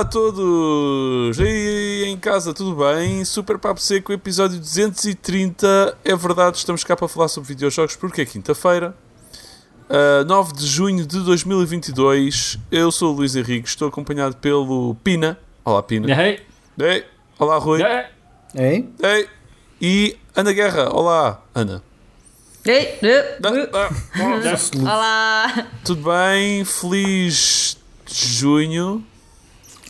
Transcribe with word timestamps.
Olá 0.00 0.08
a 0.08 0.10
todos! 0.10 1.38
E 1.38 1.42
aí 1.42 2.04
em 2.06 2.16
casa, 2.16 2.54
tudo 2.54 2.74
bem? 2.74 3.22
Super 3.22 3.58
Papo 3.58 3.82
Seco, 3.82 4.14
episódio 4.14 4.58
230. 4.58 5.98
É 6.02 6.16
verdade, 6.16 6.56
estamos 6.56 6.82
cá 6.82 6.96
para 6.96 7.06
falar 7.06 7.28
sobre 7.28 7.48
videojogos 7.50 7.96
porque 7.96 8.22
é 8.22 8.24
quinta-feira, 8.24 8.96
uh, 9.90 10.24
9 10.24 10.54
de 10.54 10.66
junho 10.66 11.06
de 11.06 11.20
2022. 11.22 12.58
Eu 12.72 12.90
sou 12.90 13.12
o 13.12 13.16
Luís 13.16 13.36
Henrique, 13.36 13.68
estou 13.68 13.88
acompanhado 13.88 14.36
pelo 14.36 14.94
Pina. 15.04 15.38
Olá, 15.62 15.82
Pina. 15.82 16.10
Hey. 16.10 16.40
Ei. 16.80 17.04
Olá, 17.38 17.58
Rui. 17.58 17.82
Hey. 17.82 18.06
Hein? 18.54 18.94
Ei. 19.02 19.28
E 19.82 20.16
Ana 20.34 20.52
Guerra. 20.54 20.88
Olá, 20.94 21.42
Ana. 21.54 21.82
Ei, 22.64 22.98
Ah, 23.44 23.90
ah, 24.16 24.94
Olá! 24.94 25.66
tudo 25.84 26.10
bem? 26.10 26.64
Feliz 26.64 27.76
junho. 28.06 29.04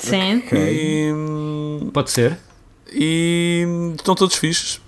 Sim, 0.00 0.38
Ok. 0.38 0.58
E, 0.58 1.90
Pode 1.92 2.10
ser? 2.10 2.38
e 2.92 3.66
estão 3.96 4.14
todos 4.14 4.36
fixos. 4.36 4.80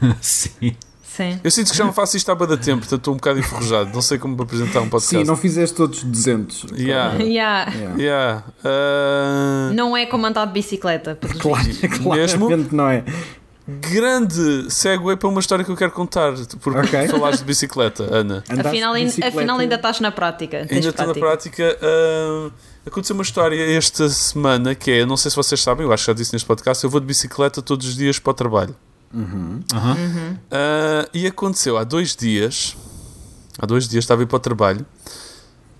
Sim. 0.20 0.74
sim. 1.02 1.38
Eu 1.44 1.50
sinto 1.50 1.70
que 1.70 1.76
já 1.76 1.84
não 1.84 1.92
faço 1.92 2.16
isto 2.16 2.30
há 2.30 2.34
bada 2.34 2.56
tempo, 2.56 2.78
portanto 2.80 3.00
estou 3.00 3.12
um 3.14 3.16
bocado 3.18 3.38
enferrujado. 3.38 3.90
Não 3.92 4.00
sei 4.00 4.18
como 4.18 4.34
me 4.36 4.42
apresentar 4.42 4.80
um 4.80 4.88
podcast. 4.88 5.18
Sim, 5.18 5.24
não 5.24 5.36
fizeste 5.36 5.76
todos 5.76 6.02
200. 6.02 6.66
Yeah. 6.72 7.16
Yeah. 7.22 7.72
Yeah. 7.72 7.96
Yeah. 8.02 8.44
Uh, 8.64 9.74
Não 9.74 9.94
é 9.96 10.06
como 10.06 10.24
andar 10.26 10.46
de 10.46 10.52
bicicleta. 10.52 11.14
pelos 11.16 11.36
Claro, 11.42 12.16
Mesmo? 12.16 12.48
não 12.72 12.88
é. 12.88 13.04
grande 13.68 14.70
segue 14.72 15.16
para 15.16 15.28
uma 15.28 15.40
história 15.40 15.64
que 15.64 15.70
eu 15.70 15.76
quero 15.76 15.92
contar. 15.92 16.32
Porque 16.60 16.78
Ok. 16.96 17.08
falaste 17.08 17.40
de 17.40 17.44
bicicleta, 17.44 18.02
Ana. 18.04 18.42
Andaste 18.50 18.68
Afinal, 18.68 18.94
de 18.94 19.04
bicicleta- 19.04 19.36
afinal, 19.36 19.58
ainda 19.58 19.74
estás 19.76 20.00
na 20.00 20.10
prática. 20.10 20.66
Ainda 20.70 20.88
estou 20.88 21.06
na 21.06 21.14
prática. 21.14 21.76
uh, 21.82 22.50
aconteceu 22.86 23.14
uma 23.14 23.22
história 23.22 23.76
esta 23.76 24.08
semana 24.08 24.74
que 24.74 24.90
é, 24.90 25.06
não 25.06 25.16
sei 25.16 25.30
se 25.30 25.36
vocês 25.36 25.60
sabem, 25.62 25.86
eu 25.86 25.92
acho 25.92 26.04
que 26.04 26.10
já 26.10 26.14
disse 26.14 26.32
neste 26.32 26.46
podcast, 26.46 26.82
eu 26.82 26.90
vou 26.90 27.00
de 27.00 27.06
bicicleta 27.06 27.60
todos 27.62 27.86
os 27.86 27.96
dias 27.96 28.18
para 28.18 28.30
o 28.30 28.34
trabalho. 28.34 28.74
Aham. 29.14 29.60
Uh, 30.50 31.10
e 31.12 31.26
aconteceu 31.26 31.76
há 31.76 31.84
dois 31.84 32.14
dias. 32.14 32.76
Há 33.58 33.66
dois 33.66 33.88
dias 33.88 34.04
estava 34.04 34.22
a 34.22 34.24
ir 34.24 34.26
para 34.26 34.36
o 34.36 34.40
trabalho. 34.40 34.86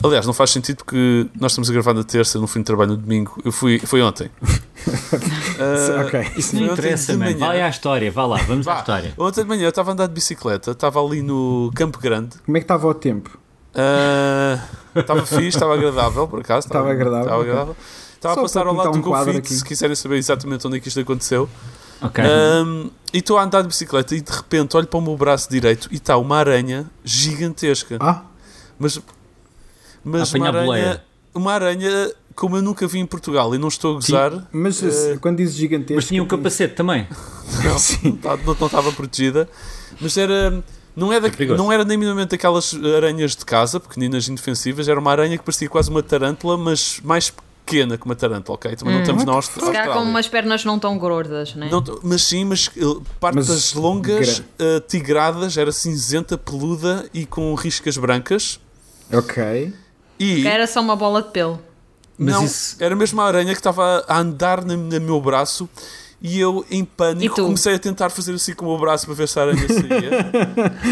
Aliás, 0.02 0.26
não 0.26 0.32
faz 0.32 0.50
sentido 0.50 0.78
porque 0.78 1.26
nós 1.38 1.52
estamos 1.52 1.68
a 1.68 1.72
gravar 1.72 1.92
na 1.92 2.02
terça, 2.02 2.38
no 2.38 2.46
fim 2.46 2.60
de 2.60 2.64
trabalho 2.64 2.92
no 2.92 2.96
domingo. 2.96 3.38
Eu 3.44 3.52
fui, 3.52 3.78
foi 3.80 4.00
ontem. 4.00 4.30
Uh, 4.46 6.00
Ok. 6.06 6.26
Isso 6.36 6.56
não 6.56 6.72
interessa, 6.72 7.16
mano. 7.16 7.38
Vai 7.38 7.60
à 7.60 7.68
história, 7.68 8.10
vá 8.10 8.24
lá, 8.24 8.38
vamos 8.38 8.66
à 8.66 8.78
história. 8.78 9.12
Ontem 9.18 9.42
de 9.42 9.48
manhã 9.48 9.64
eu 9.64 9.68
estava 9.68 9.90
a 9.90 9.92
andar 9.92 10.06
de 10.06 10.14
bicicleta, 10.14 10.70
estava 10.70 11.04
ali 11.04 11.22
no 11.22 11.70
Campo 11.74 11.98
Grande. 11.98 12.38
Como 12.44 12.56
é 12.56 12.60
que 12.60 12.64
estava 12.64 12.86
o 12.86 12.94
tempo? 12.94 13.38
Uh, 13.74 14.60
Estava 14.98 15.24
fixe, 15.24 15.48
estava 15.48 15.74
agradável, 15.74 16.26
por 16.26 16.40
acaso. 16.40 16.66
Estava 16.66 16.90
agradável, 16.90 17.22
Estava 17.24 17.42
agradável. 17.42 17.76
Estava 18.14 18.34
a 18.40 18.42
passar 18.42 18.66
ao 18.66 18.74
lado 18.74 18.92
do 18.92 18.98
um 18.98 19.02
Golfit, 19.02 19.36
aqui. 19.38 19.54
se 19.54 19.64
quiserem 19.64 19.94
saber 19.96 20.16
exatamente 20.16 20.66
onde 20.66 20.76
é 20.76 20.80
que 20.80 20.88
isto 20.88 21.00
aconteceu. 21.00 21.48
Ok. 22.02 22.22
Um, 22.24 22.90
e 23.12 23.18
estou 23.18 23.38
a 23.38 23.44
andar 23.44 23.62
de 23.62 23.68
bicicleta 23.68 24.14
e 24.14 24.20
de 24.20 24.32
repente 24.32 24.76
olho 24.76 24.86
para 24.86 24.98
o 24.98 25.02
meu 25.02 25.16
braço 25.16 25.48
direito 25.48 25.88
e 25.90 25.96
está 25.96 26.16
uma 26.16 26.36
aranha 26.38 26.90
gigantesca. 27.04 27.96
Ah, 28.00 28.22
Mas, 28.78 28.98
mas 30.02 30.32
uma 30.34 30.48
apanhar 30.48 30.48
aranha, 30.48 30.66
boleia. 30.66 31.04
uma 31.34 31.52
aranha 31.52 32.12
como 32.34 32.56
eu 32.56 32.62
nunca 32.62 32.86
vi 32.86 32.98
em 32.98 33.06
Portugal 33.06 33.54
e 33.54 33.58
não 33.58 33.68
estou 33.68 33.92
a 33.92 33.94
gozar. 33.94 34.48
mas 34.52 34.82
Eh, 34.82 35.18
quando 35.20 35.36
dizes 35.38 35.54
gigantesco. 35.56 35.94
Mas 35.96 36.06
tinha 36.06 36.22
um 36.22 36.26
capacete 36.26 36.74
também. 36.74 37.06
Não, 37.64 37.76
Sim. 37.78 38.18
não, 38.22 38.36
não, 38.38 38.56
não 38.58 38.66
estava 38.66 38.92
protegida. 38.92 39.48
Mas 40.00 40.16
era. 40.16 40.62
Não 40.96 41.12
era, 41.12 41.30
perigoso. 41.30 41.56
não 41.62 41.70
era 41.72 41.84
nem 41.84 41.96
minimamente 41.96 42.34
aquelas 42.34 42.74
aranhas 42.96 43.36
de 43.36 43.44
casa, 43.44 43.78
pequeninas 43.80 44.28
indefensivas, 44.28 44.88
era 44.88 44.98
uma 44.98 45.10
aranha 45.10 45.38
que 45.38 45.44
parecia 45.44 45.68
quase 45.68 45.88
uma 45.90 46.02
tarântula, 46.02 46.56
mas 46.58 47.00
mais 47.04 47.30
pequena 47.64 47.96
que 47.96 48.04
uma 48.04 48.16
tarântula, 48.16 48.56
ok? 48.56 48.74
Também 48.74 48.94
não 48.94 49.00
estamos 49.02 49.24
na 49.24 49.32
Aust- 49.32 49.52
Se 49.52 49.60
calhar 49.60 49.92
com 49.92 50.00
umas 50.00 50.26
pernas 50.26 50.64
não 50.64 50.78
tão 50.78 50.98
gordas, 50.98 51.54
né? 51.54 51.68
Não, 51.70 51.82
mas 52.02 52.24
sim, 52.24 52.44
mas 52.44 52.66
uh, 52.76 53.00
partes 53.20 53.48
Mas 53.48 53.72
longas, 53.74 54.40
gra- 54.58 54.76
uh, 54.76 54.80
tigradas, 54.80 55.56
era 55.56 55.70
cinzenta, 55.70 56.36
peluda 56.36 57.08
e 57.14 57.24
com 57.24 57.54
riscas 57.54 57.96
brancas. 57.96 58.58
Ok. 59.12 59.72
E 60.18 60.46
Era 60.46 60.66
só 60.66 60.80
uma 60.80 60.96
bola 60.96 61.22
de 61.22 61.30
pelo. 61.30 61.60
Mas 62.18 62.34
não, 62.34 62.44
isso- 62.44 62.76
era 62.80 62.94
mesmo 62.96 63.20
a 63.20 63.24
aranha 63.26 63.52
que 63.54 63.60
estava 63.60 64.04
a 64.06 64.18
andar 64.18 64.64
no, 64.64 64.76
no 64.76 65.00
meu 65.00 65.20
braço 65.20 65.68
e 66.22 66.38
eu, 66.38 66.64
em 66.70 66.84
pânico, 66.84 67.36
comecei 67.36 67.74
a 67.74 67.78
tentar 67.78 68.10
fazer 68.10 68.34
assim 68.34 68.54
com 68.54 68.66
o 68.66 68.68
meu 68.70 68.78
braço 68.78 69.06
para 69.06 69.14
ver 69.14 69.28
se 69.28 69.38
a 69.38 69.42
aranha 69.42 69.66
saía. 69.68 70.30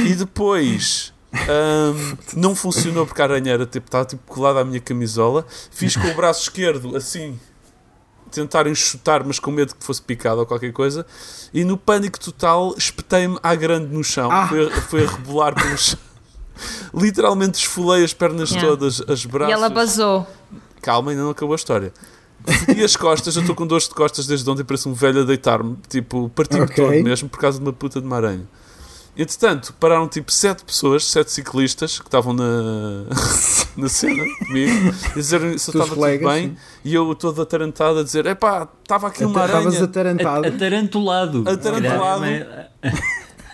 e 0.08 0.14
depois. 0.14 1.12
ahm, 1.32 2.16
não 2.34 2.54
funcionou 2.54 3.04
porque 3.06 3.20
a 3.20 3.24
aranha 3.26 3.52
era 3.52 3.66
tipo, 3.66 3.86
estava 3.86 4.04
tipo 4.06 4.22
colada 4.26 4.60
à 4.60 4.64
minha 4.64 4.80
camisola. 4.80 5.44
Fiz 5.70 5.96
com 5.96 6.08
o 6.08 6.14
braço 6.14 6.42
esquerdo 6.44 6.96
assim, 6.96 7.38
tentar 8.30 8.66
enxutar, 8.66 9.22
mas 9.26 9.38
com 9.38 9.50
medo 9.50 9.74
que 9.74 9.84
fosse 9.84 10.00
picado 10.00 10.40
ou 10.40 10.46
qualquer 10.46 10.72
coisa. 10.72 11.04
E 11.52 11.64
no 11.64 11.76
pânico 11.76 12.18
total, 12.18 12.74
espetei-me 12.78 13.38
à 13.42 13.54
grande 13.54 13.92
no 13.92 14.02
chão. 14.02 14.30
Ah. 14.30 14.48
Foi, 14.48 14.66
a- 14.66 14.80
foi 14.82 15.04
a 15.04 15.10
rebolar 15.10 15.54
pelo 15.54 15.76
chão. 15.76 15.98
Literalmente 16.92 17.58
esfolei 17.58 18.02
as 18.04 18.12
pernas 18.12 18.50
Yeah. 18.50 18.68
todas, 18.68 19.00
as 19.08 19.24
braços. 19.24 19.50
E 19.50 19.52
ela 19.52 19.68
basou. 19.68 20.26
Calma, 20.82 21.10
ainda 21.10 21.22
não 21.22 21.30
acabou 21.30 21.52
a 21.52 21.56
história. 21.56 21.92
E 22.76 22.82
as 22.84 22.96
costas, 22.96 23.34
eu 23.36 23.40
estou 23.42 23.54
com 23.54 23.66
dores 23.66 23.88
de 23.88 23.94
costas 23.94 24.26
desde 24.26 24.48
ontem, 24.48 24.64
parece 24.64 24.88
um 24.88 24.94
velho 24.94 25.20
a 25.22 25.24
deitar-me. 25.24 25.76
Tipo, 25.88 26.28
parti-me 26.34 26.62
Ok. 26.62 26.76
todo 26.76 27.04
mesmo 27.04 27.28
por 27.28 27.38
causa 27.38 27.58
de 27.58 27.64
uma 27.64 27.72
puta 27.72 28.00
de 28.00 28.06
uma 28.06 28.16
aranha. 28.16 28.46
Entretanto, 29.16 29.74
pararam 29.80 30.06
tipo 30.06 30.30
sete 30.30 30.64
pessoas, 30.64 31.04
sete 31.04 31.32
ciclistas 31.32 31.98
que 31.98 32.06
estavam 32.06 32.32
na, 32.32 32.44
na 33.76 33.88
cena 33.88 34.22
comigo, 34.38 34.94
a 35.10 35.14
dizer 35.14 35.40
se 35.58 35.70
eu 35.70 35.82
estava 35.82 35.88
tudo 35.88 36.00
bem. 36.28 36.50
sim. 36.50 36.56
E 36.84 36.94
eu 36.94 37.12
todo 37.16 37.42
atarantado 37.42 37.98
a 37.98 38.04
dizer: 38.04 38.24
epá, 38.26 38.68
estava 38.80 39.08
aqui 39.08 39.24
uma 39.24 39.40
Até 39.40 39.46
Estavas 39.46 39.66
aranha. 39.74 39.84
atarantado. 39.84 40.46
Atarantulado. 40.46 41.44
Atarantulado. 41.48 42.24
Se 42.24 42.30
calhar, 42.30 42.70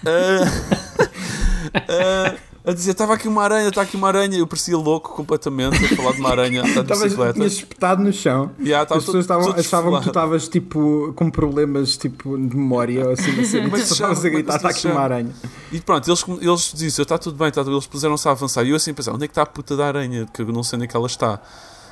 Ah, 0.06 1.80
ah, 1.88 2.34
a 2.66 2.72
dizer: 2.72 2.92
estava 2.92 3.14
aqui 3.14 3.28
uma 3.28 3.42
aranha, 3.42 3.68
está 3.68 3.82
aqui 3.82 3.96
uma 3.96 4.08
aranha. 4.08 4.38
Eu 4.38 4.46
parecia 4.46 4.76
louco 4.76 5.14
completamente 5.14 5.84
a 5.84 5.96
falar 5.96 6.12
de 6.12 6.20
uma 6.20 6.30
aranha 6.30 6.62
a 6.62 6.64
de 6.64 6.82
bicicleta. 6.82 7.32
tinhas 7.34 7.52
espetado 7.52 8.02
no 8.02 8.12
chão. 8.12 8.50
Yeah, 8.58 8.82
As 8.82 8.88
pessoas 8.88 9.04
todo- 9.06 9.20
estavam, 9.20 9.46
todo 9.46 9.60
achavam 9.60 9.92
que 9.98 10.02
tu 10.04 10.08
estavas 10.08 10.48
tipo 10.48 11.12
com 11.14 11.30
problemas 11.30 11.96
tipo, 11.96 12.36
de 12.38 12.56
memória 12.56 13.04
ou 13.06 13.12
assim, 13.12 13.38
assim 13.40 13.58
é 13.58 13.68
tu 13.68 13.76
se 13.78 13.94
chama? 13.96 14.12
estavas 14.12 14.24
a 14.24 14.28
é 14.28 14.30
gritar, 14.30 14.56
está 14.56 14.68
aqui 14.70 14.80
chama?" 14.80 14.94
uma 14.94 15.02
aranha. 15.02 15.30
E 15.70 15.80
pronto, 15.80 16.08
eles, 16.08 16.24
eles 16.40 16.72
diziam, 16.74 17.02
está 17.02 17.18
tudo 17.18 17.36
bem, 17.36 17.48
está 17.48 17.62
tudo. 17.62 17.74
eles 17.76 17.86
puseram-se 17.86 18.26
a 18.26 18.30
avançar. 18.30 18.64
E 18.64 18.70
eu 18.70 18.76
assim 18.76 18.92
a 18.92 18.94
pensar, 18.94 19.12
onde 19.12 19.24
é 19.24 19.28
que 19.28 19.32
está 19.32 19.42
a 19.42 19.46
puta 19.46 19.76
da 19.76 19.86
aranha? 19.86 20.26
Que 20.32 20.42
eu 20.42 20.46
não 20.46 20.62
sei 20.62 20.76
onde 20.76 20.84
é 20.86 20.88
que 20.88 20.96
ela 20.96 21.06
está. 21.06 21.40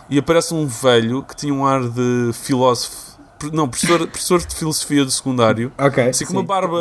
E 0.09 0.19
aparece 0.19 0.53
um 0.55 0.67
velho 0.67 1.23
que 1.23 1.37
tinha 1.37 1.55
um 1.55 1.65
ar 1.65 1.83
de 1.89 2.31
filósofo, 2.35 3.12
não, 3.51 3.69
professor, 3.69 4.07
professor 4.07 4.45
de 4.45 4.55
filosofia 4.55 5.05
do 5.05 5.11
secundário, 5.11 5.73
Ok. 5.79 6.09
assim 6.09 6.25
com 6.27 6.33
uma 6.35 6.43
barba 6.43 6.79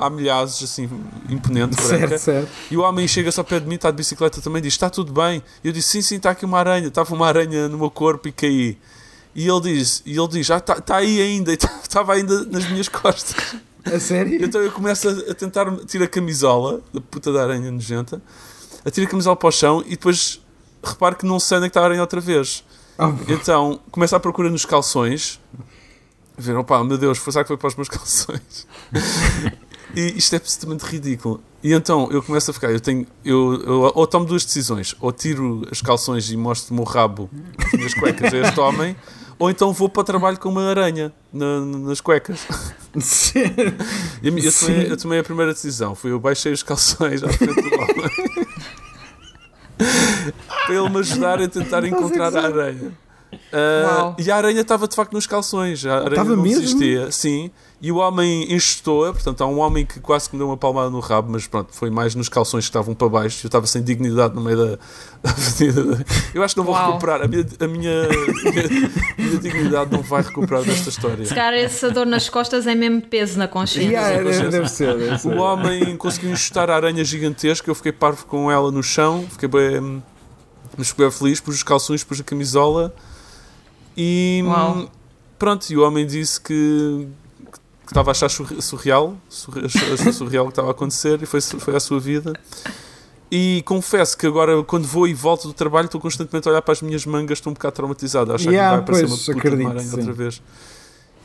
há 0.00 0.08
milhares, 0.10 0.62
assim, 0.62 0.88
imponente, 1.28 1.76
branca. 1.82 2.08
Certo, 2.08 2.18
certo. 2.18 2.48
E 2.70 2.76
o 2.76 2.82
homem 2.82 3.06
chega-se 3.06 3.38
ao 3.38 3.44
pé 3.44 3.60
de 3.60 3.66
mim, 3.66 3.74
está 3.76 3.90
de 3.90 3.96
bicicleta 3.96 4.40
também, 4.40 4.60
diz, 4.62 4.72
está 4.72 4.88
tudo 4.90 5.12
bem. 5.12 5.42
E 5.62 5.68
eu 5.68 5.72
disse, 5.72 5.88
sim, 5.88 6.02
sim, 6.02 6.16
está 6.16 6.30
aqui 6.30 6.44
uma 6.44 6.58
aranha. 6.58 6.88
Estava 6.88 7.14
uma 7.14 7.26
aranha 7.26 7.68
no 7.68 7.78
meu 7.78 7.90
corpo 7.90 8.26
e 8.28 8.32
caí. 8.32 8.78
E 9.34 9.48
ele 9.48 9.60
diz, 9.60 10.02
e 10.04 10.18
ele 10.18 10.28
diz, 10.28 10.50
ah, 10.50 10.56
está 10.56 10.74
está 10.78 10.96
aí 10.96 11.20
ainda. 11.20 11.52
E 11.52 11.58
estava 11.82 12.14
ainda 12.14 12.44
nas 12.46 12.68
minhas 12.68 12.88
costas. 12.88 13.56
A 13.84 13.98
sério? 13.98 14.44
Então 14.44 14.60
eu 14.60 14.70
começo 14.72 15.08
a, 15.08 15.12
a 15.30 15.34
tentar 15.34 15.74
tirar 15.86 16.04
a 16.04 16.08
camisola 16.08 16.80
da 16.92 17.00
puta 17.00 17.32
da 17.32 17.42
aranha 17.42 17.70
nojenta, 17.70 18.20
atiro 18.84 19.06
a 19.06 19.10
camisola 19.10 19.36
para 19.36 19.48
o 19.48 19.52
chão 19.52 19.82
e 19.86 19.90
depois 19.90 20.40
reparo 20.84 21.16
que 21.16 21.24
não 21.24 21.40
sei 21.40 21.56
onde 21.58 21.66
é 21.66 21.68
que 21.68 21.70
está 21.70 21.80
a 21.80 21.84
aranha 21.84 22.00
outra 22.02 22.20
vez. 22.20 22.62
Oh, 22.98 23.12
Então 23.32 23.80
começo 23.90 24.14
a 24.14 24.20
procurar 24.20 24.50
nos 24.50 24.66
calções, 24.66 25.40
ver, 26.40 26.56
opa, 26.56 26.82
meu 26.84 26.96
Deus, 26.98 27.18
foi 27.18 27.32
será 27.32 27.44
que 27.44 27.48
foi 27.48 27.56
para 27.56 27.68
os 27.68 27.76
meus 27.76 27.88
calções? 27.90 28.66
e 29.94 30.18
isto 30.18 30.32
é 30.34 30.36
absolutamente 30.36 30.84
ridículo. 30.84 31.42
E 31.62 31.72
então 31.72 32.08
eu 32.10 32.22
começo 32.22 32.50
a 32.50 32.54
ficar, 32.54 32.70
eu 32.70 32.80
tenho, 32.80 33.06
eu, 33.24 33.54
eu 33.64 33.92
ou 33.94 34.06
tomo 34.06 34.24
duas 34.24 34.44
decisões, 34.44 34.94
ou 35.00 35.12
tiro 35.12 35.62
as 35.70 35.80
calções 35.82 36.30
e 36.30 36.36
mostro 36.36 36.74
o 36.74 36.84
rabo, 36.84 37.28
as 37.64 37.72
minhas 37.72 37.94
cuecas 37.94 38.32
a 38.32 38.38
este 38.38 38.58
homem, 38.60 38.96
ou 39.38 39.50
então 39.50 39.72
vou 39.72 39.88
para 39.88 40.00
o 40.00 40.04
trabalho 40.04 40.38
com 40.38 40.48
uma 40.48 40.64
aranha 40.68 41.12
na- 41.32 41.60
nas 41.60 42.00
cuecas. 42.00 42.40
sim. 43.00 43.40
E 44.22 44.28
Eu 44.28 44.52
Sim. 44.52 44.66
tomei, 44.66 44.92
eu 44.92 44.96
tomei 44.96 45.18
a 45.18 45.24
primeira 45.24 45.52
decisão. 45.52 45.94
Foi 45.94 46.10
eu 46.10 46.20
baixei 46.20 46.52
os 46.52 46.62
calções 46.62 47.22
à 47.22 47.28
frente 47.28 47.54
do 47.60 47.74
homem. 47.74 48.10
para 50.66 50.74
ele 50.74 50.88
me 50.90 50.98
ajudar 50.98 51.40
a 51.40 51.48
tentar 51.48 51.84
encontrar 51.84 52.36
a 52.36 52.42
aranha. 52.46 52.92
Uau. 53.52 54.16
e 54.18 54.30
a 54.30 54.36
aranha 54.36 54.60
estava 54.60 54.86
de 54.88 54.94
facto 54.94 55.12
nos 55.12 55.26
calções. 55.26 55.84
A 55.86 55.94
aranha 55.96 56.08
Estava 56.10 56.36
não 56.36 56.42
mesmo? 56.42 56.62
existia. 56.62 57.10
Sim. 57.12 57.50
E 57.82 57.90
o 57.90 57.96
homem 57.96 58.52
enxutou-a. 58.52 59.10
Portanto, 59.12 59.40
há 59.42 59.46
um 59.46 59.58
homem 59.58 59.86
que 59.86 60.00
quase 60.00 60.28
que 60.28 60.34
me 60.36 60.40
deu 60.40 60.48
uma 60.48 60.56
palmada 60.56 60.90
no 60.90 61.00
rabo, 61.00 61.30
mas 61.32 61.46
pronto, 61.46 61.68
foi 61.72 61.88
mais 61.88 62.14
nos 62.14 62.28
calções 62.28 62.64
que 62.64 62.68
estavam 62.68 62.94
para 62.94 63.08
baixo. 63.08 63.46
Eu 63.46 63.48
estava 63.48 63.66
sem 63.66 63.82
dignidade 63.82 64.34
no 64.34 64.42
meio 64.42 64.56
da 64.56 64.66
da 65.22 65.30
avenida. 65.30 66.04
Eu 66.34 66.42
acho 66.42 66.54
que 66.54 66.58
não 66.58 66.64
vou 66.66 66.74
Uau. 66.74 66.86
recuperar. 66.88 67.22
A 67.22 67.26
minha, 67.28 67.46
a 67.58 67.66
minha, 67.68 68.02
a 68.04 68.08
minha- 68.08 68.90
a 69.18 69.22
minha 69.22 69.38
dignidade 69.38 69.92
não 69.92 70.02
vai 70.02 70.20
recuperar 70.22 70.62
desta 70.62 70.90
história. 70.90 71.24
Se 71.24 71.34
calhar 71.34 71.54
essa 71.54 71.90
dor 71.90 72.04
nas 72.04 72.28
costas 72.28 72.66
é 72.66 72.74
mesmo 72.74 73.00
peso 73.00 73.38
na 73.38 73.48
consciência. 73.48 73.90
Yeah, 73.90 74.22
deve, 74.30 74.48
deve 74.50 74.68
ser, 74.68 74.98
deve 74.98 75.18
ser. 75.18 75.28
O 75.28 75.38
homem 75.40 75.96
conseguiu 75.96 76.30
enxutar 76.32 76.68
a 76.68 76.76
aranha 76.76 77.02
gigantesca. 77.04 77.70
Eu 77.70 77.74
fiquei 77.74 77.92
parvo 77.92 78.26
com 78.26 78.50
ela 78.52 78.70
no 78.70 78.82
chão. 78.82 79.24
Fiquei 79.30 79.48
bem, 79.48 80.02
mas 80.76 80.88
fiquei 80.88 81.06
bem 81.06 81.12
feliz. 81.16 81.40
Pus 81.40 81.54
os 81.56 81.62
calções, 81.62 82.04
pus 82.04 82.20
a 82.20 82.24
camisola. 82.24 82.94
E 84.02 84.42
Uau. 84.46 84.90
pronto, 85.38 85.68
e 85.70 85.76
o 85.76 85.82
homem 85.86 86.06
disse 86.06 86.40
que, 86.40 87.06
que 87.84 87.88
estava 87.92 88.10
a 88.10 88.12
achar 88.12 88.30
surre- 88.30 88.62
surreal, 88.62 89.14
surre- 89.28 89.66
achou 89.66 89.92
achou 89.92 90.12
surreal 90.14 90.44
o 90.44 90.48
que 90.48 90.52
estava 90.52 90.68
a 90.68 90.70
acontecer 90.70 91.22
e 91.22 91.26
foi, 91.26 91.38
foi 91.42 91.76
a 91.76 91.80
sua 91.80 92.00
vida. 92.00 92.32
E 93.30 93.62
confesso 93.66 94.16
que 94.16 94.26
agora, 94.26 94.62
quando 94.64 94.86
vou 94.86 95.06
e 95.06 95.12
volto 95.12 95.46
do 95.48 95.52
trabalho, 95.52 95.84
estou 95.84 96.00
constantemente 96.00 96.48
a 96.48 96.50
olhar 96.50 96.62
para 96.62 96.72
as 96.72 96.80
minhas 96.80 97.04
mangas, 97.04 97.36
estou 97.38 97.50
um 97.50 97.54
bocado 97.54 97.74
traumatizado, 97.76 98.32
a 98.32 98.36
achar 98.36 98.50
Yeah, 98.50 98.70
que 98.70 98.90
vai 98.90 99.02
aparecer 99.02 99.06
pois, 99.06 99.12
uma 99.12 99.18
puta 99.18 99.32
de 99.32 99.38
acredito, 99.38 99.60
uma 99.66 99.70
aranha 99.70 99.88
sim. 99.88 99.96
outra 99.98 100.12
vez. 100.14 100.42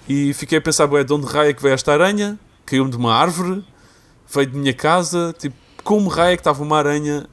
E 0.10 0.34
fiquei 0.34 0.58
a 0.58 0.62
pensar, 0.62 0.88
de 0.88 1.14
onde 1.14 1.26
raio 1.28 1.52
é 1.52 1.54
que 1.54 1.62
veio 1.62 1.74
esta 1.74 1.94
aranha? 1.94 2.38
Caiu-me 2.66 2.92
de 2.92 2.98
uma 2.98 3.14
árvore, 3.16 3.64
veio 4.32 4.48
de 4.48 4.58
minha 4.58 4.74
casa, 4.74 5.34
tipo, 5.40 5.56
como 5.82 6.10
raio 6.10 6.34
é 6.34 6.36
que 6.36 6.42
estava 6.42 6.62
uma 6.62 6.78
aranha 6.78 7.26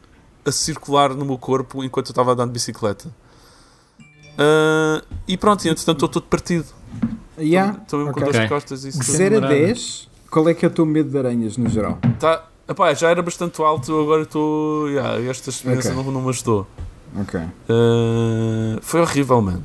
a 0.46 0.52
circular 0.52 1.12
no 1.14 1.24
meu 1.24 1.36
corpo 1.36 1.82
enquanto 1.82 2.06
eu 2.06 2.12
estava 2.12 2.30
a 2.30 2.34
andar 2.34 2.46
de 2.46 2.52
bicicleta? 2.52 3.12
Ah, 4.38 5.02
e 5.29 5.37
pronto, 5.37 5.64
e 5.64 5.69
entretanto 5.70 5.96
estou 6.05 6.08
todo 6.08 6.25
partido. 6.29 6.64
Yeah, 7.38 7.79
Estou 7.82 7.99
mesmo 8.00 8.12
ok. 8.12 8.25
com 8.25 8.31
de 8.31 8.49
costas 8.49 8.84
e 8.84 8.88
isso 8.88 9.00
De 9.00 9.06
tudo. 9.06 9.17
0 9.17 9.37
a 9.38 9.40
namorada. 9.40 9.67
10, 9.67 10.08
qual 10.31 10.49
é 10.49 10.55
que 10.55 10.64
é 10.64 10.69
o 10.69 10.70
teu 10.70 10.84
medo 10.87 11.11
de 11.11 11.19
aranhas 11.19 11.56
no 11.56 11.69
geral? 11.69 11.99
Tá, 12.20 12.44
epá, 12.69 12.93
já 12.94 13.11
era 13.11 13.23
bastante 13.23 13.61
alto, 13.62 13.99
agora 14.00 14.23
estou. 14.23 14.88
Yeah, 14.88 15.20
esta 15.29 15.50
experiência 15.50 15.93
Ok. 15.93 16.05
não, 16.05 16.12
não 16.12 16.23
me 16.23 16.29
ajudou. 16.29 16.67
Ok. 17.19 17.40
Ah, 17.69 18.79
foi 18.82 19.00
horrível, 19.00 19.40
mano. 19.43 19.64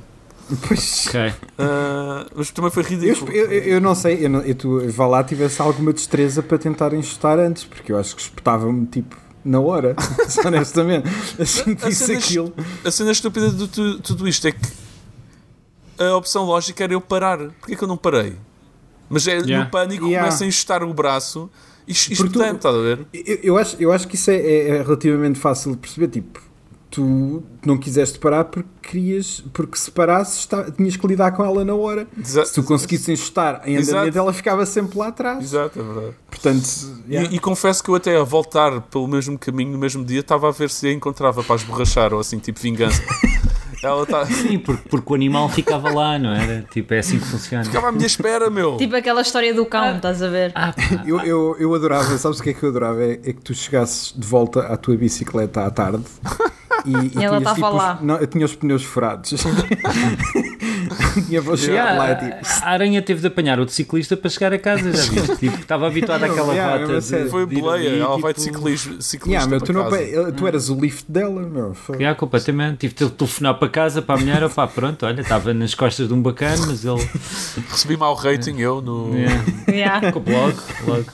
Pois. 0.65 1.07
Ok. 1.07 1.33
Ah, 1.59 2.25
mas 2.35 2.51
também 2.51 2.71
foi 2.71 2.83
ridículo. 2.83 3.31
eu, 3.31 3.51
eu- 3.51 3.63
eu 3.63 3.81
não 3.81 3.93
sei, 3.93 4.25
eu, 4.25 4.29
não, 4.29 4.39
eu 4.41 4.55
tu, 4.55 4.89
vá 4.91 5.05
lá 5.05 5.23
tivesse 5.23 5.61
alguma 5.61 5.91
destreza 5.91 6.41
para 6.41 6.57
tentar 6.57 6.93
enxutar 6.93 7.37
antes, 7.37 7.65
porque 7.65 7.91
eu 7.91 7.99
acho 7.99 8.15
que 8.15 8.21
espetava-me 8.21 8.85
tipo 8.85 9.15
na 9.47 9.59
hora, 9.59 9.95
honestamente. 10.45 11.07
Assim 11.39 11.75
que 11.75 11.85
A 11.85 11.89
disse 11.89 12.05
cena- 12.05 12.19
aquilo. 12.19 12.53
A 12.85 12.91
cena 12.91 13.11
estúpida 13.11 13.49
de 13.49 13.67
tu- 13.67 13.99
tudo 14.01 14.27
isto 14.27 14.47
é 14.47 14.51
que 14.51 14.59
a 15.99 16.15
opção 16.15 16.43
lógica 16.45 16.83
era 16.83 16.93
eu 16.93 17.01
parar. 17.01 17.37
Porquê 17.59 17.75
que 17.75 17.83
eu 17.83 17.87
não 17.87 17.97
parei? 17.97 18.35
Mas 19.09 19.27
é 19.27 19.37
Yeah. 19.37 19.63
no 19.65 19.71
pânico 19.71 20.05
Yeah. 20.05 20.27
começa 20.27 20.43
a 20.43 20.47
enxutar 20.47 20.83
o 20.83 20.93
braço 20.93 21.49
e 21.87 21.91
es- 21.93 22.07
Porque 22.17 22.33
tu- 22.33 22.43
estás 22.43 22.75
a 22.75 22.79
ver? 22.79 23.05
Eu, 23.13 23.39
eu 23.43 23.57
acho, 23.57 23.75
eu 23.79 23.91
acho 23.91 24.07
que 24.07 24.15
isso 24.15 24.29
é, 24.29 24.35
é- 24.35 24.67
é 24.69 24.81
relativamente 24.83 25.39
fácil 25.39 25.71
de 25.71 25.77
perceber. 25.77 26.09
Tipo, 26.09 26.41
tu 26.97 27.43
não 27.63 27.77
quiseste 27.77 28.17
parar 28.17 28.45
porque 28.45 28.67
querias, 28.81 29.43
porque 29.53 29.77
se 29.77 29.91
parasses 29.91 30.39
está- 30.39 30.71
tinhas 30.71 30.95
que 30.97 31.05
lidar 31.05 31.31
com 31.31 31.43
ela 31.45 31.63
na 31.63 31.75
hora. 31.75 32.07
Exa- 32.19 32.43
Se 32.45 32.53
tu 32.55 32.63
conseguisses 32.63 33.07
enxutar 33.09 33.61
em 33.65 33.77
andamento, 33.77 34.07
Exato. 34.07 34.17
ela 34.17 34.33
ficava 34.33 34.65
sempre 34.65 34.97
lá 34.97 35.09
atrás. 35.09 35.43
Exato, 35.43 35.79
é 35.79 35.83
verdade. 35.83 36.15
Portanto, 36.29 36.67
E- 37.07 37.13
yeah. 37.13 37.35
E, 37.35 37.39
confesso 37.39 37.83
que 37.83 37.89
eu 37.89 37.95
até 37.95 38.17
a 38.17 38.23
voltar 38.23 38.81
pelo 38.81 39.07
mesmo 39.07 39.37
caminho 39.37 39.71
no 39.73 39.77
mesmo 39.77 40.03
dia 40.03 40.21
estava 40.21 40.47
a 40.47 40.51
ver 40.51 40.69
se 40.71 40.87
a 40.87 40.91
encontrava 40.93 41.43
para 41.43 41.55
esborrachar 41.55 42.13
ou 42.13 42.19
assim, 42.19 42.39
tipo 42.39 42.59
vingança. 42.59 43.01
Ela 43.83 44.05
tá, 44.05 44.25
Sim, 44.25 44.57
porque, 44.59 44.89
porque 44.89 45.11
o 45.11 45.15
animal 45.15 45.47
ficava 45.49 45.91
lá, 45.93 46.17
não 46.17 46.33
era? 46.33 46.65
Tipo, 46.71 46.93
é 46.93 46.99
assim 46.99 47.19
que 47.19 47.25
funciona. 47.25 47.63
ficava 47.63 47.89
à 47.89 47.91
minha 47.91 48.07
espera, 48.07 48.49
meu. 48.49 48.77
Tipo 48.77 48.95
aquela 48.95 49.21
história 49.21 49.53
do 49.53 49.65
cão, 49.65 49.95
estás 49.97 50.21
a 50.23 50.27
ver? 50.29 50.51
Ah. 50.55 50.73
Eu, 51.05 51.19
eu, 51.21 51.55
eu 51.59 51.73
adorava, 51.75 52.17
sabes 52.17 52.39
o 52.39 52.43
que 52.43 52.49
é 52.49 52.53
que 52.53 52.63
eu 52.63 52.69
adorava? 52.69 53.03
É, 53.03 53.11
é 53.13 53.17
que 53.33 53.41
tu 53.41 53.53
chegasses 53.53 54.13
de 54.17 54.25
volta 54.25 54.61
à 54.61 54.75
tua 54.77 54.95
bicicleta 54.97 55.63
à 55.65 55.69
tarde 55.69 56.03
e, 56.85 56.91
E 57.19 57.23
ela 57.23 57.37
tinhas, 57.37 57.57
estava 57.57 57.69
os- 57.69 57.75
lá. 57.77 57.99
não, 58.01 58.15
eu 58.17 58.27
tinha 58.27 58.45
os 58.45 58.55
pneus 58.55 58.83
furados. 58.83 59.33
tinha 61.27 61.41
vou 61.41 61.57
chegar 61.57 61.73
Yeah, 61.95 61.97
lá 61.97 62.11
e 62.11 62.15
tipo. 62.41 62.65
a 62.65 62.69
aranha 62.69 63.01
teve 63.01 63.21
de 63.21 63.27
apanhar 63.27 63.59
outro 63.59 63.73
ciclista 63.73 64.15
para 64.17 64.29
chegar 64.29 64.53
a 64.53 64.59
casa, 64.59 64.91
já 64.91 65.11
viste? 65.11 65.35
Tipo, 65.37 65.57
estava 65.59 65.87
habituado 65.87 66.23
àquela 66.23 66.53
Yeah, 66.53 66.77
rota. 66.85 66.97
a 66.97 66.99
de-. 67.23 67.29
Foi 67.29 67.45
boleia, 67.45 67.89
ela 68.01 68.17
vai 68.19 68.33
de 68.33 68.41
tipo, 68.41 68.57
ciclismo, 68.57 69.01
ciclista 69.01 69.29
Yeah, 69.29 69.49
meu, 69.49 69.61
tu, 69.61 69.73
não, 69.73 69.89
pa- 69.89 70.31
tu 70.35 70.47
eras 70.47 70.69
o 70.69 70.79
lift 70.79 71.05
dela, 71.09 71.41
meu. 71.41 71.73
Foi- 71.73 71.97
Yeah, 71.97 72.17
completamente. 72.17 72.77
Tive 72.77 72.93
de 72.93 73.09
telefonar 73.11 73.55
para 73.59 73.69
casa 73.69 74.01
para 74.01 74.15
a 74.15 74.17
mulher. 74.17 74.43
Opá, 74.43 74.67
pronto, 74.67 75.05
olha, 75.05 75.21
estava 75.21 75.53
nas 75.53 75.73
costas 75.75 76.07
de 76.07 76.13
um 76.13 76.21
bacana, 76.21 76.65
mas 76.67 76.83
ele. 76.85 77.07
Recebi 77.69 77.97
mau 77.97 78.13
rating 78.15 78.57
eu 78.59 78.81
no... 78.81 79.13
Yeah. 79.15 79.43
Yeah. 79.67 80.01
Logo, 80.15 80.61
logo. 80.87 81.05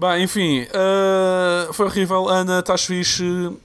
Bem, 0.00 0.22
enfim, 0.24 0.66
ah, 0.72 1.68
foi 1.74 1.84
horrível. 1.84 2.26
Ana, 2.26 2.60
estás 2.60 2.86
fixe, 2.86 3.22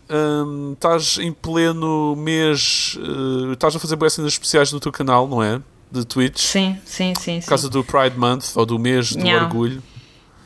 ahm, 0.10 0.74
estás 0.74 1.18
em 1.18 1.32
pleno 1.32 2.14
mês, 2.18 2.98
ah, 3.00 3.54
estás 3.54 3.74
a 3.74 3.80
fazer 3.80 3.96
boas 3.96 4.12
cenas 4.12 4.34
especiais 4.34 4.70
no 4.74 4.82
teu 4.82 4.92
canal, 4.92 5.28
não 5.30 5.42
é? 5.42 5.62
De 5.90 6.04
Twitch, 6.04 6.40
Sim, 6.42 6.78
sim, 6.84 7.14
sim. 7.18 7.36
por 7.38 7.44
sim. 7.44 7.48
causa 7.50 7.70
do 7.70 7.82
Pride 7.86 8.18
Month 8.18 8.48
ou 8.56 8.66
do 8.66 8.78
mês 8.78 9.14
do 9.16 9.26
Yeah. 9.26 9.46
orgulho. 9.46 9.82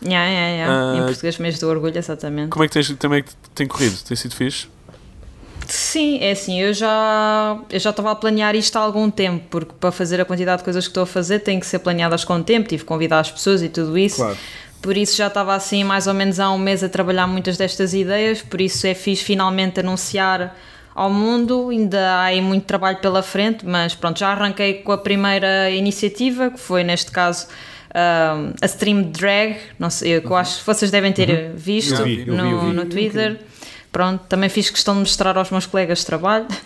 Yeah, 0.05 0.29
yeah, 0.29 0.49
yeah. 0.55 0.97
Em 0.97 1.01
Ah, 1.01 1.05
português, 1.07 1.37
mês 1.39 1.57
do 1.59 1.67
orgulho, 1.67 1.97
exatamente. 1.97 2.49
Como 2.49 2.63
é 2.63 2.67
que 2.67 2.73
tens, 2.73 2.89
também 2.99 3.23
que 3.23 3.31
tem 3.55 3.65
corrido? 3.65 3.97
Tem 4.03 4.15
sido 4.15 4.35
fixe? 4.35 4.67
Sim, 5.67 6.19
é 6.19 6.31
assim, 6.31 6.59
eu 6.61 6.71
já 6.73 7.59
eu 7.69 7.79
já 7.79 7.89
estava 7.89 8.11
a 8.11 8.15
planear 8.15 8.55
isto 8.55 8.75
há 8.77 8.81
algum 8.81 9.09
tempo, 9.09 9.43
porque 9.49 9.73
para 9.79 9.91
fazer 9.91 10.21
a 10.21 10.25
quantidade 10.25 10.59
de 10.59 10.63
coisas 10.65 10.85
que 10.85 10.91
estou 10.91 11.03
a 11.03 11.07
fazer 11.07 11.39
tem 11.39 11.59
que 11.59 11.65
ser 11.65 11.79
planeadas 11.79 12.23
com 12.23 12.41
tempo, 12.43 12.67
tive 12.69 12.83
que 12.83 12.87
convidar 12.87 13.19
as 13.21 13.31
pessoas 13.31 13.61
e 13.63 13.69
tudo 13.69 13.97
isso. 13.97 14.17
Claro. 14.17 14.37
Por 14.81 14.95
isso 14.95 15.17
já 15.17 15.27
estava 15.27 15.53
assim 15.53 15.83
mais 15.83 16.07
ou 16.07 16.13
menos 16.13 16.39
há 16.39 16.51
um 16.51 16.57
mês 16.57 16.83
a 16.83 16.89
trabalhar 16.89 17.27
muitas 17.27 17.57
destas 17.57 17.93
ideias, 17.93 18.41
por 18.41 18.61
isso 18.61 18.87
é 18.87 18.93
fixe 18.93 19.23
finalmente 19.23 19.79
anunciar 19.79 20.55
ao 20.95 21.09
mundo, 21.09 21.69
ainda 21.69 21.99
há 22.15 22.23
aí 22.23 22.41
muito 22.41 22.65
trabalho 22.65 22.97
pela 22.97 23.21
frente, 23.21 23.65
mas 23.65 23.95
pronto, 23.95 24.19
já 24.19 24.29
arranquei 24.29 24.75
com 24.75 24.91
a 24.91 24.97
primeira 24.97 25.69
iniciativa, 25.69 26.49
que 26.49 26.59
foi 26.59 26.83
neste 26.83 27.11
caso 27.11 27.47
um, 27.95 28.53
a 28.61 28.65
Stream 28.65 29.03
Drag, 29.03 29.57
não 29.77 29.89
sei, 29.89 30.17
eu, 30.17 30.21
que 30.21 30.27
eu 30.27 30.35
acho 30.35 30.59
que 30.59 30.65
vocês 30.65 30.91
devem 30.91 31.11
ter 31.11 31.53
visto 31.55 31.99
Eu 31.99 32.05
vi, 32.05 32.19
eu 32.19 32.25
vi, 32.25 32.31
no, 32.31 32.45
eu 32.45 32.59
vi. 32.61 32.73
no 32.73 32.85
Twitter. 32.85 33.39
Pronto, 33.91 34.23
também 34.27 34.49
fiz 34.49 34.69
questão 34.69 34.93
de 34.93 34.99
mostrar 34.99 35.37
aos 35.37 35.49
meus 35.49 35.65
colegas 35.65 35.99
de 35.99 36.05
trabalho. 36.05 36.47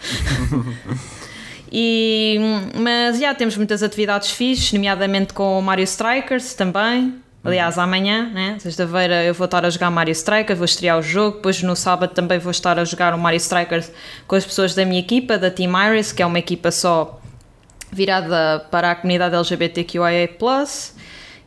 E, 1.76 2.38
mas 2.76 3.20
já 3.20 3.34
temos 3.34 3.58
muitas 3.58 3.82
atividades 3.82 4.30
fixes, 4.30 4.72
nomeadamente 4.74 5.34
com 5.34 5.58
o 5.58 5.62
Mario 5.62 5.86
Strikers 5.86 6.54
também. 6.54 7.16
Aliás, 7.44 7.78
amanhã, 7.78 8.30
né? 8.34 8.56
sexta-feira, 8.58 9.22
eu 9.26 9.34
vou 9.34 9.46
estar 9.46 9.66
a 9.66 9.70
jogar 9.70 9.92
Mario 9.92 10.14
Strikers, 10.14 10.58
vou 10.58 10.64
estrear 10.64 10.98
o 10.98 11.02
jogo. 11.02 11.38
Depois 11.38 11.62
no 11.62 11.76
sábado 11.76 12.14
também 12.14 12.40
vou 12.40 12.52
estar 12.52 12.80
a 12.80 12.86
jogar 12.86 13.14
o 13.14 13.18
Mario 13.18 13.38
Strikers 13.38 13.92
com 14.26 14.36
as 14.36 14.46
pessoas 14.46 14.74
da 14.74 14.86
minha 14.86 15.02
equipa, 15.02 15.38
da 15.38 15.52
Team 15.52 15.74
Iris, 15.78 16.14
que 16.14 16.24
é 16.24 16.26
uma 16.26 16.40
equipa 16.40 16.72
só 16.72 17.20
virada 17.92 18.66
para 18.72 18.92
a 18.92 18.96
comunidade 18.96 19.36
LGBTQIA+. 19.36 20.30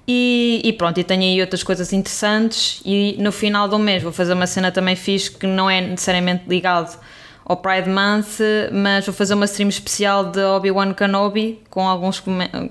E, 0.09 0.61
e 0.63 0.73
pronto, 0.75 1.01
e 1.01 1.05
tenho 1.05 1.23
aí 1.23 1.41
outras 1.41 1.63
coisas 1.63 1.91
interessantes. 1.95 2.83
E 2.85 3.17
no 3.19 3.33
final 3.33 3.67
do 3.67 3.79
mês 3.79 4.03
vou 4.03 4.13
fazer 4.13 4.35
uma 4.35 4.47
cena 4.47 4.71
também 4.71 4.97
fixe 4.97 5.31
que 5.31 5.47
não 5.47 5.69
é 5.69 5.81
necessariamente 5.81 6.45
ligado 6.47 6.95
ao 7.43 7.57
Pride 7.57 7.89
Month, 7.89 8.41
mas 8.71 9.07
vou 9.07 9.15
fazer 9.15 9.33
uma 9.33 9.47
stream 9.47 9.69
especial 9.69 10.25
de 10.25 10.41
Obi-Wan 10.41 10.93
Kenobi 10.93 11.63
com 11.71 11.89
alguns 11.89 12.23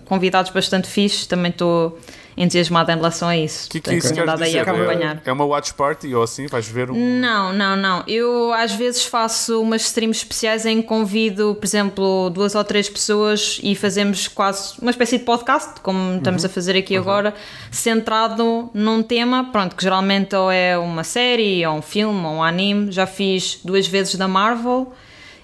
convidados 0.06 0.52
bastante 0.52 0.88
fixes. 0.88 1.26
Também 1.26 1.50
estou 1.50 2.00
entusiasmada 2.38 2.92
em 2.92 2.96
relação 2.96 3.30
a 3.30 3.38
isso. 3.38 3.70
Que 3.70 3.78
é 3.78 3.82
que 3.82 3.96
isso 3.96 4.14
quer 4.14 4.24
andado 4.24 4.44
aí 4.44 4.48
dizer? 4.50 4.60
a 4.60 4.72
acompanhar. 4.72 5.22
É, 5.26 5.30
é 5.30 5.32
uma 5.32 5.46
watch 5.46 5.74
party 5.74 6.14
ou 6.14 6.24
assim? 6.24 6.48
Vais 6.48 6.68
ver 6.68 6.92
um... 6.92 7.20
Não, 7.20 7.54
não, 7.54 7.76
não. 7.76 8.04
Eu 8.08 8.52
às 8.54 8.74
vezes 8.74 9.06
faço 9.06 9.62
umas 9.62 9.84
streams 9.84 10.20
especiais 10.20 10.66
em 10.66 10.82
que 10.82 10.88
convido, 10.88 11.56
por 11.56 11.66
exemplo, 11.66 12.30
duas 12.30 12.56
ou 12.56 12.64
três 12.64 12.90
pessoas 12.90 13.60
e 13.64 13.76
fazemos 13.76 14.28
quase 14.28 14.74
uma 14.82 14.92
espécie 14.92 15.18
de 15.18 15.24
podcast, 15.24 15.80
como 15.82 16.18
estamos 16.18 16.44
a 16.44 16.50
fazer 16.50 16.78
aqui 16.78 16.98
agora, 16.98 17.34
centrado 17.72 18.70
num 18.74 19.02
tema, 19.02 19.50
pronto, 19.52 19.76
que 19.76 19.84
geralmente 19.84 20.36
ou 20.36 20.52
é 20.52 20.78
uma 20.78 21.04
série, 21.04 21.66
ou 21.66 21.78
um 21.78 21.82
filme, 21.82 22.26
ou 22.26 22.34
um 22.34 22.44
anime. 22.44 22.92
Já 22.92 23.06
fiz 23.06 23.60
duas 23.64 23.88
vezes 23.88 24.16
da 24.16 24.28
Marvel. 24.28 24.92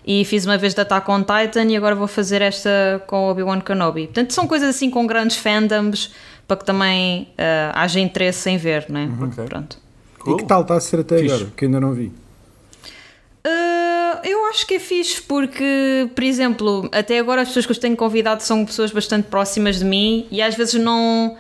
E 0.03 0.25
fiz 0.25 0.48
uma 0.48 0.57
vez 0.57 0.74
da 0.74 0.81
Attack 0.81 1.12
on 1.12 1.19
Titan 1.19 1.65
e 1.65 1.77
agora 1.77 1.93
vou 1.93 2.07
fazer 2.07 2.41
esta 2.41 3.03
com 3.05 3.29
Obi-Wan 3.29 3.62
Kenobi. 3.62 4.05
Portanto, 4.05 4.33
são 4.33 4.48
coisas 4.48 4.69
assim 4.69 4.89
com 4.89 5.05
grandes 5.05 5.38
fandoms 5.38 6.12
para 6.51 6.58
que 6.58 6.65
também 6.65 7.29
ah, 7.38 7.72
haja 7.81 7.98
interesse 8.01 8.50
em 8.50 8.58
ver, 8.58 8.86
não 8.89 9.00
é? 9.00 9.05
Ok. 9.24 9.46
Pronto. 9.46 9.77
E 10.27 10.36
que 10.36 10.43
tal 10.46 10.63
está 10.63 10.75
a 10.75 10.81
ser 10.81 11.00
até 11.00 11.17
Fixe. 11.20 11.34
agora? 11.34 11.51
Que 11.55 11.63
ainda 11.63 11.79
não 11.79 11.93
vi. 11.93 12.12
Uh, 13.48 14.20
eu 14.25 14.46
acho 14.48 14.67
que 14.67 14.74
é 14.74 14.79
fixe 14.79 15.22
porque, 15.22 16.10
por 16.13 16.24
exemplo, 16.25 16.89
até 16.91 17.20
agora 17.20 17.41
as 17.41 17.48
pessoas 17.48 17.65
que 17.65 17.72
eu 17.72 17.79
tenho 17.79 17.96
convidado 17.96 18.43
são 18.43 18.65
pessoas 18.65 18.91
bastante 18.91 19.29
próximas 19.29 19.79
de 19.79 19.86
mim 19.86 20.27
e 20.29 20.41
às 20.41 20.53
vezes 20.53 20.74
não, 20.74 21.38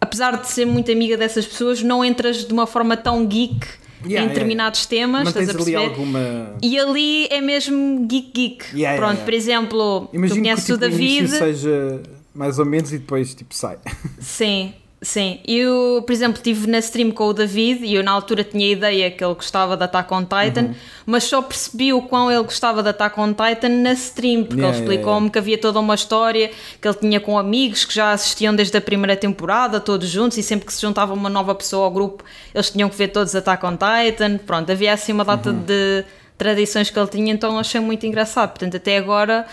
apesar 0.00 0.38
de 0.38 0.48
ser 0.48 0.64
muito 0.64 0.90
amiga 0.90 1.14
dessas 1.18 1.46
pessoas, 1.46 1.82
não 1.82 2.02
entras 2.02 2.46
de 2.46 2.52
uma 2.52 2.66
forma 2.66 2.96
tão 2.96 3.26
geek 3.26 3.66
Yeah, 4.00 4.10
em 4.10 4.12
yeah, 4.12 4.28
determinados 4.32 4.86
temas, 4.86 5.24
Mantens 5.24 5.48
estás 5.48 5.58
a 5.58 5.62
ali 5.62 5.72
perceber? 5.72 6.00
alguma. 6.00 6.56
E 6.62 6.78
ali 6.78 7.26
é 7.30 7.40
mesmo 7.40 8.06
geek 8.06 8.30
geek. 8.32 8.64
Yeah, 8.66 8.78
yeah, 8.78 8.96
Pronto, 8.96 9.14
yeah. 9.14 9.24
por 9.24 9.34
exemplo, 9.34 10.00
tu 10.08 10.16
Imagino 10.16 10.36
que 10.36 10.40
conheces 10.42 10.64
tipo, 10.64 10.76
o 10.76 10.78
David. 10.78 11.28
seja 11.28 12.00
mais 12.34 12.58
ou 12.58 12.64
menos 12.66 12.92
e 12.92 12.98
depois 12.98 13.34
tipo 13.34 13.54
sai. 13.54 13.78
Sim, 14.20 14.74
sim. 15.00 15.40
Eu, 15.46 16.02
por 16.06 16.12
exemplo, 16.12 16.36
estive 16.36 16.66
na 16.66 16.78
stream 16.80 17.10
com 17.12 17.24
o 17.28 17.32
David 17.32 17.84
e 17.84 17.94
eu 17.94 18.02
na 18.02 18.10
altura 18.12 18.42
tinha 18.44 18.66
a 18.66 18.70
ideia 18.70 19.10
que 19.10 19.22
ele 19.24 19.34
gostava 19.34 19.76
de 19.76 19.84
Attack 19.84 20.12
on 20.12 20.22
Titan, 20.24 20.62
Uhum. 20.66 20.74
mas 21.06 21.24
só 21.24 21.40
percebi 21.40 21.92
o 21.92 22.02
quão 22.02 22.30
ele 22.30 22.42
gostava 22.42 22.82
de 22.82 22.88
Attack 22.88 23.18
on 23.20 23.32
Titan 23.32 23.68
na 23.68 23.92
stream, 23.92 24.42
porque 24.44 24.60
Yeah, 24.60 24.76
ele 24.76 24.78
yeah, 24.78 24.78
explicou-me 24.94 25.30
que 25.30 25.38
havia 25.38 25.56
toda 25.58 25.78
uma 25.78 25.94
história 25.94 26.50
que 26.80 26.88
ele 26.88 26.96
tinha 26.96 27.20
com 27.20 27.38
amigos 27.38 27.84
que 27.84 27.94
já 27.94 28.12
assistiam 28.12 28.54
desde 28.54 28.76
a 28.76 28.80
primeira 28.80 29.16
temporada, 29.16 29.78
todos 29.80 30.08
juntos, 30.08 30.36
e 30.38 30.42
sempre 30.42 30.66
que 30.66 30.72
se 30.72 30.80
juntava 30.82 31.14
uma 31.14 31.30
nova 31.30 31.54
pessoa 31.54 31.84
ao 31.84 31.90
grupo, 31.90 32.24
eles 32.54 32.68
tinham 32.70 32.88
que 32.88 32.96
ver 32.96 33.08
todos 33.08 33.34
Attack 33.36 33.64
on 33.64 33.76
Titan. 33.76 34.38
Pronto, 34.38 34.70
havia 34.70 34.92
assim 34.92 35.12
uma 35.12 35.24
data 35.24 35.50
Uhum. 35.50 35.62
de 35.62 36.04
tradições 36.36 36.90
que 36.90 36.98
ele 36.98 37.08
tinha, 37.08 37.32
então 37.32 37.56
achei 37.58 37.80
muito 37.80 38.04
engraçado. 38.06 38.50
Portanto, 38.50 38.76
até 38.76 38.96
agora. 38.96 39.46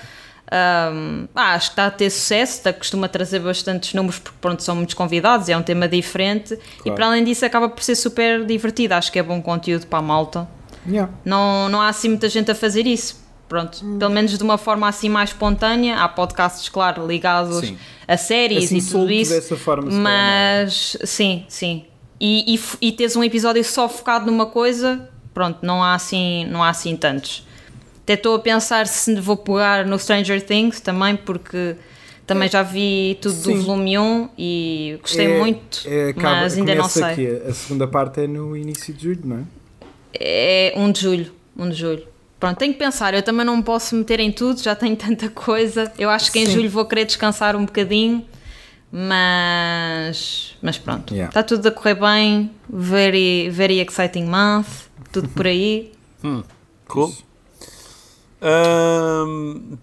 Um, 0.51 1.27
acho 1.33 1.69
que 1.69 1.73
está 1.73 1.87
a 1.87 1.91
ter 1.91 2.09
sucesso, 2.09 2.57
está, 2.57 2.71
costuma 2.71 3.07
trazer 3.07 3.39
bastantes 3.39 3.93
números 3.93 4.19
porque 4.19 4.37
pronto, 4.39 4.61
são 4.61 4.75
muitos 4.75 4.93
convidados, 4.93 5.49
é 5.49 5.57
um 5.57 5.63
tema 5.63 5.87
diferente 5.87 6.57
e 6.85 6.91
para 6.91 7.07
além 7.07 7.23
disso 7.23 7.43
acaba 7.45 7.67
por 7.67 7.83
ser 7.83 7.95
super 7.95 8.45
divertido. 8.45 8.93
Acho 8.93 9.11
que 9.11 9.17
é 9.19 9.23
bom 9.23 9.41
conteúdo 9.41 9.87
para 9.87 9.99
a 9.99 10.01
malta. 10.01 10.47
Yeah. 10.87 11.11
Não, 11.25 11.67
não 11.67 11.81
há 11.81 11.89
assim 11.89 12.09
muita 12.09 12.29
gente 12.29 12.51
a 12.51 12.55
fazer 12.55 12.85
isso. 12.85 13.25
Pronto, 13.47 13.83
pelo 13.99 14.11
menos 14.11 14.35
de 14.35 14.43
uma 14.43 14.57
forma 14.57 14.87
assim 14.87 15.07
mais 15.07 15.29
espontânea. 15.29 15.97
Há 15.97 16.09
podcasts, 16.09 16.67
claro, 16.67 17.05
ligados 17.05 17.59
Sim. 17.59 17.77
a 18.07 18.17
séries 18.17 18.65
Assim, 18.65 18.77
e 18.77 18.81
tudo 18.83 19.11
isso. 19.11 19.33
dessa 19.33 19.55
forma, 19.55 19.87
calhar, 19.87 20.01
mas 20.01 20.97
sim, 21.03 21.45
sim. 21.47 21.85
E, 22.19 22.55
e, 22.55 22.59
e 22.81 22.91
teres 22.91 23.15
um 23.15 23.23
episódio 23.23 23.63
só 23.63 23.87
focado 23.87 24.25
numa 24.25 24.47
coisa, 24.47 25.09
pronto, 25.33 25.59
não 25.61 25.83
há 25.83 25.93
assim, 25.93 26.45
não 26.45 26.63
há 26.63 26.69
assim 26.69 26.95
tantos. 26.95 27.45
Até 28.05 28.13
estou 28.13 28.35
a 28.35 28.39
pensar 28.39 28.85
se 28.85 29.15
vou 29.19 29.35
pegar 29.35 29.83
no 29.83 29.97
Stranger 29.97 30.39
Things 30.45 30.79
também, 30.79 31.15
porque 31.15 31.75
também 32.27 32.47
já 32.47 32.61
vi 32.61 33.17
tudo 33.19 33.33
Sim. 33.33 33.57
do 33.57 33.63
volume 33.63 33.97
1 33.97 34.29
e 34.37 34.97
gostei 35.01 35.25
É- 35.25 35.39
muito, 35.39 35.81
é, 35.87 36.09
acaba- 36.09 36.35
mas 36.41 36.55
ainda 36.55 36.75
não 36.75 36.87
sei. 36.87 37.03
aqui, 37.03 37.27
a 37.27 37.51
segunda 37.53 37.87
parte 37.87 38.21
é 38.21 38.27
no 38.27 38.55
início 38.55 38.93
de 38.93 39.03
julho, 39.05 39.21
não 39.23 39.37
é? 39.39 39.43
É 40.13 40.73
1 40.77 40.91
de 40.91 41.01
julho. 41.01 41.31
1 41.57 41.69
de 41.69 41.75
julho. 41.75 42.07
Pronto, 42.39 42.57
tenho 42.59 42.73
que 42.73 42.77
pensar. 42.79 43.13
Eu 43.15 43.23
também 43.23 43.43
não 43.43 43.57
me 43.57 43.63
posso 43.63 43.95
meter 43.95 44.19
em 44.19 44.31
tudo, 44.31 44.61
já 44.61 44.75
tenho 44.75 44.95
tanta 44.95 45.27
coisa. 45.29 45.91
Eu 45.97 46.09
acho 46.11 46.31
que 46.31 46.37
em 46.37 46.45
Sim. 46.45 46.51
julho 46.53 46.69
vou 46.69 46.85
querer 46.85 47.05
descansar 47.05 47.55
um 47.55 47.65
bocadinho, 47.65 48.23
mas, 48.91 50.55
mas 50.61 50.77
pronto. 50.77 51.13
Yeah. 51.13 51.29
Está 51.29 51.41
tudo 51.43 51.67
a 51.67 51.71
correr 51.71 51.95
bem. 51.95 52.51
Very, 52.69 53.49
very 53.49 53.79
exciting 53.79 54.25
month. 54.25 54.67
Tudo 55.11 55.27
por 55.29 55.47
aí. 55.47 55.91
Cool. 56.87 57.11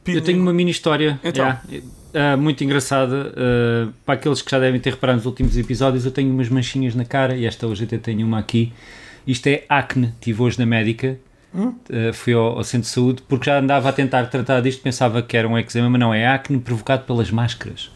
Pi- 0.05 0.15
Eu 0.15 0.21
tenho 0.21 0.41
uma 0.41 0.53
mini 0.53 0.71
história 0.71 1.19
Então. 1.25 1.45
yeah, 1.45 1.63
eh, 2.15 2.37
muito 2.37 2.63
engraçada. 2.65 3.33
eh, 3.37 3.89
para 4.05 4.15
aqueles 4.15 4.43
que 4.43 4.51
já 4.51 4.59
devem 4.59 4.81
ter 4.81 4.91
reparado 4.91 5.17
nos 5.19 5.27
últimos 5.27 5.57
episódios, 5.57 6.05
eu 6.05 6.11
tenho 6.11 6.31
umas 6.33 6.49
manchinhas 6.49 6.95
na 6.95 7.05
cara 7.05 7.35
e 7.37 7.47
esta 7.47 7.67
hoje 7.67 7.85
até 7.85 7.99
tenho 7.99 8.27
uma 8.27 8.39
aqui. 8.39 8.73
Isto 9.27 9.47
é 9.49 9.65
acne. 9.69 10.09
Estive 10.09 10.43
hoje 10.43 10.59
na 10.59 10.67
médica. 10.67 11.17
eh, 11.91 12.13
fui 12.13 12.33
ao, 12.33 12.57
ao 12.59 12.65
centro 12.65 12.89
de 12.89 12.95
saúde 12.95 13.23
porque 13.29 13.47
já 13.51 13.59
andava 13.59 13.89
a 13.89 13.93
tentar 13.93 14.25
tratar 14.27 14.61
disto. 14.61 14.83
Pensava 14.83 15.21
que 15.23 15.37
era 15.37 15.47
um 15.49 15.59
eczema, 15.59 15.89
mas 15.91 16.01
não, 16.01 16.13
é 16.15 16.27
acne 16.27 16.59
provocado 16.59 17.05
pelas 17.05 17.31
máscaras. 17.31 17.91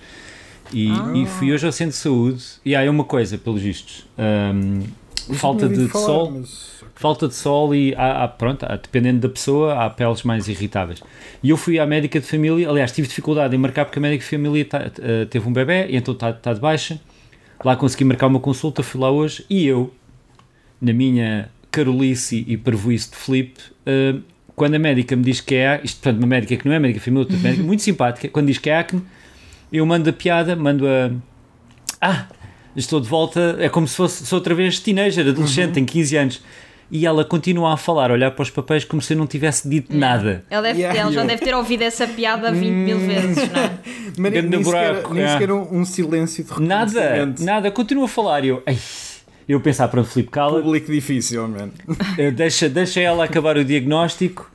E, 0.73 0.89
e 1.15 1.27
fui 1.27 1.53
hoje 1.53 1.65
ao 1.65 1.73
centro 1.73 1.93
de 1.93 1.99
saúde. 1.99 2.43
E 2.65 2.75
há 2.75 2.91
uma 2.91 3.05
coisa, 3.05 3.39
pelos 3.39 3.63
vistos: 3.63 4.07
ahm, 4.19 4.83
falta 5.35 5.69
de, 5.69 5.87
falar, 5.89 6.05
sol 6.07 6.31
mas- 6.33 6.76
falta 6.97 7.29
de 7.29 7.35
sol 7.35 7.75
e 7.75 7.95
há, 7.95 8.25
há- 8.25 8.29
pronto, 8.29 8.65
há- 8.65 8.77
dependendo 8.77 9.21
da 9.21 9.29
pessoa, 9.29 9.75
há 9.85 9.89
peles 9.91 10.23
mais 10.23 10.49
irritáveis. 10.49 11.01
E 11.43 11.51
eu 11.51 11.57
fui 11.57 11.79
à 11.79 11.87
médica 11.87 12.19
de 12.19 12.27
família, 12.27 12.69
aliás, 12.69 12.91
tive 12.91 13.07
dificuldade 13.07 13.55
em 13.55 13.59
marcar 13.59 13.85
porque 13.85 13.99
a 13.99 14.03
médica 14.03 14.25
de 14.25 14.31
família 14.31 14.65
tá- 14.65 14.91
eh, 15.01 15.27
teve 15.27 15.47
um 15.49 15.53
bebê 15.53 15.87
e 15.89 15.97
então 15.97 16.13
está 16.15 16.33
tá 16.33 16.53
de 16.53 16.61
baixa. 16.61 16.99
Lá 17.65 17.77
consegui 17.77 18.05
marcar 18.05 18.27
uma 18.27 18.41
consulta, 18.41 18.83
fui 18.83 19.01
lá 19.01 19.11
hoje 19.11 19.45
e 19.49 19.67
eu, 19.67 19.93
na 20.81 20.93
minha 20.93 21.49
carolice 21.71 22.45
e 22.49 22.57
parvoíce 22.57 23.11
de 23.11 23.17
Filipe, 23.17 23.61
eh, 23.85 24.17
quando 24.55 24.75
a 24.75 24.79
médica 24.79 25.15
me 25.15 25.23
diz 25.23 25.41
que 25.43 25.55
é, 25.55 25.81
isto 25.85 26.01
portanto, 26.01 26.19
uma 26.19 26.27
médica 26.27 26.57
que 26.57 26.67
não 26.67 26.75
é 26.75 26.79
médica 26.79 26.99
de 26.99 27.05
família, 27.05 27.23
outra 27.25 27.37
médica 27.39 27.63
muito 27.63 27.83
simpática, 27.83 28.27
quando 28.29 28.47
diz 28.47 28.57
que 28.59 28.71
é 28.71 28.79
acne, 28.79 29.03
eu 29.71 29.85
mando 29.85 30.09
a 30.09 30.13
piada, 30.13 30.57
mando 30.57 30.87
a. 30.89 31.11
Ah, 32.01 32.27
estou 32.75 33.01
de 33.01 33.09
volta, 33.09 33.57
é 33.59 33.69
como 33.69 33.87
se 33.87 33.97
fosse 33.97 34.35
outra 34.35 34.55
vez 34.55 34.79
teenager, 34.81 35.27
adolescente, 35.29 35.73
tenho 35.75 35.87
15 35.87 36.17
anos. 36.17 36.43
E 36.91 37.05
ela 37.05 37.25
continua 37.25 37.73
a 37.75 37.77
falar, 37.77 38.11
a 38.11 38.15
olhar 38.15 38.31
para 38.31 38.43
os 38.45 38.51
papéis 38.51 38.85
como 38.85 39.03
se 39.03 39.13
eu 39.13 39.19
não 39.19 39.27
tivesse 39.27 39.69
dito 39.69 39.97
nada. 39.97 40.45
Ela, 40.49 40.63
deve- 40.63 40.81
Yeah. 40.81 41.01
ela 41.01 41.13
já 41.13 41.25
deve 41.25 41.45
ter 41.45 41.55
ouvido 41.55 41.83
essa 41.83 42.07
piada 42.07 42.53
20 42.53 42.71
mil 42.71 42.99
vezes, 43.01 43.51
não 43.51 43.61
é? 43.61 43.71
Mas 44.17 44.33
nem, 44.33 44.63
sequer, 44.65 44.95
é. 45.17 45.29
sequer 45.33 45.53
um, 45.53 45.79
um 45.81 45.85
silêncio 45.85 46.45
de 46.45 46.63
Nada, 46.63 47.35
nada, 47.41 47.71
continua 47.73 48.05
a 48.05 48.09
falar. 48.09 48.45
E 48.45 48.49
eu, 48.49 48.63
ai, 48.65 48.79
eu 49.49 49.61
pensar, 49.61 49.89
pronto, 49.89 50.09
Filipe, 50.09 50.31
cala, 50.31 50.63
Público 50.63 50.91
difícil, 50.93 51.49
man. 51.49 51.71
deixa, 52.37 52.69
deixa 52.69 53.01
ela 53.01 53.25
acabar 53.25 53.57
o 53.57 53.65
diagnóstico. 53.65 54.49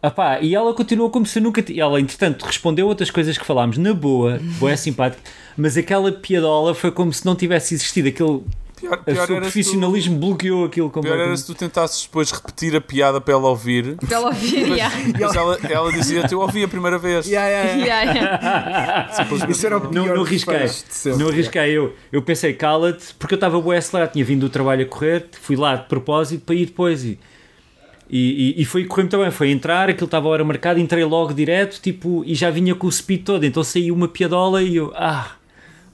Apá, 0.00 0.40
e 0.40 0.54
ela 0.54 0.74
continua 0.74 1.08
como 1.10 1.24
se 1.26 1.38
eu 1.38 1.42
nunca. 1.42 1.62
t- 1.62 1.78
Ela, 1.78 2.00
entretanto, 2.00 2.44
respondeu 2.44 2.86
outras 2.88 3.10
coisas 3.10 3.36
que 3.38 3.44
falámos 3.44 3.78
na 3.78 3.92
boa, 3.94 4.40
boa, 4.58 4.76
simpática, 4.76 5.22
mas 5.56 5.76
aquela 5.76 6.10
piadola 6.10 6.74
foi 6.74 6.90
como 6.90 7.12
se 7.12 7.24
não 7.24 7.36
tivesse 7.36 7.74
existido. 7.74 8.08
Aquele 8.08 8.40
pior, 8.82 8.98
o 9.00 9.04
pior 9.04 9.26
seu 9.26 9.36
era 9.36 9.44
se 9.46 9.52
profissionalismo 9.52 10.18
bloqueou 10.18 10.64
aquilo 10.64 10.88
tu, 10.90 11.00
pior 11.00 11.06
era 11.06 11.12
completamente. 11.16 11.40
se 11.40 11.46
tu 11.46 11.54
tentasses 11.54 12.02
depois 12.04 12.30
repetir 12.30 12.76
a 12.76 12.80
piada 12.80 13.20
para 13.20 13.34
ela 13.34 13.48
ouvir. 13.48 13.96
Para 13.96 14.16
ela 14.16 14.26
ouvir, 14.28 14.68
yeah. 14.68 14.94
Mas 15.20 15.34
ela, 15.34 15.58
ela 15.68 15.92
dizia-te, 15.92 16.32
eu 16.32 16.40
ouvi 16.40 16.64
a 16.64 16.68
primeira 16.68 16.98
vez. 16.98 17.26
Yeah, 17.26 17.48
yeah, 17.48 17.84
yeah. 17.84 18.02
Yeah, 18.02 19.10
yeah. 19.10 19.48
Isso 19.48 19.66
era 19.66 19.76
o 19.76 19.80
pior 19.80 19.92
Não, 19.92 20.06
não 20.06 20.14
dos 20.22 20.28
risquei, 20.28 20.58
fãs 20.58 20.84
de 20.88 20.94
sempre. 20.94 21.24
não 21.24 21.30
risquei. 21.30 21.70
Eu, 21.70 21.94
eu 22.12 22.22
pensei, 22.22 22.52
cala-te, 22.52 23.14
porque 23.14 23.34
eu 23.34 23.36
estava 23.36 23.60
bué 23.60 23.78
acelerado, 23.78 24.12
tinha 24.12 24.24
vindo 24.24 24.40
do 24.40 24.48
trabalho 24.50 24.82
a 24.84 24.88
correr, 24.88 25.26
fui 25.40 25.56
lá 25.56 25.76
de 25.76 25.86
propósito 25.88 26.44
para 26.44 26.54
ir 26.54 26.66
depois. 26.66 27.04
E, 27.04 27.18
e, 28.10 28.54
e, 28.58 28.62
e 28.62 28.64
foi 28.64 28.84
correr 28.84 29.02
muito 29.04 29.18
bem. 29.18 29.30
Foi 29.30 29.50
entrar, 29.50 29.88
aquilo 29.88 30.04
estava 30.06 30.28
a 30.28 30.30
hora 30.30 30.44
marcada, 30.44 30.78
entrei 30.78 31.04
logo 31.04 31.32
direto 31.32 31.80
tipo, 31.80 32.22
e 32.26 32.34
já 32.34 32.50
vinha 32.50 32.74
com 32.74 32.86
o 32.86 32.92
speed 32.92 33.24
todo. 33.24 33.44
Então 33.44 33.62
saiu 33.64 33.94
uma 33.94 34.08
piadola 34.08 34.62
e 34.62 34.76
eu, 34.76 34.92
ah, 34.94 35.32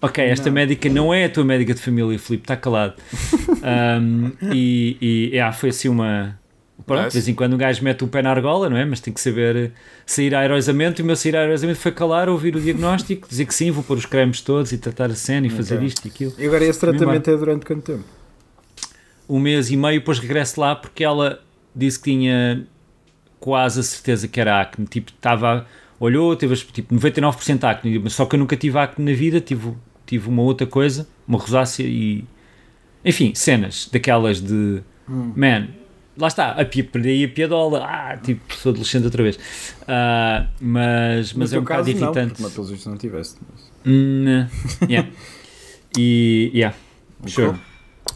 ok, 0.01 0.25
esta 0.25 0.51
médica 0.51 0.89
não 0.89 1.13
é 1.13 1.25
a 1.25 1.29
tua 1.29 1.45
médica 1.45 1.75
de 1.75 1.81
família, 1.81 2.19
Filipe, 2.19 2.45
está 2.45 2.57
calado. 2.57 2.95
Um, 3.59 4.31
e 4.53 4.97
e 5.01 5.31
yeah, 5.33 5.53
foi 5.53 5.71
assim 5.71 5.89
uma. 5.89 6.39
Pronto, 6.87 7.01
Nice. 7.05 7.09
de 7.11 7.15
vez 7.15 7.29
em 7.29 7.35
quando 7.35 7.55
um 7.55 7.59
gajo 7.59 7.83
mete 7.83 8.05
o 8.05 8.07
pé 8.07 8.23
na 8.23 8.31
argola, 8.31 8.71
não 8.71 8.77
é? 8.77 8.85
Mas 8.85 9.01
tem 9.01 9.13
que 9.13 9.21
saber 9.21 9.73
sair 10.07 10.33
airosamente. 10.35 11.01
E 11.01 11.03
o 11.03 11.07
meu 11.07 11.17
sair 11.17 11.37
airosamente 11.37 11.79
foi 11.79 11.91
calar, 11.91 12.29
ouvir 12.29 12.55
o 12.55 12.61
diagnóstico, 12.61 13.29
dizer 13.29 13.45
que 13.47 13.55
sim, 13.55 13.71
vou 13.73 13.83
pôr 13.83 13.99
os 13.99 14.07
cremes 14.07 14.41
todos 14.41 14.71
e 14.73 14.79
tratar 14.79 15.11
a 15.11 15.15
cena 15.15 15.49
e 15.49 15.51
fazer 15.51 15.83
isto 15.83 16.07
e 16.07 16.09
aquilo. 16.09 16.33
E 16.39 16.47
agora 16.47 16.65
esse 16.65 16.79
tratamento 16.79 17.29
é 17.31 17.37
durante 17.37 17.67
quanto 17.67 17.83
tempo? 17.83 18.05
Um 19.29 19.41
mês 19.41 19.71
e 19.71 19.77
meio, 19.77 19.99
depois 19.99 20.19
regresso 20.21 20.61
lá 20.61 20.75
porque 20.77 21.03
ela 21.05 21.41
disse 21.75 21.99
que 21.99 22.11
tinha 22.11 22.65
quase 23.41 23.81
a 23.81 23.83
certeza 23.83 24.29
que 24.29 24.41
era 24.41 24.61
acne. 24.61 24.87
Tipo, 24.87 25.11
estava, 25.11 25.67
olhou, 25.99 26.35
teve 26.37 26.55
tipo 26.57 26.95
99% 26.95 27.65
acne, 27.65 27.99
mas 27.99 28.13
só 28.13 28.25
que 28.25 28.37
eu 28.37 28.39
nunca 28.39 28.57
tive 28.57 28.79
acne 28.79 29.11
na 29.11 29.17
vida, 29.17 29.41
tive, 29.41 29.75
tive 30.09 30.29
uma 30.29 30.43
outra 30.43 30.67
coisa, 30.67 31.07
uma 31.27 31.39
rosácea 31.39 31.85
e. 31.87 32.25
Enfim, 33.05 33.33
cenas 33.35 33.89
daquelas 33.93 34.41
de. 34.41 34.83
Man, 35.09 35.69
lá 36.19 36.27
está, 36.29 36.51
a 36.51 36.65
pi- 36.65 36.83
perdi 36.83 37.25
a 37.25 37.29
piadola, 37.29 37.85
ah, 37.85 38.17
tipo, 38.17 38.55
sou 38.57 38.71
adolescente 38.71 39.05
outra 39.05 39.23
vez. 39.23 39.39
Ah, 39.87 40.47
mas 40.61 41.33
mas 41.33 41.53
é 41.53 41.59
um 41.59 41.63
bocado 41.63 41.83
não, 41.83 41.89
irritante. 41.91 42.29
porque, 42.31 42.43
mas, 42.43 42.53
pelos 42.53 42.71
vistos 42.71 42.87
não 42.89 42.97
tiveste. 42.99 43.37
mas- 43.51 43.69
Hum, 43.87 44.47
yeah. 44.89 45.09
E. 45.97 46.51
Yeah, 46.55 46.77
sure. 47.27 47.57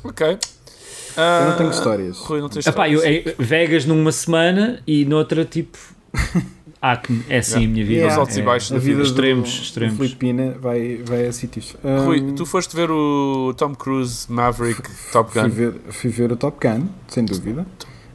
Ok. 0.04 0.26
Eu 0.26 1.46
não 1.50 1.56
tenho 1.56 1.68
Ah, 1.68 1.72
histórias. 1.72 2.18
Rui, 2.18 2.40
não 2.40 2.48
tens 2.48 2.66
Epá, 2.66 2.88
eu, 2.88 2.96
histórias? 2.96 3.26
é, 3.26 3.34
Vegas 3.42 3.84
numa 3.84 4.10
semana 4.12 4.82
e 4.86 5.04
noutra 5.04 5.44
tipo 5.44 5.78
acne. 6.82 7.22
É 7.28 7.38
assim 7.38 7.64
a 7.64 7.68
minha 7.68 7.84
vida. 7.86 8.08
Os 8.08 8.14
altos 8.18 8.36
e 8.36 8.40
É- 8.40 8.42
baixos 8.42 8.72
a 8.72 8.74
da 8.74 8.80
vida 8.80 8.96
vida. 8.96 9.08
Extremos, 9.08 9.56
do, 9.56 9.62
extremos. 9.62 9.94
do 9.94 10.02
Filipina 10.04 10.56
vai, 10.60 11.00
vai 11.06 11.26
a 11.28 11.32
sítios. 11.32 11.76
Rui, 12.04 12.20
Hum, 12.20 12.34
tu 12.34 12.44
foste 12.44 12.74
ver 12.74 12.90
o 12.90 13.54
Tom 13.56 13.74
Cruise 13.74 14.26
Maverick 14.30 14.82
Top 15.12 15.30
fui, 15.32 15.42
Gun. 15.42 15.48
ver, 15.48 15.74
fui 15.90 16.10
ver 16.10 16.32
o 16.32 16.36
Top 16.36 16.58
Gun, 16.60 16.86
sem 17.08 17.24
dúvida. 17.24 17.64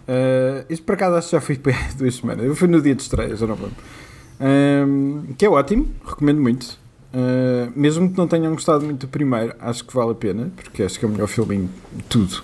Uh, 0.10 0.66
isto 0.70 0.84
por 0.86 0.94
acaso 0.96 1.16
acho 1.18 1.28
que 1.30 1.36
já 1.36 1.42
fui 1.42 1.56
para 1.60 1.74
duas 1.98 2.16
semanas. 2.16 2.46
Eu 2.46 2.56
fui 2.56 2.68
no 2.68 2.82
dia 2.82 2.94
de 2.94 3.02
estreia, 3.02 3.36
já 3.36 3.48
não 3.48 3.56
vou. 3.56 3.70
Um, 4.40 5.34
que 5.38 5.46
é 5.46 5.50
ótimo, 5.50 5.90
recomendo 6.06 6.42
muito. 6.42 6.78
Uh, 7.14 7.72
mesmo 7.76 8.12
que 8.12 8.18
não 8.18 8.28
tenham 8.28 8.54
gostado 8.54 8.86
muito 8.86 9.08
do 9.08 9.10
primeiro, 9.10 9.56
acho 9.60 9.84
que 9.86 9.94
vale 9.96 10.12
a 10.12 10.16
pena, 10.16 10.52
porque 10.56 10.84
acho 10.84 11.00
que 11.00 11.06
é 11.06 11.08
o 11.08 11.12
melhor 11.12 11.28
filme 11.28 11.56
em 11.56 11.70
tudo. 12.10 12.44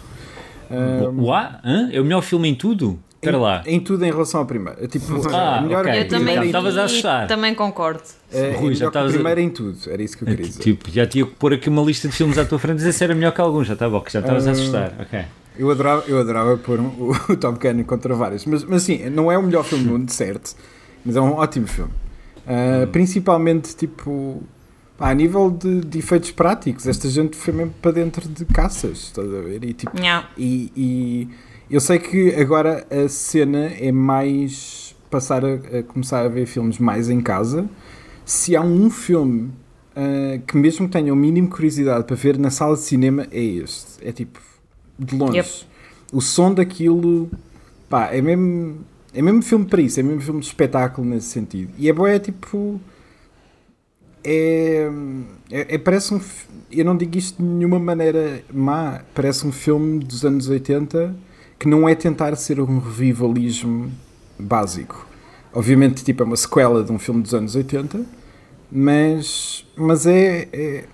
Um, 0.71 1.23
Uá? 1.25 1.59
Hã? 1.63 1.89
É 1.91 1.99
o 2.01 2.03
melhor 2.03 2.21
filme 2.21 2.47
em 2.49 2.55
tudo? 2.55 2.97
Espera 3.23 3.37
lá. 3.37 3.63
Em 3.65 3.79
tudo 3.79 4.03
em 4.05 4.11
relação 4.11 4.39
ao 4.41 4.45
primeiro. 4.45 4.83
É 4.83 4.87
Tipo, 4.87 5.27
Ah, 5.33 5.57
a 5.57 5.61
melhor, 5.61 5.85
ok. 5.87 5.99
Eu 6.01 6.07
também, 6.07 6.35
Já 6.35 6.41
vi 6.41 6.47
estavas 6.47 6.77
a 6.77 6.83
assustar. 6.85 7.27
também 7.27 7.55
concordo. 7.55 8.01
é, 8.31 8.49
é 8.49 8.55
Rui, 8.55 8.75
já 8.75 8.87
estavas 8.87 9.11
a- 9.11 9.13
primeiro 9.15 9.39
em 9.41 9.49
tudo. 9.49 9.77
Era 9.87 10.01
isso 10.03 10.17
que 10.17 10.23
eu 10.23 10.27
queria 10.27 10.45
dizer. 10.45 10.61
Tipo, 10.61 10.89
já 10.91 11.05
tinha 11.07 11.25
que 11.25 11.31
pôr 11.35 11.53
aqui 11.53 11.69
uma 11.69 11.81
lista 11.81 12.07
de 12.07 12.13
filmes 12.15 12.37
à 12.37 12.45
tua 12.45 12.59
frente 12.59 12.75
e 12.75 12.77
dizer 12.77 12.91
se 12.93 13.03
era 13.03 13.13
melhor 13.15 13.31
que 13.33 13.41
alguns. 13.41 13.67
Já 13.67 13.73
estava, 13.73 13.97
ok, 13.97 14.11
já 14.11 14.19
estavas 14.19 14.45
a 14.47 14.49
Ah. 14.49 14.53
assustar. 14.53 14.93
Ok. 14.99 15.19
Eu 15.57 15.69
adorava, 15.69 16.03
eu 16.07 16.19
adorava 16.19 16.57
pôr 16.57 16.79
um- 16.79 16.85
o, 16.97 17.11
o 17.29 17.35
Top 17.37 17.59
Gun 17.59 17.83
contra 17.83 18.15
vários, 18.15 18.45
mas, 18.45 18.63
mas 18.63 18.81
sim, 18.83 19.07
não 19.09 19.31
é 19.31 19.37
o 19.37 19.43
melhor 19.43 19.63
filme 19.63 19.83
do 19.83 19.91
mundo, 19.91 20.09
certo, 20.11 20.55
mas 21.05 21.15
é 21.15 21.21
um 21.21 21.33
ótimo 21.33 21.67
filme. 21.67 21.91
Ah, 22.47 22.87
Principalmente, 22.91 23.75
tipo, 23.75 24.41
a 24.99 25.13
nível 25.13 25.51
de, 25.51 25.81
de 25.81 25.99
efeitos 25.99 26.31
práticos, 26.31 26.87
esta 26.87 27.07
gente 27.09 27.35
foi 27.37 27.53
mesmo 27.53 27.73
para 27.81 27.91
dentro 27.91 28.27
de 28.27 28.45
caças, 28.45 28.97
estás 28.97 29.27
a 29.27 29.41
ver? 29.41 29.63
E, 29.63 29.73
tipo, 29.73 29.95
Yeah. 29.97 30.27
e, 30.37 30.71
e 30.75 31.29
eu 31.69 31.79
sei 31.79 31.99
que 31.99 32.33
agora 32.35 32.85
a 32.89 33.07
cena 33.07 33.65
é 33.79 33.91
mais 33.91 34.95
passar 35.09 35.43
a, 35.45 35.53
a 35.79 35.83
começar 35.83 36.25
a 36.25 36.27
ver 36.27 36.45
filmes 36.45 36.79
mais 36.79 37.09
em 37.09 37.21
casa. 37.21 37.69
Se 38.25 38.55
há 38.55 38.61
um 38.61 38.89
filme 38.89 39.51
ah, 39.95 40.39
que 40.45 40.57
mesmo 40.57 40.87
que 40.87 40.93
tenha 40.93 41.13
o 41.13 41.15
mínimo 41.15 41.47
de 41.47 41.53
curiosidade 41.53 42.03
para 42.05 42.15
ver 42.15 42.37
na 42.37 42.49
sala 42.49 42.75
de 42.75 42.81
cinema, 42.81 43.27
é 43.31 43.41
este. 43.41 44.07
É 44.07 44.11
tipo, 44.11 44.39
de 44.97 45.15
longe. 45.15 45.37
Yep. 45.37 45.49
O 46.11 46.21
som 46.21 46.53
daquilo, 46.53 47.29
pá, 47.89 48.07
é 48.07 48.21
mesmo. 48.21 48.79
É 49.15 49.21
mesmo 49.21 49.43
filme 49.43 49.65
para 49.65 49.79
isso, 49.79 49.99
é 49.99 50.03
mesmo 50.03 50.21
filme 50.21 50.39
de 50.39 50.47
espetáculo 50.47 51.07
nesse 51.07 51.27
sentido. 51.27 51.71
E 51.77 51.87
é 51.87 51.93
bom, 51.93 52.07
é 52.07 52.17
tipo. 52.17 52.81
É, 54.23 54.89
é, 55.51 55.75
é- 55.75 55.77
parece 55.77 56.13
um. 56.13 56.21
Eu 56.71 56.85
não 56.85 56.97
digo 56.97 57.15
isto 57.17 57.41
de 57.41 57.47
nenhuma 57.47 57.77
maneira 57.77 58.43
má. 58.51 59.01
Parece 59.13 59.45
um 59.45 59.51
filme 59.51 60.03
dos 60.03 60.25
anos 60.25 60.47
80 60.47 61.15
que 61.63 61.69
não 61.69 61.87
é 61.87 61.95
tentar 61.95 62.35
ser 62.35 62.59
um 62.59 62.77
revivalismo 62.79 63.89
básico. 64.37 65.07
Obviamente, 65.53 66.03
tipo, 66.03 66.21
é 66.21 66.25
uma 66.25 66.35
sequela 66.35 66.83
de 66.83 66.91
um 66.91 66.99
filme 66.99 67.21
dos 67.21 67.33
anos 67.33 67.55
80, 67.55 68.03
mas, 68.69 69.65
mas 69.77 70.05
é, 70.05 70.49
é- 70.51 70.85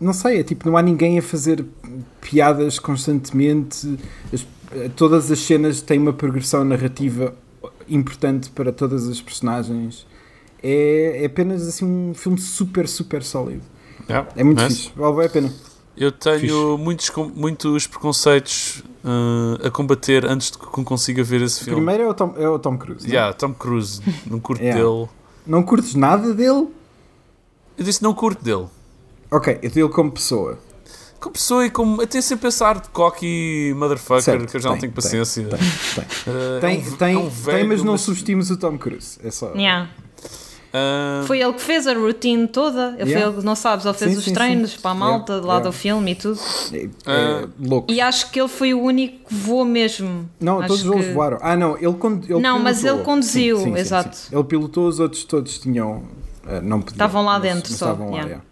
Não 0.00 0.12
sei, 0.14 0.40
é 0.40 0.42
tipo, 0.42 0.66
não 0.68 0.76
há 0.76 0.82
ninguém 0.82 1.18
a 1.18 1.22
fazer 1.22 1.64
piadas 2.20 2.78
constantemente. 2.78 3.98
As- 4.32 4.46
todas 4.94 5.30
as 5.30 5.38
cenas 5.40 5.80
têm 5.82 5.98
uma 5.98 6.12
progressão 6.14 6.64
narrativa 6.64 7.34
importante 7.88 8.48
para 8.50 8.72
todas 8.72 9.06
as 9.08 9.20
personagens. 9.20 10.06
É, 10.62 11.22
é 11.22 11.26
apenas 11.26 11.66
assim 11.68 11.84
um 11.84 12.14
filme 12.14 12.38
super, 12.38 12.88
super 12.88 13.22
sólido. 13.22 13.62
Yeah. 14.08 14.28
É 14.36 14.42
muito 14.44 14.62
Nice. 14.62 14.76
fixe, 14.84 14.92
vale 14.96 15.26
a 15.26 15.28
pena. 15.28 15.52
Eu 15.96 16.12
tenho 16.12 16.40
Fixe. 16.40 16.52
muitos, 16.84 17.10
muitos 17.34 17.86
preconceitos 17.86 18.82
uh, 19.04 19.66
a 19.66 19.70
combater 19.70 20.26
antes 20.26 20.50
de 20.50 20.58
que 20.58 20.66
consiga 20.66 21.22
ver 21.24 21.40
esse 21.42 21.62
O 21.62 21.64
filme. 21.64 21.76
primeiro 21.80 22.02
é 22.04 22.08
o 22.08 22.14
Tom, 22.14 22.34
é 22.36 22.48
o 22.48 22.58
Tom 22.58 22.76
Cruise. 22.76 23.04
não 23.06 23.10
é? 23.12 23.16
Yeah, 23.16 23.32
Tom 23.32 23.54
Cruise, 23.54 24.02
não 24.26 24.38
curto 24.38 24.62
Yeah. 24.62 24.82
dele. 24.82 25.08
Não 25.46 25.62
curtes 25.62 25.94
nada 25.94 26.34
dele? 26.34 26.68
Eu 27.78 27.84
disse 27.84 28.02
não 28.02 28.12
curto 28.12 28.42
dele. 28.44 28.66
Ok, 29.30 29.58
é 29.62 29.68
dele 29.68 29.88
como 29.88 30.10
pessoa. 30.10 30.58
Como 31.20 31.32
pessoa 31.32 31.64
e 31.64 31.70
como. 31.70 32.02
Até 32.02 32.20
sem 32.20 32.36
pensar 32.36 32.78
de 32.80 32.88
cocky 32.90 33.72
motherfucker, 33.76 34.22
Certo, 34.22 34.50
que 34.50 34.56
eu 34.56 34.60
já 34.60 34.68
não 34.70 34.76
tem, 34.78 34.90
tenho 34.90 34.92
tem, 34.92 35.02
paciência. 35.02 35.44
Tem, 35.44 35.58
tem. 35.58 36.04
Uh, 36.34 36.60
Tem, 36.60 36.76
é 36.76 36.78
um, 36.88 36.96
tem, 36.96 37.14
é 37.14 37.18
um 37.18 37.20
tem, 37.22 37.30
velho, 37.30 37.68
mas 37.68 37.82
não 37.82 37.92
mas, 37.92 38.00
subestimes 38.02 38.50
o 38.50 38.56
Tom 38.56 38.76
Cruise. 38.76 39.18
É 39.24 39.30
só. 39.30 39.52
Yeah. 39.54 39.88
Uh, 40.76 41.26
Foi 41.26 41.40
ele 41.40 41.52
que 41.54 41.60
fez 41.62 41.86
a 41.86 41.94
routine 41.94 42.46
toda. 42.48 42.94
Ele 42.98 43.10
Yeah. 43.10 43.26
foi 43.30 43.36
ele, 43.38 43.44
não 43.46 43.54
sabes, 43.54 43.84
ele 43.86 43.94
fez 43.94 44.12
Sim, 44.12 44.18
os 44.18 44.24
sim, 44.24 44.34
treinos 44.34 44.70
sim. 44.72 44.78
para 44.80 44.90
a 44.90 44.94
malta 44.94 45.32
Yeah, 45.34 45.46
lá 45.48 45.54
yeah. 45.54 45.70
do 45.70 45.72
filme 45.72 46.10
e 46.10 46.14
tudo. 46.14 46.40
É, 46.72 46.76
é 46.84 46.90
Ah. 47.06 47.48
louco. 47.60 47.92
E 47.92 48.00
acho 48.00 48.30
que 48.30 48.40
ele 48.40 48.48
foi 48.48 48.74
o 48.74 48.80
único 48.80 49.28
que 49.28 49.34
voou 49.34 49.64
mesmo. 49.64 50.28
Não, 50.40 50.58
Acho 50.60 50.68
todos 50.68 50.84
eles 50.84 51.06
que- 51.06 51.12
voaram. 51.12 51.38
Ah, 51.40 51.56
não, 51.56 51.76
ele, 51.76 51.94
con- 51.94 52.20
ele 52.28 52.40
Não, 52.40 52.58
mas 52.58 52.78
pilotou. 52.78 52.98
ele 52.98 53.04
conduziu, 53.04 53.56
Sim, 53.58 53.64
sim, 53.64 53.72
sim, 53.74 53.78
exato. 53.80 54.16
sim. 54.16 54.34
Ele 54.34 54.44
pilotou, 54.44 54.88
os 54.88 55.00
outros 55.00 55.24
todos 55.24 55.58
tinham. 55.58 56.02
ah, 56.46 56.60
não 56.60 56.80
podiam, 56.80 56.94
Estavam 56.94 57.24
lá 57.24 57.32
mas- 57.34 57.42
dentro 57.42 57.70
mas 57.70 57.78
só, 57.78 57.86
Estavam 57.92 58.10
lá, 58.12 58.22
yeah. 58.22 58.42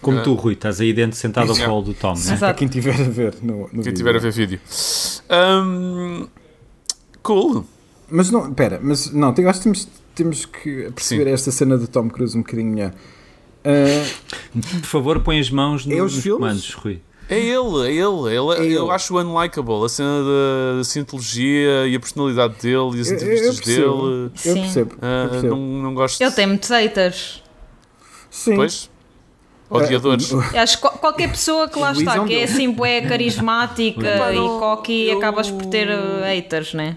Como 0.00 0.18
Ah. 0.18 0.22
tu, 0.22 0.34
Rui, 0.34 0.52
estás 0.52 0.80
aí 0.80 0.92
dentro 0.92 1.16
sentado 1.18 1.50
ao 1.50 1.56
colo 1.58 1.82
do 1.82 1.94
Tom, 1.94 2.14
né? 2.14 2.36
Para 2.38 2.54
quem 2.54 2.68
tiver 2.68 2.94
a 2.94 3.08
ver 3.08 3.34
no, 3.42 3.62
no 3.62 3.68
Quem 3.68 3.78
vídeo. 3.82 3.94
tiver 3.94 4.14
a 4.14 4.18
ver 4.20 4.30
vídeo. 4.32 4.60
Um, 5.28 6.28
cool. 7.22 7.64
Mas 8.10 8.30
não, 8.30 8.52
pera, 8.54 8.78
mas 8.82 9.12
não, 9.12 9.28
acho 9.30 9.58
que 9.58 9.60
temos, 9.64 9.88
temos 10.18 10.44
que 10.44 10.90
perceber 10.94 11.24
Sim. 11.24 11.30
esta 11.32 11.50
cena 11.50 11.76
do 11.78 11.88
Tom 11.88 12.08
Cruise 12.10 12.36
um 12.36 12.42
bocadinho 12.42 12.70
melhor. 12.72 12.92
Ah, 13.64 14.04
Por 14.80 14.86
favor, 14.86 15.20
põe 15.20 15.38
as 15.40 15.50
mãos 15.50 15.84
no, 15.86 15.92
É 15.92 16.02
os 16.02 16.14
nos 16.14 16.22
filmes? 16.22 16.40
comandos, 16.40 16.74
Rui. 16.74 17.00
É 17.30 17.38
ele, 17.38 17.86
é 17.86 17.90
ele. 17.90 17.90
ele 17.90 18.32
É 18.32 18.36
eu 18.78 18.84
ele. 18.84 18.90
acho 18.90 19.18
unlikable. 19.18 19.84
A 19.84 19.88
cena 19.88 20.22
da, 20.78 20.84
cientologia 20.84 21.86
e 21.86 21.94
a 21.94 22.00
personalidade 22.00 22.54
dele 22.62 22.96
e 22.96 23.00
as 23.00 23.08
Eu- 23.10 23.16
eu 23.16 23.22
entrevistas 23.22 23.60
percebo. 23.60 23.96
dele. 24.02 24.14
eu 24.24 24.30
Sim. 24.34 24.60
percebo. 24.62 24.94
ah, 25.02 25.22
eu 25.24 25.30
percebo. 25.30 25.56
não, 25.56 25.82
não 25.82 25.94
gosto. 25.94 26.20
Ele 26.22 26.30
tem 26.30 26.46
muitos 26.46 26.68
haters. 26.70 27.42
Sim. 28.30 28.56
Pois? 28.56 28.90
Odiadores. 29.70 30.32
Ah, 30.32 30.50
Eu 30.54 30.60
Acho 30.62 30.76
que 30.76 30.80
qual- 30.80 30.94
qualquer 30.98 31.30
pessoa 31.30 31.68
que 31.68 31.78
lá 31.78 31.90
é 31.90 31.92
está, 31.92 32.22
um 32.22 32.26
que 32.26 32.34
é 32.34 32.44
assim 32.44 32.70
bué 32.70 33.02
carismática 33.02 34.32
e 34.32 35.08
eu- 35.10 35.18
acabas 35.18 35.50
por 35.50 35.66
ter 35.66 35.88
uh, 35.90 36.22
haters, 36.24 36.72
né? 36.72 36.96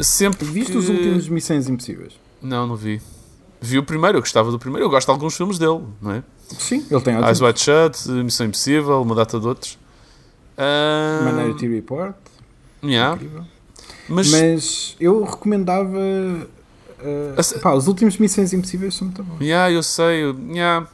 Sempre 0.00 0.46
Viste 0.46 0.72
que... 0.72 0.78
os 0.78 0.88
últimos 0.88 1.28
Missões 1.28 1.68
Impossíveis? 1.68 2.14
Não, 2.40 2.66
não 2.66 2.76
vi. 2.76 3.00
Vi 3.60 3.78
o 3.78 3.84
primeiro, 3.84 4.18
eu 4.18 4.22
gostava 4.22 4.50
do 4.50 4.58
primeiro. 4.58 4.86
Eu 4.86 4.90
gosto 4.90 5.06
de 5.06 5.12
alguns 5.12 5.36
filmes 5.36 5.58
dele, 5.58 5.80
não 6.00 6.12
é? 6.12 6.22
Sim, 6.58 6.84
ele 6.90 7.00
tem 7.00 7.14
Eyes. 7.14 7.40
Wide 7.40 7.60
Shut, 7.60 8.08
Missão 8.10 8.46
Impossível, 8.46 9.00
uma 9.02 9.14
data 9.14 9.38
de 9.38 9.46
outros. 9.46 9.78
Ah, 10.56 11.20
Minority 11.24 11.68
Report. 11.68 12.14
yeah. 12.82 13.14
incrível. 13.14 13.44
Mas, 14.08 14.30
Mas 14.30 14.96
eu 15.00 15.22
recomendava. 15.24 15.98
ah, 17.00 17.34
A 17.38 17.42
se- 17.42 17.58
pá, 17.60 17.72
os 17.74 17.86
últimos 17.86 18.16
Missões 18.18 18.52
Impossíveis 18.52 18.94
são 18.94 19.06
muito 19.06 19.22
bons. 19.22 19.40
yeah, 19.40 19.70
eu 19.72 19.82
sei. 19.82 20.24
eu- 20.24 20.36
yeah. 20.50 20.86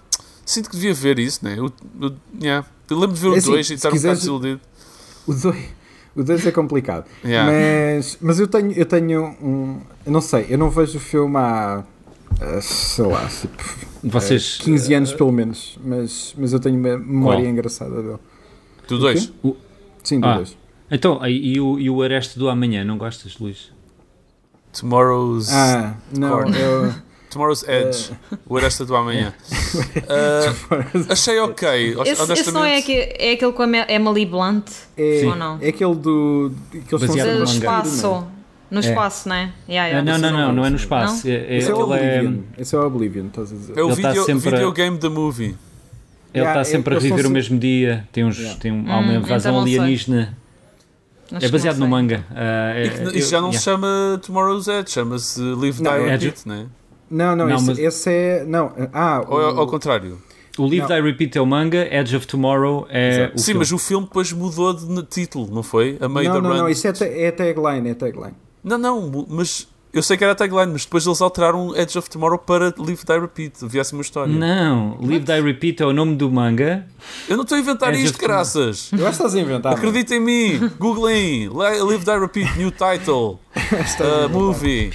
Sinto 0.45 0.71
que 0.71 0.77
devia 0.77 0.95
ver 0.95 1.19
isso, 1.19 1.45
né? 1.45 1.55
Eu, 1.59 1.73
eu, 2.01 2.15
yeah. 2.41 2.67
eu 2.89 2.99
lembro 2.99 3.15
de 3.15 3.21
ver 3.21 3.29
É 3.29 3.31
o 3.31 3.35
assim, 3.35 3.51
2 3.51 3.67
e 3.67 3.69
se 3.69 3.75
estar 3.75 3.89
um 3.89 3.93
quiseres- 3.93 4.25
bocado 4.25 4.39
desiludido. 4.41 4.61
O 5.27 5.35
2 5.35 5.57
o 6.21 6.25
dois 6.25 6.47
é 6.47 6.51
complicado. 6.51 7.07
Yeah. 7.25 7.51
Mas, 7.97 8.19
mas 8.21 8.39
eu 8.41 8.47
tenho, 8.49 8.73
eu 8.73 8.87
tenho 8.87 9.25
um. 9.43 9.81
Eu 10.05 10.13
não 10.13 10.21
sei, 10.21 10.47
eu 10.49 10.59
não 10.59 10.71
vejo 10.71 10.99
o 10.99 11.01
filme 11.01 11.37
há. 11.37 11.85
ah, 12.41 12.61
sei 12.61 13.05
lá, 13.07 13.27
tipo, 13.29 13.65
Vocês. 14.05 14.59
15 14.59 14.95
anos 14.95 15.13
pelo 15.13 15.33
menos. 15.33 15.79
Mas, 15.85 16.35
mas 16.39 16.53
eu 16.53 16.61
tenho 16.61 16.79
uma 16.79 16.99
memória 16.99 17.41
Qual? 17.43 17.51
engraçada 17.53 18.03
dele. 18.03 18.19
Do 18.87 18.99
2. 18.99 19.33
Sim, 20.03 20.21
do 20.21 20.27
Ah. 20.27 20.37
2. 20.37 20.57
Então, 20.91 21.27
e, 21.27 21.55
e 21.55 21.61
o, 21.61 21.79
e 21.79 21.91
o 21.91 22.03
Areste 22.03 22.39
do 22.39 22.49
Amanhã, 22.49 22.83
não 22.85 22.97
gostas, 22.97 23.37
Luís? 23.39 23.71
Tomorrow's, 24.73 25.53
Ah, 25.53 25.95
não, 26.17 26.31
Corn. 26.31 26.57
eu. 26.59 26.95
Tomorrow's 27.31 27.63
Edge. 27.69 28.11
O 28.47 28.57
Aresta 28.57 28.85
do 28.85 28.95
Amanhã. 28.97 29.33
Ah, 30.09 31.13
achei 31.13 31.39
ok. 31.41 31.69
Esse, 31.69 31.97
honestamente. 31.99 32.41
esse 32.41 32.51
não 32.53 32.65
é, 32.65 32.79
aque- 32.79 33.15
é 33.19 33.33
aquele 33.33 33.53
com 33.53 33.63
a 33.63 33.93
Emily 33.93 34.25
Blunt? 34.27 34.67
É, 34.97 35.23
Ou 35.27 35.37
não? 35.37 35.59
é 35.61 35.69
aquele 35.69 35.95
do. 35.95 36.53
Que 36.71 36.95
eles 36.95 37.07
Baseado 37.07 37.39
no 37.39 37.45
espaço. 37.45 38.27
No 38.71 38.79
É. 38.79 38.81
espaço, 38.83 39.29
né? 39.29 39.53
Yeah, 39.69 39.99
Ah, 39.99 40.01
yeah. 40.01 40.03
não, 40.03 40.19
não, 40.19 40.31
não, 40.49 40.53
não 40.55 40.63
é 40.67 40.71
no 40.71 40.71
Não? 40.71 40.77
espaço. 40.77 41.27
É, 41.29 41.33
é, 41.33 41.57
Esse 41.59 41.71
é 41.71 41.75
o 41.75 41.83
ele 41.95 42.01
é- 42.05 42.19
Oblivion. 42.21 42.43
Esse 42.59 42.75
é 42.75 42.79
o 42.79 42.87
Oblivion, 42.87 43.27
estás 43.29 43.53
a 43.53 43.57
dizer. 43.57 43.79
É 43.79 43.83
o 43.83 43.89
tá 43.89 43.95
video, 43.95 44.25
sempre 44.25 44.49
a- 44.49 44.53
videogame 44.53 44.99
da 44.99 45.09
movie. 45.11 45.45
Ele 46.35 46.45
Yeah, 46.45 46.61
está 46.61 46.71
sempre 46.71 46.95
a 46.95 46.99
reviver 46.99 47.27
o 47.27 47.31
mesmo 47.31 47.59
dia. 47.59 48.07
Tem 48.13 48.25
uns, 48.25 48.37
Yeah. 48.39 48.61
tem 48.61 48.71
um, 48.73 48.85
há 48.93 48.99
uma 48.99 49.13
Hum, 49.13 49.17
invasão 49.17 49.53
então 49.53 49.53
não 49.53 49.61
alienígena. 49.63 50.37
Acho 51.33 51.47
É 51.47 51.49
baseado 51.49 51.77
não 51.79 51.87
no 51.87 51.91
manga. 51.91 52.25
Ah, 52.31 52.73
é- 52.75 52.85
E 52.87 52.91
que 52.91 53.01
eu- 53.03 53.11
isso 53.17 53.31
já 53.31 53.39
não 53.41 53.49
yeah. 53.49 53.59
se 53.59 53.65
chama 53.65 54.21
Tomorrow's 54.25 54.69
Edge, 54.69 54.91
chama-se 54.91 55.41
Live 55.41 55.83
Não, 55.83 55.91
Die 55.93 56.05
é 56.05 56.11
Repeat, 56.11 56.47
né? 56.47 56.67
Não, 57.11 57.35
não, 57.37 57.47
Não, 57.49 57.57
esse, 57.57 57.67
mas- 57.67 57.79
esse 57.79 58.11
é. 58.11 58.45
Não, 58.45 58.73
ah, 58.93 59.25
Ou 59.29 59.41
é 59.41 59.53
o- 59.53 59.59
ao 59.61 59.67
contrário? 59.67 60.19
O 60.59 60.67
Live. 60.67 60.87
Die 60.89 61.01
Repeat 61.01 61.37
é 61.37 61.41
o 61.41 61.47
manga, 61.47 61.87
Edge 61.95 62.17
of 62.17 62.27
Tomorrow 62.27 62.87
é 62.91 63.09
Exato. 63.11 63.35
o 63.37 63.39
Sim, 63.39 63.45
filme. 63.47 63.59
mas 63.61 63.73
o 63.73 63.79
filme 63.79 64.07
depois 64.07 64.33
mudou 64.33 64.75
de 64.75 65.03
título, 65.05 65.49
não 65.55 65.63
foi? 65.63 65.97
A 66.01 66.09
meio 66.09 66.29
não, 66.29 66.35
da 66.35 66.41
não, 66.43 66.51
run. 66.51 66.57
não, 66.63 66.69
isso 66.69 66.87
é, 66.89 66.93
é 67.23 67.31
tagline, 67.31 67.91
é 67.91 67.95
tagline. 67.95 68.35
Não, 68.65 68.77
não, 68.77 69.27
mas 69.29 69.69
eu 69.93 70.03
sei 70.03 70.17
que 70.17 70.25
era 70.25 70.33
a 70.33 70.35
tagline, 70.37 70.73
mas 70.73 70.85
depois 70.85 71.07
eles 71.07 71.21
alteraram 71.23 71.77
Edge 71.77 71.97
of 71.97 72.11
Tomorrow 72.11 72.39
para 72.41 72.75
Live 72.77 73.05
Die 73.07 73.19
Repeat. 73.21 73.79
Assim 73.81 73.95
uma 73.95 74.03
história. 74.03 74.35
Não, 74.35 74.99
Live 75.01 75.25
Die 75.25 75.41
Repeat 75.41 75.81
é 75.81 75.87
o 75.87 75.93
nome 75.93 76.17
do 76.17 76.29
manga. 76.29 76.85
Eu 77.29 77.37
não 77.37 77.45
estou 77.45 77.55
a 77.57 77.61
inventar 77.61 77.95
Edge 77.95 78.07
isto, 78.07 78.19
graças. 78.19 78.91
Eu 78.93 78.99
acho 79.07 79.17
que 79.17 79.25
estás 79.25 79.37
a 79.37 79.41
inventar. 79.41 79.75
Acredita 79.75 80.17
em 80.17 80.21
mim. 80.21 80.71
Googlem. 80.77 81.45
Li- 81.47 81.83
Live 81.83 82.05
Die 82.05 82.19
Repeat, 82.19 82.59
new 82.59 82.73
title. 82.73 83.39
Uh, 84.01 84.29
movie. 84.29 84.91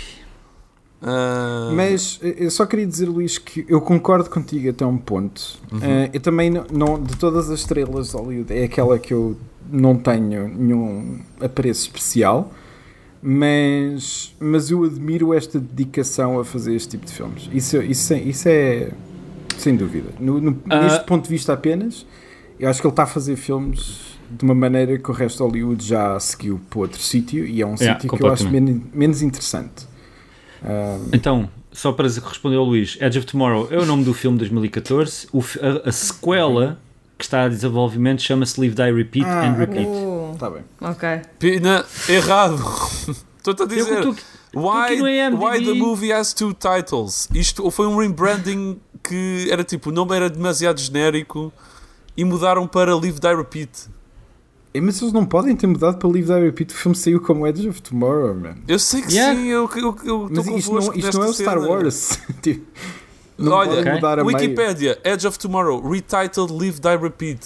Uh, 1.03 1.73
Mas 1.75 2.17
eh, 2.23 2.35
eu 2.37 2.49
só 2.49 2.65
queria 2.65 2.87
dizer, 2.87 3.07
Luís, 3.09 3.37
que 3.37 3.65
eu 3.67 3.81
concordo 3.81 4.29
contigo 4.29 4.69
até 4.69 4.85
um 4.85 4.97
ponto. 4.97 5.57
Uhum. 5.71 5.79
Eh, 5.81 6.09
eu 6.13 6.19
também, 6.21 6.49
não, 6.49 6.63
não- 6.71 7.01
de 7.03 7.17
todas 7.17 7.49
as 7.49 7.59
estrelas 7.59 8.09
de 8.11 8.15
Hollywood, 8.15 8.53
é 8.53 8.63
aquela 8.63 8.97
que 8.97 9.13
eu 9.13 9.35
não 9.69 9.97
tenho 9.97 10.47
nenhum 10.47 11.19
apreço 11.41 11.81
especial, 11.87 12.51
mas, 13.21 14.35
mas 14.39 14.69
eu 14.69 14.83
admiro 14.83 15.33
esta 15.33 15.59
dedicação 15.59 16.39
a 16.39 16.45
fazer 16.45 16.75
este 16.75 16.89
tipo 16.91 17.05
de 17.05 17.13
filmes. 17.13 17.49
Isso, 17.53 17.81
isso, 17.81 18.13
é- 18.13 18.19
isso 18.21 18.47
é 18.49 18.91
sem 19.57 19.75
dúvida. 19.75 20.09
No- 20.19 20.39
no- 20.41 20.59
Ah. 20.69 20.83
Neste 20.83 21.05
ponto 21.05 21.23
de 21.23 21.29
vista 21.29 21.53
apenas, 21.53 22.05
eu 22.59 22.69
acho 22.69 22.81
que 22.81 22.87
ele 22.87 22.91
está 22.93 23.03
a 23.03 23.07
fazer 23.07 23.35
filmes 23.35 24.13
de 24.29 24.43
uma 24.43 24.55
maneira 24.55 24.97
que 24.97 25.09
o 25.09 25.13
resto 25.13 25.37
de 25.37 25.43
Hollywood 25.43 25.85
já 25.85 26.19
seguiu 26.19 26.59
para 26.69 26.79
outro 26.79 27.01
sítio 27.01 27.45
e 27.45 27.61
é 27.61 27.65
um 27.65 27.75
Yeah, 27.75 27.99
sítio 27.99 28.17
que 28.17 28.23
eu 28.23 28.31
acho 28.31 28.49
menos, 28.49 28.81
menos 28.93 29.21
interessante. 29.21 29.85
Ah, 30.63 30.97
Então, 31.11 31.49
só 31.71 31.91
para 31.91 32.07
responder 32.07 32.57
ao 32.57 32.63
Luís, 32.65 32.97
Edge 33.01 33.17
of 33.19 33.25
Tomorrow 33.27 33.67
é 33.71 33.77
o 33.77 33.85
nome 33.85 34.03
do 34.03 34.13
filme 34.13 34.37
de 34.37 34.45
2014. 34.45 35.27
O 35.33 35.39
a, 35.39 35.89
a 35.89 35.91
sequela 35.91 36.79
que 37.17 37.23
está 37.25 37.43
a 37.43 37.47
desenvolvimento 37.49 38.21
chama-se 38.21 38.59
Live 38.59 38.75
Die 38.75 38.91
Repeat 38.91 39.25
Ah, 39.25 39.41
and 39.45 39.51
ok. 39.53 39.59
Repeat. 39.65 39.87
Uh, 39.87 40.35
Tá 40.39 40.49
bem. 40.49 40.63
ok. 40.81 41.21
Pina, 41.39 41.85
errado. 42.09 42.55
Estou-te 43.37 43.61
a 43.61 43.65
Eu 43.65 43.67
dizer. 43.69 44.05
Why, 44.55 44.85
aqui 44.85 44.95
no 44.97 45.07
IMDb. 45.09 45.43
why 45.43 45.63
the 45.65 45.73
movie 45.73 46.11
has 46.13 46.33
two 46.33 46.53
titles? 46.53 47.27
Isto 47.33 47.69
foi 47.71 47.87
um 47.87 47.97
rebranding 47.97 48.79
que 49.03 49.47
era 49.51 49.63
tipo, 49.63 49.89
o 49.89 49.91
nome 49.93 50.15
era 50.15 50.29
demasiado 50.29 50.79
genérico 50.79 51.51
e 52.15 52.23
mudaram 52.23 52.67
para 52.67 52.95
Live 52.95 53.19
Die 53.19 53.35
Repeat. 53.35 53.69
É, 54.73 54.81
mas 54.81 54.99
eles 55.01 55.13
não 55.13 55.23
podem 55.25 55.55
ter 55.55 55.67
mudado 55.67 55.97
para 55.97 56.09
Live 56.09 56.25
Die 56.33 56.39
Repeat. 56.39 56.73
O 56.73 56.75
filme 56.77 56.95
saiu 56.95 57.21
como 57.21 57.45
Edge 57.45 57.69
of 57.69 57.81
Tomorrow, 57.81 58.33
man. 58.33 58.55
Eu 58.67 58.79
sei 58.79 59.01
que 59.03 59.13
Yeah. 59.13 59.39
sim, 59.39 59.47
eu 59.47 59.65
estou 59.65 60.29
Mas 60.31 60.47
isto 60.47 60.73
não, 60.73 60.79
convosco 60.81 60.97
isto 60.99 61.17
não 61.19 61.25
é 61.25 61.29
o 61.29 61.33
Star 61.33 61.59
cena. 61.59 61.69
Wars. 61.69 62.19
Tipo, 62.41 62.65
não 63.37 63.51
Olha, 63.51 63.67
podem 63.69 63.81
Ok. 63.83 63.93
mudar 63.93 64.19
a 64.19 64.23
meio. 64.23 64.37
Wikipedia, 64.37 64.99
Edge 65.03 65.27
of 65.27 65.37
Tomorrow, 65.37 65.81
retitled 65.87 66.51
Live 66.53 66.79
Die 66.79 66.97
Repeat. 66.97 67.39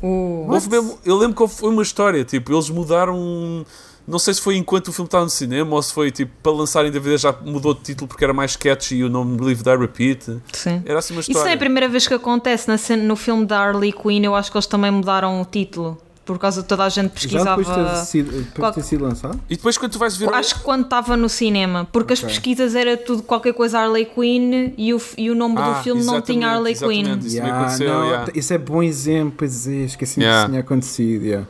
Houve 0.00 0.68
mesmo- 0.70 0.98
eu 1.04 1.16
lembro 1.16 1.46
que 1.46 1.54
foi 1.54 1.68
uma 1.70 1.82
história, 1.82 2.24
tipo, 2.24 2.52
eles 2.52 2.70
mudaram 2.70 3.64
não 4.06 4.18
sei 4.18 4.34
se 4.34 4.40
foi 4.40 4.56
enquanto 4.56 4.88
o 4.88 4.92
filme 4.92 5.06
estava 5.06 5.24
no 5.24 5.30
cinema 5.30 5.74
ou 5.76 5.82
se 5.82 5.92
foi 5.92 6.10
tipo 6.10 6.32
para 6.42 6.50
lançar 6.52 6.84
em 6.84 6.90
DVD 6.90 7.16
já 7.16 7.32
mudou 7.44 7.74
de 7.74 7.80
título 7.80 8.08
porque 8.08 8.24
era 8.24 8.32
mais 8.32 8.52
sketchy 8.52 8.96
e 8.96 9.04
o 9.04 9.08
nome 9.08 9.38
Live 9.40 9.62
Die 9.62 9.76
Repeat. 9.76 10.38
Sim. 10.52 10.82
Era 10.84 10.98
assim 10.98 11.14
uma 11.14 11.20
Isso 11.20 11.30
história. 11.32 11.50
é 11.50 11.54
a 11.54 11.58
primeira 11.58 11.88
vez 11.88 12.08
que 12.08 12.14
acontece 12.14 12.66
na 12.66 12.76
cena- 12.78 13.02
no 13.04 13.14
filme 13.14 13.44
da 13.46 13.60
Harley 13.60 13.92
Quinn. 13.92 14.24
Eu 14.24 14.34
acho 14.34 14.50
que 14.50 14.56
eles 14.56 14.66
também 14.66 14.90
mudaram 14.90 15.40
o 15.40 15.44
título. 15.44 15.96
Por 16.24 16.38
causa 16.38 16.62
de 16.62 16.68
toda 16.68 16.84
a 16.84 16.88
gente 16.88 17.06
Já 17.06 17.10
pesquisava. 17.14 17.56
depois 17.62 17.76
de 17.76 17.84
ter 17.92 17.96
sido, 18.04 18.26
depois 18.30 18.44
de 18.46 18.52
Qual- 18.52 18.72
ter 18.72 18.82
sido 18.84 19.04
lançado? 19.04 19.40
E 19.50 19.56
depois 19.56 19.76
quando 19.78 19.92
tu 19.92 19.98
vais 19.98 20.16
ver. 20.16 20.32
Acho 20.32 20.54
que 20.56 20.60
quando 20.60 20.84
estava 20.84 21.16
no 21.16 21.28
cinema, 21.28 21.88
porque 21.90 22.12
as 22.12 22.20
Ok. 22.20 22.28
pesquisas 22.28 22.74
era 22.76 22.96
tudo 22.96 23.22
qualquer 23.22 23.52
coisa 23.52 23.80
Harley 23.80 24.04
Quinn 24.04 24.72
e 24.76 24.94
o, 24.94 25.00
e 25.18 25.30
o 25.30 25.34
nome 25.34 25.56
Ah, 25.58 25.70
do 25.72 25.82
filme 25.82 26.04
não 26.04 26.20
tinha 26.20 26.48
Harley 26.48 26.74
Quinn. 26.76 27.18
Isso 27.18 27.36
Yeah, 27.36 27.76
não, 27.78 28.04
yeah. 28.04 28.32
Isso 28.34 28.52
é 28.52 28.58
bom 28.58 28.82
exemplo, 28.82 29.34
pois 29.38 29.66
é, 29.66 29.72
esqueci-me 29.84 30.24
Yeah. 30.24 30.44
que 30.44 30.50
tinha 30.52 30.60
acontecido. 30.60 31.24
yeah. 31.24 31.46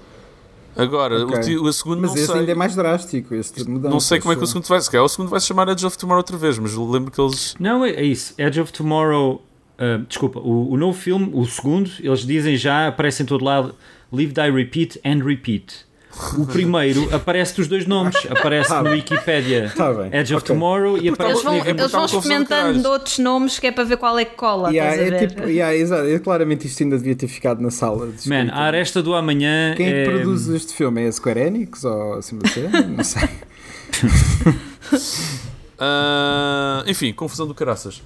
Agora, 0.76 1.24
Ok. 1.26 1.56
o, 1.58 1.64
o 1.64 1.72
segundo 1.72 2.00
Mas 2.00 2.10
não 2.12 2.16
esse 2.16 2.26
sei. 2.26 2.36
ainda 2.40 2.52
é 2.52 2.54
mais 2.54 2.74
drástico. 2.74 3.34
Este 3.34 3.68
mudança, 3.68 3.92
Não 3.92 4.00
sei 4.00 4.20
como 4.20 4.32
é 4.32 4.36
que 4.36 4.44
o 4.44 4.46
segundo 4.46 4.66
vai 4.66 4.80
se 4.80 4.90
calhar 4.90 5.04
O 5.04 5.08
segundo 5.08 5.28
vai 5.28 5.40
se 5.40 5.46
chamar 5.46 5.68
Edge 5.68 5.84
of 5.84 5.98
Tomorrow 5.98 6.20
outra 6.20 6.36
vez, 6.38 6.58
mas 6.58 6.74
lembro 6.74 7.10
que 7.10 7.20
eles. 7.20 7.54
Não, 7.58 7.84
é, 7.84 7.90
é 7.90 8.04
isso. 8.04 8.32
Edge 8.38 8.60
of 8.60 8.72
Tomorrow. 8.72 9.42
ah, 9.78 10.00
desculpa, 10.08 10.38
o, 10.38 10.70
o 10.72 10.76
novo 10.76 10.96
filme, 10.98 11.28
o 11.34 11.44
segundo, 11.44 11.90
eles 12.00 12.20
dizem 12.20 12.56
já, 12.56 12.86
aparece 12.86 13.22
em 13.22 13.26
todo 13.26 13.44
lado: 13.44 13.74
Live, 14.12 14.32
Die, 14.32 14.50
Repeat 14.50 14.98
and 15.04 15.24
Repeat. 15.24 15.88
O 16.36 16.44
primeiro 16.44 17.08
aparece 17.14 17.60
os 17.60 17.68
dois 17.68 17.86
nomes, 17.86 18.16
aparece 18.28 18.68
Tá 18.68 18.82
no. 18.82 18.90
Wikipedia 18.90 19.72
Tá 19.76 19.90
Edge 20.12 20.34
of. 20.34 20.44
Tomorrow 20.44 20.96
e 20.96 21.02
Eles 21.06 21.12
aparece 21.12 21.44
vão, 21.44 21.54
eles 21.54 21.64
vão 21.64 21.76
confusão 21.76 22.06
do 22.06 22.18
experimentando 22.18 22.88
outros 22.90 23.18
nomes 23.18 23.58
que 23.60 23.66
é 23.68 23.72
para 23.72 23.84
ver 23.84 23.96
qual 23.96 24.18
é 24.18 24.24
que 24.24 24.34
cola. 24.34 24.70
Yeah, 24.70 24.96
é 25.00 25.10
ver? 25.10 25.28
tipo, 25.28 25.42
yeah, 25.48 25.72
exato. 25.74 26.08
É, 26.08 26.18
claramente 26.18 26.66
isto 26.66 26.82
ainda 26.82 26.98
devia 26.98 27.14
ter 27.14 27.28
ficado 27.28 27.62
na 27.62 27.70
sala. 27.70 28.08
de 28.08 28.28
Man, 28.28 28.48
a 28.50 28.62
Aresta 28.64 29.00
do 29.02 29.14
Amanhã 29.14 29.74
Quem 29.76 29.86
é 29.86 30.04
que 30.04 30.10
produz 30.10 30.48
este 30.48 30.74
filme? 30.74 31.04
É 31.04 31.08
a 31.08 31.12
Square 31.12 31.38
Enix 31.40 31.84
ou 31.84 32.14
assim 32.14 32.38
você? 32.38 32.68
Não 32.68 33.04
sei. 33.04 33.28
Ah, 35.82 36.84
enfim, 36.86 37.10
confusão 37.10 37.46
do 37.46 37.54
caraças. 37.54 38.02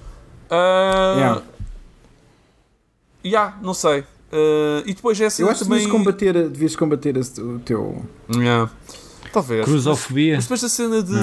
Ah, 0.49 1.13
Yeah. 1.17 1.41
yeah, 3.25 3.57
não 3.61 3.73
sei. 3.73 4.05
Ah, 4.31 4.83
e 4.85 4.93
depois 4.93 5.19
é 5.21 5.25
assim 5.25 5.43
Eu 5.43 5.49
acho 5.49 5.59
que 5.59 5.65
também. 5.65 5.79
devias 5.79 5.97
combater, 5.97 6.33
devias 6.49 6.75
combater 6.75 7.17
esse- 7.17 7.41
o 7.41 7.59
teu. 7.59 8.01
Yeah. 8.33 8.69
Talvez. 9.31 9.65
Cruzofobia. 9.65 10.35
Mas 10.35 10.45
depois 10.45 10.63
a 10.63 10.69
cena 10.69 11.03
de 11.03 11.13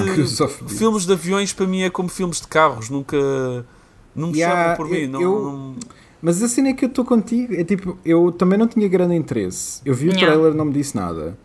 filmes 0.77 1.05
de 1.05 1.13
aviões 1.13 1.51
para 1.53 1.65
mim 1.65 1.81
é 1.81 1.89
como 1.89 2.09
filmes 2.09 2.39
de 2.41 2.47
carros, 2.47 2.89
nunca. 2.89 3.17
Não 4.15 4.27
me 4.29 4.37
Yeah, 4.37 4.61
chamam 4.75 4.77
por 4.77 4.87
mim. 4.87 4.97
eu- 5.01 5.09
Não, 5.09 5.21
eu- 5.21 5.41
não- 5.41 5.75
Mas 6.21 6.41
a 6.41 6.47
cena 6.47 6.69
é 6.69 6.73
que 6.73 6.85
eu 6.85 6.89
estou 6.89 7.03
contigo. 7.03 7.53
É 7.53 7.63
tipo, 7.65 7.97
eu 8.05 8.31
também 8.31 8.57
não 8.57 8.67
tinha 8.67 8.87
grande 8.87 9.13
interesse. 9.15 9.81
Eu 9.83 9.93
vi 9.93 10.07
o 10.07 10.11
Yeah. 10.11 10.27
trailer, 10.31 10.53
não 10.53 10.65
me 10.65 10.71
disse 10.73 10.95
nada. 10.95 11.37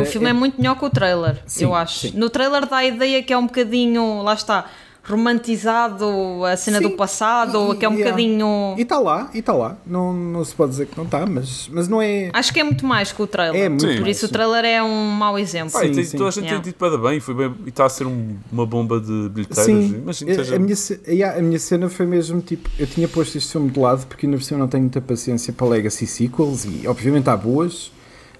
O 0.00 0.04
filme 0.04 0.28
é 0.28 0.32
muito 0.32 0.58
melhor 0.60 0.78
que 0.78 0.84
o 0.84 0.90
trailer, 0.90 1.42
Sim, 1.46 1.64
eu 1.64 1.74
acho. 1.74 2.08
sim. 2.08 2.12
No 2.16 2.28
trailer 2.30 2.68
dá 2.68 2.78
a 2.78 2.84
ideia 2.84 3.22
que 3.22 3.32
é 3.32 3.38
um 3.38 3.46
bocadinho, 3.46 4.22
lá 4.22 4.34
está, 4.34 4.66
romantizado 5.04 6.44
a 6.44 6.56
cena 6.56 6.78
Sim, 6.78 6.84
do 6.84 6.90
passado, 6.92 7.72
e- 7.72 7.76
que 7.76 7.84
é 7.84 7.88
um 7.88 7.92
yeah. 7.94 8.10
bocadinho. 8.10 8.74
E 8.78 8.82
está 8.82 8.98
lá, 8.98 9.30
e 9.34 9.38
está 9.38 9.52
lá. 9.52 9.76
Não, 9.86 10.12
não 10.12 10.44
se 10.44 10.54
pode 10.54 10.70
dizer 10.70 10.86
que 10.86 10.96
não 10.96 11.04
está, 11.04 11.26
mas, 11.26 11.68
mas 11.72 11.88
não 11.88 12.00
é. 12.00 12.30
Acho 12.32 12.52
que 12.52 12.60
é 12.60 12.64
muito 12.64 12.86
mais 12.86 13.10
que 13.12 13.20
o 13.22 13.26
trailer. 13.26 13.60
É 13.62 13.68
muito 13.68 13.86
Sim. 13.86 13.98
Por 13.98 14.08
isso 14.08 14.26
o 14.26 14.28
trailer 14.28 14.64
é 14.64 14.82
um 14.82 15.10
mau 15.10 15.38
exemplo. 15.38 15.70
Sim, 15.78 16.04
sim. 16.04 16.16
toda 16.16 16.28
a 16.28 16.32
gente 16.32 16.42
Yeah. 16.44 16.62
tem 16.62 16.70
dito 16.72 16.78
para 16.78 16.96
bem, 16.98 17.20
foi 17.20 17.34
bem 17.34 17.54
e 17.66 17.68
está 17.68 17.84
a 17.86 17.88
ser 17.88 18.06
um- 18.06 18.36
uma 18.50 18.64
bomba 18.66 19.00
de 19.00 19.28
bilheteiras. 19.28 19.64
Sim, 19.64 20.04
a, 20.06 20.12
seja. 20.12 20.56
a 20.56 20.58
minha, 20.58 20.74
yeah, 21.08 21.38
a 21.38 21.42
minha 21.42 21.58
cena 21.58 21.88
foi 21.88 22.06
mesmo 22.06 22.40
tipo: 22.40 22.68
eu 22.78 22.86
tinha 22.86 23.08
posto 23.08 23.36
este 23.38 23.50
filme 23.52 23.70
de 23.70 23.78
lado 23.80 24.06
porque 24.06 24.26
ainda 24.26 24.38
por 24.38 24.44
cima 24.44 24.60
não 24.60 24.68
tenho 24.68 24.82
muita 24.84 25.00
paciência 25.00 25.52
para 25.52 25.66
Legacy 25.66 26.06
Sequels 26.06 26.64
e 26.64 26.86
obviamente 26.86 27.28
há 27.28 27.36
boas, 27.36 27.90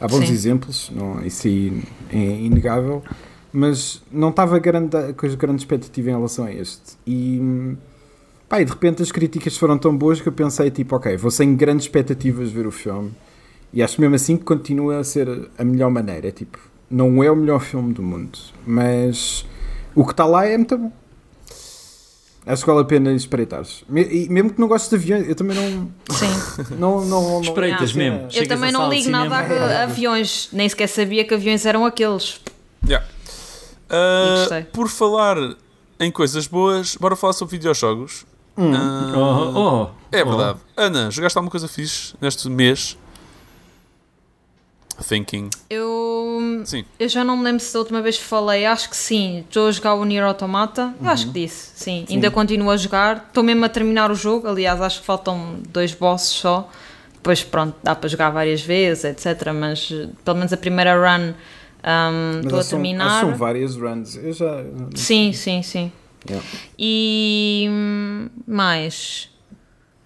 há 0.01 0.07
bons 0.07 0.27
Sim. 0.29 0.33
exemplos, 0.33 0.91
não, 0.95 1.25
isso 1.25 1.47
aí 1.47 1.83
é 2.13 2.17
inegável, 2.19 3.03
mas 3.53 4.03
não 4.11 4.31
estava 4.31 4.59
grande, 4.59 5.13
com 5.17 5.27
as 5.27 5.35
grande 5.35 5.61
expectativa 5.61 6.11
em 6.11 6.15
relação 6.15 6.47
a 6.47 6.53
este. 6.53 6.97
E, 7.07 7.77
pá, 8.49 8.61
e 8.61 8.65
de 8.65 8.71
repente 8.71 9.03
as 9.03 9.13
críticas 9.13 9.57
foram 9.57 9.77
tão 9.77 9.97
boas 9.97 10.21
que 10.21 10.29
eu 10.29 10.33
pensei: 10.33 10.71
tipo, 10.71 10.97
ok, 10.97 11.17
vou 11.17 11.31
sem 11.31 11.55
grandes 11.55 11.85
expectativas 11.87 12.51
ver 12.51 12.67
o 12.67 12.71
filme 12.71 13.13
e 13.73 13.83
acho 13.83 14.01
mesmo 14.01 14.15
assim 14.15 14.37
que 14.37 14.45
continua 14.45 14.99
a 14.99 15.05
ser 15.05 15.51
a 15.57 15.65
melhor 15.65 15.91
maneira. 15.91 16.29
É 16.29 16.31
tipo, 16.31 16.59
não 16.91 17.23
é 17.23 17.31
o 17.31 17.37
melhor 17.37 17.61
filme 17.61 17.93
do 17.93 18.03
mundo, 18.03 18.39
mas 18.67 19.45
o 19.95 20.05
que 20.05 20.11
está 20.13 20.27
lá 20.27 20.47
é 20.47 20.57
muito 20.57 20.77
bom. 20.77 20.93
Acho 22.45 22.65
que 22.65 22.71
vale 22.71 22.83
a 22.83 22.85
pena 22.85 23.13
espreitares. 23.13 23.85
E 23.89 24.29
mesmo 24.29 24.51
que 24.53 24.61
não 24.61 24.67
gostes 24.67 24.91
de 24.91 24.97
aviões, 24.97 25.29
eu 25.29 25.35
também 25.37 25.57
não. 25.57 25.89
Sim. 26.11 26.27
não, 26.77 27.05
não, 27.05 27.31
não 27.35 27.41
Espreitas 27.41 27.95
não- 27.95 27.99
mesmo. 28.03 28.19
Eu 28.25 28.31
Chegas 28.31 28.49
também 28.49 28.73
não 28.73 28.91
ligo 28.91 29.11
nada 29.11 29.37
a 29.37 29.83
aviões, 29.85 30.49
nem 30.53 30.69
sequer 30.69 30.89
sabia 30.89 31.25
que 31.25 31.33
aviões 31.33 31.65
eram 31.65 31.87
aqueles. 31.87 32.41
Yeah. 32.85 33.07
Gostei. 34.41 34.63
por 34.65 34.89
falar 34.89 35.37
em 36.01 36.11
coisas 36.11 36.47
boas, 36.47 36.97
bora 36.97 37.15
falar 37.17 37.33
sobre 37.33 37.53
videojogos. 37.57 38.25
Ah, 38.57 39.13
Oh, 39.17 39.59
oh, 39.59 39.89
é 40.11 40.23
oh. 40.23 40.29
verdade. 40.29 40.59
Ana, 40.77 41.11
jogaste 41.11 41.39
alguma 41.39 41.51
coisa 41.51 41.67
fixe 41.69 42.15
neste 42.21 42.49
mês? 42.51 42.99
Thinking. 45.09 45.49
Eu, 45.71 46.63
Sim. 46.65 46.85
eu 46.99 47.09
já 47.09 47.25
não 47.25 47.37
me 47.37 47.45
lembro 47.45 47.61
se 47.63 47.73
da 47.73 47.79
última 47.81 48.01
vez 48.03 48.19
falei, 48.19 48.67
acho 48.67 48.91
que 48.91 48.97
sim. 48.97 49.41
Estou 49.41 49.67
a 49.69 49.73
jogar 49.73 49.95
o 49.95 50.05
Nier 50.05 50.23
Automata, 50.25 50.95
eu 51.01 51.09
acho 51.09 51.27
que 51.27 51.33
disse, 51.33 51.73
sim. 51.75 52.05
Ainda 52.09 52.31
continuo 52.31 52.71
a 52.71 52.77
jogar, 52.77 53.25
estou 53.29 53.43
mesmo 53.43 53.65
a 53.65 53.69
terminar 53.69 54.11
o 54.11 54.15
jogo. 54.15 54.47
Aliás, 54.47 54.81
acho 54.81 55.01
que 55.01 55.07
faltam 55.07 55.61
dois 55.71 55.93
bosses 55.95 56.29
só. 56.31 56.69
Depois, 57.15 57.43
pronto, 57.43 57.75
dá 57.83 57.95
para 57.95 58.09
jogar 58.09 58.31
várias 58.31 58.61
vezes, 58.61 59.05
etc. 59.05 59.53
Mas 59.55 59.89
pelo 60.25 60.37
menos 60.37 60.53
a 60.53 60.57
primeira 60.57 60.95
run 60.95 61.33
Estou 61.83 62.47
a 62.47 62.51
são- 62.51 62.59
acho 62.61 62.69
terminar. 62.71 63.21
São 63.21 63.35
várias 63.35 63.77
runs. 63.77 64.17
Eu 64.17 64.33
já. 64.33 64.65
Sim, 64.95 65.33
sim, 65.33 65.63
sim. 65.63 65.93
Yeah. 66.29 66.47
E 66.79 67.67
hum, 67.69 68.29
mais. 68.47 69.29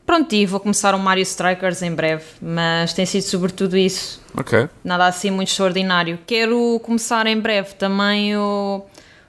Pronto, 0.06 0.32
e 0.34 0.46
vou 0.46 0.60
começar 0.60 0.94
o 0.94 0.98
Mario 0.98 1.22
Strikers 1.22 1.82
em 1.82 1.92
breve, 1.92 2.24
mas 2.40 2.92
tem 2.94 3.04
sido 3.04 3.22
sobretudo 3.22 3.76
isso. 3.76 4.22
Ok. 4.38 4.68
Nada 4.84 5.06
assim 5.06 5.30
muito 5.32 5.48
extraordinário. 5.48 6.18
Quero 6.26 6.80
começar 6.84 7.26
em 7.26 7.38
breve 7.40 7.74
também 7.74 8.36
o, 8.36 8.82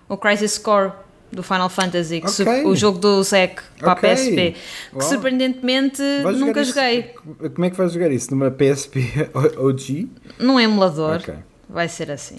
o 0.07 0.15
Crisis 0.17 0.57
Core 0.59 0.91
do 1.31 1.41
Final 1.43 1.67
Fantasy, 1.67 2.21
que 2.21 2.27
Ok. 2.27 2.61
su- 2.61 2.67
o 2.69 2.75
jogo 2.75 2.99
do 2.99 3.21
Zack 3.23 3.61
para 3.79 3.91
a 3.93 3.95
PSP. 3.95 4.51
Que 4.91 4.97
Uau. 4.97 5.01
surpreendentemente 5.09 6.01
nunca 6.37 6.61
isso- 6.61 6.73
joguei. 6.75 7.03
Como 7.55 7.65
é 7.65 7.69
que 7.71 7.75
vais 7.75 7.91
jogar 7.91 8.11
isso? 8.11 8.29
Numa 8.31 8.51
PSP 8.51 9.29
OG? 9.57 10.07
Num 10.39 10.59
emulador, 10.59 11.15
Ok. 11.17 11.33
Vai 11.69 11.87
ser 11.87 12.11
assim. 12.11 12.37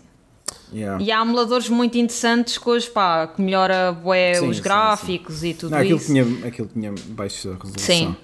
Yeah. 0.73 1.03
E 1.03 1.11
há 1.11 1.21
emuladores 1.23 1.69
muito 1.69 1.97
interessantes 1.99 2.59
que 2.59 2.69
hoje, 2.69 2.88
pá, 2.91 3.27
que 3.27 3.41
melhora 3.41 3.93
bué 3.93 4.35
Sim, 4.35 4.49
os 4.49 4.57
sim, 4.59 4.62
gráficos 4.62 5.43
e 5.45 5.55
tudo 5.55 5.71
Não, 5.73 5.79
aquilo, 5.79 5.97
isso. 5.99 6.07
tinha, 6.07 6.23
aquilo 6.47 6.69
tinha 6.73 6.95
baixa 7.09 7.51
resolução. 7.53 7.79
Sim. 7.79 8.17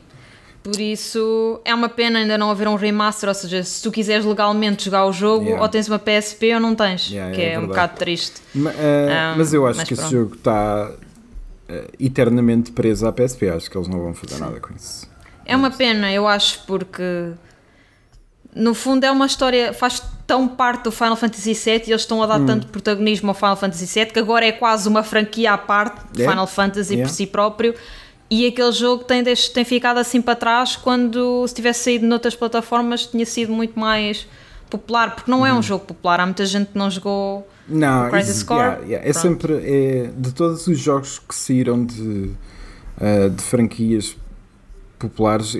Por 0.62 0.81
isso 0.81 1.61
é 1.64 1.75
uma 1.75 1.90
pena 1.90 2.19
ainda 2.21 2.38
não 2.38 2.51
haver 2.51 2.67
um 2.69 2.75
remaster, 2.75 3.29
ou 3.29 3.35
seja, 3.35 3.62
se 3.62 3.83
tu 3.83 3.93
quiseres 3.93 4.25
legalmente 4.25 4.87
jogar 4.87 5.05
o 5.07 5.12
jogo, 5.12 5.45
Yeah. 5.45 5.62
ou 5.62 5.69
tens 5.69 5.88
uma 5.88 5.99
PSP 5.99 6.55
ou 6.55 6.61
não 6.61 6.75
tens, 6.75 7.11
Yeah, 7.11 7.35
que 7.35 7.43
é 7.43 7.53
é, 7.53 7.59
um 7.59 7.67
bocado 7.67 7.97
triste. 7.99 8.40
Ma- 8.55 8.71
ah, 8.71 9.33
Ah, 9.33 9.35
mas 9.37 9.53
eu 9.53 9.67
acho 9.67 9.79
mas 9.81 9.88
que 9.88 9.93
esse 9.95 10.03
pronto. 10.03 10.12
jogo 10.14 10.35
está 10.37 10.90
ah, 11.69 11.85
eternamente 12.01 12.73
preso 12.73 13.07
à 13.07 13.12
PSP. 13.12 13.49
Acho 13.51 13.71
que 13.71 13.77
eles 13.77 13.88
não 13.88 14.01
vão 14.01 14.14
fazer 14.14 14.38
nada 14.40 14.59
com 14.59 14.73
isso. 14.75 15.07
É 15.45 15.55
uma 15.55 15.71
pena, 15.71 16.11
eu 16.11 16.27
acho, 16.27 16.61
porque 16.67 17.33
no 18.55 18.75
fundo 18.75 19.05
é 19.05 19.11
uma 19.11 19.27
história, 19.27 19.73
faz 19.73 20.03
tão 20.27 20.47
parte 20.49 20.85
do 20.85 20.93
Final 20.93 21.17
Fantasy 21.17 21.53
VII 21.55 21.83
e 21.87 21.90
eles 21.90 22.03
estão 22.03 22.23
a 22.23 22.27
dar 22.27 22.40
Hum. 22.40 22.47
tanto 22.47 22.67
protagonismo 22.69 23.29
ao 23.31 23.35
Final 23.35 23.57
Fantasy 23.57 23.87
VII 23.87 24.07
que 24.12 24.19
agora 24.19 24.47
é 24.47 24.53
quase 24.53 24.88
uma 24.88 25.03
franquia 25.03 25.53
à 25.53 25.59
parte 25.59 26.01
de 26.12 26.23
É? 26.23 26.29
Final 26.29 26.47
Fantasy 26.47 26.95
Yeah. 26.95 27.09
por 27.11 27.14
si 27.14 27.27
próprio. 27.27 27.75
E 28.31 28.47
aquele 28.47 28.73
jogo 28.73 29.05
tem, 29.05 29.23
tem 29.23 29.64
ficado 29.64 29.99
assim 29.99 30.23
para 30.23 30.35
trás 30.35 30.77
quando 30.77 31.47
se 31.47 31.55
tivesse 31.55 31.85
saído 31.85 32.07
noutras 32.07 32.35
plataformas 32.35 33.07
tinha 33.07 33.27
sido 33.27 33.53
muito 33.53 33.79
mais 33.79 34.27
popular, 34.71 35.14
porque 35.14 35.31
não 35.31 35.45
é 35.47 35.53
Uhum. 35.53 35.59
um 35.59 35.62
jogo 35.62 35.85
popular, 35.85 36.21
há 36.21 36.25
muita 36.27 36.47
gente 36.47 36.69
que 36.73 36.79
não 36.79 36.90
jogou 36.90 37.47
Não, 37.69 38.09
Crisis 38.11 38.43
Core? 38.43 38.61
yeah, 38.61 38.81
yeah, 38.87 39.09
é 39.09 39.12
Pronto. 39.12 39.23
sempre 39.23 39.53
é, 39.62 40.11
de 40.17 40.33
todos 40.33 40.67
os 40.67 40.79
jogos 40.79 41.19
que 41.19 41.35
saíram 41.35 41.85
de, 41.85 42.31
ah, 43.01 43.29
de 43.29 43.43
franquias 43.43 44.17
populares, 45.09 45.55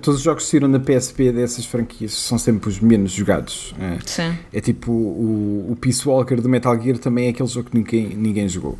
todos 0.00 0.18
os 0.18 0.22
jogos 0.22 0.44
que 0.44 0.50
saíram 0.50 0.68
na 0.68 0.78
PSP 0.80 1.32
dessas 1.32 1.64
franquias 1.66 2.12
são 2.14 2.38
sempre 2.38 2.68
os 2.68 2.80
menos 2.80 3.12
jogados. 3.12 3.74
É, 3.78 3.98
Sim. 4.06 4.36
É 4.52 4.60
tipo 4.60 4.90
o, 4.92 5.66
o 5.72 5.76
Peace 5.76 6.06
Walker 6.08 6.36
do 6.36 6.48
Metal 6.48 6.80
Gear 6.80 6.98
também 6.98 7.26
é 7.26 7.30
aquele 7.30 7.48
jogo 7.48 7.70
que 7.70 7.76
ninguém, 7.76 8.16
ninguém 8.16 8.48
jogou. 8.48 8.78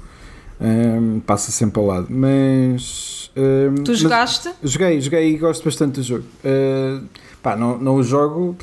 Ahm, 0.60 1.20
passa 1.20 1.52
sempre 1.52 1.78
ao 1.80 1.86
lado. 1.86 2.06
Mas. 2.10 3.30
ahm, 3.36 3.82
Tu 3.84 3.90
mas- 3.92 3.98
jogaste? 4.00 4.50
Joguei, 4.62 5.00
joguei 5.00 5.34
e 5.34 5.38
gosto 5.38 5.64
bastante 5.64 5.96
do 5.96 6.02
jogo. 6.02 6.24
Ah, 6.44 7.00
pá, 7.42 7.56
não, 7.56 7.78
não 7.78 7.94
o 7.96 8.02
jogo 8.02 8.56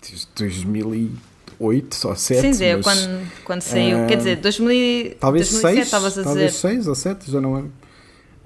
desde 0.00 0.26
2008 0.36 1.18
ou 1.60 1.70
2007. 2.12 2.54
Sim, 2.54 2.64
é, 2.64 2.76
mas 2.76 2.84
quando, 2.84 3.20
quando 3.44 3.62
saiu. 3.62 3.98
ah, 4.04 4.06
Quer 4.06 4.16
dizer, 4.18 4.36
2000, 4.36 4.70
e- 4.72 5.16
talvez 5.18 5.50
2007 5.50 5.74
6, 5.74 5.86
estavas 5.86 6.18
a 6.18 6.22
talvez 6.22 6.52
dizer. 6.52 6.58
6 6.68 6.86
ou 6.88 6.94
7, 6.94 7.30
já 7.30 7.40
não 7.40 7.54
lembro. 7.54 7.72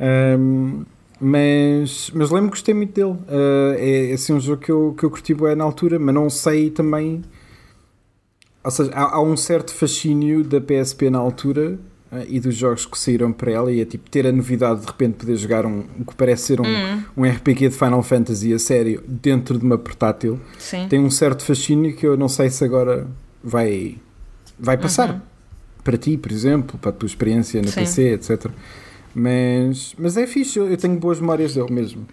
Ahm, 0.00 0.84
mas, 1.22 2.10
mas 2.12 2.30
lembro 2.30 2.50
que 2.50 2.56
gostei 2.56 2.74
muito 2.74 2.92
dele. 2.92 3.16
Ah, 3.28 3.74
é, 3.78 4.12
assim 4.12 4.32
um 4.32 4.40
jogo 4.40 4.60
que 4.60 4.72
eu, 4.72 4.94
que 4.98 5.04
eu 5.04 5.10
curti 5.10 5.32
bem 5.32 5.54
na 5.54 5.62
altura, 5.62 5.98
mas 5.98 6.12
não 6.12 6.28
sei 6.28 6.68
também. 6.68 7.22
Ou 8.64 8.70
seja, 8.70 8.90
há, 8.92 9.14
há 9.16 9.22
um 9.22 9.36
certo 9.36 9.72
fascínio 9.72 10.42
da 10.42 10.60
PSP 10.60 11.10
na 11.10 11.18
altura 11.18 11.78
ah, 12.10 12.24
e 12.28 12.40
dos 12.40 12.56
jogos 12.56 12.86
que 12.86 12.98
saíram 12.98 13.32
para 13.32 13.52
ela, 13.52 13.70
e 13.72 13.80
é 13.80 13.84
tipo 13.84 14.10
ter 14.10 14.26
a 14.26 14.32
novidade 14.32 14.80
de 14.80 14.86
repente 14.86 15.14
poder 15.18 15.36
jogar 15.36 15.64
um, 15.64 15.84
o 16.00 16.04
que 16.04 16.14
parece 16.16 16.42
ser 16.42 16.60
um, 16.60 16.64
Hum. 16.66 17.02
um 17.18 17.24
RPG 17.24 17.68
de 17.68 17.76
Final 17.76 18.02
Fantasy 18.02 18.52
a 18.52 18.58
sério 18.58 19.02
dentro 19.06 19.58
de 19.58 19.64
uma 19.64 19.78
portátil. 19.78 20.40
Sim. 20.58 20.88
Tem 20.88 20.98
um 20.98 21.10
certo 21.10 21.44
fascínio 21.44 21.94
que 21.94 22.04
eu 22.04 22.16
não 22.16 22.28
sei 22.28 22.50
se 22.50 22.64
agora 22.64 23.06
vai, 23.42 23.96
vai 24.58 24.76
passar 24.76 25.24
para 25.84 25.96
ti, 25.96 26.16
por 26.16 26.30
exemplo, 26.32 26.78
para 26.78 26.90
a 26.90 26.92
tua 26.92 27.06
experiência 27.06 27.60
no 27.62 27.68
Sim. 27.68 27.80
PC, 27.80 28.02
etc. 28.14 28.46
Mas, 29.14 29.94
mas 29.98 30.16
é 30.16 30.26
fixe, 30.26 30.58
eu 30.58 30.76
tenho 30.76 30.96
boas 30.98 31.20
memórias 31.20 31.54
dele 31.54 31.72
mesmo. 31.72 32.06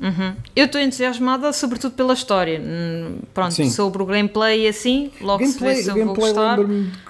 Uhum. 0.00 0.32
Eu 0.54 0.66
estou 0.66 0.80
entusiasmada, 0.80 1.52
sobretudo 1.52 1.92
pela 1.94 2.14
história. 2.14 2.60
Hum, 2.64 3.18
Pronto, 3.34 3.52
Sim. 3.54 3.68
sobre 3.70 4.00
o 4.02 4.06
gameplay 4.06 4.64
e 4.64 4.68
assim, 4.68 5.10
logo 5.20 5.44
se 5.44 5.58
vê 5.58 5.58
Gameplay, 5.58 5.82
se 5.82 5.88
eu 5.88 5.94
vou 5.94 6.04
gameplay 6.04 6.32
gostar. 6.32 6.58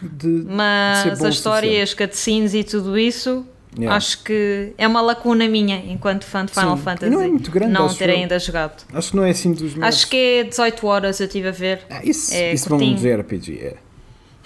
de, 0.03 0.45
Mas 0.49 1.23
a 1.23 1.29
história, 1.29 1.83
as 1.83 1.93
cutscenes 1.95 2.55
e 2.55 2.65
tudo 2.65 2.99
isso, 2.99 3.45
Yeah. 3.77 3.95
acho 3.97 4.25
que 4.25 4.73
é 4.79 4.89
uma 4.89 5.03
lacuna 5.03 5.47
minha 5.47 5.77
enquanto 5.77 6.25
fã 6.25 6.45
de 6.45 6.53
Final 6.53 6.79
Sim. 6.79 6.83
Fantasy. 6.85 7.13
E 7.13 7.15
não 7.15 7.21
é 7.23 7.29
muito 7.29 7.51
grande, 7.51 7.73
não 7.75 7.87
ter 7.95 8.09
eu. 8.09 8.15
ainda 8.17 8.39
jogado. 8.39 8.83
Acho 8.95 9.11
que 9.11 9.17
não 9.17 9.25
é 9.25 9.31
assim 9.31 9.53
dos 9.53 9.75
melhores. 9.75 9.95
Acho 9.95 10.09
que 10.09 10.17
é 10.17 10.45
18 10.45 10.87
horas 10.87 11.21
eu 11.21 11.27
estive 11.27 11.49
a 11.49 11.53
ver. 11.53 11.83
Ah, 11.91 12.01
isso, 12.03 12.33
é 12.35 12.55
isso 12.55 12.67
vão 12.69 12.79
curtinho. 12.79 12.97
dizer 12.97 13.21
RPG, 13.21 13.59
é. 13.61 13.77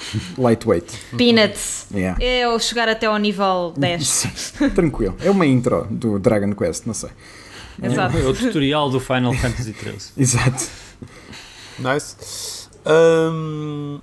Lightweight. 0.38 0.86
Peanuts. 1.16 1.86
Yeah. 1.94 2.22
É 2.22 2.40
eu 2.44 2.58
chegar 2.58 2.88
até 2.88 3.06
ao 3.06 3.16
nível 3.18 3.72
10. 3.76 4.08
Sim, 4.08 4.70
tranquilo. 4.74 5.16
É 5.20 5.30
uma 5.30 5.46
intro 5.46 5.86
do 5.90 6.18
Dragon 6.18 6.52
Quest, 6.54 6.86
não 6.86 6.94
sei. 6.94 7.10
Exato. 7.82 8.16
É 8.18 8.24
o 8.24 8.34
tutorial 8.34 8.90
do 8.90 9.00
Final 9.00 9.32
Fantasy 9.34 9.72
XIII. 9.72 9.98
Exato. 10.16 10.64
Nice. 11.78 12.68
Ahm, 12.84 14.00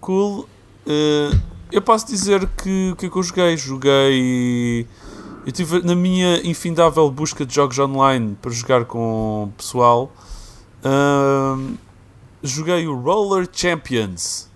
cool. 0.00 0.48
Eh, 0.86 1.30
eu 1.70 1.82
posso 1.82 2.06
dizer 2.06 2.46
que 2.62 2.90
o 2.92 2.96
que 2.96 3.06
é 3.06 3.08
que 3.10 3.16
eu 3.16 3.22
joguei? 3.22 3.56
Joguei. 3.56 4.86
Eu 5.44 5.48
estive 5.48 5.80
na 5.82 5.94
minha 5.94 6.40
infindável 6.46 7.10
busca 7.10 7.46
de 7.46 7.54
jogos 7.54 7.78
online 7.78 8.36
para 8.40 8.50
jogar 8.50 8.84
com 8.84 9.50
pessoal. 9.56 10.12
ahm, 10.84 11.74
joguei 12.42 12.86
o 12.86 12.94
Roller 12.98 13.48
Champions. 13.52 14.47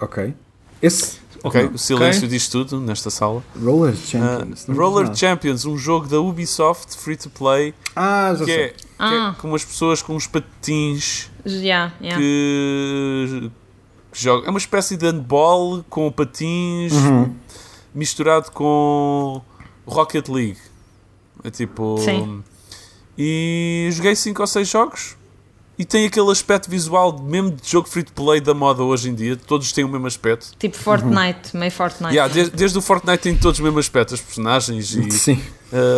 Ok. 0.00 0.34
Esse 0.82 1.22
Ok, 1.42 1.62
o 1.74 1.78
silêncio 1.78 2.20
Ok. 2.20 2.28
diz 2.30 2.48
tudo 2.48 2.80
nesta 2.80 3.10
sala. 3.10 3.42
Roller 3.62 3.92
Ah, 3.92 4.06
Champions. 4.06 4.66
não 4.66 4.74
Roller. 4.76 5.14
Champions, 5.14 5.66
um 5.66 5.76
jogo 5.76 6.06
da 6.08 6.18
Ubisoft 6.18 6.96
free 6.96 7.16
to 7.18 7.28
play 7.28 7.74
Ah, 7.94 8.34
já 8.38 8.44
que 8.46 8.50
sei. 8.50 8.64
é, 8.64 8.68
que 8.70 8.76
Ah. 8.98 9.34
é 9.36 9.40
com 9.40 9.48
umas 9.48 9.62
pessoas 9.64 10.00
com 10.00 10.16
uns 10.16 10.26
patins 10.26 11.30
Já, 11.44 11.92
já. 12.00 12.16
que, 12.16 13.50
que 14.10 14.22
joga. 14.22 14.46
É 14.46 14.50
uma 14.50 14.58
espécie 14.58 14.96
de 14.96 15.04
handball 15.06 15.84
com 15.90 16.10
patins 16.10 16.92
Uhum. 16.94 17.34
misturado 17.94 18.50
com 18.50 19.42
Rocket 19.86 20.28
League. 20.28 20.58
É 21.42 21.50
tipo. 21.50 21.98
Sim. 21.98 22.42
E 23.18 23.90
joguei 23.92 24.16
5 24.16 24.40
ou 24.40 24.46
6 24.46 24.66
jogos 24.66 25.14
e 25.78 25.84
tem 25.84 26.06
aquele 26.06 26.30
aspecto 26.30 26.70
visual 26.70 27.10
de- 27.12 27.22
mesmo 27.22 27.50
de 27.50 27.68
jogo 27.68 27.88
free 27.88 28.02
to 28.04 28.12
play 28.12 28.40
da 28.40 28.54
moda 28.54 28.82
hoje 28.82 29.08
em 29.10 29.14
dia. 29.14 29.36
Todos 29.36 29.72
têm 29.72 29.84
o 29.84 29.88
mesmo 29.88 30.06
aspecto. 30.06 30.56
Tipo 30.58 30.76
Fortnite, 30.76 31.56
meio 31.56 31.72
Fortnite. 31.72 32.14
Yeah, 32.14 32.32
desde, 32.32 32.56
desde 32.56 32.78
o 32.78 32.82
Fortnite 32.82 33.18
tem 33.22 33.36
todos 33.36 33.58
o 33.58 33.62
mesmo 33.62 33.78
aspecto, 33.78 34.14
as 34.14 34.20
personagens 34.20 34.94
e 34.94 35.10
Sim. 35.10 35.42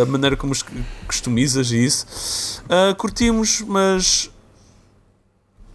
a 0.01 0.05
maneira 0.05 0.35
como 0.35 0.51
os 0.51 0.63
customizas 1.07 1.71
e 1.71 1.83
isso. 1.85 2.63
Ah, 2.69 2.95
curtimos, 2.95 3.61
mas 3.61 4.29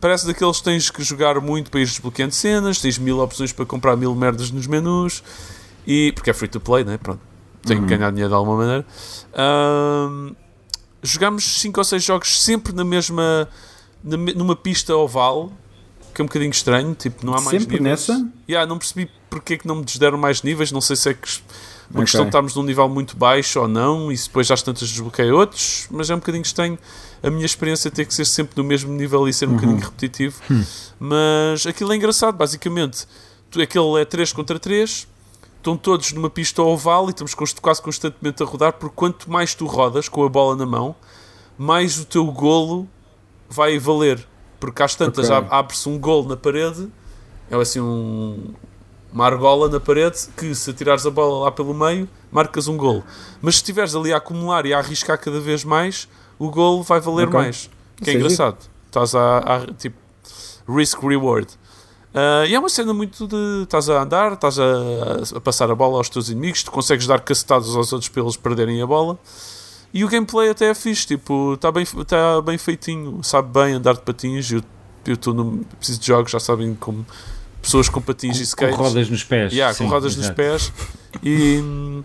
parece 0.00 0.26
daqueles 0.26 0.58
que 0.58 0.64
tens 0.64 0.90
que 0.90 1.02
jogar 1.04 1.40
muito 1.40 1.70
para 1.70 1.80
ir 1.80 1.86
desbloqueando 1.86 2.34
cenas, 2.34 2.80
tens 2.80 2.98
mil 2.98 3.20
opções 3.20 3.52
para 3.52 3.64
comprar 3.64 3.96
mil 3.96 4.12
merdas 4.16 4.50
nos 4.50 4.66
menus, 4.66 5.22
e, 5.86 6.10
porque 6.12 6.28
é 6.30 6.32
free 6.34 6.48
to 6.48 6.58
play, 6.60 6.82
né? 6.84 6.98
Pronto, 6.98 7.20
tenho 7.64 7.82
que 7.82 7.86
ganhar 7.96 8.10
dinheiro 8.10 8.30
de 8.30 8.34
alguma 8.34 8.56
maneira. 8.56 8.84
Ahm, 9.32 10.34
jogamos 11.04 11.44
5 11.60 11.78
ou 11.78 11.84
6 11.84 12.02
jogos 12.02 12.42
sempre 12.42 12.72
na 12.72 12.84
mesma, 12.84 13.48
numa 14.02 14.56
pista 14.56 14.94
oval, 14.96 15.52
que 16.14 16.20
é 16.20 16.24
um 16.24 16.26
bocadinho 16.26 16.50
estranho, 16.50 16.94
tipo, 16.94 17.24
não 17.24 17.32
há 17.34 17.40
mais 17.40 17.62
Sempre 17.62 17.78
níveis. 17.78 18.08
nessa? 18.08 18.28
Yeah, 18.48 18.68
não 18.68 18.78
percebi 18.78 19.10
porque 19.30 19.54
é 19.54 19.58
que 19.58 19.66
não 19.66 19.76
me 19.76 19.84
desderam 19.84 20.18
mais 20.18 20.42
níveis, 20.42 20.70
não 20.72 20.80
sei 20.80 20.94
se 20.96 21.08
é 21.10 21.14
que 21.14 21.26
uma 21.90 22.00
Ok. 22.00 22.04
questão 22.04 22.22
de 22.22 22.28
estarmos 22.28 22.54
num 22.54 22.62
nível 22.62 22.88
muito 22.88 23.16
baixo 23.16 23.60
ou 23.60 23.68
não, 23.68 24.10
e 24.12 24.16
se 24.16 24.26
depois 24.28 24.46
já 24.46 24.54
às 24.54 24.62
tantas 24.62 24.88
desbloqueei 24.88 25.30
outros, 25.30 25.86
mas 25.90 26.10
é 26.10 26.14
um 26.14 26.18
bocadinho 26.18 26.42
estranho 26.42 26.78
a 27.22 27.30
minha 27.30 27.46
experiência 27.46 27.90
ter 27.90 28.04
que 28.06 28.12
ser 28.14 28.24
sempre 28.24 28.56
no 28.56 28.64
mesmo 28.64 28.92
nível 28.92 29.26
e 29.28 29.32
ser 29.32 29.48
um 29.48 29.54
bocadinho 29.54 29.78
repetitivo. 29.78 30.40
Mas 30.98 31.66
aquilo 31.66 31.92
é 31.92 31.96
engraçado, 31.96 32.34
basicamente. 32.36 33.06
Aquele 33.62 34.00
é 34.00 34.04
3 34.04 34.32
contra 34.32 34.58
3, 34.58 35.06
estão 35.58 35.76
todos 35.76 36.12
numa 36.12 36.30
pista 36.30 36.62
oval 36.62 37.06
e 37.08 37.10
estamos 37.10 37.34
quase 37.34 37.82
constantemente 37.82 38.42
a 38.42 38.46
rodar, 38.46 38.72
porque 38.74 38.94
quanto 38.96 39.30
mais 39.30 39.54
tu 39.54 39.66
rodas 39.66 40.08
com 40.08 40.24
a 40.24 40.28
bola 40.28 40.56
na 40.56 40.64
mão, 40.66 40.94
mais 41.58 41.98
o 41.98 42.04
teu 42.06 42.24
golo 42.26 42.88
vai 43.52 43.78
valer. 43.78 44.26
Porque 44.58 44.82
às 44.82 44.94
tantas 44.94 45.26
Ok. 45.28 45.36
ab- 45.36 45.48
abre-se 45.50 45.88
um 45.88 45.98
golo 45.98 46.28
na 46.28 46.36
parede, 46.36 46.88
é 47.50 47.56
assim 47.56 47.80
um, 47.80 48.54
uma 49.12 49.26
argola 49.26 49.68
na 49.68 49.80
parede 49.80 50.28
que 50.36 50.54
se 50.54 50.70
atirares 50.70 51.04
a 51.04 51.10
bola 51.10 51.44
lá 51.44 51.50
pelo 51.52 51.74
meio, 51.74 52.08
marcas 52.30 52.68
um 52.68 52.76
golo. 52.76 53.02
Mas 53.40 53.56
se 53.56 53.60
estiveres 53.62 53.94
ali 53.94 54.12
a 54.12 54.18
acumular 54.18 54.64
e 54.64 54.72
a 54.72 54.78
arriscar 54.78 55.18
cada 55.20 55.40
vez 55.40 55.64
mais, 55.64 56.08
o 56.38 56.48
golo 56.50 56.82
vai 56.82 57.00
valer 57.00 57.26
Ok. 57.28 57.38
mais. 57.40 57.70
Que 57.96 58.10
é 58.10 58.12
é 58.14 58.16
engraçado. 58.16 58.56
Estás 58.86 59.14
a, 59.14 59.38
a 59.38 59.66
tipo 59.74 59.96
risk-reward. 60.68 61.48
Ah, 62.14 62.44
e 62.46 62.54
é 62.54 62.58
uma 62.58 62.68
cena 62.68 62.92
muito 62.92 63.26
de. 63.26 63.62
Estás 63.64 63.88
a 63.88 64.02
andar, 64.02 64.34
estás 64.34 64.58
a, 64.58 64.64
a 65.36 65.40
passar 65.40 65.70
a 65.70 65.74
bola 65.74 65.96
aos 65.96 66.08
teus 66.08 66.28
inimigos, 66.28 66.62
tu 66.62 66.70
consegues 66.70 67.06
dar 67.06 67.20
cacetados 67.20 67.74
aos 67.74 67.92
outros 67.92 68.08
para 68.08 68.22
eles 68.22 68.36
perderem 68.36 68.80
a 68.82 68.86
bola. 68.86 69.18
E 69.94 70.05
o 70.05 70.09
gameplay 70.09 70.48
até 70.50 70.70
é 70.70 70.74
fixe, 70.74 71.07
tipo, 71.07 71.55
está 71.55 71.70
bem, 71.70 71.85
tá 72.07 72.40
bem 72.40 72.57
feitinho, 72.57 73.22
sabe 73.22 73.52
bem 73.52 73.74
andar 73.74 73.94
de 73.94 74.00
patins. 74.02 74.50
Eu 74.50 74.62
eu 75.05 75.14
estou 75.14 75.35
no 75.35 75.64
preciso 75.78 75.98
de 75.98 76.07
jogos, 76.07 76.31
já 76.31 76.38
sabem 76.38 76.76
como 76.76 77.05
pessoas 77.61 77.88
com 77.88 78.00
patins 78.00 78.37
e 78.37 78.38
Com 78.40 78.44
skates. 78.44 78.76
rodas 78.76 79.11
nos 79.11 79.24
pés. 79.24 79.52
Yeah, 79.52 79.74
Sim, 79.74 79.85
com 79.85 79.90
rodas 79.90 80.14
nos 80.16 80.31
pés 80.31 80.72
e 81.22 81.59
hum, 81.61 82.05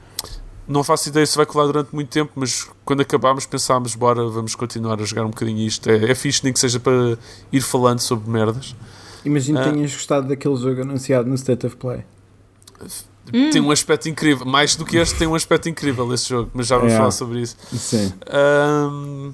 não 0.67 0.83
faço 0.83 1.07
ideia 1.09 1.23
se 1.25 1.37
vai 1.37 1.45
colar 1.45 1.67
durante 1.67 1.93
muito 1.93 2.09
tempo, 2.09 2.31
mas 2.35 2.67
quando 2.83 3.01
acabámos 3.01 3.45
pensámos, 3.45 3.93
bora, 3.93 4.27
vamos 4.29 4.55
continuar 4.55 4.99
a 4.99 5.05
jogar 5.05 5.25
um 5.25 5.29
bocadinho 5.29 5.59
isto. 5.59 5.87
É, 5.89 6.09
é 6.11 6.15
fixe, 6.15 6.43
nem 6.43 6.51
que 6.51 6.59
seja 6.59 6.79
para 6.79 7.17
ir 7.51 7.61
falando 7.61 7.99
sobre 7.99 8.29
merdas. 8.31 8.75
Imagino 9.23 9.61
que 9.61 9.69
Ah. 9.69 9.71
tenhas 9.71 9.93
gostado 9.93 10.27
daquele 10.27 10.55
jogo 10.55 10.81
anunciado 10.81 11.29
no 11.29 11.35
State 11.35 11.67
of 11.67 11.75
Play. 11.75 12.03
Tem 13.31 13.61
um 13.61 13.71
aspecto 13.71 14.07
incrível, 14.09 14.45
mais 14.45 14.75
do 14.75 14.85
que 14.85 14.97
este, 14.97 15.17
tem 15.17 15.27
um 15.27 15.35
aspecto 15.35 15.67
incrível 15.69 16.11
esse 16.13 16.29
jogo, 16.29 16.49
mas 16.53 16.67
já 16.67 16.75
vamos 16.77 16.91
Yeah. 16.93 17.03
falar 17.03 17.11
sobre 17.11 17.41
isso. 17.41 17.55
Sim. 17.75 18.13
Ahm, 18.29 19.31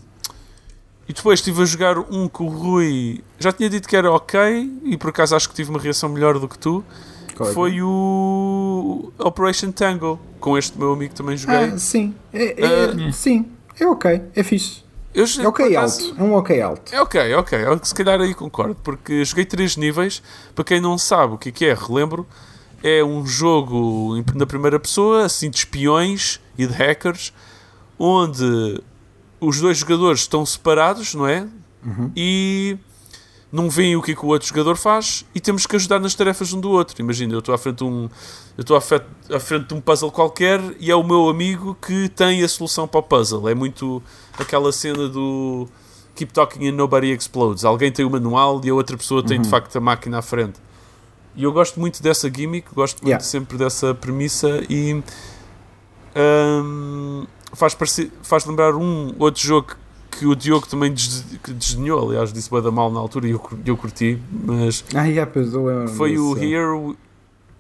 e 1.08 1.14
depois 1.14 1.40
estive 1.40 1.62
a 1.62 1.66
jogar 1.66 1.98
um 2.00 2.28
com 2.28 2.46
o 2.46 2.50
Rui, 2.50 3.22
já 3.40 3.52
tinha 3.52 3.70
dito 3.70 3.88
que 3.88 3.96
era 3.96 4.12
ok, 4.12 4.40
e 4.84 4.98
por 4.98 5.10
acaso 5.10 5.36
acho 5.36 5.50
que 5.50 5.56
tive 5.56 5.70
uma 5.70 5.80
reação 5.80 6.10
melhor 6.10 6.40
do 6.40 6.48
que 6.48 6.58
tu. 6.58 6.84
É? 7.40 7.46
Foi 7.54 7.82
o 7.82 9.12
Operation 9.18 9.72
Tango, 9.72 10.20
com 10.40 10.58
este 10.58 10.78
meu 10.78 10.94
amigo 10.94 11.14
também 11.16 11.36
joguei. 11.36 11.58
Ah, 11.74 11.78
sim. 11.78 12.14
É, 12.32 12.64
é- 13.08 13.12
Sim. 13.12 13.48
É 13.80 13.88
ok. 13.88 14.22
É 14.36 14.44
fixe. 14.44 14.84
Eu, 15.16 15.26
É 15.42 15.48
ok 15.48 15.76
acaso- 15.76 16.10
alto. 16.10 16.22
É 16.22 16.24
um 16.24 16.34
ok 16.36 16.62
alto. 16.62 16.94
É 16.96 17.02
ok, 17.02 17.34
ok. 17.36 17.60
Eu, 17.66 17.80
se 17.84 17.94
calhar 17.94 18.20
aí 18.22 18.34
concordo, 18.36 18.76
porque 18.84 19.26
joguei 19.26 19.46
três 19.46 19.76
níveis. 19.78 20.22
Para 20.56 20.64
quem 20.64 20.80
não 20.80 20.98
sabe 20.98 21.34
o 21.34 21.38
que 21.38 21.50
é 21.50 21.52
que 21.52 21.66
é, 21.66 21.74
relembro. 21.74 22.26
É 22.84 23.04
um 23.04 23.26
jogo 23.26 24.22
na 24.36 24.46
primeira 24.46 24.78
pessoa, 24.78 25.24
assim 25.24 25.50
de 25.50 25.58
espiões 25.58 26.39
e 26.58 26.67
de 26.67 26.74
hackers, 26.74 27.34
onde 27.98 28.82
os 29.39 29.60
dois 29.60 29.78
jogadores 29.78 30.22
estão 30.22 30.46
separados, 30.46 31.15
não 31.15 31.26
é? 31.26 31.48
E 32.15 32.78
não 33.54 33.69
veem 33.69 33.96
o 33.96 34.02
que 34.02 34.13
é 34.13 34.15
que 34.15 34.26
o 34.26 34.30
outro 34.30 34.48
jogador 34.48 34.76
faz 34.76 35.26
e 35.36 35.39
temos 35.39 35.67
que 35.67 35.76
ajudar 35.76 36.00
nas 36.00 36.15
tarefas 36.15 36.52
um 36.54 36.60
do 36.60 36.72
outro. 36.72 37.00
Imagina, 37.00 37.34
eu 37.34 37.39
estou 37.39 37.54
à 37.54 37.58
frente 37.58 37.78
de 37.78 37.84
um, 37.84 38.10
eu 38.58 38.62
estou 38.62 38.76
à, 38.76 38.82
frente 39.39 39.67
de 39.67 39.74
um 39.76 39.80
puzzle 39.80 40.12
qualquer 40.12 40.60
e 40.80 40.89
é 40.89 40.96
o 40.96 41.04
meu 41.04 41.30
amigo 41.30 41.78
que 41.80 42.10
tem 42.10 42.43
a 42.43 42.48
solução 42.48 42.88
para 42.88 43.00
o 43.00 43.04
puzzle. 43.04 43.48
É 43.48 43.54
muito 43.54 44.02
aquela 44.39 44.72
cena 44.72 45.08
do 45.08 45.67
Keep 46.15 46.34
Talking 46.34 46.67
and 46.67 46.72
Nobody 46.72 47.12
Explodes. 47.12 47.63
Alguém 47.63 47.91
tem 47.91 48.04
o 48.04 48.10
manual 48.10 48.60
e 48.63 48.69
a 48.69 48.74
outra 48.74 48.98
pessoa 48.98 49.24
tem 49.24 49.39
de 49.39 49.48
facto 49.48 49.76
a 49.76 49.80
máquina 49.80 50.17
à 50.17 50.22
frente. 50.24 50.60
E 51.36 51.43
eu 51.43 51.52
gosto 51.52 51.80
muito 51.80 52.02
dessa 52.04 52.30
gimmick, 52.30 52.67
gosto 52.74 52.98
muito 52.98 53.08
Yeah. 53.10 53.24
sempre 53.24 53.58
dessa 53.58 53.93
premissa 53.96 54.62
e 54.69 55.02
hum, 56.15 57.26
faz, 57.54 57.76
faz 58.22 58.46
lembrar 58.46 58.76
um 58.76 59.13
outro 59.19 59.41
jogo 59.41 59.76
que 60.12 60.28
o 60.28 60.36
Diogo 60.36 60.67
também 60.67 60.93
desdenhou, 60.93 62.08
aliás, 62.08 62.32
disse 62.32 62.50
bem 62.52 62.62
da 62.62 62.69
mal 62.72 62.91
na 62.91 63.00
altura 63.00 63.28
e 63.28 63.32
eu, 63.32 63.41
eu 63.65 63.76
curti, 63.76 64.22
mas 64.32 64.86
Ah, 64.93 65.06
yeah, 65.06 65.30
pois 65.32 65.54
eu 65.54 65.65
lembro 65.65 65.88
foi 65.89 66.17
o 66.19 66.36
desse. 66.36 66.46
Here, 66.46 66.65
We- 66.78 66.96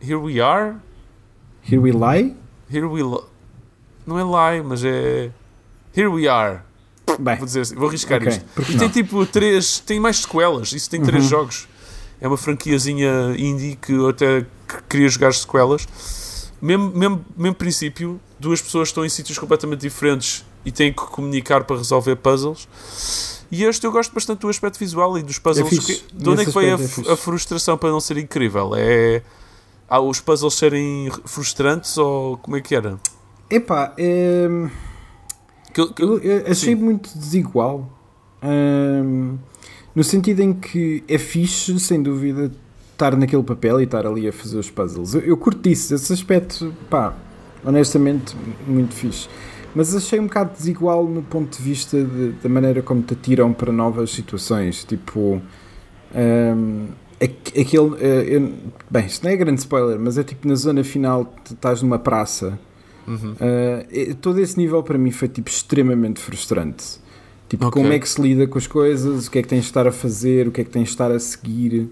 Here 0.01 0.15
We 0.17 0.39
Are? 0.39 0.75
Here 1.67 1.79
We 1.79 1.91
Lie? 1.91 2.35
Here 2.71 2.85
We 2.85 3.01
Não 4.05 4.19
é 4.19 4.23
Lie, 4.53 4.61
mas 4.63 4.83
é 4.83 5.31
Here 5.95 6.07
We 6.09 6.27
Are. 6.27 6.59
Bem, 7.19 7.37
Vou 7.37 7.45
dizer 7.45 7.61
assim, 7.61 7.75
vou 7.75 7.87
arriscar 7.89 8.17
ok. 8.21 8.27
isto. 8.29 8.71
E 8.71 8.77
tem 8.77 8.89
tipo 8.89 9.25
três, 9.25 9.79
tem 9.79 9.99
mais 9.99 10.19
sequelas, 10.19 10.71
isso 10.73 10.89
tem 10.89 11.01
três 11.01 11.23
Uhum. 11.25 11.29
jogos. 11.29 11.67
É 12.21 12.27
uma 12.27 12.37
franquiazinha 12.37 13.35
indie 13.37 13.75
que 13.75 13.93
eu 13.93 14.09
até 14.09 14.45
queria 14.89 15.09
jogar 15.09 15.33
sequelas. 15.33 15.85
Mesmo, 16.61 16.91
mesmo, 16.95 17.25
mesmo 17.35 17.55
princípio, 17.55 18.19
duas 18.39 18.61
pessoas 18.61 18.87
estão 18.89 19.05
em 19.05 19.09
sítios 19.09 19.37
completamente 19.37 19.81
diferentes 19.81 20.45
e 20.65 20.71
têm 20.71 20.91
que 20.93 21.01
comunicar 21.01 21.63
para 21.65 21.75
resolver 21.77 22.15
puzzles. 22.15 22.67
E 23.51 23.63
este 23.65 23.85
eu 23.85 23.91
gosto 23.91 24.13
bastante 24.13 24.39
do 24.39 24.47
aspecto 24.49 24.79
visual 24.79 25.17
e 25.17 25.21
dos 25.23 25.37
puzzles. 25.37 25.67
É 25.89 25.93
que- 25.93 26.03
de 26.13 26.29
onde 26.29 26.41
é 26.41 26.45
que 26.45 26.51
vem 26.51 26.71
a, 26.71 26.77
é 27.09 27.11
a 27.13 27.17
frustração 27.17 27.77
para 27.77 27.89
não 27.91 27.99
ser 27.99 28.17
incrível? 28.17 28.71
É 28.75 29.21
ah, 29.89 29.99
os 29.99 30.19
puzzles 30.21 30.53
serem 30.55 31.11
frustrantes 31.25 31.97
ou 31.97 32.37
como 32.37 32.55
é 32.57 32.61
que 32.61 32.73
era? 32.73 32.97
Epá, 33.49 33.93
é, 33.97 34.47
Que- 35.73 35.93
que- 35.93 36.01
eu, 36.03 36.17
eu 36.19 36.37
achei 36.49 36.73
Sim. 36.73 36.75
muito 36.75 37.15
desigual. 37.17 37.89
Ahm, 38.41 39.37
no 39.95 40.03
sentido 40.03 40.41
em 40.41 40.53
que 40.53 41.03
é 41.07 41.17
fixe, 41.17 41.79
sem 41.79 42.01
dúvida, 42.01 42.51
estar 42.91 43.15
naquele 43.17 43.43
papel 43.43 43.81
e 43.81 43.83
estar 43.83 44.05
ali 44.05 44.27
a 44.27 44.33
fazer 44.33 44.57
os 44.57 44.69
puzzles. 44.69 45.13
Eu, 45.13 45.21
eu 45.21 45.37
curto 45.37 45.67
isso, 45.69 45.93
esse 45.93 46.11
aspecto, 46.13 46.73
pá, 46.89 47.13
honestamente, 47.63 48.35
muito 48.67 48.93
fixe. 48.93 49.27
Mas 49.75 49.95
achei 49.95 50.19
um 50.19 50.25
bocado 50.27 50.51
desigual 50.55 51.07
no 51.07 51.23
ponto 51.23 51.57
de 51.57 51.63
vista 51.63 52.03
de- 52.03 52.33
da 52.33 52.47
maneira 52.49 52.81
como 52.83 53.01
te 53.01 53.13
atiram 53.13 53.51
para 53.51 53.71
novas 53.71 54.11
situações. 54.11 54.83
Tipo, 54.83 55.41
aqu- 57.19 57.59
aquele. 57.59 57.95
eh, 57.99 58.35
eu- 58.37 58.53
bem, 58.89 59.05
isto 59.05 59.23
não 59.23 59.31
é 59.31 59.35
grande 59.35 59.59
spoiler, 59.61 59.99
mas 59.99 60.17
é 60.17 60.23
tipo 60.23 60.47
na 60.47 60.55
zona 60.55 60.83
final, 60.83 61.33
estás 61.49 61.81
numa 61.81 61.99
praça. 61.99 62.59
Uhum. 63.07 63.33
Uh, 63.33 64.15
todo 64.21 64.39
esse 64.39 64.57
nível 64.57 64.81
para 64.81 64.97
mim 64.97 65.11
foi 65.11 65.27
tipo 65.27 65.49
extremamente 65.49 66.21
frustrante. 66.21 67.01
Tipo, 67.49 67.67
Ok. 67.67 67.81
como 67.81 67.93
é 67.93 67.99
que 67.99 68.09
se 68.09 68.21
lida 68.21 68.47
com 68.47 68.57
as 68.57 68.65
coisas, 68.67 69.27
o 69.27 69.31
que 69.31 69.39
é 69.39 69.41
que 69.41 69.47
tens 69.47 69.61
de 69.61 69.67
estar 69.67 69.85
a 69.87 69.91
fazer, 69.91 70.47
o 70.47 70.51
que 70.51 70.61
é 70.61 70.63
que 70.63 70.69
tens 70.71 70.85
de 70.85 70.89
estar 70.89 71.11
a 71.11 71.19
seguir. 71.19 71.89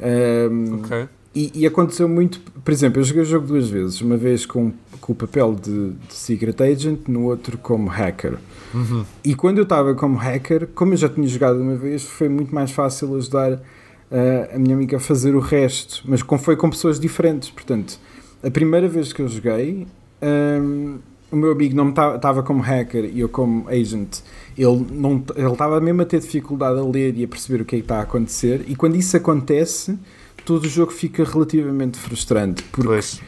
Um, 0.00 0.74
Ok. 0.80 1.08
e, 1.34 1.50
e 1.54 1.66
aconteceu 1.66 2.08
muito, 2.08 2.40
por 2.64 2.70
exemplo, 2.70 3.00
eu 3.00 3.04
joguei 3.04 3.22
o 3.22 3.26
jogo 3.26 3.46
duas 3.46 3.68
vezes, 3.68 4.00
uma 4.00 4.16
vez 4.16 4.44
com, 4.44 4.72
com 5.00 5.12
o 5.12 5.16
papel 5.16 5.54
de, 5.54 5.90
de 5.90 6.14
Secret 6.14 6.56
Agent, 6.62 7.00
no 7.08 7.24
outro 7.24 7.56
como 7.58 7.88
hacker. 7.88 8.34
Uhum. 8.74 9.04
E 9.24 9.34
quando 9.34 9.58
eu 9.58 9.62
estava 9.64 9.94
como 9.94 10.16
hacker, 10.16 10.68
como 10.74 10.92
eu 10.92 10.96
já 10.98 11.08
tinha 11.08 11.26
jogado 11.26 11.60
uma 11.60 11.74
vez, 11.76 12.02
foi 12.02 12.28
muito 12.28 12.54
mais 12.54 12.70
fácil 12.70 13.16
ajudar 13.16 13.52
uh, 13.52 14.54
a 14.54 14.58
minha 14.58 14.74
amiga 14.74 14.98
a 14.98 15.00
fazer 15.00 15.34
o 15.34 15.40
resto, 15.40 16.02
mas 16.04 16.22
com, 16.22 16.38
foi 16.38 16.54
com 16.56 16.68
pessoas 16.68 17.00
diferentes. 17.00 17.48
Portanto, 17.50 17.98
a 18.42 18.50
primeira 18.50 18.86
vez 18.88 19.12
que 19.12 19.22
eu 19.22 19.28
joguei, 19.28 19.86
um, 20.22 20.98
o 21.30 21.36
meu 21.36 21.52
amigo 21.52 21.76
não 21.76 21.90
estava 21.90 22.42
como 22.42 22.60
hacker 22.62 23.04
e 23.04 23.20
eu 23.20 23.28
como 23.28 23.68
agent. 23.68 24.20
Ele 24.56 24.86
não 24.90 25.22
ele 25.36 25.52
estava 25.52 25.80
mesmo 25.80 26.02
a 26.02 26.04
ter 26.04 26.20
dificuldade 26.20 26.78
a 26.78 26.82
ler 26.82 27.16
e 27.16 27.24
a 27.24 27.28
perceber 27.28 27.62
o 27.62 27.64
que 27.64 27.76
é 27.76 27.78
que 27.78 27.84
está 27.84 27.98
a 27.98 28.02
acontecer. 28.02 28.64
E 28.66 28.74
quando 28.74 28.96
isso 28.96 29.16
acontece, 29.16 29.98
todo 30.44 30.64
o 30.64 30.68
jogo 30.68 30.90
fica 30.92 31.24
relativamente 31.24 31.98
frustrante. 31.98 32.62
Porque 32.64 32.88
Pois. 32.88 33.20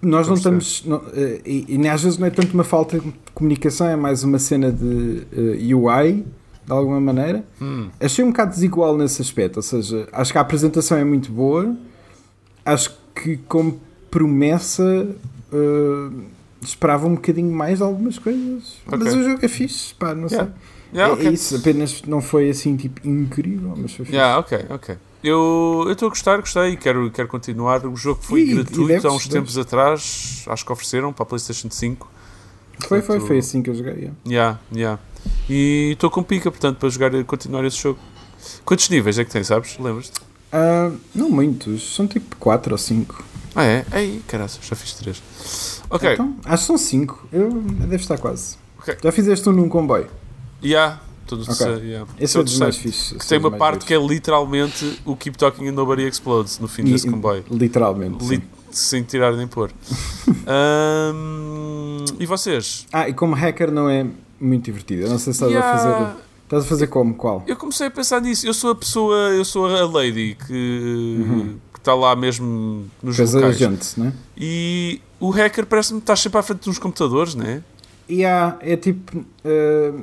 nós 0.00 0.26
não 0.26 0.34
estamos. 0.34 0.84
não, 0.86 1.02
eh, 1.14 1.40
e, 1.44 1.76
e 1.76 1.88
às 1.88 2.02
vezes 2.02 2.18
não 2.18 2.26
é 2.26 2.30
tanto 2.30 2.54
uma 2.54 2.64
falta 2.64 2.98
de 2.98 3.12
comunicação, 3.34 3.86
é 3.86 3.96
mais 3.96 4.24
uma 4.24 4.38
cena 4.38 4.72
de 4.72 5.26
eh, 5.32 5.74
UI, 5.74 6.24
de 6.64 6.72
alguma 6.72 7.00
maneira. 7.00 7.44
Hum. 7.60 7.88
Achei 8.00 8.24
um 8.24 8.28
bocado 8.28 8.52
desigual 8.52 8.96
nesse 8.96 9.20
aspecto. 9.20 9.58
Ou 9.58 9.62
seja, 9.62 10.08
acho 10.12 10.32
que 10.32 10.38
a 10.38 10.40
apresentação 10.40 10.96
é 10.96 11.04
muito 11.04 11.30
boa. 11.30 11.76
Acho 12.64 12.96
que, 13.14 13.36
como 13.36 13.78
promessa, 14.10 15.06
eh, 15.52 16.10
esperava 16.62 17.06
um 17.06 17.14
bocadinho 17.14 17.50
mais 17.54 17.78
de 17.78 17.84
algumas 17.84 18.18
coisas. 18.18 18.78
Mas 18.86 19.00
Ok. 19.08 19.12
o 19.20 19.24
jogo 19.24 19.38
é 19.44 19.48
fixe, 19.48 19.94
pá, 19.94 20.14
não 20.14 20.28
Yeah. 20.28 20.50
sei. 20.52 20.72
Yeah, 20.94 21.14
é, 21.14 21.16
ok. 21.16 21.26
é 21.26 21.32
isso, 21.32 21.56
apenas 21.56 22.02
não 22.02 22.20
foi 22.20 22.50
assim 22.50 22.76
tipo 22.76 23.06
incrível, 23.08 23.74
mas 23.76 23.92
foi 23.94 24.04
fixe. 24.04 24.16
Yeah, 24.16 24.38
ok, 24.38 24.66
ok. 24.70 24.96
Eu 25.24 25.86
estou 25.88 26.06
a 26.06 26.08
gostar, 26.10 26.36
gostei 26.38 26.72
e 26.72 26.76
quero, 26.76 27.10
quero 27.10 27.28
continuar. 27.28 27.86
O 27.86 27.96
jogo 27.96 28.20
foi 28.22 28.40
E- 28.40 28.50
e 28.50 28.54
gratuito 28.56 28.86
deves, 28.88 29.04
há 29.04 29.10
uns 29.12 29.26
tempos 29.28 29.56
atrás, 29.56 30.44
acho 30.48 30.64
que 30.66 30.72
ofereceram 30.72 31.12
para 31.12 31.22
a 31.22 31.26
PlayStation 31.26 31.70
5. 31.70 32.10
Foi, 32.80 32.88
foi, 32.88 33.00
Portanto, 33.00 33.26
foi 33.28 33.38
assim 33.38 33.62
que 33.62 33.70
eu 33.70 33.74
joguei. 33.74 33.92
yeah. 33.94 34.14
Yeah, 34.26 34.58
yeah. 34.74 35.00
E 35.48 35.90
estou 35.92 36.10
com 36.10 36.22
pica, 36.22 36.50
portanto, 36.50 36.78
para 36.78 36.88
jogar 36.88 37.24
continuar 37.24 37.64
esse 37.64 37.76
jogo. 37.80 37.98
Quantos 38.64 38.88
níveis 38.90 39.18
é 39.18 39.24
que 39.24 39.30
tem, 39.30 39.44
sabes? 39.44 39.78
Lembras-te? 39.78 40.20
Ah, 40.50 40.90
não 41.14 41.30
muitos, 41.30 41.94
são 41.94 42.06
tipo 42.06 42.34
4 42.36 42.72
ou 42.72 42.78
5. 42.78 43.24
Ah, 43.54 43.64
é? 43.64 43.84
Ei, 43.94 44.22
caralho, 44.26 44.50
já 44.62 44.74
fiz 44.76 44.94
3. 44.94 45.22
Ok, 45.90 46.12
Então, 46.14 46.34
acho 46.44 46.62
que 46.62 46.66
são 46.66 46.78
5. 46.78 47.28
Eu 47.32 47.50
deve 47.50 47.96
estar 47.96 48.16
quase. 48.18 48.56
Ok. 48.78 48.96
Já 49.02 49.12
fizeste 49.12 49.48
um 49.48 49.52
num 49.52 49.68
comboio. 49.68 50.08
yeah, 50.64 51.00
tudo 51.26 51.42
Ok. 51.42 51.54
terceiro, 51.54 51.84
yeah. 51.84 52.10
Esse 52.18 52.32
Sou 52.32 52.40
é 52.40 52.44
dos 52.44 52.58
mais 52.58 52.76
fixes. 52.76 53.12
Que 53.18 53.26
tem 53.26 53.38
uma 53.38 53.50
parte 53.50 53.84
que 53.84 53.92
é 53.94 53.98
literalmente 53.98 55.00
o 55.04 55.14
Keep 55.16 55.36
Talking 55.38 55.68
and 55.68 55.72
Nobody 55.72 56.02
Explodes 56.06 56.58
no 56.58 56.66
fim 56.68 56.84
desse 56.84 57.08
comboio. 57.10 57.44
Literalmente. 57.50 58.24
Li- 58.24 58.36
sim. 58.38 58.42
sem 58.70 59.02
tirar 59.02 59.32
nem 59.36 59.46
pôr. 59.46 59.70
Ahm, 60.46 62.04
e 62.18 62.26
vocês? 62.26 62.86
Ah, 62.92 63.08
e 63.08 63.12
como 63.14 63.34
hacker 63.34 63.70
não 63.70 63.88
é 63.88 64.06
muito 64.40 64.64
divertido. 64.64 65.02
Eu 65.02 65.10
não 65.10 65.18
sei 65.18 65.32
se 65.32 65.44
estás 65.44 65.52
a 65.52 65.54
Yeah, 65.54 65.78
fazer. 65.78 66.22
Estás 66.52 66.64
a 66.64 66.68
fazer 66.68 66.86
como? 66.88 67.14
Qual? 67.14 67.42
Eu 67.46 67.56
comecei 67.56 67.86
a 67.86 67.90
pensar 67.90 68.20
nisso. 68.20 68.46
Eu 68.46 68.52
sou 68.52 68.72
a 68.72 68.74
pessoa, 68.74 69.16
eu 69.30 69.42
sou 69.42 69.66
a 69.74 69.86
lady 69.86 70.36
que 70.46 71.56
que 71.72 71.78
está 71.78 71.94
lá 71.94 72.14
mesmo 72.14 72.84
nos 73.02 73.16
Coisa 73.16 73.38
locais. 73.38 73.56
gente, 73.56 73.98
né? 73.98 74.12
E 74.36 75.00
o 75.18 75.30
hacker 75.30 75.64
parece-me 75.64 75.98
que 76.00 76.02
está 76.04 76.14
sempre 76.14 76.38
à 76.38 76.42
frente 76.42 76.64
de 76.64 76.68
uns 76.70 76.78
computadores, 76.78 77.34
não 77.34 77.46
é? 77.46 77.62
E 78.06 78.22
há, 78.22 78.58
é 78.60 78.76
tipo. 78.76 79.24
ah, 79.46 79.98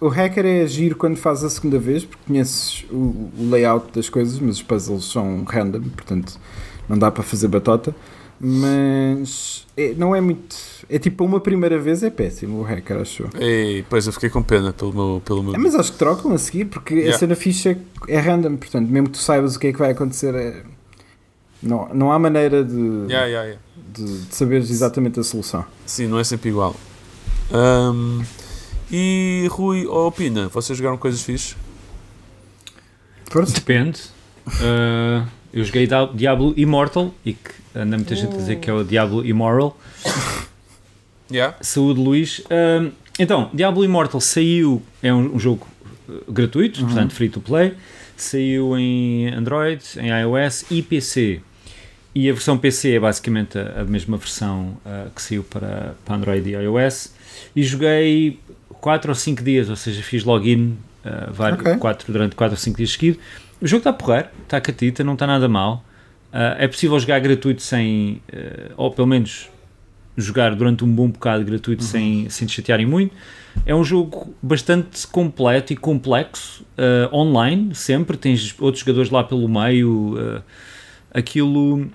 o 0.00 0.08
hacker 0.08 0.44
é 0.44 0.62
agir 0.62 0.96
quando 0.96 1.16
faz 1.16 1.44
a 1.44 1.48
segunda 1.48 1.78
vez, 1.78 2.04
porque 2.04 2.24
conheces 2.26 2.84
o, 2.90 3.30
o 3.38 3.48
layout 3.50 3.92
das 3.92 4.08
coisas, 4.08 4.40
mas 4.40 4.56
os 4.56 4.62
puzzles 4.62 5.04
são 5.04 5.44
random, 5.44 5.80
portanto 5.90 6.40
não 6.88 6.98
dá 6.98 7.08
para 7.08 7.22
fazer 7.22 7.46
batota. 7.46 7.94
Mas 8.40 9.64
é- 9.76 9.94
não 9.96 10.14
é 10.14 10.20
muito. 10.20 10.56
É 10.88 10.98
tipo, 10.98 11.24
uma 11.24 11.40
primeira 11.40 11.78
vez 11.78 12.02
é 12.02 12.10
péssimo 12.10 12.58
o 12.60 12.62
hacker, 12.62 12.98
acho. 12.98 13.28
E 13.40 13.84
pois 13.88 14.06
eu 14.06 14.12
fiquei 14.12 14.28
com 14.28 14.42
pena 14.42 14.72
pelo 14.72 14.92
meu. 14.92 15.22
Pelo 15.24 15.42
meu... 15.42 15.54
É, 15.54 15.58
mas 15.58 15.74
acho 15.74 15.92
que 15.92 15.98
trocam 15.98 16.32
a 16.32 16.38
seguir, 16.38 16.66
porque 16.66 16.94
Yeah. 16.94 17.16
a 17.16 17.18
cena 17.18 17.34
ficha 17.34 17.70
é, 18.08 18.14
é 18.16 18.18
random, 18.20 18.56
portanto, 18.56 18.88
mesmo 18.88 19.08
que 19.08 19.14
tu 19.14 19.18
saibas 19.22 19.56
o 19.56 19.58
que 19.58 19.68
é 19.68 19.72
que 19.72 19.78
vai 19.78 19.90
acontecer, 19.92 20.34
é- 20.34 20.62
não, 21.62 21.88
não 21.94 22.12
há 22.12 22.18
maneira 22.18 22.62
de, 22.62 22.74
Yeah, 23.08 23.24
yeah, 23.26 23.42
yeah. 23.44 23.60
de, 23.94 24.04
de 24.26 24.34
saberes 24.34 24.68
exatamente 24.70 25.18
a 25.18 25.22
solução. 25.24 25.64
Sim, 25.86 26.06
não 26.08 26.18
é 26.18 26.24
sempre 26.24 26.50
igual. 26.50 26.76
Ahm, 27.50 28.22
e 28.92 29.48
Rui, 29.50 29.86
ou 29.86 30.12
Pina, 30.12 30.48
vocês 30.48 30.76
jogaram 30.76 30.98
coisas 30.98 31.22
fixes? 31.22 31.56
Força. 33.30 33.54
Depende. 33.54 34.00
Uh, 34.46 35.26
eu 35.52 35.64
joguei 35.64 35.86
Dia- 35.86 36.10
Diablo 36.14 36.52
Immortal 36.56 37.12
e 37.24 37.32
que 37.32 37.50
anda 37.74 37.96
muita 37.96 38.14
gente 38.14 38.34
a 38.34 38.36
dizer 38.36 38.56
que 38.60 38.68
é 38.68 38.72
o 38.74 38.84
Diablo 38.84 39.24
Immoral. 39.26 39.76
Yeah. 41.34 41.56
Saúde, 41.60 42.00
Luís. 42.00 42.42
Um, 42.50 42.90
então, 43.18 43.50
Diablo 43.52 43.84
Immortal 43.84 44.20
saiu, 44.20 44.82
é 45.02 45.12
um, 45.12 45.34
um 45.34 45.38
jogo 45.38 45.66
uh, 46.08 46.32
gratuito, 46.32 46.80
Uhum. 46.80 46.86
portanto 46.86 47.12
free 47.12 47.28
to 47.28 47.40
play. 47.40 47.74
Saiu 48.16 48.78
em 48.78 49.28
Android, 49.34 49.82
em 49.98 50.08
iOS 50.08 50.64
e 50.70 50.80
PC. 50.82 51.40
E 52.14 52.30
a 52.30 52.32
versão 52.32 52.56
PC 52.56 52.92
é 52.94 53.00
basicamente 53.00 53.58
a, 53.58 53.80
a 53.80 53.84
mesma 53.84 54.16
versão 54.16 54.76
uh, 54.86 55.10
que 55.14 55.20
saiu 55.20 55.42
para, 55.42 55.96
para 56.04 56.14
Android 56.14 56.48
e 56.48 56.52
iOS. 56.52 57.12
E 57.56 57.62
joguei 57.64 58.38
4 58.80 59.10
ou 59.10 59.14
5 59.16 59.42
dias, 59.42 59.68
ou 59.68 59.74
seja, 59.76 60.00
fiz 60.02 60.22
login 60.22 60.76
uh, 61.04 61.32
vários, 61.32 61.58
Ok. 61.60 61.76
quatro, 61.78 62.12
durante 62.12 62.36
4 62.36 62.54
ou 62.54 62.56
5 62.60 62.76
dias 62.76 62.92
seguidos. 62.92 63.20
O 63.60 63.66
jogo 63.66 63.78
está 63.80 63.90
a 63.90 63.92
porrer, 63.94 64.30
está 64.44 64.58
a 64.58 64.60
catita, 64.60 65.02
não 65.02 65.14
está 65.14 65.26
nada 65.26 65.48
mal. 65.48 65.84
Uh, 66.32 66.54
é 66.58 66.68
possível 66.68 66.98
jogar 67.00 67.18
gratuito 67.18 67.62
sem, 67.62 68.20
uh, 68.32 68.72
ou 68.76 68.90
pelo 68.92 69.08
menos 69.08 69.48
jogar 70.16 70.54
durante 70.54 70.84
um 70.84 70.92
bom 70.92 71.08
bocado 71.08 71.44
gratuito 71.44 71.82
sem, 71.82 72.28
sem 72.30 72.46
te 72.46 72.54
chatearem 72.54 72.86
muito. 72.86 73.14
É 73.64 73.74
um 73.74 73.84
jogo 73.84 74.34
bastante 74.42 75.06
completo 75.06 75.72
e 75.72 75.76
complexo, 75.76 76.64
uh, 76.78 77.14
online, 77.14 77.74
sempre. 77.74 78.16
Tens 78.16 78.54
outros 78.58 78.80
jogadores 78.80 79.10
lá 79.10 79.22
pelo 79.22 79.48
meio. 79.48 80.14
uh, 80.18 80.42
aquilo, 81.14 81.86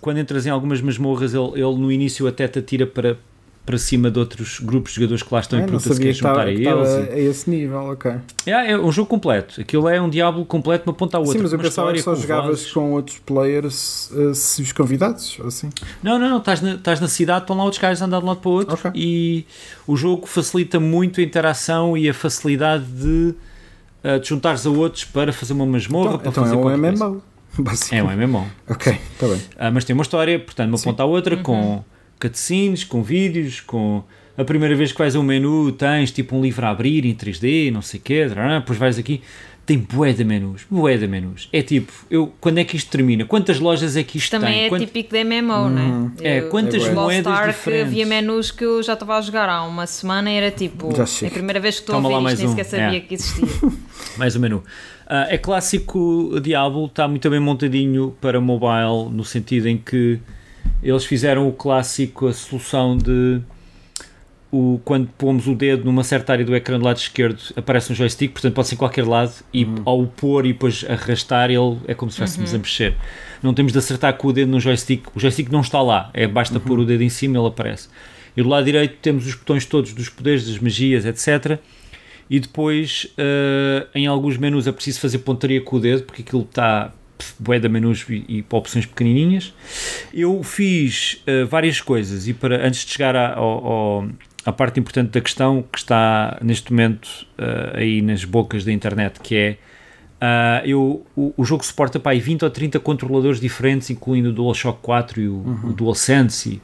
quando 0.00 0.18
entras 0.18 0.46
em 0.46 0.50
algumas 0.50 0.80
masmorras, 0.80 1.34
ele, 1.34 1.52
ele 1.54 1.76
no 1.76 1.92
início 1.92 2.26
até 2.26 2.48
te 2.48 2.58
atira 2.58 2.86
para, 2.86 3.18
para 3.66 3.78
cima 3.78 4.10
de 4.10 4.18
outros 4.18 4.60
grupos 4.60 4.92
de 4.92 4.96
jogadores 4.96 5.22
que 5.22 5.32
lá 5.34 5.40
estão 5.40 5.58
É, 5.58 5.62
e 5.62 5.64
pergunta 5.64 5.82
se 5.84 5.88
sabia 5.88 6.02
queres 6.12 6.20
que 6.20 6.26
estava, 6.26 6.50
juntar 6.52 6.96
a 6.98 6.98
eles. 7.00 7.12
a 7.14 7.18
esse 7.30 7.48
nível, 7.50 7.78
ok. 7.92 8.12
É, 8.44 8.72
é 8.72 8.78
um 8.78 8.92
jogo 8.92 9.08
completo. 9.08 9.60
Aquilo 9.60 9.88
é 9.88 9.98
um 10.00 10.10
diabo 10.10 10.44
completo 10.44 10.84
de 10.84 10.90
uma 10.90 10.94
ponta 10.94 11.16
à 11.16 11.20
outra. 11.20 11.34
Sim, 11.38 11.42
mas 11.44 11.52
eu 11.54 11.58
pensava 11.58 11.90
que 11.92 11.98
história, 11.98 12.02
só 12.02 12.22
com 12.22 12.28
jogavas 12.28 12.58
vozes. 12.58 12.72
com 12.72 12.92
outros 12.92 13.18
players 13.20 14.10
uh, 14.10 14.34
se 14.34 14.60
os 14.60 14.70
convidados, 14.72 15.38
assim. 15.46 15.70
Não, 16.02 16.18
não, 16.18 16.28
não, 16.28 16.38
estás 16.38 16.60
na, 16.60 16.74
estás 16.74 17.00
na 17.00 17.08
cidade, 17.08 17.44
estão 17.44 17.56
lá 17.56 17.64
outros 17.64 17.80
gajos 17.80 18.02
a 18.02 18.04
andar 18.04 18.18
de 18.18 18.24
um 18.24 18.28
lado 18.28 18.40
para 18.40 18.50
o 18.50 18.52
outro 18.52 18.74
Ok. 18.74 18.90
e 18.94 19.46
o 19.86 19.96
jogo 19.96 20.26
facilita 20.26 20.78
muito 20.78 21.20
a 21.20 21.24
interação 21.24 21.96
e 21.96 22.06
a 22.06 22.12
facilidade 22.12 22.84
de 22.84 23.34
uh, 24.04 24.20
te 24.20 24.28
juntares 24.28 24.66
a 24.66 24.70
outros 24.70 25.04
para 25.06 25.32
fazer 25.32 25.54
uma 25.54 25.64
masmorra, 25.64 26.16
Então, 26.16 26.18
para 26.20 26.28
então 26.30 26.42
é 26.44 26.46
fazer 26.48 26.56
um 26.58 26.62
qualquer 26.62 26.80
coisa. 26.98 27.04
MMO, 27.08 27.22
É 27.92 28.02
um 28.02 28.16
MMO. 28.28 28.46
Ok, 28.68 28.92
está 29.14 29.26
bem. 29.26 29.40
Ah, 29.58 29.70
mas 29.70 29.84
tem 29.86 29.94
uma 29.94 30.02
história, 30.02 30.38
portanto, 30.38 30.66
de 30.66 30.72
uma 30.72 30.78
Sim. 30.78 30.84
ponta 30.90 31.02
à 31.02 31.06
outra, 31.06 31.36
com 31.38 31.82
cutscenes, 32.28 32.84
com 32.84 33.02
vídeos, 33.02 33.60
com 33.60 34.02
a 34.36 34.44
primeira 34.44 34.74
vez 34.74 34.90
que 34.92 34.98
vais 34.98 35.14
a 35.14 35.20
um 35.20 35.22
menu 35.22 35.70
tens 35.72 36.10
tipo 36.10 36.36
um 36.36 36.42
livro 36.42 36.64
a 36.66 36.70
abrir 36.70 37.04
em 37.04 37.14
3D, 37.14 37.70
não 37.72 37.82
sei 37.82 38.00
o 38.00 38.02
quê, 38.02 38.26
depois 38.26 38.78
vais 38.78 38.98
aqui. 38.98 39.20
tem 39.66 39.78
bué 39.78 40.12
de 40.12 40.24
menus, 40.24 40.66
bué 40.70 40.98
de 40.98 41.06
menus. 41.06 41.48
É 41.50 41.62
tipo, 41.62 41.90
eu, 42.10 42.30
quando 42.40 42.58
é 42.58 42.64
que 42.64 42.76
isto 42.76 42.90
termina? 42.90 43.24
Quantas 43.24 43.58
lojas 43.58 43.96
é 43.96 44.02
que 44.02 44.18
isto 44.18 44.30
Também 44.30 44.52
tem? 44.52 44.64
é 44.64 44.68
Quant- 44.68 44.80
típico 44.84 45.10
de 45.14 45.24
MMO, 45.24 45.70
né? 45.70 46.10
É, 46.20 46.40
Eu- 46.40 46.48
quantas 46.50 46.84
All 46.86 46.94
moedas 46.94 47.32
Star 47.32 47.46
que 47.46 47.52
diferentes? 47.54 47.86
havia 47.86 48.04
menus 48.06 48.50
que 48.50 48.62
eu 48.64 48.82
já 48.82 48.92
estava 48.92 49.16
a 49.16 49.20
jogar 49.22 49.48
há 49.48 49.64
uma 49.64 49.86
semana 49.86 50.30
e 50.30 50.34
era 50.34 50.50
tipo, 50.50 50.90
é 51.22 51.26
a 51.26 51.30
primeira 51.30 51.60
vez 51.60 51.76
que 51.76 51.80
estou 51.82 51.94
Toma 51.94 52.08
a 52.10 52.16
ver 52.18 52.20
mais 52.22 52.34
isto, 52.38 52.42
nem 52.42 52.52
um, 52.52 52.56
sequer 52.64 52.64
sabia 52.82 52.98
é. 52.98 53.00
que 53.00 53.14
existia. 53.14 53.48
Mais 54.18 54.36
o 54.36 54.40
menu. 54.40 54.62
Ah, 55.06 55.26
é 55.30 55.38
clássico 55.38 55.98
o 56.34 56.40
Diablo, 56.40 56.84
está 56.86 57.08
muito 57.08 57.28
bem 57.30 57.40
montadinho 57.40 58.14
para 58.20 58.40
mobile, 58.42 59.08
no 59.10 59.24
sentido 59.24 59.66
em 59.68 59.78
que 59.78 60.18
eles 60.84 61.04
fizeram 61.04 61.48
o 61.48 61.52
clássico, 61.52 62.26
a 62.26 62.32
solução 62.32 62.96
de 62.96 63.40
o, 64.52 64.80
quando 64.84 65.08
pomos 65.18 65.48
o 65.48 65.54
dedo 65.54 65.84
numa 65.84 66.04
certa 66.04 66.32
área 66.32 66.44
do 66.44 66.54
ecrã 66.54 66.78
do 66.78 66.84
lado 66.84 66.98
esquerdo 66.98 67.40
aparece 67.56 67.92
um 67.92 67.96
joystick, 67.96 68.32
portanto 68.32 68.54
pode 68.54 68.68
ser 68.68 68.74
em 68.76 68.78
qualquer 68.78 69.04
lado 69.04 69.32
e 69.52 69.66
ao 69.84 70.00
o 70.00 70.06
pôr 70.06 70.46
e 70.46 70.52
depois 70.52 70.84
arrastar 70.88 71.50
ele 71.50 71.78
é 71.88 71.94
como 71.94 72.08
se 72.08 72.22
estivéssemos 72.22 72.54
a 72.54 72.58
mexer. 72.58 72.94
Não 73.42 73.52
temos 73.52 73.72
de 73.72 73.78
acertar 73.78 74.14
com 74.14 74.28
o 74.28 74.32
dedo 74.32 74.50
no 74.50 74.60
joystick, 74.60 75.08
o 75.12 75.18
joystick 75.18 75.50
não 75.50 75.60
está 75.60 75.82
lá, 75.82 76.10
é 76.14 76.28
basta 76.28 76.60
pôr 76.60 76.78
o 76.78 76.84
dedo 76.84 77.02
em 77.02 77.08
cima 77.08 77.36
e 77.36 77.40
ele 77.40 77.48
aparece. 77.48 77.88
E 78.36 78.42
do 78.42 78.48
lado 78.48 78.64
direito 78.64 78.96
temos 79.00 79.26
os 79.26 79.34
botões 79.34 79.64
todos 79.64 79.92
dos 79.92 80.08
poderes, 80.08 80.46
das 80.46 80.58
magias, 80.58 81.04
etc. 81.04 81.58
E 82.28 82.38
depois, 82.40 83.08
eh, 83.18 83.86
em 83.94 84.06
alguns 84.06 84.36
menus 84.36 84.66
é 84.66 84.72
preciso 84.72 85.00
fazer 85.00 85.18
pontaria 85.18 85.60
com 85.60 85.76
o 85.76 85.80
dedo, 85.80 86.04
porque 86.04 86.22
aquilo 86.22 86.42
está 86.42 86.92
bué 87.38 87.58
de 87.58 87.68
menus 87.68 88.04
e, 88.08 88.24
e 88.28 88.42
para 88.42 88.58
opções 88.58 88.86
pequenininhas. 88.86 89.52
Eu 90.12 90.42
fiz 90.42 91.22
eh, 91.26 91.44
várias 91.44 91.80
coisas 91.80 92.26
e 92.28 92.34
para 92.34 92.66
antes 92.66 92.84
de 92.84 92.92
chegar 92.92 93.14
ao- 93.16 93.66
ao- 93.66 94.08
à 94.44 94.52
parte 94.52 94.78
importante 94.80 95.10
da 95.10 95.20
questão, 95.20 95.62
que 95.72 95.78
está 95.78 96.38
neste 96.42 96.70
momento 96.72 97.08
eh, 97.38 97.72
aí 97.74 98.02
nas 98.02 98.24
bocas 98.24 98.64
da 98.64 98.72
internet, 98.72 99.20
que 99.20 99.34
é 99.36 99.56
ah, 100.20 100.62
eu, 100.64 101.04
o, 101.16 101.34
o 101.36 101.44
jogo 101.44 101.64
suporta 101.64 101.98
para 102.00 102.12
aí 102.12 102.20
20 102.20 102.44
ou 102.44 102.50
30 102.50 102.80
controladores 102.80 103.40
diferentes, 103.40 103.90
incluindo 103.90 104.30
o 104.30 104.32
DualShock 104.32 104.78
4 104.80 105.20
e 105.20 105.28
o, 105.28 105.34
o 105.64 105.72
DualSense 105.72 106.48
e, 106.54 106.62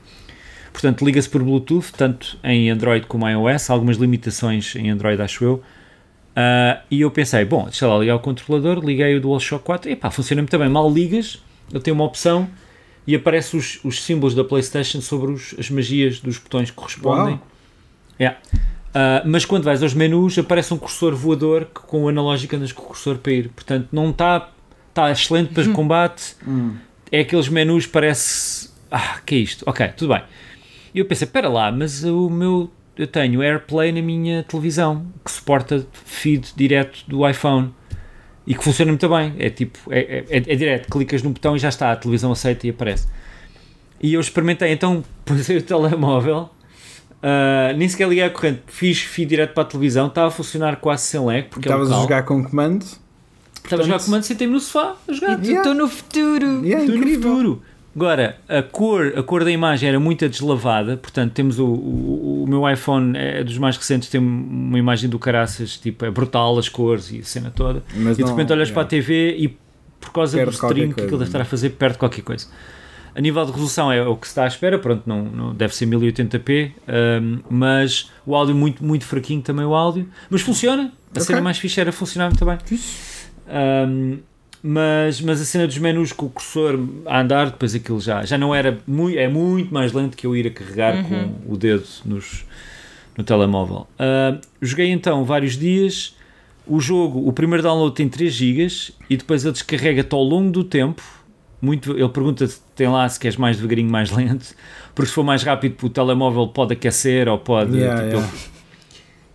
Portanto, 0.73 1.05
liga-se 1.05 1.29
por 1.29 1.43
Bluetooth, 1.43 1.93
tanto 1.97 2.39
em 2.45 2.71
Android 2.71 3.05
como 3.07 3.29
em 3.29 3.33
iOS, 3.33 3.69
algumas 3.71 3.97
limitações 3.97 4.75
em 4.77 4.89
Android, 4.89 5.21
acho 5.21 5.45
eu. 5.45 5.63
Ah, 6.37 6.81
e 6.91 7.01
eu 7.01 7.11
pensei, 7.11 7.45
bom, 7.45 7.65
deixa 7.65 7.87
lá 7.87 7.99
ligar 7.99 8.15
o 8.17 8.21
controlador, 8.21 8.79
liguei 8.85 9.17
o 9.17 9.21
DualShock 9.21 9.65
4, 9.65 9.91
epá, 9.91 10.11
funciona 10.11 10.43
muito 10.43 10.59
bem. 10.59 10.69
Mal 10.69 10.91
ligas, 10.91 11.43
ele 11.71 11.81
tem 11.81 11.93
uma 11.93 12.05
opção 12.05 12.49
e 13.07 13.15
aparece 13.15 13.57
os, 13.57 13.81
os 13.85 14.03
símbolos 14.03 14.35
da 14.35 14.45
PlayStation 14.45 15.01
sobre 15.01 15.33
os- 15.33 15.55
as 15.59 15.69
magias 15.71 16.21
dos 16.21 16.39
botões 16.39 16.71
que 16.71 16.77
correspondem. 16.77 17.35
Uau. 17.35 17.47
Yeah. 18.21 18.39
Ah, 18.95 19.23
mas 19.25 19.45
quando 19.45 19.65
vais 19.65 19.83
aos 19.83 19.95
menus, 19.95 20.39
aparece 20.39 20.73
um 20.75 20.79
cursor 20.79 21.15
voador 21.15 21.65
que, 21.67 21.81
com 21.81 22.05
o 22.05 22.09
analógico 22.09 22.55
andas 22.57 22.73
com 22.73 22.83
o 22.83 22.87
cursor 22.87 23.19
para 23.19 23.33
ir. 23.33 23.49
Portanto, 23.49 23.89
não 23.93 24.11
está 24.11 24.51
tá 24.95 25.11
excelente 25.11 25.53
para 25.55 25.67
combate. 25.73 26.37
É 27.11 27.21
aqueles 27.21 27.49
menus, 27.49 27.87
parece. 27.87 28.71
Ah, 28.91 29.19
que 29.25 29.35
é 29.35 29.39
isto? 29.39 29.65
Ok, 29.67 29.87
tudo 29.97 30.13
bem. 30.15 30.23
E 30.95 30.99
eu 30.99 31.05
pensei, 31.07 31.25
espera 31.27 31.49
lá, 31.49 31.71
mas 31.73 32.03
o 32.05 32.29
meu. 32.31 32.71
Eu 33.01 33.07
tenho 33.07 33.41
AirPlay 33.43 33.93
na 33.93 34.03
minha 34.03 34.43
televisão 34.43 35.07
que 35.25 35.31
suporta 35.31 35.87
feed 36.05 36.53
direto 36.55 36.99
do 37.09 37.27
iPhone 37.29 37.73
e 38.47 38.55
que 38.55 38.63
funciona 38.63 38.91
muito 38.93 39.09
bem. 39.09 39.35
É 39.39 39.49
tipo, 39.49 39.79
é, 39.91 40.25
é, 40.29 40.37
é 40.37 40.55
direto, 40.55 40.91
clicas 40.91 41.23
no 41.23 41.31
botão 41.31 41.57
e 41.57 41.59
já 41.59 41.71
está, 41.71 41.91
a 41.93 41.97
televisão 41.97 42.31
aceita 42.33 42.67
e 42.67 42.71
aparece. 42.71 43.07
E 44.03 44.15
eu 44.15 44.21
experimentei, 44.21 44.71
então 44.73 45.03
pusei 45.25 45.57
o 45.59 45.63
telemóvel, 45.63 46.51
ah, 47.23 47.73
nem 47.77 47.89
sequer 47.89 48.09
liguei 48.09 48.25
a 48.25 48.31
corrente, 48.31 48.61
fiz 48.67 49.01
feed 49.01 49.29
direto 49.31 49.55
para 49.55 49.63
a 49.63 49.67
televisão, 49.67 50.07
estava 50.09 50.29
a 50.29 50.31
funcionar 50.31 50.77
quase 50.77 51.05
sem 51.05 51.21
lag, 51.21 51.45
porque 51.49 51.69
é 51.69 51.71
Estavas 51.71 51.89
a 51.89 51.91
local. 51.93 52.03
jogar 52.03 52.23
com 52.25 52.45
comando. 52.45 52.85
Estava 53.65 53.83
a 53.83 53.85
jogar 53.87 54.01
comando, 54.05 54.23
sentei-me 54.25 54.53
no 54.55 54.61
sofá 54.61 54.97
a 55.09 55.13
jogar. 55.13 55.33
Estou 55.41 55.51
Yeah. 55.53 55.75
no 55.75 55.89
futuro. 55.89 56.65
Yeah, 56.67 56.85
Tudo 56.87 56.99
no 56.99 57.07
futuro. 57.15 57.63
Agora, 57.95 58.39
a 58.49 58.63
cor, 58.63 59.13
a 59.17 59.23
cor 59.23 59.43
da 59.45 59.51
imagem 59.51 59.89
era 59.89 59.99
muito 59.99 60.29
deslavada, 60.29 60.97
portanto, 60.97 61.33
temos 61.33 61.59
o, 61.59 61.67
o, 61.67 62.45
o 62.45 62.47
meu 62.49 62.69
iPhone, 62.71 63.19
é 63.19 63.43
dos 63.43 63.59
mais 63.59 63.77
recentes, 63.77 64.09
tem 64.09 64.21
uma 64.21 64.79
imagem 64.79 65.11
do 65.11 65.19
caraças, 65.19 65.77
tipo, 65.77 66.05
é 66.05 66.11
brutal 66.11 66.57
as 66.59 66.69
cores 66.69 67.11
e 67.11 67.19
a 67.19 67.25
cena 67.25 67.51
toda. 67.51 67.83
Mas 67.97 68.13
e 68.19 68.23
de 68.23 68.23
não- 68.23 68.31
repente 68.37 68.53
olhas 68.53 68.69
yeah. 68.69 68.75
para 68.75 68.83
a 68.83 68.87
TV 68.87 69.37
e 69.37 69.49
por 70.01 70.13
causa 70.13 70.37
Perde 70.39 70.51
do 70.53 70.55
stream 70.55 70.89
que 70.91 70.95
coisa, 70.95 71.11
deve 71.11 71.25
estar 71.25 71.41
a 71.41 71.45
fazer, 71.45 71.71
perde 71.71 71.99
qualquer 71.99 72.23
coisa. 72.23 72.47
A 73.13 73.21
nível 73.21 73.45
de 73.45 73.51
resolução 73.51 73.91
é 73.91 74.01
o 74.07 74.17
que 74.17 74.27
se 74.29 74.31
está 74.31 74.45
à 74.45 74.47
espera, 74.47 74.79
pronto, 74.79 75.03
não, 75.05 75.25
não 75.25 75.55
deve 75.55 75.75
ser 75.75 75.85
1080p, 75.87 76.71
um, 77.21 77.41
mas 77.51 78.09
o 78.25 78.37
áudio 78.37 78.55
muito, 78.55 78.85
muito 78.85 79.05
fraquinho 79.05 79.43
também 79.43 79.65
o 79.65 79.75
áudio, 79.75 80.09
mas 80.31 80.43
funciona. 80.43 80.93
A 81.09 81.11
Ok. 81.11 81.23
cena 81.23 81.41
mais 81.41 81.59
fixe 81.59 81.81
era 81.81 81.91
funcionar 81.91 82.29
muito 82.31 82.45
bem. 82.47 82.57
Um, 83.89 84.19
mas, 84.63 85.21
mas 85.21 85.41
a 85.41 85.45
cena 85.45 85.67
dos 85.67 85.79
menus 85.79 86.13
com 86.13 86.27
o 86.27 86.31
cursor 86.31 86.79
a 87.07 87.21
andar, 87.21 87.47
depois 87.51 87.75
aquilo 87.75 88.01
já, 88.01 88.25
já 88.25 88.37
não 88.37 88.55
era 88.55 88.79
muito, 88.87 89.19
é 89.19 89.27
muito 89.29 89.73
mais 89.73 89.93
lento 89.93 90.17
que 90.17 90.27
eu 90.27 90.37
ir 90.37 90.47
a 90.47 90.51
carregar 90.51 91.05
com 91.05 91.53
o 91.53 91.57
dedo 91.57 91.85
nos, 92.05 92.45
no 93.17 93.25
telemóvel. 93.25 93.87
Uh, 93.99 94.39
joguei 94.61 94.91
então 94.91 95.25
vários 95.25 95.57
dias. 95.57 96.15
O 96.67 96.79
jogo, 96.79 97.27
o 97.27 97.33
primeiro 97.33 97.63
download 97.63 97.95
tem 97.95 98.09
3 98.09 98.33
GB 98.33 98.69
e 99.09 99.17
depois 99.17 99.45
ele 99.45 99.53
descarrega-te 99.53 100.15
ao 100.15 100.23
longo 100.23 100.51
do 100.51 100.63
tempo. 100.63 101.03
Muito, 101.61 101.93
ele 101.93 102.09
pergunta-te, 102.09 102.55
tem 102.77 102.89
lá 102.89 103.09
se 103.09 103.19
queres 103.19 103.37
mais 103.37 103.57
devagarinho, 103.57 103.91
mais 103.91 104.11
lento, 104.11 104.55
porque 104.95 105.09
se 105.09 105.15
for 105.15 105.25
mais 105.25 105.43
rápido 105.43 105.77
o 105.83 105.89
telemóvel 105.91 106.49
pode 106.49 106.75
aquecer 106.75 107.29
ou 107.29 107.39
pode. 107.39 107.77
Yeah, 107.77 108.03
tipo, 108.03 108.17
yeah. 108.17 108.29
ele- 108.29 108.60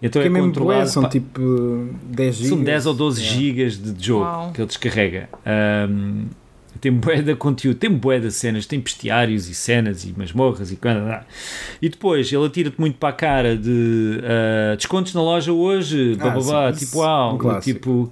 então 0.01 0.21
Que 0.21 0.27
é 0.27 0.31
controlado. 0.31 0.89
são 0.89 1.03
pá, 1.03 1.09
tipo 1.09 1.89
10 2.03 2.35
gigas. 2.35 2.49
são 2.49 2.63
10 2.63 2.85
ou 2.85 2.93
12 2.93 3.21
Yeah. 3.21 3.39
gigas 3.41 3.77
de, 3.77 4.05
jogo 4.05 4.23
Uau. 4.25 4.51
que 4.51 4.61
ele 4.61 4.67
descarrega. 4.67 5.29
Ahm, 5.45 6.25
tem 6.81 6.91
bué 6.91 7.21
de 7.21 7.33
conteúdo, 7.35 7.77
tem 7.77 7.89
bué 7.89 8.19
de 8.19 8.29
cenas, 8.31 8.65
tem 8.65 8.79
bestiários 8.79 9.47
e 9.49 9.55
cenas 9.55 10.03
e 10.03 10.13
masmorras 10.15 10.71
e 10.71 10.75
coisa. 10.75 11.23
E 11.81 11.87
depois 11.89 12.31
ele 12.31 12.45
atira-te 12.45 12.79
muito 12.79 12.97
para 12.97 13.09
a 13.09 13.13
cara 13.13 13.57
de 13.57 14.19
ah, 14.23 14.75
descontos 14.75 15.13
na 15.13 15.21
loja 15.21 15.53
hoje, 15.53 16.17
Ah, 16.19 16.23
bababá, 16.25 16.73
sim, 16.73 16.85
tipo 16.85 16.97
uau, 16.99 17.35
um 17.35 17.59
tipo 17.61 18.11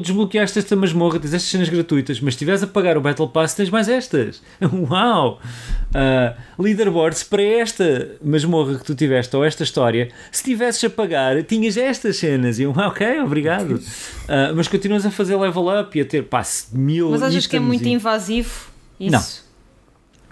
desbloqueaste 0.00 0.58
esta 0.58 0.74
masmorra, 0.76 1.18
tens 1.18 1.32
estas 1.34 1.50
cenas 1.50 1.68
gratuitas, 1.68 2.20
mas 2.20 2.34
se 2.34 2.36
estiveres 2.36 2.62
a 2.62 2.66
pagar 2.66 2.96
o 2.96 3.00
Battle 3.00 3.28
Pass 3.28 3.54
tens 3.54 3.70
mais 3.70 3.88
estas. 3.88 4.42
Uau! 4.90 5.40
Ah, 5.94 6.34
leaderboards 6.58 7.22
para 7.22 7.42
esta 7.42 8.12
masmorra 8.24 8.78
que 8.78 8.84
tu 8.84 8.94
tiveste 8.94 9.34
ou 9.36 9.44
esta 9.44 9.62
história, 9.62 10.08
se 10.30 10.42
tivesses 10.44 10.82
a 10.84 10.90
pagar, 10.90 11.42
tinhas 11.44 11.76
estas 11.76 12.16
cenas. 12.16 12.58
E 12.58 12.62
eu, 12.62 12.72
ah, 12.76 12.88
ok, 12.88 13.20
obrigado. 13.20 13.80
Ah, 14.28 14.52
mas 14.54 14.68
continuas 14.68 15.04
a 15.06 15.10
fazer 15.10 15.36
level 15.36 15.68
up 15.80 15.96
e 15.98 16.02
a 16.02 16.04
ter 16.04 16.22
pá, 16.24 16.42
mil 16.72 17.10
Mas 17.10 17.22
achas 17.22 17.46
que 17.46 17.56
é 17.56 17.60
muito 17.60 17.84
e- 17.86 17.92
invasivo? 17.92 18.70
Isso? 19.00 19.44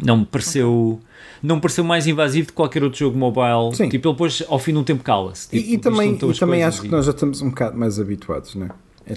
Não. 0.01 0.07
não 0.07 0.17
me 0.19 0.27
pareceu 0.27 1.01
não 1.43 1.57
me 1.57 1.63
pareceu 1.63 1.83
mais 1.83 2.07
invasivo 2.07 2.49
de 2.49 2.53
qualquer 2.53 2.85
outro 2.85 2.99
jogo 2.99 3.17
mobile 3.19 3.75
Sim. 3.75 3.89
tipo 3.89 4.07
ele 4.09 4.15
depois 4.15 4.43
ao 4.49 4.59
fim 4.59 4.73
de 4.73 4.79
um 4.79 4.85
tempo 4.85 5.03
cala-se 5.03 5.49
E, 5.57 5.59
Tipo, 5.61 5.73
e 5.75 5.79
também, 5.79 6.13
isto 6.13 6.21
são 6.21 6.31
e 6.31 6.39
também 6.39 6.63
acho 6.63 6.81
que 6.83 6.87
e- 6.87 6.91
nós 6.91 7.07
já 7.07 7.11
estamos 7.13 7.41
um 7.43 7.49
bocado 7.49 7.77
mais 7.79 7.99
habituados, 7.99 8.55
não 8.55 8.67
é? 8.67 8.71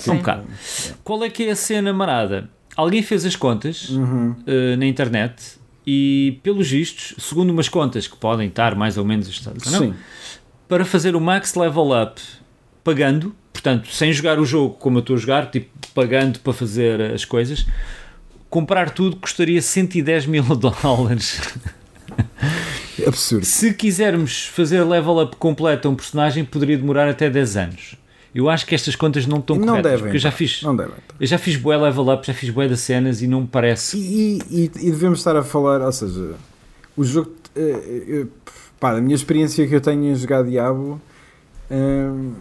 É 0.08 0.12
um 0.12 0.18
bocado. 0.18 0.44
Qual 1.04 1.24
é 1.24 1.30
que 1.30 1.44
é 1.44 1.52
a 1.52 1.56
cena 1.56 1.92
marada? 1.94 2.50
Alguém 2.76 3.02
fez 3.04 3.26
as 3.26 3.36
contas 3.36 3.90
Uhum. 3.90 4.36
eh, 4.48 4.76
na 4.76 4.86
internet 4.86 5.36
e, 5.86 6.40
pelos 6.42 6.70
vistos, 6.70 7.14
segundo 7.24 7.52
umas 7.52 7.70
contas 7.70 8.08
que 8.08 8.16
podem 8.18 8.48
estar 8.48 8.74
mais 8.76 8.98
ou 8.98 9.06
menos 9.06 9.28
ajustadas, 9.28 9.66
não? 9.72 9.80
Sim. 9.80 9.94
para 10.68 10.84
fazer 10.86 11.16
o 11.16 11.22
max 11.22 11.54
level 11.56 11.90
up 12.02 12.20
pagando, 12.84 13.36
portanto, 13.52 13.88
sem 13.92 14.12
jogar 14.12 14.40
o 14.40 14.46
jogo 14.46 14.74
como 14.76 14.98
eu 14.98 15.02
estou 15.02 15.16
a 15.16 15.20
jogar, 15.20 15.52
tipo, 15.52 15.68
pagando 15.94 16.40
para 16.40 16.52
fazer 16.54 17.00
as 17.14 17.24
coisas, 17.26 17.66
comprar 18.50 18.90
tudo 18.90 19.18
custaria 19.18 19.62
110 19.62 20.26
mil 20.26 20.44
dólares. 20.56 21.42
Absurdo. 23.08 23.46
Se 23.46 23.74
quisermos 23.74 24.46
fazer 24.48 24.84
level 24.84 25.20
up 25.22 25.36
completo 25.38 25.88
a 25.88 25.92
um 25.92 25.96
personagem, 25.96 26.44
poderia 26.46 26.78
demorar 26.78 27.08
até 27.10 27.30
10 27.30 27.58
anos. 27.58 27.96
Eu 28.34 28.50
acho 28.50 28.66
que 28.66 28.74
estas 28.74 28.96
contas 28.96 29.28
não 29.28 29.38
estão 29.40 29.56
Não 29.56 29.68
corretas, 29.68 29.92
devem. 29.92 30.04
porque 30.06 30.18
eu 30.18 30.22
já 30.22 30.32
fiz, 30.32 30.62
Não 30.64 30.76
devem. 30.76 30.94
eu 31.20 31.28
já 31.28 31.38
fiz 31.38 31.56
bué 31.56 31.78
level 31.78 32.10
up, 32.14 32.26
já 32.26 32.34
fiz 32.34 32.50
bué 32.50 32.68
das 32.68 32.80
cenas 32.80 33.22
e 33.22 33.28
não 33.28 33.42
me 33.42 33.48
parece. 33.48 33.98
E, 33.98 34.40
e- 34.50 34.64
e 34.80 34.92
devemos 34.92 35.20
estar 35.20 35.36
a 35.36 35.44
falar, 35.44 35.82
ou 35.82 35.92
seja, 35.92 36.36
o 36.98 37.04
jogo, 37.04 37.32
eh, 37.56 38.04
eh, 38.10 38.26
pá, 38.80 38.98
a 38.98 39.02
minha 39.02 39.16
experiência 39.16 39.68
que 39.68 39.76
eu 39.76 39.82
tenho 39.82 40.04
em 40.06 40.16
jogar 40.16 40.44
Diabo, 40.44 41.00
hum, 41.70 42.34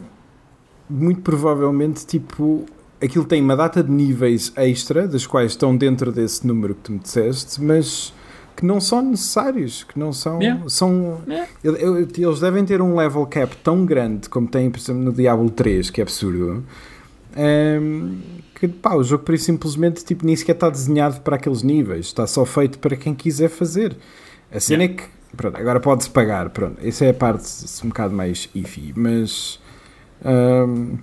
muito 0.89 1.21
provavelmente, 1.21 2.07
tipo, 2.07 2.65
aquilo 3.03 3.25
tem 3.25 3.43
uma 3.43 3.57
data 3.57 3.83
de 3.83 3.91
níveis 3.91 4.53
extra, 4.57 5.07
das 5.07 5.27
quais 5.27 5.53
estão 5.53 5.77
dentro 5.77 6.11
desse 6.13 6.47
número 6.47 6.75
que 6.75 6.81
tu 6.83 6.93
me 6.93 6.99
disseste, 6.99 7.63
mas 7.63 8.13
que 8.57 8.65
não 8.65 8.81
são 8.81 9.03
necessários, 9.03 9.85
que 9.85 9.99
não 9.99 10.13
são. 10.13 10.41
Yeah. 10.41 10.69
são 10.69 11.21
Yeah. 11.27 11.49
Eles 11.65 12.41
devem 12.41 12.65
ter 12.65 12.81
um 12.81 12.97
level 12.97 13.27
cap 13.27 13.57
tão 13.57 13.85
grande 13.85 14.29
como 14.29 14.47
tem, 14.47 14.71
por 14.71 14.79
exemplo, 14.79 15.03
no 15.03 15.13
Diablo 15.13 15.51
3, 15.51 15.91
que 15.91 16.01
é 16.01 16.03
absurdo. 16.03 16.65
hum, 17.81 18.19
que 18.55 18.69
pá, 18.69 18.95
o 18.95 19.03
jogo 19.03 19.25
por 19.25 19.35
isso 19.35 19.47
simplesmente 19.47 20.05
tipo, 20.05 20.25
nem 20.25 20.37
sequer 20.37 20.53
está 20.53 20.71
desenhado 20.71 21.21
para 21.23 21.35
aqueles 21.37 21.63
níveis, 21.63 22.07
está 22.07 22.27
só 22.27 22.45
feito 22.45 22.79
para 22.79 22.95
quem 22.97 23.15
quiser 23.15 23.49
fazer. 23.49 23.97
A 24.53 24.61
cena 24.61 24.85
é 24.85 24.89
que 24.89 25.03
pronto, 25.37 25.59
agora 25.59 25.81
pode-se 25.81 26.11
pagar, 26.11 26.51
pronto, 26.51 26.77
essa 26.87 27.05
é 27.05 27.11
a 27.11 27.15
parte 27.15 27.45
um 27.85 27.89
bocado 27.89 28.15
mais 28.15 28.49
iffy, 28.55 28.93
mas 28.95 29.59
hum, 30.25 30.99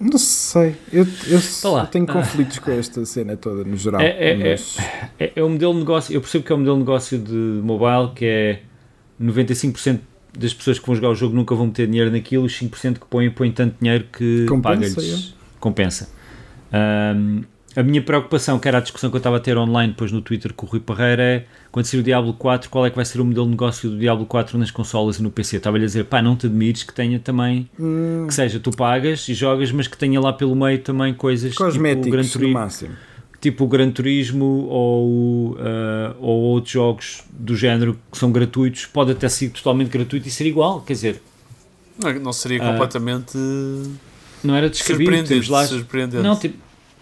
Não 0.00 0.16
sei. 0.18 0.76
Eu, 0.92 1.06
eu, 1.26 1.40
Tá 1.62 1.68
eu 1.80 1.86
tenho 1.88 2.06
conflitos 2.06 2.58
com 2.60 2.70
esta 2.70 3.04
cena 3.04 3.36
toda 3.36 3.64
no 3.64 3.76
geral. 3.76 4.00
É, 4.00 4.06
é, 4.06 4.30
é. 4.30 4.50
mas- 4.52 4.76
É, 5.18 5.32
é 5.34 5.42
um 5.44 5.48
modelo 5.50 5.72
de 5.72 5.78
negócio, 5.80 6.14
eu 6.14 6.20
percebo 6.20 6.44
que 6.44 6.52
é 6.52 6.54
um 6.54 6.58
modelo 6.58 6.76
de 6.76 6.80
negócio 6.82 7.18
de 7.18 7.32
mobile 7.64 8.12
que 8.14 8.24
é 8.24 8.60
95% 9.20 9.98
das 10.38 10.54
pessoas 10.54 10.78
que 10.78 10.86
vão 10.86 10.94
jogar 10.94 11.08
o 11.10 11.14
jogo 11.16 11.34
nunca 11.34 11.54
vão 11.54 11.66
meter 11.66 11.86
dinheiro 11.88 12.10
naquilo, 12.12 12.44
os 12.44 12.52
5% 12.56 13.00
que 13.00 13.06
põem, 13.06 13.28
põem 13.30 13.50
tanto 13.50 13.74
dinheiro 13.80 14.04
que 14.16 14.46
Compensa, 14.46 14.94
paga-lhes. 14.94 15.34
Compensa. 15.58 16.08
Ahm, 16.72 17.42
a 17.78 17.82
minha 17.84 18.02
preocupação, 18.02 18.58
que 18.58 18.66
era 18.66 18.78
a 18.78 18.80
discussão 18.80 19.08
que 19.08 19.14
eu 19.16 19.18
estava 19.18 19.36
a 19.36 19.40
ter 19.40 19.56
online 19.56 19.92
depois 19.92 20.10
no 20.10 20.20
Twitter 20.20 20.52
com 20.52 20.66
o 20.66 20.68
Rui 20.68 20.80
Parreira, 20.80 21.22
é 21.22 21.44
quando 21.70 21.86
sair 21.86 22.00
o 22.00 22.02
Diablo 22.02 22.32
4, 22.34 22.68
qual 22.70 22.84
é 22.84 22.90
que 22.90 22.96
vai 22.96 23.04
ser 23.04 23.20
o 23.20 23.24
modelo 23.24 23.44
de 23.46 23.50
negócio 23.52 23.88
do 23.90 23.96
Diablo 23.98 24.26
4 24.26 24.58
nas 24.58 24.70
consolas 24.70 25.18
e 25.18 25.22
no 25.22 25.30
PC? 25.30 25.58
Estava-lhe 25.58 25.84
a 25.84 25.86
dizer, 25.86 26.04
pá, 26.06 26.20
não 26.20 26.34
te 26.34 26.46
admires 26.46 26.82
que 26.82 26.92
tenha 26.92 27.18
também, 27.20 27.68
Hum, 27.78 28.24
que 28.26 28.34
seja, 28.34 28.58
tu 28.58 28.70
pagas 28.72 29.28
e 29.28 29.34
jogas, 29.34 29.70
mas 29.70 29.86
que 29.86 29.96
tenha 29.96 30.20
lá 30.20 30.32
pelo 30.32 30.56
meio 30.56 30.80
também 30.80 31.14
coisas 31.14 31.52
tipo 31.52 31.62
o 31.62 31.66
Gran 31.66 31.72
cosméticos 31.74 32.26
no 32.26 32.32
Turismo, 32.32 32.54
máximo. 32.58 32.94
tipo 33.40 33.64
o 33.64 33.68
Gran 33.68 33.90
Turismo 33.92 34.44
ou, 34.68 35.50
uh, 35.52 35.56
ou 36.18 36.40
outros 36.42 36.72
jogos 36.72 37.22
do 37.30 37.54
género 37.56 37.96
que 38.10 38.18
são 38.18 38.32
gratuitos, 38.32 38.86
pode 38.86 39.12
até 39.12 39.28
ser 39.28 39.50
totalmente 39.50 39.88
gratuito 39.88 40.26
e 40.26 40.30
ser 40.32 40.46
igual, 40.46 40.80
quer 40.80 40.94
dizer, 40.94 41.22
Não, 42.02 42.12
não 42.20 42.32
seria 42.32 42.60
Ah. 42.62 42.72
completamente 42.72 43.36
não 44.42 44.54
era 44.54 44.68
descabido, 44.68 45.04
surpreendente. 45.12 45.50
lá, 45.50 45.64
surpreendente. 45.66 46.22
não, 46.22 46.36
tipo, 46.36 46.56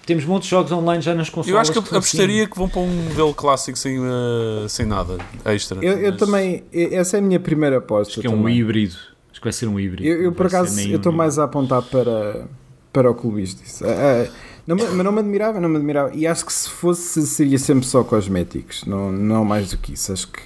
temos 0.06 0.24
muitos 0.24 0.48
jogos 0.48 0.70
online 0.72 1.02
já 1.02 1.14
nas 1.14 1.28
consolas. 1.28 1.48
eu 1.48 1.58
acho 1.58 1.72
que 1.72 1.78
assim. 1.80 1.96
apostaria 1.96 2.46
que 2.48 2.56
vão 2.56 2.68
para 2.68 2.80
um 2.80 2.88
modelo 3.08 3.34
clássico 3.34 3.76
sem, 3.76 3.98
uh, 3.98 4.68
sem 4.68 4.86
nada 4.86 5.18
extra. 5.44 5.84
Eu, 5.84 5.98
eu 5.98 6.10
mas- 6.12 6.20
também, 6.20 6.64
essa 6.72 7.16
é 7.16 7.20
a 7.20 7.22
minha 7.22 7.40
primeira 7.40 7.78
aposta. 7.78 8.12
Acho 8.12 8.20
que 8.20 8.26
é 8.26 8.30
um 8.30 8.36
também. 8.36 8.56
híbrido. 8.56 8.94
Acho 9.30 9.40
que 9.40 9.44
vai 9.44 9.52
ser 9.52 9.66
um 9.66 9.78
híbrido. 9.78 10.08
Eu, 10.08 10.22
eu, 10.22 10.32
por 10.32 10.46
acaso, 10.46 10.80
eu 10.80 10.96
estou 10.96 11.12
um- 11.12 11.16
mais 11.16 11.38
a 11.38 11.44
apontar 11.44 11.82
para, 11.82 12.46
para 12.92 13.10
o 13.10 13.14
que 13.14 13.26
o 13.26 13.30
Luís 13.30 13.54
disse. 13.54 13.84
Ah, 13.84 14.26
ah, 14.28 14.32
não, 14.66 14.76
mas 14.76 14.96
não 14.96 15.12
me 15.12 15.18
admirava, 15.18 15.60
não 15.60 15.68
me 15.68 15.76
admirava. 15.76 16.14
E 16.14 16.26
acho 16.26 16.46
que 16.46 16.52
se 16.52 16.70
fosse, 16.70 17.26
seria 17.26 17.58
sempre 17.58 17.84
só 17.86 18.02
cosméticos, 18.02 18.84
não, 18.86 19.10
não 19.12 19.44
mais 19.44 19.70
do 19.70 19.76
que 19.76 19.92
isso. 19.92 20.12
Acho 20.12 20.28
que 20.28 20.40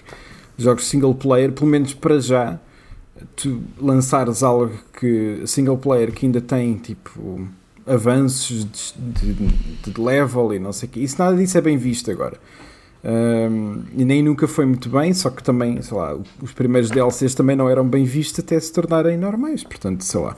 jogos 0.58 0.86
single 0.86 1.14
player, 1.14 1.52
pelo 1.52 1.66
menos 1.70 1.94
para 1.94 2.18
já, 2.18 2.58
tu 3.36 3.62
lançares 3.80 4.42
algo 4.42 4.72
que 4.98 5.42
single 5.46 5.76
player 5.78 6.10
que 6.12 6.26
ainda 6.26 6.40
tem 6.40 6.74
tipo 6.76 7.46
avanços 7.92 8.64
de, 8.64 9.32
de- 9.34 9.92
de 9.92 10.00
level 10.00 10.54
e 10.54 10.58
não 10.58 10.72
sei 10.72 10.88
o 10.88 10.92
quê. 10.92 11.00
Isso 11.00 11.16
nada 11.18 11.36
disso 11.36 11.56
é 11.58 11.60
bem 11.60 11.76
visto 11.76 12.10
agora. 12.10 12.36
Um, 13.02 13.82
e 13.96 14.04
nem 14.04 14.22
nunca 14.22 14.46
foi 14.46 14.66
muito 14.66 14.88
bem, 14.90 15.14
só 15.14 15.30
que 15.30 15.42
também, 15.42 15.80
sei 15.80 15.96
lá, 15.96 16.14
os 16.42 16.52
primeiros 16.52 16.90
DLCs 16.90 17.34
também 17.34 17.56
não 17.56 17.68
eram 17.68 17.86
bem 17.88 18.04
vistos 18.04 18.40
até 18.44 18.60
se 18.60 18.70
tornarem 18.72 19.16
normais. 19.16 19.64
Portanto, 19.64 20.02
sei 20.04 20.20
lá, 20.20 20.36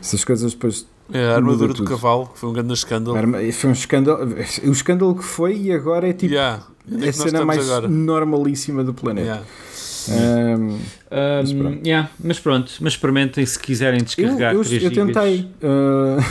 essas 0.00 0.24
coisas 0.24 0.52
depois. 0.52 0.86
É, 1.12 1.26
a 1.28 1.34
armadura 1.36 1.74
do 1.74 1.84
cavalo, 1.84 2.26
que 2.28 2.38
foi 2.38 2.48
um 2.50 2.52
grande 2.52 2.72
escândalo. 2.74 3.16
Arma- 3.16 3.38
Foi 3.52 3.70
um 3.70 3.72
escândalo. 3.72 4.34
O 4.64 4.70
escândalo 4.72 5.14
que 5.14 5.24
foi 5.24 5.56
e 5.58 5.72
agora 5.72 6.08
é 6.08 6.12
tipo 6.12 6.32
Yeah. 6.34 6.62
Onde 6.90 7.04
é 7.06 7.08
a 7.08 7.12
que 7.12 7.18
cena 7.18 7.44
mais 7.44 7.68
agora? 7.70 7.88
normalíssima 7.88 8.82
do 8.84 8.92
planeta. 8.94 9.26
Yeah. 10.08 10.58
Um, 10.58 10.72
Um, 10.74 10.78
Mas 11.42 11.52
pronto. 11.52 11.86
yeah, 11.86 12.10
mas 12.24 12.40
pronto, 12.40 12.72
mas 12.80 12.92
experimentem 12.94 13.44
se 13.46 13.58
quiserem 13.58 14.00
eu, 14.00 14.04
descarregar 14.04 14.54
eu, 14.54 14.64
3 14.64 14.82
eu 14.82 14.90
gigas. 14.90 15.06
tentei. 15.14 15.50
uh, 15.62 16.24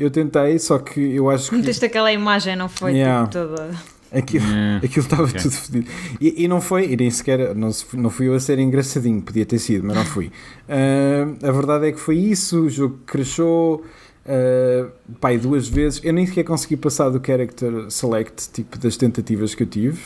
eu 0.00 0.10
tentei, 0.10 0.58
só 0.58 0.78
que 0.78 1.00
eu 1.14 1.28
acho 1.30 1.50
que 1.50 1.56
Meteste 1.56 1.84
aquela 1.84 2.12
imagem, 2.12 2.56
não 2.56 2.68
foi? 2.68 2.92
Yeah. 2.92 3.26
Tipo, 3.26 3.46
toda. 3.48 3.70
aquilo. 4.12 4.44
Aquilo 4.82 5.04
estava 5.04 5.24
Ok. 5.24 5.40
tudo 5.40 5.52
fodido. 5.52 5.90
E, 6.20 6.44
e 6.44 6.48
não 6.48 6.60
foi, 6.60 6.90
e 6.90 6.96
nem 6.96 7.10
sequer, 7.10 7.54
não, 7.54 7.70
não 7.94 8.10
fui 8.10 8.28
eu 8.28 8.34
a 8.34 8.40
ser 8.40 8.58
engraçadinho, 8.58 9.20
podia 9.22 9.44
ter 9.46 9.58
sido, 9.58 9.86
mas 9.86 9.96
não 9.96 10.04
fui. 10.04 10.32
Ah, 10.68 11.48
a 11.48 11.52
verdade 11.52 11.88
é 11.88 11.92
que 11.92 12.00
foi 12.00 12.16
isso, 12.16 12.62
o 12.62 12.70
jogo 12.70 12.98
cresceu, 13.06 13.84
uh, 14.26 14.90
pai, 15.20 15.38
duas 15.38 15.68
vezes. 15.68 16.00
Eu 16.02 16.12
nem 16.12 16.26
sequer 16.26 16.44
consegui 16.44 16.76
passar 16.76 17.10
do 17.10 17.24
character 17.24 17.90
select, 17.90 18.50
tipo, 18.52 18.78
das 18.78 18.96
tentativas 18.96 19.54
que 19.54 19.62
eu 19.62 19.66
tive, 19.66 20.00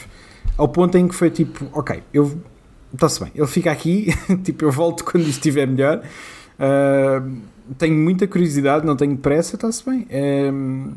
ao 0.57 0.69
ponto 0.69 0.97
em 0.99 1.07
que 1.09 1.15
foi 1.15 1.31
tipo, 1.31 1.67
ok, 1.73 2.03
eu. 2.13 2.37
Está-se 2.93 3.19
bem, 3.25 3.33
ele 3.35 3.47
fica 3.49 3.73
aqui, 3.73 4.15
tipo, 4.45 4.65
eu 4.65 4.71
volto 4.71 5.05
quando 5.05 5.23
isto 5.23 5.39
estiver 5.39 5.67
melhor. 5.67 6.03
Ah, 6.59 7.23
tenho 7.79 7.95
muita 7.95 8.27
curiosidade, 8.27 8.85
não 8.87 8.97
tenho 8.97 9.17
pressa, 9.17 9.57
está-se 9.57 9.85
bem. 9.89 10.07
É, 10.11 10.51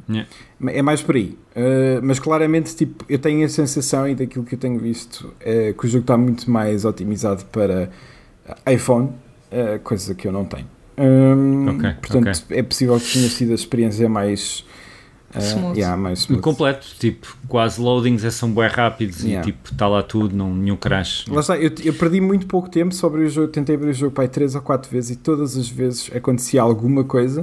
Yeah. 0.09 0.29
é 0.67 0.81
mais 0.81 1.01
por 1.01 1.15
aí. 1.15 1.37
Uh, 1.55 1.99
mas 2.03 2.19
claramente, 2.19 2.75
tipo, 2.75 3.05
eu 3.09 3.19
tenho 3.19 3.45
a 3.45 3.49
sensação 3.49 4.07
e 4.07 4.15
daquilo 4.15 4.43
que 4.45 4.55
eu 4.55 4.59
tenho 4.59 4.79
visto 4.79 5.33
é 5.39 5.73
que 5.73 5.85
o 5.85 5.87
jogo 5.89 6.03
está 6.03 6.17
muito 6.17 6.49
mais 6.49 6.85
otimizado 6.85 7.45
para 7.45 7.89
iPhone, 8.71 9.09
uh, 9.51 9.79
coisa 9.83 10.13
que 10.13 10.27
eu 10.27 10.31
não 10.31 10.45
tenho. 10.45 10.67
Um, 10.97 11.69
Ok, 11.69 11.93
portanto, 12.01 12.43
é 12.49 12.63
possível 12.63 12.99
que 12.99 13.13
tenha 13.13 13.29
sido 13.29 13.51
a 13.51 13.55
experiência 13.55 14.09
mais. 14.09 14.65
Uh, 15.35 15.73
yeah, 15.75 15.97
mais 15.97 16.19
smooth. 16.19 16.41
Completo, 16.41 16.87
tipo, 16.99 17.35
quase 17.49 17.81
loadings 17.81 18.23
é, 18.23 18.31
são 18.31 18.49
bem 18.51 18.67
rápidos 18.67 19.23
Yeah. 19.23 19.47
e 19.47 19.51
tipo, 19.51 19.71
está 19.71 19.87
lá 19.87 20.01
tudo, 20.01 20.35
não, 20.35 20.53
nenhum 20.55 20.77
crash. 20.77 21.25
Lá 21.27 21.41
está, 21.41 21.57
eu, 21.57 21.69
eu 21.83 21.93
perdi 21.93 22.21
muito 22.21 22.47
pouco 22.47 22.69
tempo 22.69 22.95
sobre 22.95 23.23
o 23.25 23.29
jogo, 23.29 23.49
tentei 23.49 23.75
abrir 23.75 23.89
o 23.89 23.93
jogo 23.93 24.13
para 24.13 24.27
3 24.27 24.55
ou 24.55 24.61
4 24.61 24.89
vezes 24.89 25.11
e 25.11 25.15
todas 25.17 25.57
as 25.57 25.67
vezes 25.67 26.09
acontecia 26.15 26.61
alguma 26.61 27.03
coisa. 27.03 27.41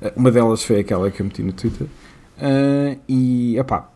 Uh, 0.00 0.10
Uma 0.16 0.30
delas 0.30 0.64
foi 0.64 0.80
aquela 0.80 1.10
que 1.10 1.20
eu 1.20 1.26
meti 1.26 1.42
no 1.42 1.52
Twitter. 1.52 1.86
Uh, 2.38 2.98
e, 3.06 3.58
epá, 3.58 3.90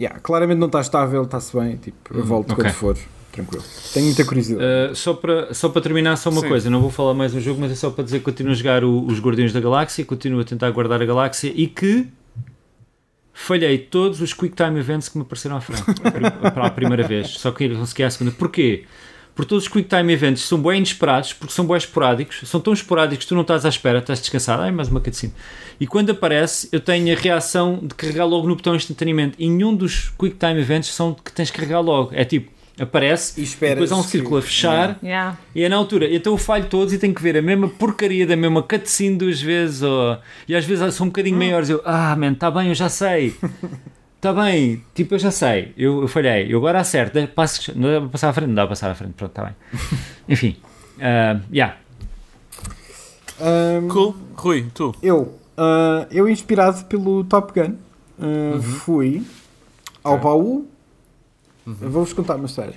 yeah, 0.00 0.18
claramente 0.20 0.58
não 0.58 0.66
está 0.68 0.80
estável, 0.80 1.22
está-se 1.22 1.54
bem. 1.56 1.76
Tipo, 1.76 2.16
eu 2.16 2.24
volto 2.24 2.50
Hum, 2.50 2.52
ok. 2.54 2.64
quando 2.64 2.72
for, 2.74 2.96
tranquilo. 3.30 3.62
Tenho 3.92 4.06
muita 4.06 4.24
curiosidade. 4.24 4.64
Uh, 4.92 4.96
só, 4.96 5.12
para, 5.12 5.52
só 5.52 5.68
para 5.68 5.82
terminar, 5.82 6.16
só 6.16 6.30
uma 6.30 6.40
Sim. 6.40 6.48
coisa, 6.48 6.70
não 6.70 6.80
vou 6.80 6.90
falar 6.90 7.12
mais 7.12 7.32
do 7.32 7.40
jogo, 7.42 7.60
mas 7.60 7.70
é 7.72 7.74
só 7.74 7.90
para 7.90 8.04
dizer 8.04 8.20
que 8.20 8.24
continuo 8.24 8.52
a 8.52 8.54
jogar 8.54 8.82
o- 8.84 9.04
os 9.06 9.20
Guardiões 9.20 9.52
da 9.52 9.60
Galáxia, 9.60 10.02
continuo 10.04 10.40
a 10.40 10.44
tentar 10.44 10.70
guardar 10.70 11.02
a 11.02 11.04
Galáxia 11.04 11.52
e 11.54 11.66
que 11.66 12.08
falhei 13.34 13.76
todos 13.76 14.20
os 14.22 14.32
Quick 14.32 14.54
Time 14.54 14.78
Events 14.78 15.08
que 15.08 15.18
me 15.18 15.22
apareceram 15.22 15.56
à 15.56 15.60
frente 15.60 15.82
para 16.54 16.66
a 16.66 16.70
primeira 16.70 17.06
vez, 17.06 17.28
só 17.30 17.50
que 17.50 17.64
eu 17.64 17.76
consegui 17.76 18.04
a 18.04 18.10
segunda. 18.10 18.30
Porquê? 18.30 18.84
Porque 19.34 19.48
todos 19.48 19.64
os 19.64 19.68
Quick 19.68 19.88
Time 19.88 20.12
Events 20.12 20.42
são 20.42 20.62
bem 20.62 20.76
inesperados, 20.76 21.32
porque 21.32 21.52
são 21.52 21.66
bem 21.66 21.76
esporádicos, 21.76 22.48
são 22.48 22.60
tão 22.60 22.72
esporádicos 22.72 23.24
que 23.24 23.28
tu 23.28 23.34
não 23.34 23.42
estás 23.42 23.66
à 23.66 23.68
espera, 23.68 23.98
estás 23.98 24.20
descansado, 24.20 24.62
ai, 24.62 24.70
mais 24.70 24.88
uma 24.88 25.00
cutscene. 25.00 25.34
E 25.80 25.88
quando 25.88 26.10
aparece, 26.10 26.68
eu 26.70 26.78
tenho 26.78 27.12
a 27.12 27.20
reação 27.20 27.80
de 27.82 27.94
carregar 27.96 28.26
logo 28.26 28.46
no 28.46 28.54
botão 28.54 28.76
instantaneamente. 28.76 29.34
E 29.36 29.50
nenhum 29.50 29.74
dos 29.74 30.10
Quick 30.16 30.36
Time 30.36 30.60
Events 30.60 30.94
são 30.94 31.12
que 31.12 31.32
tens 31.32 31.50
que 31.50 31.56
carregar 31.56 31.80
logo. 31.80 32.10
É 32.14 32.24
tipo, 32.24 32.48
aparece, 32.78 33.40
E 33.40 33.44
e 33.44 33.46
depois 33.70 33.92
há 33.92 33.96
um 33.96 34.02
que- 34.02 34.08
círculo 34.08 34.36
a 34.38 34.42
fechar, 34.42 34.98
Yeah. 35.02 35.38
e 35.54 35.62
é 35.62 35.68
na 35.68 35.76
altura, 35.76 36.12
então 36.12 36.32
eu 36.32 36.36
falho 36.38 36.66
todos 36.66 36.92
e 36.92 36.98
tenho 36.98 37.14
que 37.14 37.22
ver 37.22 37.36
a 37.36 37.42
mesma 37.42 37.68
porcaria 37.68 38.26
da 38.26 38.36
mesma 38.36 38.62
cutscene 38.62 39.16
duas 39.16 39.40
vezes, 39.40 39.82
ou... 39.82 40.18
e 40.48 40.54
às 40.56 40.64
vezes 40.64 40.94
são 40.94 41.06
um 41.06 41.08
bocadinho 41.10 41.36
maiores. 41.38 41.68
Eu, 41.70 41.80
ah, 41.84 42.16
man, 42.16 42.32
está 42.32 42.50
bem, 42.50 42.68
eu 42.68 42.74
já 42.74 42.88
sei, 42.88 43.36
está 44.16 44.32
bem, 44.34 44.82
tipo, 44.94 45.14
eu 45.14 45.18
já 45.20 45.30
sei, 45.30 45.72
eu, 45.76 46.02
eu 46.02 46.08
falhei, 46.08 46.52
eu 46.52 46.58
agora 46.58 46.80
acerto, 46.80 47.24
passo, 47.28 47.72
não 47.78 47.88
dá 47.92 48.00
para 48.00 48.08
passar 48.10 48.28
à 48.30 48.32
frente, 48.32 48.48
não 48.48 48.54
dá 48.56 48.62
para 48.62 48.68
passar 48.70 48.90
à 48.90 48.94
frente, 48.94 49.12
pronto, 49.12 49.30
está 49.30 49.44
bem. 49.44 49.54
Enfim, 50.28 50.56
ah, 51.00 51.38
yeah. 51.52 51.76
Um, 53.40 53.88
Cool. 53.88 54.14
Rui, 54.36 54.66
tu. 54.74 54.94
Eu, 55.02 55.22
uh, 55.58 56.06
eu 56.10 56.28
inspirado 56.28 56.84
pelo 56.84 57.24
Top 57.24 57.52
Gun, 57.52 57.74
uh, 58.18 58.62
fui 58.62 59.22
ao 60.02 60.18
baú. 60.18 60.68
Vou-vos 61.66 62.12
contar 62.12 62.36
uma 62.36 62.46
história. 62.46 62.74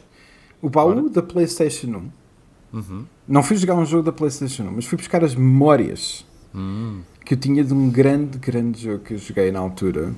O 0.62 0.70
baú 0.70 0.96
Bora. 0.96 1.10
da 1.10 1.22
PlayStation 1.22 1.88
1. 1.88 2.78
Uhum. 2.78 3.06
Não 3.28 3.44
fui 3.44 3.58
jogar 3.58 3.76
um 3.76 3.86
jogo 3.86 4.04
da 4.04 4.12
PlayStation 4.12 4.64
1, 4.64 4.72
mas 4.72 4.86
fui 4.86 4.98
buscar 4.98 5.24
as 5.24 5.36
memórias 5.36 6.26
Hum. 6.56 7.02
que 7.24 7.34
eu 7.34 7.38
tinha 7.38 7.64
de 7.64 7.74
um 7.74 7.90
grande, 7.90 8.38
grande 8.40 8.82
jogo 8.82 9.04
que 9.04 9.14
eu 9.14 9.18
joguei 9.18 9.52
na 9.52 9.60
altura, 9.60 10.14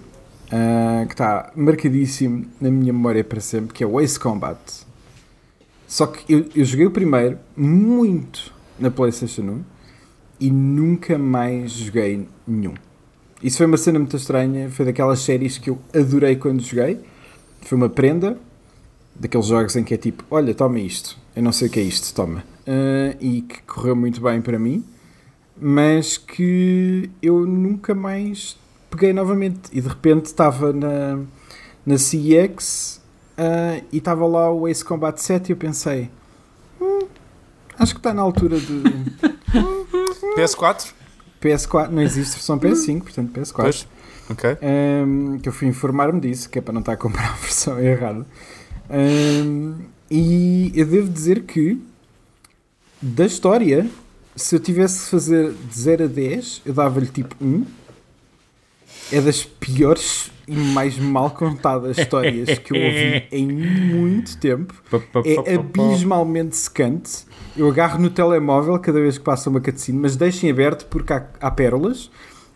ah, 0.52 1.04
que 1.06 1.14
está 1.14 1.52
marcadíssimo 1.56 2.46
na 2.62 2.70
minha 2.72 2.94
memória 2.94 3.24
para 3.24 3.42
sempre, 3.42 3.74
que 3.74 3.84
é 3.84 3.88
o 3.88 4.00
Ace 4.00 4.18
Combat. 4.20 4.58
Só 5.88 6.06
que 6.08 6.32
eu, 6.32 6.46
eu 6.56 6.64
joguei 6.64 6.86
o 6.86 6.92
primeiro 6.92 7.38
muito 7.58 8.54
na 8.80 8.90
PlayStation 8.92 9.42
1 9.42 9.64
e 10.40 10.52
nunca 10.52 11.18
mais 11.18 11.72
joguei 11.72 12.28
nenhum. 12.48 12.76
Isso 13.42 13.58
foi 13.58 13.66
uma 13.66 13.78
cena 13.78 14.00
muito 14.00 14.16
estranha, 14.16 14.70
foi 14.70 14.86
daquelas 14.86 15.20
séries 15.20 15.58
que 15.58 15.70
eu 15.70 15.80
adorei 15.94 16.36
quando 16.36 16.62
joguei. 16.62 17.00
Foi 17.62 17.78
uma 17.78 17.90
prenda, 17.90 18.38
daqueles 19.20 19.48
jogos 19.48 19.76
em 19.76 19.84
que 19.84 19.94
é 19.94 19.98
tipo, 19.98 20.24
olha, 20.32 20.54
toma 20.54 20.80
isto, 20.80 21.18
eu 21.36 21.44
não 21.44 21.52
sei 21.52 21.68
o 21.68 21.72
que 21.72 21.80
é 21.80 21.84
isto, 21.84 22.14
toma. 22.14 22.44
Ah, 22.66 23.16
e 23.20 23.42
que 23.42 23.62
correu 23.64 23.96
muito 23.96 24.22
bem 24.22 24.42
para 24.42 24.58
mim 24.58 24.84
mas 25.60 26.18
que 26.18 27.10
eu 27.22 27.46
nunca 27.46 27.94
mais 27.94 28.58
peguei 28.90 29.12
novamente. 29.12 29.70
E 29.72 29.82
de 29.82 29.88
repente 29.88 30.28
estava 30.28 30.72
na, 30.72 31.20
na 31.86 31.98
CEX 31.98 33.02
ah, 33.38 33.82
e 33.92 33.98
estava 33.98 34.26
lá 34.26 34.52
o 34.52 34.68
Ace 34.68 34.84
Combat 34.84 35.22
7 35.22 35.50
e 35.50 35.52
eu 35.52 35.58
pensei, 35.58 36.10
"Hum, 36.82 37.08
acho 37.78 37.94
que 37.94 38.00
está 38.00 38.14
na 38.14 38.22
altura 38.22 38.60
de 38.60 38.84
PS4? 40.38 40.94
PS4, 41.42 41.90
não 41.90 42.02
existe 42.02 42.34
versão 42.34 42.60
PS5, 42.60 43.02
portanto 43.02 43.32
PS4. 43.32 43.54
Pois. 43.56 43.88
Ok. 44.30 44.58
Um, 44.62 45.40
que 45.40 45.50
eu 45.50 45.54
fui 45.54 45.68
informar-me 45.68 46.20
disso, 46.20 46.50
que 46.50 46.60
é 46.60 46.62
para 46.62 46.74
não 46.74 46.82
estar 46.82 46.94
a 46.94 46.98
comprar 46.98 47.32
a 47.32 47.36
versão 47.36 47.80
errada. 47.80 48.26
Um, 48.90 49.76
e 50.10 50.72
eu 50.76 50.86
devo 50.86 51.10
dizer 51.10 51.44
que, 51.44 51.80
da 53.02 53.26
história, 53.26 53.88
se 54.36 54.56
eu 54.56 54.60
tivesse 54.60 55.04
que 55.04 55.12
fazer 55.12 55.52
de 55.54 55.80
0 55.80 56.06
a 56.06 56.08
10, 56.08 56.62
eu 56.66 56.74
dava-lhe 56.74 57.08
tipo 57.08 57.36
1, 57.40 57.66
é 59.12 59.22
das 59.22 59.44
piores 59.44 60.32
e 60.48 60.56
mais 60.56 60.98
mal 60.98 61.30
contadas 61.32 61.98
histórias 61.98 62.58
que 62.58 62.74
eu 62.74 62.82
ouvi 62.82 63.28
em 63.32 63.48
muito 63.48 64.38
tempo. 64.38 64.74
É 65.46 65.56
abismalmente 65.56 66.56
secante. 66.56 67.26
Eu 67.56 67.70
agarro 67.70 68.00
no 68.00 68.10
telemóvel 68.10 68.78
cada 68.80 69.00
vez 69.00 69.18
que 69.18 69.24
passa 69.24 69.50
uma 69.50 69.62
cutscene, 69.62 70.00
mas 70.00 70.16
deixem 70.16 70.50
aberto 70.50 70.86
porque 70.88 71.14
há, 71.14 71.26
há 71.40 71.52
pérolas. 71.52 72.10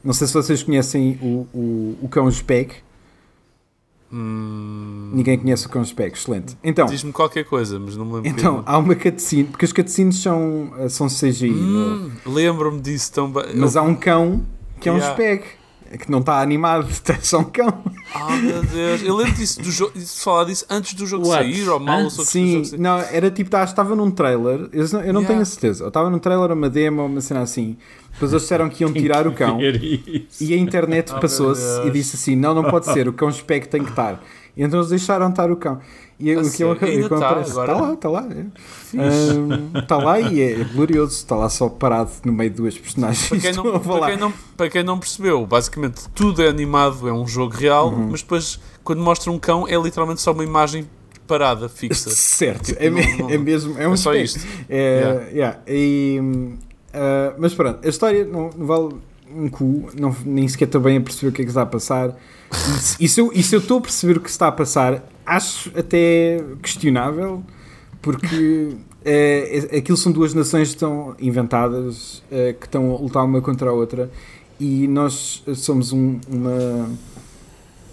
Não 0.03 0.13
sei 0.13 0.27
se 0.27 0.33
vocês 0.33 0.63
conhecem 0.63 1.17
o, 1.21 1.47
o, 1.53 1.97
o 2.01 2.09
cão 2.09 2.29
Speg. 2.29 2.73
Hum, 4.15 5.09
Ninguém 5.13 5.39
conhece 5.39 5.65
o 5.65 5.69
cão 5.69 5.83
Speg, 5.83 6.13
excelente. 6.15 6.55
Então, 6.63 6.85
Diz-me 6.85 7.11
qualquer 7.11 7.43
coisa, 7.45 7.79
mas 7.79 7.97
não 7.97 8.05
me 8.05 8.13
lembro. 8.13 8.29
então 8.29 8.61
há 8.65 8.77
uma 8.77 8.93
cutscene, 8.95 9.45
porque 9.45 9.65
as 9.65 9.73
cutscenes 9.73 10.17
são, 10.21 10.71
são 10.89 11.07
CGI, 11.07 11.49
Hum, 11.51 12.11
Lembro-me 12.25 12.79
disso 12.79 13.11
tão 13.11 13.31
bem. 13.31 13.45
mas 13.55 13.75
há 13.75 13.81
um 13.81 13.95
cão 13.95 14.43
que 14.79 14.87
é 14.87 14.91
um 14.91 14.97
Yeah. 14.97 15.13
Speg, 15.15 15.43
que 15.99 16.11
não 16.11 16.19
está 16.19 16.41
animado, 16.41 16.87
é 17.09 17.19
só 17.21 17.39
um 17.39 17.43
cão. 17.45 17.83
Ah, 18.13 18.35
meu 18.37 18.61
Deus. 18.63 19.01
Eu 19.01 19.15
lembro 19.15 19.33
disso, 19.33 19.59
do 19.61 19.71
jogo, 19.71 19.93
falar 19.99 20.43
disso 20.45 20.65
antes 20.69 20.93
do 20.93 21.07
jogo 21.07 21.27
What? 21.27 21.43
sair, 21.51 21.67
ou 21.67 21.79
mal, 21.79 22.03
ou 22.03 22.09
só 22.11 22.17
que 22.23 22.27
o 22.27 22.65
Sim, 22.65 22.77
não, 22.77 22.99
era 22.99 23.31
tipo, 23.31 23.49
tá, 23.49 23.63
estava 23.63 23.95
num 23.95 24.11
trailer, 24.11 24.69
eu 24.71 24.87
não, 24.91 24.99
eu 25.01 25.13
não 25.13 25.21
Yeah. 25.21 25.27
tenho 25.27 25.41
a 25.41 25.45
certeza, 25.45 25.83
eu 25.83 25.87
estava 25.87 26.09
num 26.11 26.19
trailer, 26.19 26.51
uma 26.51 26.69
demo, 26.69 27.03
uma 27.05 27.21
cena 27.21 27.41
assim. 27.41 27.75
Depois 28.13 28.31
eles 28.31 28.43
disseram 28.43 28.69
que 28.69 28.83
iam 28.83 28.93
tirar 28.93 29.27
o 29.27 29.33
cão 29.33 29.59
e 30.39 30.53
a 30.53 30.57
internet 30.57 31.11
Oh, 31.15 31.19
passou-se 31.19 31.81
e 31.87 31.91
disse 31.91 32.15
assim: 32.15 32.35
não, 32.35 32.53
não 32.53 32.63
pode 32.63 32.85
ser, 32.85 33.07
o 33.07 33.13
cão 33.13 33.31
Speg 33.31 33.67
tem 33.67 33.83
que 33.83 33.89
estar. 33.89 34.23
E 34.55 34.61
então 34.63 34.79
eles 34.79 34.89
deixaram 34.89 35.29
estar 35.29 35.49
o 35.51 35.55
cão. 35.55 35.79
E 36.19 36.31
A 36.31 36.37
o 36.39 36.43
que 36.43 36.49
sério? 36.49 36.77
Ainda 36.79 37.09
tá 37.09 37.15
aparece, 37.29 37.49
está 37.49 37.73
lá, 37.75 37.93
está 37.93 38.09
lá. 38.09 38.27
é. 38.31 39.79
Está 39.79 39.97
lá 39.97 40.19
e 40.19 40.41
é 40.41 40.63
glorioso, 40.63 41.11
está 41.11 41.35
lá 41.35 41.49
só 41.49 41.67
parado 41.69 42.11
no 42.23 42.31
meio 42.31 42.51
de 42.51 42.57
duas 42.57 42.77
personagens. 42.77 43.27
Para 43.29 43.39
quem, 43.39 43.51
não, 43.57 43.79
para, 43.79 44.05
quem 44.07 44.17
não, 44.17 44.33
para 44.55 44.69
quem 44.69 44.83
não 44.83 44.99
percebeu, 44.99 45.45
basicamente 45.45 46.07
tudo 46.13 46.41
é 46.43 46.47
animado, 46.47 47.07
é 47.07 47.13
um 47.13 47.27
jogo 47.27 47.55
real, 47.55 47.89
Uhum. 47.89 48.09
mas 48.11 48.21
depois 48.21 48.59
quando 48.83 49.01
mostra 49.01 49.31
um 49.31 49.39
cão 49.39 49.67
é 49.67 49.75
literalmente 49.75 50.21
só 50.21 50.31
uma 50.31 50.43
imagem 50.43 50.87
parada, 51.27 51.67
fixa. 51.67 52.09
Certo, 52.13 52.65
Tipo, 52.67 52.83
é, 52.83 52.89
não- 52.89 53.17
não- 53.17 53.29
é 53.31 53.37
mesmo, 53.37 53.75
é 53.79 53.87
um 53.87 53.93
é 53.93 53.97
só 53.97 54.13
isto. 54.13 54.39
É, 54.69 54.99
Yeah. 54.99 55.29
yeah, 55.31 55.59
e, 55.67 56.21
ah, 56.93 57.33
mas 57.37 57.53
pronto, 57.53 57.85
a 57.85 57.89
história 57.89 58.23
não, 58.25 58.49
não 58.55 58.65
vale 58.65 58.95
um 59.35 59.49
cu, 59.49 59.89
não, 59.99 60.15
nem 60.25 60.47
sequer 60.47 60.65
estou 60.65 60.79
bem 60.81 60.97
a 60.97 61.01
perceber 61.01 61.29
o 61.29 61.31
que 61.31 61.41
é 61.41 61.45
que 61.45 61.49
está 61.51 61.63
a 61.63 61.65
passar. 61.65 62.15
E 62.99 63.07
se- 63.07 63.29
E 63.33 63.41
se 63.43 63.55
eu 63.55 63.59
estou 63.59 63.79
a 63.79 63.81
perceber 63.81 64.17
o 64.17 64.21
que 64.21 64.29
está 64.29 64.47
a 64.47 64.51
passar, 64.51 65.03
acho 65.25 65.71
até 65.75 66.43
questionável, 66.61 67.43
porque 68.01 68.75
é, 69.03 69.69
é- 69.73 69.77
aquilo 69.77 69.97
são 69.97 70.11
duas 70.11 70.33
nações 70.33 70.69
que 70.69 70.75
estão 70.75 71.15
inventadas, 71.19 72.21
eh, 72.31 72.53
que 72.59 72.65
estão 72.67 72.93
a 72.95 72.99
lutar 72.99 73.25
uma 73.25 73.41
contra 73.41 73.69
a 73.69 73.73
outra, 73.73 74.11
e 74.59 74.87
nós 74.87 75.43
somos 75.55 75.91
um- 75.91 76.19
uma, 76.29 76.89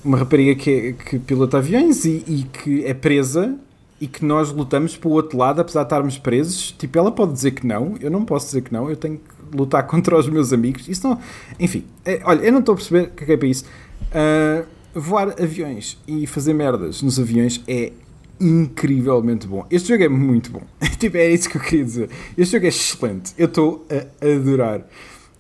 uma 0.05 0.19
rapariga 0.19 0.55
que, 0.55 0.71
é- 0.71 0.93
que 0.93 1.19
pilota 1.19 1.57
aviões 1.59 2.05
e, 2.05 2.23
e 2.27 2.47
que 2.53 2.85
é 2.85 2.93
presa 2.93 3.57
e 4.01 4.07
que 4.07 4.25
nós 4.25 4.51
lutamos 4.51 4.97
para 4.97 5.09
o 5.09 5.13
outro 5.13 5.37
lado, 5.37 5.61
apesar 5.61 5.83
de 5.83 5.87
estarmos 5.87 6.19
presos. 6.19 6.73
Tipo, 6.73 6.99
ela 6.99 7.13
pode 7.13 7.33
dizer 7.33 7.51
que 7.51 7.67
não, 7.67 7.97
eu 8.01 8.11
não 8.11 8.25
posso 8.25 8.47
dizer 8.47 8.63
que 8.63 8.73
não, 8.73 8.89
eu 8.89 8.97
tenho 8.97 9.19
que 9.19 9.57
lutar 9.57 9.85
contra 9.89 10.19
os 10.19 10.29
meus 10.29 10.53
amigos. 10.53 10.89
Isso 10.89 11.07
não. 11.07 11.19
Enfim, 11.59 11.85
é, 12.05 12.21
olha, 12.25 12.41
eu 12.41 12.53
não 12.53 12.61
estou 12.61 12.73
a 12.73 12.77
perceber 12.77 13.09
o 13.09 13.11
que 13.11 13.31
é 13.31 13.35
é 13.35 13.37
para 13.37 13.49
isso. 13.49 13.65
Ah, 14.13 14.65
voar 14.95 15.41
aviões 15.41 15.99
e 16.07 16.27
fazer 16.27 16.55
merdas 16.55 17.03
nos 17.03 17.19
aviões 17.21 17.63
é 17.69 17.93
incrivelmente 18.41 19.47
bom. 19.47 19.67
Este 19.71 19.89
jogo 19.89 20.03
é 20.03 20.09
muito 20.09 20.51
bom. 20.51 20.63
tipo, 20.99 21.17
é 21.17 21.31
isso 21.31 21.49
que 21.49 21.59
eu 21.59 21.61
queria 21.61 21.85
dizer. 21.85 22.11
Este 22.37 22.53
jogo 22.53 22.65
é 22.65 22.69
excelente. 22.69 23.35
Eu 23.37 23.47
estou 23.47 23.87
a 23.91 24.27
adorar. 24.27 24.87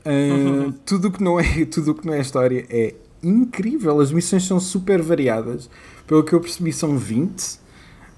Ah, 0.05 0.73
tudo 0.85 1.09
o 1.09 1.11
que 1.11 1.23
não 1.23 1.41
é 1.41 1.65
tudo 1.65 1.93
o 1.93 1.95
que 1.95 2.07
não 2.07 2.13
é 2.13 2.21
história 2.21 2.67
é 2.69 2.95
incrível. 3.23 4.01
As 4.01 4.13
missões 4.13 4.47
são 4.47 4.61
super 4.61 5.01
variadas. 5.01 5.71
Pelo 6.07 6.25
que 6.25 6.33
eu 6.33 6.41
percebi, 6.41 6.73
são 6.73 6.99
20. 6.99 7.60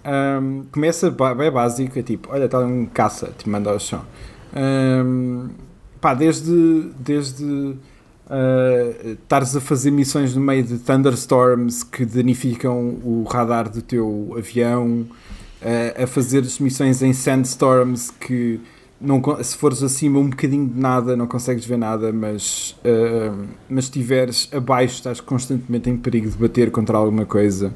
Um, 0.05 0.65
começa 0.73 1.11
bem 1.11 1.51
básico, 1.51 1.99
é 1.99 2.03
tipo, 2.03 2.29
olha, 2.33 2.47
está 2.47 2.59
um 2.59 2.87
caça, 2.87 3.33
te 3.37 3.49
manda 3.49 3.71
ao 3.71 3.79
chão. 3.79 4.03
Um, 4.55 5.49
pá, 6.01 6.13
desde, 6.13 6.91
desde 6.99 7.45
uh, 7.45 7.77
estares 9.13 9.55
a 9.55 9.61
fazer 9.61 9.91
missões 9.93 10.35
no 10.35 10.41
meio 10.41 10.65
de 10.65 10.79
thunderstorms 10.79 11.85
que 11.85 12.05
danificam 12.05 12.99
o 13.05 13.25
radar 13.31 13.71
do 13.71 13.81
teu 13.81 14.35
avião, 14.37 15.07
uh, 15.63 16.03
a 16.03 16.07
fazer 16.07 16.45
missões 16.59 17.01
em 17.03 17.13
sandstorms 17.13 18.11
que 18.11 18.61
não, 19.01 19.21
se 19.43 19.57
fores 19.57 19.83
acima 19.83 20.19
um 20.19 20.31
bocadinho 20.31 20.69
de 20.69 20.79
nada 20.79 21.17
não 21.17 21.27
consegues 21.27 21.65
ver 21.65 21.77
nada, 21.77 22.13
mas, 22.13 22.77
uh, 22.85 23.47
mas 23.69 23.85
estiveres 23.85 24.49
abaixo 24.53 24.95
estás 24.95 25.21
constantemente 25.21 25.91
em 25.91 25.97
perigo 25.97 26.29
de 26.29 26.37
bater 26.37 26.71
contra 26.71 26.97
alguma 26.97 27.25
coisa. 27.25 27.73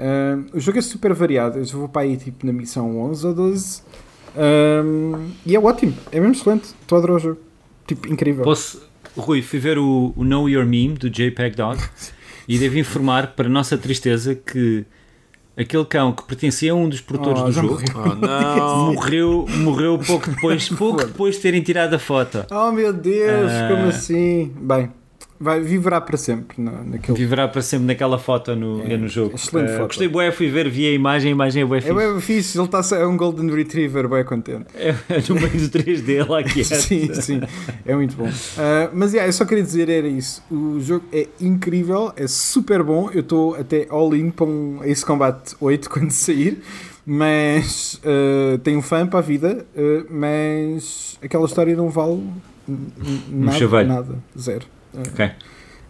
Um, 0.00 0.56
o 0.56 0.60
jogo 0.60 0.78
é 0.78 0.82
super 0.82 1.12
variado. 1.12 1.58
Eu 1.58 1.64
já 1.64 1.76
vou 1.76 1.88
para 1.88 2.02
aí 2.02 2.16
tipo 2.16 2.46
na 2.46 2.52
missão 2.52 2.98
11 3.00 3.26
ou 3.26 3.34
12 3.34 3.82
Um, 4.36 5.30
e 5.44 5.54
é 5.54 5.60
ótimo, 5.60 5.92
é 6.10 6.18
mesmo 6.20 6.34
excelente. 6.34 6.64
Estou 6.80 6.96
a 6.96 6.98
adorar 7.00 7.16
o 7.16 7.18
jogo, 7.20 7.40
tipo 7.86 8.08
incrível. 8.12 8.44
Posso, 8.44 8.82
Rui, 9.16 9.42
fui 9.42 9.58
ver 9.58 9.76
o, 9.78 10.12
o 10.16 10.24
Know 10.24 10.48
Your 10.48 10.64
Meme 10.64 10.94
do 10.94 11.10
JPEG 11.10 11.56
Dog 11.56 11.80
e 12.48 12.58
devo 12.58 12.78
informar, 12.78 13.34
para 13.34 13.48
nossa 13.48 13.76
tristeza, 13.76 14.34
que 14.34 14.84
aquele 15.56 15.84
cão 15.84 16.12
que 16.12 16.22
pertencia 16.24 16.72
a 16.72 16.74
um 16.74 16.88
dos 16.88 17.00
produtores 17.00 17.42
Oh, 17.42 17.44
do 17.46 17.52
jogo 17.52 17.68
morreu. 17.74 18.62
Oh, 18.62 18.92
morreu, 18.94 19.46
morreu 19.58 19.98
pouco 19.98 20.30
depois, 20.30 20.68
pouco 20.78 21.04
depois 21.04 21.34
de 21.34 21.40
terem 21.42 21.60
tirado 21.60 21.94
a 21.94 21.98
foto. 21.98 22.46
Oh 22.50 22.70
meu 22.72 22.92
Deus, 22.92 23.50
Ah. 23.50 23.68
como 23.68 23.88
assim? 23.88 24.52
Bem, 24.60 24.90
vai 25.40 25.58
viverá 25.60 26.00
para 26.02 26.18
sempre 26.18 26.60
na, 26.62 26.82
naquele. 26.84 27.16
Viverá 27.16 27.48
para 27.48 27.62
sempre 27.62 27.86
naquela 27.86 28.18
foto 28.18 28.54
no, 28.54 28.82
É, 28.84 28.96
no 28.96 29.08
jogo. 29.08 29.34
excelente 29.34 29.70
Eh, 29.70 29.76
foto. 29.76 29.86
Gostei 29.86 30.06
bué, 30.08 30.30
fui 30.30 30.48
ver, 30.48 30.68
vi 30.68 30.86
a 30.86 30.92
imagem, 30.92 31.30
a 31.30 31.32
imagem 31.32 31.62
é 31.62 31.66
bué 31.66 31.78
É 31.78 31.80
fixe. 31.80 31.94
bem 31.94 32.20
fixe, 32.20 32.58
ele 32.58 32.66
está 32.66 32.96
é 32.96 33.06
um 33.06 33.16
Golden 33.16 33.50
Retriever, 33.50 34.06
bem 34.08 34.22
contente. 34.24 34.66
É, 34.78 34.94
no 35.28 35.34
meio 35.36 35.48
do 35.50 35.78
3D 35.78 36.28
lá 36.28 36.42
que 36.42 36.60
é. 36.60 36.64
sim, 36.64 37.14
sim, 37.14 37.40
é 37.86 37.94
muito 37.94 38.14
bom. 38.16 38.28
Ah, 38.58 38.90
mas 38.92 39.12
yeah, 39.12 39.26
eu 39.28 39.32
só 39.32 39.44
queria 39.44 39.64
dizer 39.64 39.88
era 39.88 40.06
isso. 40.06 40.42
O 40.50 40.78
jogo 40.80 41.04
é 41.12 41.26
incrível, 41.40 42.12
é 42.16 42.26
super 42.26 42.82
bom. 42.82 43.10
Eu 43.12 43.20
estou 43.20 43.54
até 43.54 43.86
all-in 43.88 44.30
para 44.30 44.44
um 44.46 44.80
Ace 44.84 45.04
Combat 45.04 45.54
8 45.60 45.88
quando 45.90 46.10
sair. 46.10 46.60
Mas 47.06 48.00
ah, 48.04 48.58
tenho 48.62 48.82
fã 48.82 49.06
para 49.06 49.20
a 49.20 49.22
vida, 49.22 49.64
ah, 49.76 50.04
mas 50.10 51.18
aquela 51.22 51.46
história 51.46 51.74
não 51.74 51.88
vale 51.88 52.22
nada, 53.28 53.84
nada, 53.84 54.18
zero. 54.38 54.66
Ok. 54.94 55.30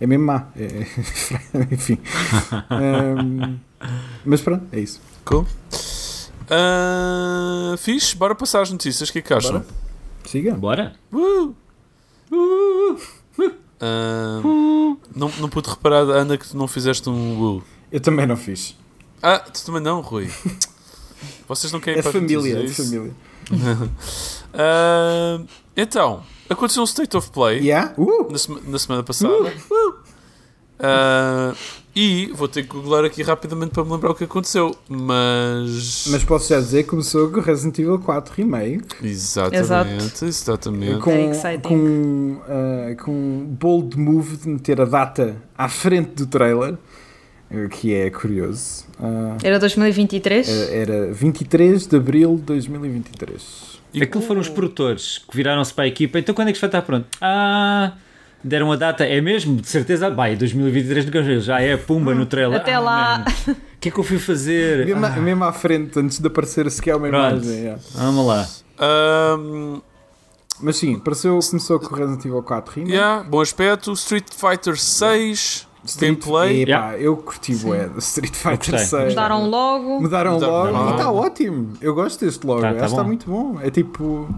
É 0.00 0.06
mesmo 0.06 0.24
má. 0.26 0.48
É- 0.56 0.86
enfim. 1.74 1.98
Ahm, 2.70 3.58
mas 4.24 4.40
pronto, 4.40 4.66
é 4.72 4.80
isso. 4.80 5.00
Cool. 5.24 5.46
Fixe, 7.78 8.16
bora 8.16 8.34
passar 8.34 8.62
as 8.62 8.70
notícias. 8.70 9.08
O 9.08 9.12
que 9.12 9.18
é 9.20 9.22
que 9.22 9.32
acham? 9.34 9.52
Bora. 9.60 9.66
Siga. 10.26 10.54
Bora? 10.54 10.94
Uh! 11.12 11.54
Ah, 13.82 14.40
não, 15.14 15.30
não 15.38 15.48
pude 15.48 15.70
reparar, 15.70 16.02
Ana, 16.10 16.36
que 16.36 16.46
tu 16.48 16.56
não 16.56 16.68
fizeste 16.68 17.08
um 17.08 17.40
uh. 17.56 17.62
Eu 17.90 18.00
também 18.00 18.26
não 18.26 18.36
fiz. 18.36 18.76
Ah, 19.22 19.38
tu 19.38 19.64
também 19.64 19.80
não, 19.82 20.00
Rui. 20.00 20.30
Vocês 21.48 21.72
não 21.72 21.80
querem 21.80 21.98
É 21.98 22.02
para 22.02 22.12
família, 22.12 22.52
é 22.52 22.56
de 22.56 22.62
notícias, 22.62 22.88
família. 22.88 23.12
isso? 23.52 24.40
Ah, 24.52 25.40
então, 25.76 26.22
aconteceu 26.50 26.82
um 26.82 26.84
State 26.86 27.16
of 27.16 27.30
Play 27.30 27.60
Yeah? 27.60 27.94
Uh! 27.96 28.30
na, 28.30 28.38
sema- 28.38 28.60
na 28.66 28.78
semana 28.78 29.02
passada. 29.02 29.32
Uh! 29.70 29.94
Ah, 30.82 31.52
e 31.94 32.30
vou 32.34 32.48
ter 32.48 32.62
que 32.62 32.68
googlar 32.70 33.04
aqui 33.04 33.22
rapidamente 33.22 33.72
para 33.72 33.84
me 33.84 33.90
lembrar 33.92 34.10
o 34.12 34.14
que 34.14 34.24
aconteceu. 34.24 34.74
Mas. 34.88 36.06
Mas 36.10 36.24
posso 36.24 36.48
já 36.48 36.58
dizer 36.58 36.84
que 36.84 36.88
começou 36.90 37.30
com 37.30 37.40
Resident 37.40 37.78
Evil 37.78 37.98
4 37.98 38.32
Remake 38.34 39.06
Exatamente, 39.06 40.24
exatamente. 40.24 41.00
com, 41.00 41.10
É 41.10 41.58
com, 41.58 42.40
ah, 42.48 42.94
com 43.04 43.10
um 43.12 43.44
bold 43.44 43.98
move 43.98 44.36
de 44.38 44.48
meter 44.48 44.80
a 44.80 44.84
data 44.86 45.36
à 45.56 45.68
frente 45.68 46.12
do 46.12 46.26
trailer, 46.26 46.78
que 47.78 47.92
é 47.92 48.08
curioso. 48.08 48.84
Ah, 48.98 49.36
Era 49.42 49.58
2023? 49.58 50.48
era- 50.48 50.72
era 50.94 51.12
23 51.12 51.86
de 51.86 51.96
abril 51.96 52.36
de 52.36 52.42
2023. 52.42 53.79
E- 53.92 54.02
Aquilo 54.02 54.22
foram 54.22 54.40
os 54.40 54.48
produtores 54.48 55.18
que 55.28 55.36
viraram-se 55.36 55.72
para 55.74 55.84
a 55.84 55.88
equipa. 55.88 56.18
Então 56.18 56.34
quando 56.34 56.48
é 56.48 56.52
que 56.52 56.56
isto 56.56 56.62
vai 56.62 56.68
estar 56.68 56.82
pronto? 56.82 57.06
Ah, 57.20 57.92
deram 58.42 58.70
a 58.72 58.76
data. 58.76 59.04
É 59.04 59.20
mesmo? 59.20 59.56
De 59.56 59.68
certeza. 59.68 60.08
Vai, 60.10 60.36
2023 60.36 61.04
do 61.06 61.10
Gajo 61.12 61.40
já 61.40 61.60
é 61.60 61.76
pumba 61.76 62.14
no 62.14 62.26
trailer. 62.26 62.60
Até 62.60 62.74
Ah, 62.74 62.80
lá. 62.80 63.24
O 63.48 63.54
que 63.80 63.88
é 63.88 63.92
que 63.92 63.98
eu 63.98 64.04
fui 64.04 64.18
fazer? 64.18 64.84
Mesmo, 64.86 65.04
Ah, 65.06 65.10
mesmo 65.10 65.44
à 65.44 65.52
frente, 65.52 65.98
antes 65.98 66.18
de 66.18 66.26
aparecer 66.26 66.70
sequer 66.70 66.96
uma 66.96 67.08
Pronto. 67.08 67.36
imagem. 67.44 67.60
yeah. 67.60 67.82
Vamos 67.94 68.26
lá. 68.26 68.46
Ahm, 68.78 69.80
Mas 70.62 70.76
sim, 70.76 70.96
apareceu, 70.96 71.38
começou 71.48 71.80
com 71.80 71.94
Resident 71.94 72.22
Evil 72.26 72.42
4 72.42 72.74
Remake. 72.74 72.92
yeah, 72.94 73.22
bom 73.22 73.40
aspecto. 73.40 73.92
Street 73.94 74.26
Fighter 74.30 74.76
6 74.78 75.66
Gameplay. 75.98 76.62
Epá, 76.62 76.70
Yeah. 76.70 76.98
eu 76.98 77.16
curti 77.16 77.54
bué 77.56 77.88
do 77.88 77.98
Street 77.98 78.34
Fighter 78.34 78.72
gostei. 78.74 79.00
6. 79.00 79.08
Mudaram 79.10 79.48
logo. 79.48 80.00
Mudaram 80.00 80.32
Mudaram 80.34 80.52
logo 80.52 80.72
logo. 80.72 80.88
e 80.88 80.92
está 80.92 81.10
ótimo. 81.10 81.72
Eu 81.80 81.94
gosto 81.94 82.24
deste 82.24 82.46
logo. 82.46 82.60
Tá- 82.60 82.68
Acho 82.68 82.76
tá 82.78 82.84
que 82.84 82.90
está 82.90 83.02
bom. 83.02 83.06
muito 83.08 83.30
bom. 83.30 83.58
É 83.62 83.70
tipo. 83.70 84.28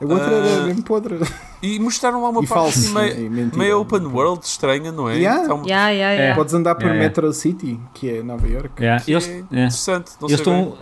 A 0.00 0.04
outra 0.04 0.26
Ah. 0.28 0.46
era 0.46 0.64
mesmo 0.66 0.82
podre. 0.82 1.18
E 1.62 1.78
mostraram 1.80 2.22
lá 2.22 2.28
uma 2.28 2.44
E 2.44 2.46
parte 2.46 2.74
falso, 2.74 2.92
meio, 2.94 3.30
mentira. 3.30 3.56
meio 3.56 3.80
open 3.80 4.06
world 4.06 4.44
estranha, 4.44 4.92
não 4.92 5.08
é? 5.08 5.16
Yeah. 5.16 5.48
Tá 5.48 5.54
um- 5.54 5.64
Yeah, 5.66 5.88
yeah, 5.88 6.12
yeah. 6.14 6.34
Podes 6.36 6.52
andar 6.52 6.74
por 6.74 6.86
É, 6.86 6.94
é. 6.94 6.98
Metro 6.98 7.32
City, 7.32 7.80
que 7.94 8.18
é 8.18 8.22
Nova 8.22 8.46
York. 8.46 8.70
Yeah. 8.78 9.02
que 9.02 9.14
é 9.14 9.16
é. 9.16 9.38
interessante. 9.38 10.12
Não 10.20 10.28
Eles 10.28 10.38
estão, 10.40 10.74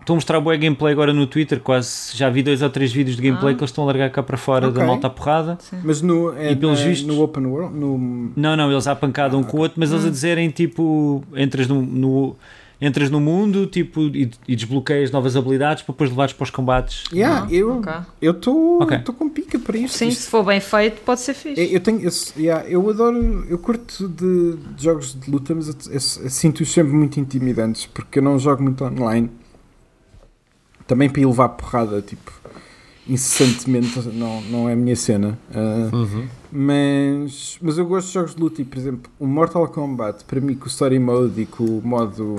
estão 0.00 0.14
a 0.14 0.16
mostrar 0.16 0.40
boa 0.40 0.56
gameplay 0.56 0.92
agora 0.92 1.12
no 1.12 1.26
Twitter, 1.26 1.60
quase 1.60 2.16
já 2.16 2.28
vi 2.28 2.42
dois 2.42 2.62
ou 2.62 2.70
três 2.70 2.92
vídeos 2.92 3.16
de 3.16 3.22
gameplay 3.22 3.52
Ah. 3.54 3.56
que 3.56 3.62
eles 3.62 3.70
estão 3.70 3.84
a 3.84 3.86
largar 3.88 4.10
cá 4.10 4.22
para 4.22 4.36
fora 4.36 4.68
Ok. 4.68 4.80
da 4.80 4.86
malta 4.86 5.06
à 5.06 5.10
porrada. 5.10 5.58
Mas 5.84 6.02
no, 6.02 6.36
é, 6.36 6.52
E 6.52 6.56
pelos 6.56 6.80
na- 6.80 6.86
vistos- 6.86 7.06
no 7.06 7.22
Open 7.22 7.46
World, 7.46 7.76
no... 7.76 8.30
Não, 8.36 8.56
não, 8.56 8.70
eles 8.70 8.86
à 8.86 8.94
pancada 8.96 9.36
um 9.36 9.42
com 9.42 9.56
o 9.58 9.60
outro, 9.60 9.78
mas 9.78 9.92
eles 9.92 10.04
a 10.04 10.10
dizerem 10.10 10.50
tipo, 10.50 11.22
entras 11.36 11.66
no, 11.68 11.80
no- 11.82 12.36
entras 12.82 13.10
no 13.10 13.20
mundo 13.20 13.66
tipo, 13.66 14.00
e, 14.00 14.30
e 14.48 14.56
desbloqueias 14.56 15.10
novas 15.10 15.36
habilidades 15.36 15.82
para 15.82 15.92
depois 15.92 16.08
levares 16.08 16.32
para 16.32 16.44
os 16.44 16.50
combates. 16.50 17.04
Yeah, 17.12 17.44
Ah, 17.46 17.52
eu 17.52 17.76
ok. 17.76 17.92
eu 18.22 18.32
estou 18.32 18.82
Ok. 18.82 18.98
com 19.18 19.28
pica 19.28 19.58
para 19.58 19.76
isto. 19.76 19.98
Sim, 19.98 20.08
Isto- 20.08 20.22
se 20.22 20.30
for 20.30 20.42
bem 20.42 20.60
feito, 20.60 21.02
pode 21.02 21.20
ser 21.20 21.34
fixe. 21.34 21.60
Eu, 21.60 21.66
eu 21.72 21.80
tenho, 21.80 22.00
eu, 22.00 22.10
yeah, 22.38 22.66
eu 22.66 22.88
adoro, 22.88 23.44
eu 23.50 23.58
curto 23.58 24.08
de, 24.08 24.56
de 24.76 24.82
jogos 24.82 25.14
de 25.14 25.30
luta, 25.30 25.54
mas 25.54 25.68
eu, 25.68 25.74
eu- 25.88 25.92
eu 25.92 26.30
sinto-os 26.30 26.72
sempre 26.72 26.94
muito 26.94 27.20
intimidantes 27.20 27.84
porque 27.84 28.18
eu 28.18 28.22
não 28.22 28.38
jogo 28.38 28.62
muito 28.62 28.82
online. 28.82 29.28
Também 30.90 31.08
para 31.08 31.20
ir 31.20 31.26
levar 31.26 31.50
porrada, 31.50 32.02
tipo, 32.02 32.32
incessantemente, 33.08 33.96
não, 34.08 34.40
não 34.42 34.68
é 34.68 34.72
a 34.72 34.76
minha 34.76 34.96
cena. 34.96 35.38
Ah, 35.54 35.88
Uhum. 35.94 36.26
mas, 36.50 37.58
mas 37.62 37.78
eu 37.78 37.86
gosto 37.86 38.08
de 38.08 38.14
jogos 38.14 38.34
de 38.34 38.40
luta 38.40 38.60
e, 38.60 38.64
por 38.64 38.76
exemplo, 38.76 39.10
o 39.18 39.24
Mortal 39.26 39.68
Kombat, 39.68 40.24
para 40.24 40.40
mim, 40.40 40.54
com 40.56 40.64
o 40.64 40.68
Story 40.68 40.98
Mode 40.98 41.40
e 41.42 41.46
com 41.46 41.62
o 41.64 41.80
modo 41.84 42.34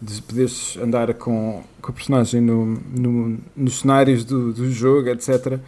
de 0.00 0.22
poderes 0.22 0.78
andar 0.80 1.12
com, 1.14 1.62
com 1.82 1.90
o 1.90 1.92
personagem 1.92 2.40
no, 2.40 2.78
no- 2.96 3.36
nos 3.56 3.80
cenários 3.80 4.24
do, 4.24 4.52
do 4.52 4.70
jogo, 4.70 5.08
etc. 5.08 5.58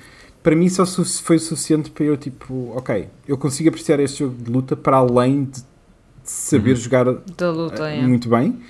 Para 0.41 0.55
mim 0.55 0.68
só 0.68 0.87
foi 0.87 1.39
suficiente 1.41 1.91
para 1.91 2.05
eu, 2.05 2.16
tipo, 2.16 2.72
ok, 2.76 3.09
eu 3.26 3.37
consigo 3.37 3.68
apreciar 3.70 3.99
este 3.99 4.20
jogo 4.20 4.37
de 4.41 4.51
luta 4.51 4.76
para 4.76 4.99
além 4.99 5.47
de, 5.47 5.51
de 5.61 5.62
saber 6.24 6.76
jogar 6.76 7.07
Da 7.37 7.51
luta, 7.51 7.83
eh, 7.89 7.95
yeah. 7.95 8.09
muito 8.09 8.28
bem. 8.28 8.61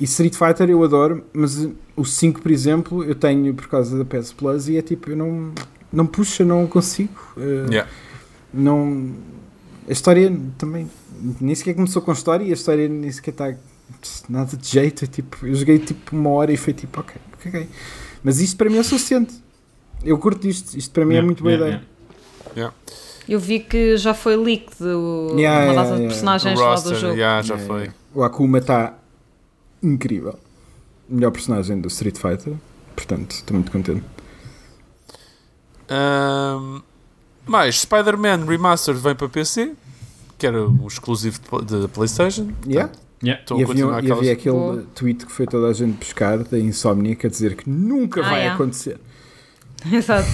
E 0.00 0.04
Street 0.04 0.34
Fighter 0.34 0.68
eu 0.70 0.82
adoro, 0.82 1.24
mas 1.32 1.68
o 1.96 2.04
5, 2.04 2.40
por 2.42 2.50
exemplo, 2.50 3.04
eu 3.04 3.14
tenho 3.14 3.54
por 3.54 3.68
causa 3.68 3.96
da 3.96 4.04
PS 4.04 4.32
Plus 4.32 4.68
e 4.68 4.76
é 4.76 4.82
tipo, 4.82 5.10
eu 5.10 5.16
não, 5.16 5.52
não 5.92 6.04
puxa, 6.06 6.44
não 6.44 6.66
consigo. 6.66 7.14
eh, 7.36 7.66
Yeah. 7.70 7.90
não 8.52 9.12
a 9.88 9.92
história 9.92 10.34
também 10.58 10.90
nem 11.40 11.54
sequer 11.54 11.74
começou 11.74 12.00
com 12.02 12.12
história 12.12 12.44
e 12.44 12.50
a 12.50 12.54
história 12.54 12.88
nem 12.88 13.10
sequer 13.12 13.30
está 13.32 13.54
nada 14.28 14.56
de 14.56 14.66
jeito 14.66 15.04
é 15.04 15.08
tipo, 15.08 15.46
eu 15.46 15.54
joguei 15.54 15.78
tipo 15.78 16.16
uma 16.16 16.30
hora 16.30 16.50
e 16.52 16.56
foi 16.56 16.72
tipo 16.72 17.00
ok, 17.00 17.14
ok 17.46 17.68
mas 18.22 18.40
isto 18.40 18.56
para 18.56 18.70
mim 18.70 18.78
é 18.78 18.80
o 18.80 18.84
suficiente 18.84 19.34
eu 20.02 20.16
curto 20.18 20.48
isto, 20.48 20.76
isto 20.76 20.90
para 20.92 21.04
mim 21.04 21.12
é 21.14 21.16
Yeah, 21.16 21.26
muito 21.26 21.42
boa 21.42 21.52
yeah, 21.52 21.78
ideia 22.54 22.72
Eu 23.28 23.38
vi 23.40 23.60
que 23.60 23.96
já 23.96 24.12
foi 24.14 24.36
leak 24.36 24.66
do, 24.78 25.34
Yeah, 25.38 25.64
uma 25.64 25.72
yeah, 25.72 25.82
data 25.82 25.96
de 25.96 26.06
personagens 26.08 26.58
O 26.58 26.62
lá 26.62 26.68
do 26.68 26.72
roster, 26.74 26.96
jogo. 26.98 27.14
yeah, 27.14 27.42
já 27.42 27.54
É, 27.54 27.58
foi. 27.58 27.90
o 28.14 28.22
Akuma 28.22 28.58
está 28.58 28.94
incrível 29.84 30.38
melhor 31.08 31.30
personagem 31.30 31.80
do 31.80 31.88
Street 31.88 32.16
Fighter 32.16 32.54
portanto 32.96 33.32
estou 33.32 33.54
muito 33.56 33.70
contente 33.70 34.02
Ahm, 35.88 36.80
mais, 37.46 37.80
Spider-Man 37.82 38.46
Remastered 38.46 39.00
vem 39.02 39.14
para 39.14 39.28
PC, 39.28 39.74
que 40.38 40.46
era 40.46 40.66
um 40.66 40.86
exclusivo 40.86 41.38
de 41.62 41.88
PlayStation. 41.88 42.48
yeah? 42.66 42.90
Yeah. 43.22 43.42
Estão 43.42 43.58
e 43.58 43.64
havia, 43.64 44.24
e 44.24 44.30
aquele 44.30 44.54
Boa. 44.56 44.84
tweet 44.94 45.24
que 45.26 45.32
foi 45.32 45.46
toda 45.46 45.68
a 45.68 45.72
gente 45.72 45.96
buscar 45.98 46.38
da 46.38 46.58
Insomnia 46.58 47.16
a 47.22 47.28
dizer 47.28 47.54
que 47.56 47.68
nunca 47.68 48.20
Ah, 48.20 48.28
vai 48.30 48.38
yeah. 48.40 48.54
acontecer 48.54 48.98
Exato. 49.90 50.28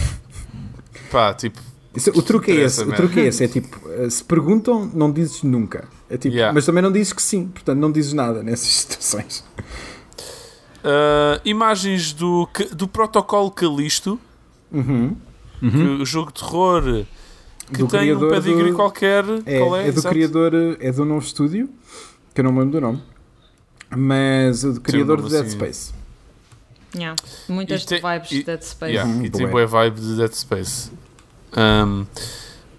Pá, 1.11 1.35
tipo, 1.35 1.61
Isso- 1.95 2.11
o 2.17 2.23
truque 2.23 2.51
é 2.53 2.55
esse, 2.57 2.83
o 2.85 2.93
truque 2.93 3.19
é 3.21 3.27
esse, 3.27 3.45
é 3.45 3.49
tipo, 3.49 3.81
eh, 3.91 4.09
se 4.11 4.23
perguntam, 4.25 4.89
não 4.95 5.11
dizes 5.13 5.43
nunca. 5.43 5.89
É 6.11 6.17
tipo, 6.19 6.35
Yeah. 6.35 6.53
mas 6.53 6.67
também 6.67 6.83
não 6.83 6.91
dizes 6.91 7.13
que 7.13 7.23
sim, 7.23 7.47
portanto 7.47 7.79
não 7.79 7.93
dizes 7.93 8.13
nada 8.13 8.43
nessas 8.43 8.67
situações. 8.75 9.45
ah, 10.85 11.41
imagens 11.45 12.13
do, 12.13 12.49
do 12.73 12.89
protocolo 12.89 13.51
Calisto, 13.51 14.19
Uhum. 14.73 15.17
que 15.61 15.67
o 15.77 16.05
jogo 16.07 16.33
de 16.33 16.41
terror 16.41 17.05
que 17.73 17.79
Do 17.79 17.87
tem 17.89 18.15
um 18.15 18.29
pedigree 18.29 18.71
do- 18.71 18.77
qualquer. 18.77 19.25
É, 19.47 19.59
Qual 19.61 19.77
é? 19.77 19.89
é 19.89 19.93
do 19.93 19.99
Exato. 20.01 20.15
criador, 20.15 20.53
é 20.81 20.91
do 20.93 21.05
novo 21.05 21.25
estúdio, 21.25 21.69
que 22.35 22.41
eu 22.41 22.45
não 22.45 22.53
me 22.53 22.59
lembro 22.61 22.73
do 22.73 22.81
nome, 22.81 23.03
mas 23.97 24.65
o 24.65 24.73
do 24.75 24.81
criador 24.81 25.21
do 25.23 25.29
Dead 25.29 25.43
assim. 25.43 25.51
Space. 25.57 25.93
Yeah. 26.95 27.15
Muitas 27.49 27.83
E 27.83 27.87
tem- 27.87 28.01
vibes 28.01 28.31
e- 28.33 28.35
de 28.39 28.43
Dead 28.45 28.63
Space. 28.63 28.93
Yeah, 28.93 29.09
Uhum, 29.13 29.25
e 29.25 29.31
tem 29.31 29.43
bué. 29.47 29.51
boa 29.53 29.67
vibe 29.67 30.01
de 30.01 30.17
Dead 30.17 30.33
Space. 30.33 30.91
Ahm, 31.53 32.05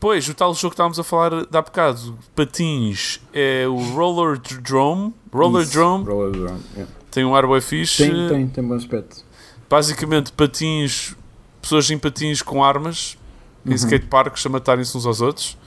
pois, 0.02 0.28
o 0.28 0.34
tal 0.34 0.54
jogo 0.54 0.72
que 0.72 0.74
estávamos 0.74 1.00
a 1.00 1.04
falar 1.06 1.30
de 1.46 1.58
há 1.58 1.62
bocado, 1.62 2.18
patins, 2.36 3.22
é 3.34 3.66
o 3.68 3.78
Roller 3.94 4.38
Drome. 4.62 5.14
Roller 5.32 5.64
Isso, 5.64 5.72
Drome 5.72 6.04
Roller 6.04 6.32
Drome, 6.32 6.60
yeah. 6.76 6.92
tem 7.10 7.24
um 7.24 7.34
ar 7.34 7.48
bem 7.48 7.62
fixe. 7.62 8.04
Tem, 8.06 8.28
tem, 8.28 8.48
tem 8.50 8.64
bom 8.64 8.74
aspecto. 8.74 9.24
Basicamente, 9.70 10.34
patins, 10.34 11.16
pessoas 11.62 11.90
em 11.90 11.98
patins 11.98 12.42
com 12.42 12.62
armas, 12.62 13.18
em 13.66 13.70
Uhum. 13.70 13.76
skateparks 13.76 14.46
a 14.46 14.50
matarem-se 14.50 14.98
uns 14.98 15.06
aos 15.06 15.22
outros. 15.22 15.58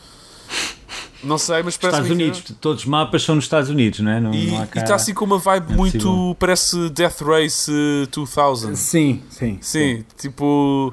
Não 1.22 1.38
sei, 1.38 1.62
mas 1.62 1.76
parece 1.78 2.02
Estados 2.02 2.10
Unidos, 2.10 2.42
todos 2.60 2.82
os 2.82 2.86
mapas 2.86 3.22
são 3.22 3.34
nos 3.34 3.44
Estados 3.44 3.70
Unidos, 3.70 4.00
não 4.00 4.10
é? 4.10 4.20
Não, 4.20 4.34
E 4.34 4.50
não 4.50 4.62
está 4.64 4.94
assim 4.96 5.14
com 5.14 5.24
uma 5.24 5.38
vibe 5.38 5.72
é 5.72 5.76
muito. 5.76 5.92
possível. 5.98 6.36
Parece 6.38 6.90
Death 6.90 7.20
Race 7.22 7.70
eh, 7.72 8.06
2000. 8.14 8.76
Sim, 8.76 9.22
sim. 9.30 9.58
Sim, 9.62 10.04
tipo 10.18 10.92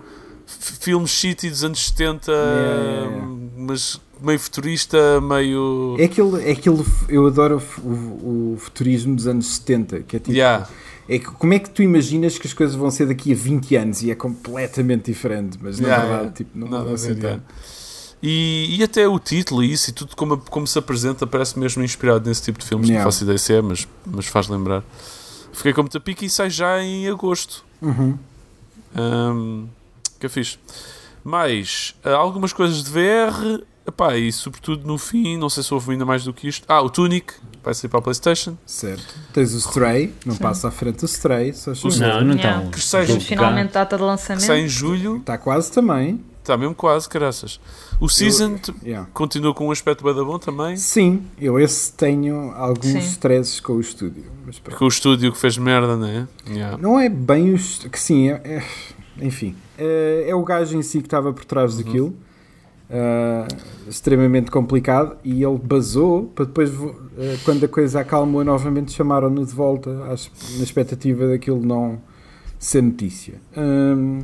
filmes 0.62 1.10
shitty 1.12 1.50
dos 1.50 1.64
anos 1.64 1.88
70, 1.88 2.32
Yeah, 2.32 3.28
mas 3.58 4.00
meio 4.22 4.40
futurista, 4.40 5.20
meio. 5.22 5.96
É 6.00 6.06
aquele, 6.06 6.48
é 6.48 6.52
aquele, 6.52 6.86
eu 7.10 7.26
adoro 7.28 7.62
o, 7.80 7.88
o- 7.90 8.54
o 8.54 8.58
futurismo 8.60 9.16
dos 9.16 9.26
anos 9.28 9.48
70, 9.56 10.02
que 10.02 10.16
é 10.16 10.20
tipo, 10.20 10.32
Yeah. 10.32 10.68
é 11.10 11.18
que, 11.20 11.26
como 11.26 11.54
é 11.54 11.60
que 11.60 11.70
tu 11.70 11.82
imaginas 11.82 12.38
que 12.38 12.46
as 12.48 12.54
coisas 12.54 12.76
vão 12.76 12.92
ser 12.92 13.08
daqui 13.08 13.32
a 13.32 13.36
20 13.36 13.76
anos 13.76 14.04
e 14.04 14.12
é 14.12 14.16
completamente 14.16 15.06
diferente, 15.06 15.58
mas 15.62 15.80
na 15.80 15.88
Yeah, 15.88 16.08
verdade, 16.08 16.36
tipo, 16.36 16.52
não 16.58 16.68
Nada 16.68 16.84
vai 16.86 16.94
a 16.94 16.98
ser 16.98 17.16
tanto. 17.16 17.44
E, 18.24 18.76
e 18.78 18.84
até 18.84 19.08
o 19.08 19.18
título 19.18 19.64
e 19.64 19.74
isso 19.74 19.90
e 19.90 19.94
tudo 19.94 20.16
como, 20.16 20.38
como 20.38 20.68
se 20.68 20.78
apresenta 20.78 21.26
parece 21.26 21.58
mesmo 21.58 21.84
inspirado 21.84 22.30
nesse 22.30 22.44
tipo 22.44 22.60
de 22.60 22.66
filmes. 22.68 22.88
Yeah. 22.88 23.04
Não 23.04 23.12
faço 23.12 23.24
ideia 23.24 23.38
se 23.40 23.52
é, 23.54 23.62
mas, 23.64 23.88
mas 24.06 24.28
faz 24.28 24.48
lembrar. 24.48 24.84
Fiquei 25.52 25.74
com 25.74 25.82
muita 25.82 26.00
pica 26.00 26.24
e 26.24 26.30
sai 26.30 26.52
já 26.52 26.80
em 26.84 27.10
agosto. 27.10 27.66
Uhum. 27.82 28.16
Ahm, 28.96 29.66
que 30.22 30.26
é 30.28 30.30
fixe. 30.30 30.58
Mais 31.24 31.94
ah, 32.04 32.12
algumas 32.16 32.54
coisas 32.54 32.84
de 32.84 32.90
VR. 32.90 33.64
Epá, 33.88 34.16
e 34.16 34.32
sobretudo 34.32 34.86
no 34.88 34.96
fim, 34.98 35.38
não 35.38 35.50
sei 35.50 35.64
se 35.64 35.74
houve 35.74 35.92
ainda 35.92 36.06
mais 36.06 36.24
do 36.24 36.32
que 36.32 36.48
isto. 36.48 36.64
Ah, 36.68 36.82
o 36.82 36.90
Tunic 36.90 37.34
vai 37.64 37.74
sair 37.74 37.90
para 37.90 37.98
a 38.00 38.02
PlayStation. 38.02 38.56
Certo. 38.66 39.04
Tens 39.34 39.54
o 39.54 39.58
Stray, 39.58 40.14
não 40.24 40.36
passa 40.36 40.68
à 40.68 40.72
frente 40.72 41.00
do 41.00 41.06
Stray, 41.08 41.52
só 41.54 41.72
O- 41.72 42.00
Não, 42.00 42.24
não 42.24 42.36
estão. 42.36 42.70
Que 42.70 42.80
seja- 42.80 43.08
Temos 43.08 43.26
finalmente 43.26 43.74
data 43.74 43.96
de 43.98 44.02
Que 44.02 44.08
lançamento. 44.08 44.44
sai 44.46 44.62
em 44.62 44.68
julho. 44.68 45.18
Está 45.18 45.36
quase 45.38 45.72
também. 45.72 46.24
Está 46.42 46.56
mesmo 46.58 46.74
quase, 46.76 47.08
caraças. 47.10 47.60
O 48.00 48.08
Season 48.10 48.60
Yeah. 48.84 49.08
continua 49.14 49.54
com 49.54 49.68
um 49.68 49.72
aspecto 49.72 50.04
bem 50.04 50.14
da 50.16 50.24
bom 50.24 50.38
também. 50.40 50.76
Sim, 50.78 51.24
eu 51.40 51.60
esse 51.60 51.92
tenho 51.94 52.52
alguns 52.52 52.86
Sim. 52.92 52.98
stresses 53.00 53.60
com 53.60 53.74
o 53.74 53.80
estúdio. 53.82 54.26
Mas. 54.46 54.60
Com 54.60 54.86
o 54.86 54.88
estúdio 54.88 55.32
que 55.32 55.38
fez 55.40 55.58
merda, 55.58 55.96
não 55.98 56.08
é? 56.08 56.28
Yeah. 56.48 56.78
Não 56.78 57.00
é 57.00 57.10
bem 57.10 57.54
os. 57.54 57.80
Que 57.92 58.00
sim, 58.00 58.30
é, 58.30 58.42
é- 58.44 58.64
enfim. 59.20 59.56
É, 59.78 60.26
é 60.30 60.36
o 60.36 60.44
gajo 60.44 60.78
em 60.78 60.82
si 60.82 61.00
que 61.00 61.08
estava 61.08 61.34
por 61.34 61.46
trás 61.46 61.78
Uhum. 61.78 61.84
daquilo. 61.84 62.16
ah, 62.94 63.48
extremamente 63.88 64.52
complicado. 64.52 65.16
E 65.24 65.42
ele 65.44 65.58
basou 65.58 66.26
para 66.36 66.44
depois, 66.46 66.70
ah, 66.72 67.38
quando 67.46 67.64
a 67.64 67.68
coisa 67.70 68.02
acalmou 68.02 68.44
novamente, 68.44 68.92
chamaram-no 68.92 69.46
de 69.46 69.54
volta 69.54 69.90
às- 70.12 70.30
na 70.58 70.64
expectativa 70.64 71.26
daquilo 71.28 71.66
não 71.66 72.02
ser 72.60 72.82
notícia. 72.84 73.36
Ahm, 73.56 74.20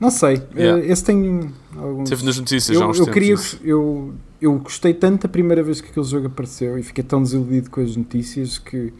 não 0.00 0.10
sei. 0.10 0.40
Yeah. 0.56 0.82
ah, 0.82 0.86
esse 0.86 1.04
tem 1.04 1.50
alguns. 1.76 2.08
Teve 2.08 2.24
nas 2.24 2.38
notícias 2.38 2.74
Eu, 2.80 2.88
uns 2.88 2.98
eu 2.98 3.06
queria. 3.10 3.34
Eu, 3.62 4.14
eu 4.40 4.58
gostei 4.60 4.94
tanto 4.94 5.26
a 5.26 5.28
primeira 5.28 5.62
vez 5.62 5.82
que 5.82 5.90
aquele 5.90 6.06
jogo 6.06 6.26
apareceu 6.28 6.78
e 6.78 6.82
fiquei 6.82 7.04
tão 7.04 7.22
desiludido 7.22 7.68
com 7.68 7.82
as 7.82 7.94
notícias 7.96 8.56
que 8.58 8.94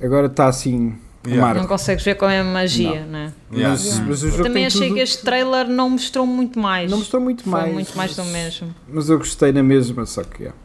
agora 0.00 0.26
está 0.26 0.46
assim. 0.48 0.94
Yeah. 1.26 1.54
Não 1.60 1.66
consegues 1.66 2.04
ver 2.04 2.16
qual 2.16 2.30
é 2.30 2.40
a 2.40 2.44
magia, 2.44 3.04
né? 3.06 3.32
Yeah. 3.52 3.70
Mas, 3.70 3.98
mas 4.00 4.22
o 4.22 4.30
jogo 4.30 4.42
Também 4.42 4.66
achei 4.66 4.88
tudo- 4.88 4.94
que 4.96 5.00
este 5.00 5.22
trailer 5.24 5.68
não 5.68 5.88
mostrou 5.90 6.26
muito 6.26 6.58
mais. 6.58 6.90
Não 6.90 6.98
mostrou 6.98 7.22
muito 7.22 7.42
Foi 7.44 7.52
mais. 7.52 7.72
muito 7.72 7.96
mais 7.96 8.14
do 8.16 8.24
mesmo. 8.24 8.74
Mas 8.88 9.08
eu 9.08 9.16
gostei 9.18 9.50
na 9.52 9.62
mesma, 9.62 10.04
só 10.06 10.22
que. 10.22 10.42
Yeah. 10.42 10.58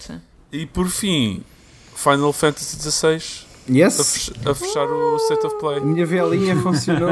Sim. 0.00 0.20
E 0.52 0.66
por 0.66 0.88
fim, 0.88 1.42
Final 1.94 2.32
Fantasy 2.32 2.76
XVI 2.90 3.44
a, 3.68 3.72
Yes! 3.72 3.96
fech- 3.96 4.48
a 4.48 4.54
fechar 4.54 4.86
o 4.86 5.16
State 5.18 5.46
of 5.46 5.54
A 5.56 5.58
Play. 5.58 5.80
minha 5.80 6.04
velinha 6.04 6.56
funcionou. 6.60 7.10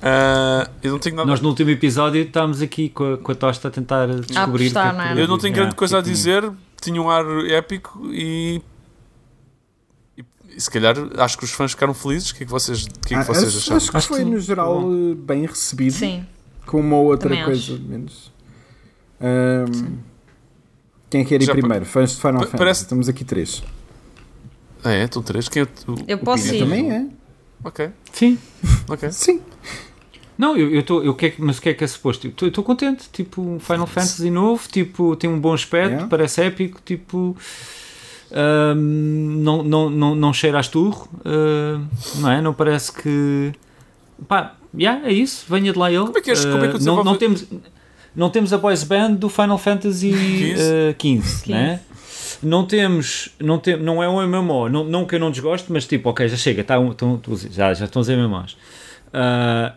Ah, 0.00 0.68
eu 0.82 0.92
não 0.92 0.98
tenho 0.98 1.16
nada. 1.16 1.28
Nós 1.28 1.40
no 1.40 1.48
último 1.48 1.70
episódio 1.70 2.22
estávamos 2.22 2.62
aqui 2.62 2.88
com 2.88 3.14
a, 3.14 3.18
com 3.18 3.32
a 3.32 3.34
Tosta 3.34 3.68
a 3.68 3.70
tentar 3.70 4.06
descobrir. 4.08 4.66
apostar, 4.66 4.94
o 4.94 4.96
que 4.96 5.02
é 5.02 5.04
não 5.14 5.20
é? 5.20 5.22
Eu 5.24 5.28
não 5.28 5.38
tenho 5.38 5.54
grande 5.54 5.74
coisa 5.74 5.98
a 5.98 6.02
tipo, 6.02 6.14
dizer. 6.14 6.50
Tinha 6.80 7.00
um 7.02 7.10
ar 7.10 7.24
épico 7.50 8.06
e. 8.12 8.60
e- 10.58 10.60
se 10.60 10.70
calhar 10.70 10.94
acho 11.18 11.38
que 11.38 11.44
os 11.44 11.50
fãs 11.52 11.70
ficaram 11.70 11.94
felizes. 11.94 12.30
O 12.30 12.34
que 12.34 12.42
é 12.42 12.46
que 12.46 12.52
vocês, 12.52 12.82
o 12.84 12.86
que 13.06 13.06
é 13.06 13.08
que 13.08 13.14
Ah, 13.14 13.22
vocês 13.22 13.46
acho, 13.48 13.58
acharam? 13.58 13.76
acho 13.76 13.90
que 14.08 14.14
foi 14.16 14.24
no 14.24 14.38
geral 14.40 14.80
Bom. 14.82 15.10
eh, 15.12 15.14
bem 15.14 15.46
recebido. 15.46 15.92
Sim. 15.94 16.26
com 16.66 16.80
uma 16.80 16.96
ou 16.96 17.06
outra 17.06 17.30
Também 17.30 17.44
coisa 17.44 17.72
acho. 17.74 17.82
menos. 17.82 18.30
Ahm, 19.20 19.96
quem 21.08 21.22
é 21.22 21.24
que 21.24 21.30
quer 21.30 21.42
ir 21.42 21.46
Já 21.46 21.52
primeiro? 21.52 21.84
Fãs 21.86 22.10
de 22.10 22.16
Final 22.16 22.32
pa- 22.34 22.38
Fantasy. 22.40 22.58
parece- 22.58 22.82
Estamos 22.82 23.08
aqui 23.08 23.24
três. 23.24 23.62
Ah, 24.84 24.92
é? 24.92 25.04
Estão 25.04 25.22
três? 25.22 25.48
Quem 25.48 25.62
é 25.62 25.64
o. 25.64 25.94
Eu 26.06 26.18
posso 26.18 26.42
Pina 26.44 26.54
ir. 26.56 26.58
Também 26.60 26.92
é? 26.92 27.06
Ok, 27.64 27.88
Sim. 28.12 28.38
ok. 28.88 29.10
Sim. 29.12 29.40
Não, 30.36 30.56
eu, 30.56 30.70
eu 30.70 30.82
tô, 30.84 31.02
eu 31.02 31.14
que 31.16 31.26
é 31.26 31.34
mas 31.38 31.58
o 31.58 31.62
que 31.62 31.70
é 31.70 31.74
que 31.74 31.82
é 31.82 31.86
suposto? 31.86 32.32
Eu 32.40 32.48
estou 32.48 32.62
contente, 32.62 33.08
tipo, 33.12 33.42
um 33.42 33.58
Final 33.58 33.86
Fantasy 33.88 34.30
novo, 34.30 34.68
tipo, 34.68 35.16
tem 35.16 35.28
um 35.28 35.40
bom 35.40 35.52
aspecto, 35.54 35.88
Yeah. 35.88 36.06
parece 36.06 36.42
épico, 36.42 36.80
tipo, 36.84 37.36
não, 38.74 39.62
não, 39.62 39.90
não, 39.90 40.14
não 40.14 40.32
cheira 40.32 40.58
a 40.58 40.60
esturro, 40.60 41.08
ah, 41.24 41.80
não 42.16 42.30
é? 42.30 42.40
Não 42.40 42.52
parece 42.54 42.92
que, 42.92 43.52
pá, 44.26 44.54
yeah, 44.78 45.06
é 45.08 45.12
isso, 45.12 45.46
venha 45.48 45.72
de 45.72 45.78
lá 45.78 45.90
ele. 45.90 46.04
Como 46.06 46.18
é 46.18 46.20
que 46.20 46.30
és- 46.30 46.44
como 46.44 46.64
é 46.64 46.68
que 46.68 46.76
Ah, 46.76 46.80
não, 46.80 47.04
não 47.04 47.16
temos, 47.16 47.44
não 48.14 48.30
temos 48.30 48.52
a 48.52 48.58
boys 48.58 48.82
band 48.84 49.12
do 49.14 49.28
Final 49.28 49.58
Fantasy 49.58 50.10
15. 50.10 50.94
15, 50.98 51.42
15 51.44 51.50
né? 51.50 51.80
Não 52.42 52.64
temos, 52.66 53.30
não, 53.40 53.58
tem, 53.58 53.76
não 53.76 54.02
é 54.02 54.08
um 54.08 54.20
MMO, 54.22 54.68
não, 54.68 54.84
não 54.84 55.04
que 55.04 55.14
eu 55.16 55.18
não 55.20 55.30
desgoste, 55.30 55.72
mas 55.72 55.86
tipo, 55.86 56.08
ok, 56.10 56.28
já 56.28 56.36
chega, 56.36 56.62
tá, 56.62 56.76
tão- 56.94 57.20
já, 57.50 57.74
já 57.74 57.84
estão 57.86 58.00
a 58.00 58.02
dizer 58.02 58.16
MMOs. 58.16 58.56
Ah, 59.12 59.74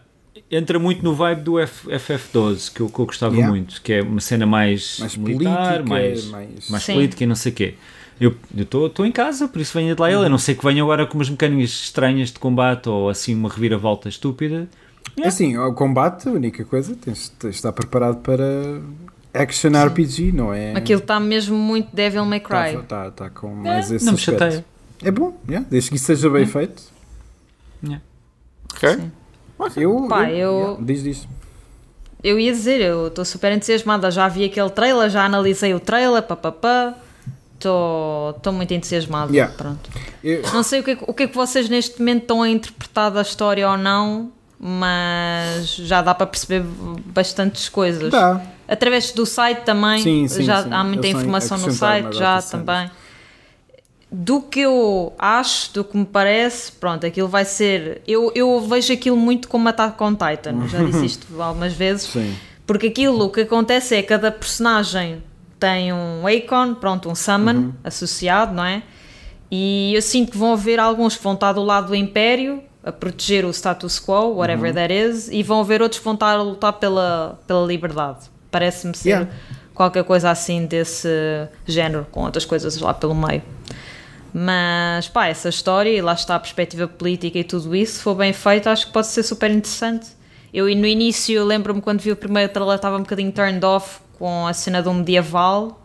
entra 0.49 0.77
muito 0.77 1.03
no 1.03 1.13
vibe 1.15 1.41
do 1.41 1.59
F- 1.59 1.89
FF12, 1.89 2.71
que 2.73 2.81
eu, 2.81 2.89
que 2.89 2.99
eu 2.99 3.05
gostava 3.05 3.33
Yeah. 3.33 3.49
muito, 3.51 3.81
que 3.81 3.93
é 3.93 4.01
uma 4.01 4.19
cena 4.19 4.45
mais, 4.45 4.97
Mais 4.99 5.15
militar, 5.17 5.83
política, 5.83 5.89
mais, 5.89 6.25
mais- 6.25 6.69
mais 6.69 6.85
política 6.85 7.23
e 7.23 7.27
não 7.27 7.35
sei 7.35 7.51
o 7.51 7.55
quê. 7.55 7.73
Eu 8.21 8.35
estou 8.55 9.03
em 9.03 9.11
casa, 9.11 9.47
por 9.47 9.59
isso 9.59 9.73
venha 9.73 9.95
de 9.95 9.99
lá 9.99 10.11
ele. 10.11 10.25
A 10.27 10.29
não 10.29 10.37
ser 10.37 10.53
que 10.53 10.63
venha 10.63 10.83
agora 10.83 11.07
com 11.07 11.17
umas 11.17 11.27
mecânicas 11.29 11.71
estranhas 11.71 12.29
de 12.31 12.37
combate 12.37 12.87
ou 12.87 13.09
assim 13.09 13.33
uma 13.33 13.49
reviravolta 13.49 14.07
estúpida. 14.07 14.69
É 15.19 15.27
Assim, 15.27 15.57
o 15.57 15.73
combate, 15.73 16.29
a 16.29 16.31
única 16.31 16.63
coisa, 16.63 16.95
tens, 16.95 17.29
tens 17.29 17.49
de 17.49 17.55
estar 17.55 17.71
preparado 17.73 18.17
para 18.17 18.79
action 19.33 19.71
RPG, 19.71 20.31
não 20.33 20.53
é? 20.53 20.73
Aquilo 20.75 21.01
está 21.01 21.19
mesmo 21.19 21.57
muito 21.57 21.93
Devil 21.95 22.23
May 22.25 22.39
Cry. 22.39 22.75
Está 22.75 22.83
tá, 22.83 23.11
tá 23.11 23.29
com 23.31 23.55
mais 23.55 23.91
esse 23.91 24.05
não 24.05 24.13
me 24.13 24.19
aspecto. 24.19 24.39
chateia. 24.39 24.65
É 25.03 25.09
bom, 25.09 25.35
yeah, 25.49 25.65
desde 25.67 25.89
que 25.89 25.95
isso 25.95 26.05
seja 26.05 26.29
bem 26.29 26.45
feito. 26.45 26.83
Ok. 28.71 28.89
Sim. 28.89 29.11
Eu, 29.75 30.07
Pá, 30.07 30.29
eu, 30.29 30.37
eu- 30.37 30.59
yeah, 30.59 30.77
diz 30.81 31.03
diz. 31.03 31.27
Eu 32.23 32.39
ia 32.39 32.51
dizer, 32.51 32.81
eu 32.81 33.07
estou 33.07 33.25
super 33.25 33.51
entusiasmada. 33.51 34.11
Já 34.11 34.27
vi 34.27 34.45
aquele 34.45 34.69
trailer, 34.69 35.09
já 35.09 35.25
analisei 35.25 35.73
o 35.73 35.79
trailer, 35.79 36.21
papapá. 36.21 36.95
Estou 37.67 38.53
muito 38.53 38.73
entusiasmada. 38.73 39.31
Yeah. 39.31 39.53
Pronto. 39.55 39.89
Eu- 40.23 40.41
Não 40.53 40.63
sei 40.63 40.79
o 40.79 40.83
que, 40.83 40.91
é 40.91 40.95
que- 40.95 41.03
o 41.07 41.13
que 41.13 41.23
é 41.23 41.27
que 41.27 41.35
vocês 41.35 41.67
neste 41.69 41.99
momento 41.99 42.21
estão 42.23 42.41
a 42.41 42.49
interpretar 42.49 43.11
da 43.11 43.21
história 43.21 43.69
ou 43.69 43.77
não, 43.77 44.31
mas 44.59 45.75
já 45.75 46.01
dá 46.01 46.13
para 46.13 46.27
perceber 46.27 46.63
bastantes 47.05 47.67
coisas. 47.69 48.11
Tá. 48.11 48.41
Através 48.67 49.11
do 49.11 49.25
site 49.25 49.63
também, 49.63 50.01
Sim, 50.01 50.27
sim, 50.27 50.43
já 50.43 50.63
sim. 50.63 50.69
há 50.71 50.83
muita 50.83 51.05
a 51.07 51.09
informação 51.09 51.57
no 51.57 51.71
site, 51.71 52.13
já 52.15 52.39
cenas. 52.39 52.49
também. 52.65 52.91
Do 54.13 54.41
que 54.41 54.59
eu 54.59 55.13
acho, 55.17 55.73
do 55.73 55.83
que 55.85 55.95
me 55.97 56.05
parece, 56.05 56.71
pronto, 56.73 57.05
aquilo 57.05 57.27
vai 57.29 57.45
ser. 57.45 58.01
Eu, 58.05 58.31
eu 58.35 58.59
vejo 58.61 58.91
aquilo 58.91 59.15
muito 59.15 59.47
como 59.47 59.67
Attack 59.69 60.01
on 60.03 60.11
Titan, 60.15 60.67
já 60.67 60.79
disse 60.83 61.05
isto 61.05 61.41
algumas 61.41 61.73
vezes. 61.73 62.03
Sim. 62.07 62.35
Porque 62.67 62.87
aquilo 62.87 63.25
o 63.25 63.29
que 63.29 63.41
acontece 63.41 63.95
é 63.95 64.01
que 64.01 64.09
cada 64.09 64.31
personagem 64.31 65.23
tem 65.61 65.93
um 65.93 66.27
icon, 66.27 66.73
pronto, 66.73 67.07
um 67.07 67.13
summon 67.15 67.53
Uhum. 67.53 67.73
associado, 67.83 68.51
não 68.53 68.65
é? 68.65 68.81
E 69.51 69.93
eu 69.93 70.01
sinto 70.01 70.31
que 70.31 70.37
vão 70.37 70.53
haver 70.53 70.79
alguns 70.79 71.15
que 71.15 71.23
vão 71.23 71.33
estar 71.35 71.53
do 71.53 71.61
lado 71.63 71.87
do 71.89 71.95
Império 71.95 72.63
a 72.83 72.91
proteger 72.91 73.45
o 73.45 73.51
status 73.53 73.99
quo, 73.99 74.33
whatever 74.37 74.69
Uhum. 74.69 74.75
that 74.75 74.91
is, 74.93 75.29
e 75.29 75.43
vão 75.43 75.59
haver 75.61 75.81
outros 75.83 75.99
que 75.99 76.05
vão 76.05 76.15
estar 76.15 76.31
a 76.33 76.41
lutar 76.41 76.73
pela, 76.73 77.39
pela 77.45 77.63
liberdade. 77.65 78.21
Parece-me 78.49 78.97
ser 78.97 79.09
Yeah. 79.09 79.29
qualquer 79.75 80.03
coisa 80.03 80.31
assim 80.31 80.65
desse 80.65 81.07
género, 81.67 82.07
com 82.11 82.23
outras 82.23 82.43
coisas 82.43 82.75
lá 82.81 82.93
pelo 82.93 83.13
meio. 83.13 83.43
Mas 84.33 85.07
pá, 85.09 85.27
essa 85.27 85.49
história, 85.49 85.89
e 85.89 86.01
lá 86.01 86.13
está 86.13 86.35
a 86.35 86.39
perspectiva 86.39 86.87
política 86.87 87.37
e 87.37 87.43
tudo 87.43 87.75
isso, 87.75 87.97
se 87.97 88.01
for 88.03 88.15
bem 88.15 88.33
feito, 88.33 88.67
acho 88.67 88.87
que 88.87 88.93
pode 88.93 89.07
ser 89.07 89.23
super 89.23 89.51
interessante. 89.51 90.07
Eu 90.53 90.65
no 90.75 90.85
início, 90.87 91.43
lembro-me 91.45 91.81
quando 91.81 91.99
vi 91.99 92.11
o 92.11 92.15
primeiro 92.15 92.51
trailer, 92.51 92.75
estava 92.77 92.95
um 92.97 93.01
bocadinho 93.01 93.31
turned 93.31 93.63
off 93.65 93.99
com 94.21 94.45
a 94.45 94.53
cena 94.53 94.83
do 94.83 94.93
medieval, 94.93 95.83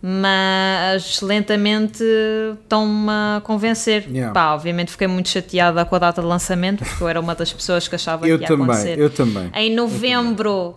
mas 0.00 1.20
lentamente 1.20 2.00
estão-me 2.62 3.10
a 3.10 3.40
convencer. 3.42 4.06
Yeah. 4.08 4.32
Pá, 4.32 4.54
obviamente 4.54 4.92
fiquei 4.92 5.08
muito 5.08 5.28
chateada 5.28 5.84
com 5.84 5.96
a 5.96 5.98
data 5.98 6.20
de 6.22 6.28
lançamento, 6.28 6.84
porque 6.84 7.02
eu 7.02 7.08
era 7.08 7.20
uma 7.20 7.34
das 7.34 7.52
pessoas 7.52 7.88
que 7.88 7.94
achava 7.96 8.26
Eu 8.28 8.38
que 8.38 8.44
ia 8.44 8.48
também, 8.48 8.64
acontecer. 8.66 8.98
eu 9.00 9.10
também. 9.10 9.50
Em 9.52 9.74
novembro 9.74 10.76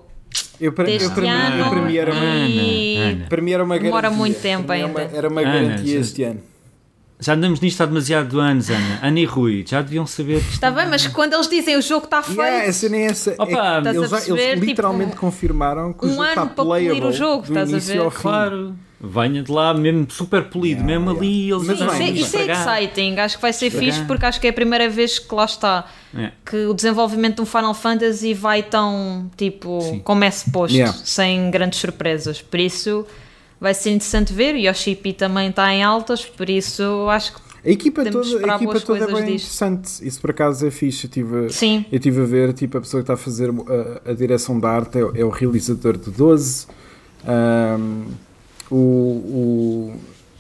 Eu, 0.60 0.74
para, 0.74 0.90
eu, 0.90 0.98
deste 0.98 1.14
para, 1.14 1.22
mim, 1.22 1.30
ano 1.30 1.58
eu, 1.64 1.70
para 1.70 1.82
mim 1.82 1.96
era 1.96 2.12
uma, 2.12 2.26
e... 2.26 2.98
Ana, 2.98 3.10
Ana. 3.12 3.26
para 3.30 3.42
mim 3.42 3.52
era 3.52 3.64
uma 3.64 3.76
garantia. 3.76 3.90
Demora 4.02 4.10
muito 4.10 4.42
tempo 4.42 4.72
mim 4.74 4.80
era 4.80 4.88
uma- 4.88 5.00
ainda. 5.00 5.18
Era 5.18 5.30
uma 5.30 5.42
Ana, 5.42 5.52
garantia 5.54 6.00
este 6.00 6.24
ano. 6.24 6.40
Já 7.22 7.34
andamos 7.34 7.60
nisto 7.60 7.82
há 7.82 7.86
demasiado 7.86 8.40
anos, 8.40 8.70
Ana. 8.70 9.00
Ana 9.02 9.20
e 9.20 9.26
Rui, 9.26 9.66
já 9.68 9.82
deviam 9.82 10.08
saber 10.08 10.42
que 10.42 10.54
Está 10.54 10.72
bem, 10.72 10.88
mas 10.88 11.06
quando 11.08 11.34
eles 11.34 11.50
dizem 11.50 11.76
o 11.76 11.82
jogo 11.82 12.06
está 12.06 12.24
feito, 12.24 12.40
Yeah, 12.40 12.66
essa 12.66 12.88
nem 12.90 13.06
essa. 13.08 13.36
Opa, 13.38 13.52
é 13.52 13.58
a 13.58 13.80
eles, 13.94 14.10
perceber, 14.10 14.40
eles 14.42 14.54
tipo, 14.54 14.66
literalmente 14.66 15.16
confirmaram 15.18 15.92
que 15.92 16.06
o 16.06 16.08
um 16.08 16.12
jogo 16.12 16.24
está 16.24 16.42
ano 16.44 16.52
para 16.52 16.64
polir 16.66 16.92
o 16.92 16.96
playable 16.96 17.18
jogo, 17.18 17.42
do 17.44 17.48
estás 17.50 17.68
a 17.68 17.72
início 17.74 17.94
ver? 17.94 18.00
ao 18.06 18.10
fim. 18.12 18.22
Claro, 18.22 18.76
venha 19.02 19.44
de 19.44 19.52
lá 19.52 19.74
mesmo 19.74 20.08
super 20.10 20.44
polido, 20.46 20.82
Yeah, 20.82 21.00
mesmo 21.00 21.10
yeah. 21.12 21.20
ali 21.20 21.52
eles 21.52 21.68
Mas 21.68 21.78
Sim, 21.98 22.06
bem, 22.06 22.14
isso, 22.22 22.38
é, 22.38 22.42
isso 22.44 22.52
é 22.52 22.54
exciting, 22.54 23.20
acho 23.20 23.36
que 23.36 23.42
vai 23.42 23.52
ser 23.54 23.66
Estragar. 23.68 23.94
fixe 23.94 24.06
porque 24.08 24.26
acho 24.26 24.40
que 24.40 24.48
é 24.48 24.50
a 24.50 24.54
primeira 24.54 24.88
vez 24.90 25.20
que 25.20 25.36
lá 25.36 25.44
está 25.44 25.86
É. 26.18 26.32
que 26.50 26.56
o 26.68 26.74
desenvolvimento 26.74 27.36
de 27.36 27.42
um 27.42 27.46
Final 27.46 27.74
Fantasy 27.74 28.34
vai 28.34 28.64
tão 28.64 29.30
tipo 29.36 29.82
Sim. 29.82 30.00
como 30.06 30.24
é 30.24 30.32
suposto, 30.32 30.74
Yeah. 30.76 30.98
sem 31.04 31.52
grandes 31.52 31.80
surpresas. 31.80 32.42
Por 32.42 32.62
isso 32.62 33.06
vai 33.60 33.74
ser 33.74 33.92
interessante 33.92 34.34
ver. 34.34 34.56
E 34.56 34.68
o 34.68 34.70
Yoshi 34.70 34.96
também 35.18 35.50
está 35.50 35.74
em 35.74 35.84
altas, 35.84 36.26
por 36.26 36.50
isso 36.50 37.08
acho 37.10 37.34
que 37.34 37.42
A 37.66 37.70
equipa 37.70 38.04
Temos 38.04 38.32
toda, 38.32 38.54
a 38.54 38.56
equipa 38.56 38.80
toda 38.80 39.04
é 39.04 39.08
bem 39.08 39.16
disto. 39.16 39.46
interessante. 39.46 40.08
Isso 40.08 40.22
por 40.22 40.30
acaso 40.32 40.66
é 40.66 40.72
fixe. 40.72 41.06
Eu 41.08 41.12
tive, 41.12 41.50
sim. 41.50 41.86
eu 41.92 42.00
tive 42.00 42.22
a 42.22 42.26
ver, 42.26 42.54
tipo, 42.54 42.78
a 42.78 42.82
pessoa 42.82 43.02
que 43.02 43.04
está 43.04 43.16
a 43.16 43.18
fazer 43.18 43.50
a, 43.50 44.12
a 44.12 44.14
direção 44.14 44.60
da 44.60 44.70
arte 44.70 44.98
é, 44.98 45.02
é 45.22 45.26
o 45.26 45.30
realizador 45.30 45.98
de 45.98 46.10
12. 46.10 46.68
Ahm, 47.28 48.06
o, 48.72 49.94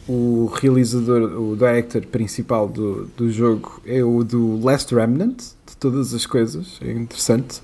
o, 0.07 0.11
o 0.11 0.45
realizador, 0.55 1.24
o 1.39 1.55
director 1.55 2.05
principal 2.05 2.67
do, 2.67 3.05
do 3.17 3.30
jogo 3.32 3.82
é 3.86 4.03
o 4.03 4.24
do 4.24 4.63
Last 4.63 4.93
Remnant, 4.93 5.38
de 5.38 5.78
todas 5.78 6.13
as 6.13 6.26
coisas. 6.26 6.80
É 6.82 6.91
interessante. 6.91 7.61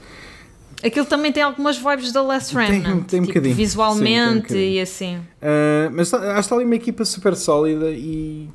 Aquilo 0.85 1.05
também 1.05 1.31
tem 1.31 1.41
algumas 1.41 1.77
vibes 1.77 2.11
da 2.11 2.21
Last 2.21 2.53
Tem- 2.55 2.67
Remnant, 2.81 3.05
tem 3.05 3.19
um 3.19 3.23
tipo, 3.23 3.27
bocadinho. 3.27 3.33
Sim, 3.33 3.41
tem 3.41 3.51
um 3.51 3.55
visualmente 3.55 4.55
e 4.55 4.79
assim. 4.79 5.17
Uh, 5.17 5.89
mas 5.93 6.09
tá- 6.11 6.17
acho 6.17 6.33
que 6.33 6.39
está 6.41 6.55
ali 6.55 6.65
uma 6.65 6.75
equipa 6.75 7.03
super 7.05 7.35
sólida 7.35 7.89
e 7.91 8.47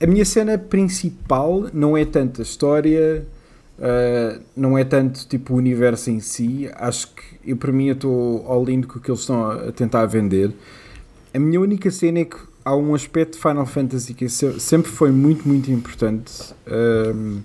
a 0.00 0.06
minha 0.06 0.24
cena 0.24 0.58
principal 0.58 1.66
não 1.72 1.96
é 1.96 2.04
tanto 2.04 2.40
a 2.40 2.44
história, 2.44 3.24
uh, 3.78 4.40
não 4.56 4.76
é 4.76 4.84
tanto 4.84 5.26
tipo 5.28 5.54
o 5.54 5.56
universo 5.56 6.10
em 6.10 6.20
si. 6.20 6.68
Acho 6.74 7.08
que 7.14 7.22
eu 7.50 7.56
para 7.56 7.70
mim 7.72 7.88
estou 7.88 8.44
all 8.46 8.68
in 8.68 8.82
com 8.82 8.98
o 8.98 9.00
que 9.00 9.10
eles 9.10 9.20
estão 9.20 9.48
a, 9.50 9.70
tentar 9.72 10.04
vender. 10.06 10.52
A 11.32 11.38
minha 11.38 11.60
única 11.60 11.90
cena 11.90 12.20
é 12.20 12.24
que 12.24 12.36
há 12.64 12.74
um 12.74 12.94
aspecto 12.94 13.34
de 13.36 13.38
Final 13.42 13.66
Fantasy 13.66 14.14
que 14.14 14.28
se- 14.28 14.58
sempre 14.58 14.90
foi 14.90 15.10
muito, 15.10 15.46
muito 15.46 15.70
importante 15.70 16.32
um, 17.14 17.40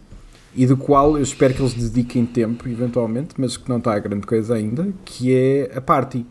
e 0.55 0.65
do 0.67 0.77
qual 0.77 1.17
eu 1.17 1.23
espero 1.23 1.53
que 1.53 1.61
eles 1.61 1.73
dediquem 1.73 2.25
tempo 2.25 2.67
eventualmente, 2.69 3.29
mas 3.37 3.57
que 3.57 3.67
não 3.69 3.77
está 3.77 3.93
a 3.93 3.99
grande 3.99 4.25
coisa 4.27 4.55
ainda, 4.55 4.87
que 5.05 5.33
é 5.33 5.71
a 5.75 5.81
party. 5.81 6.25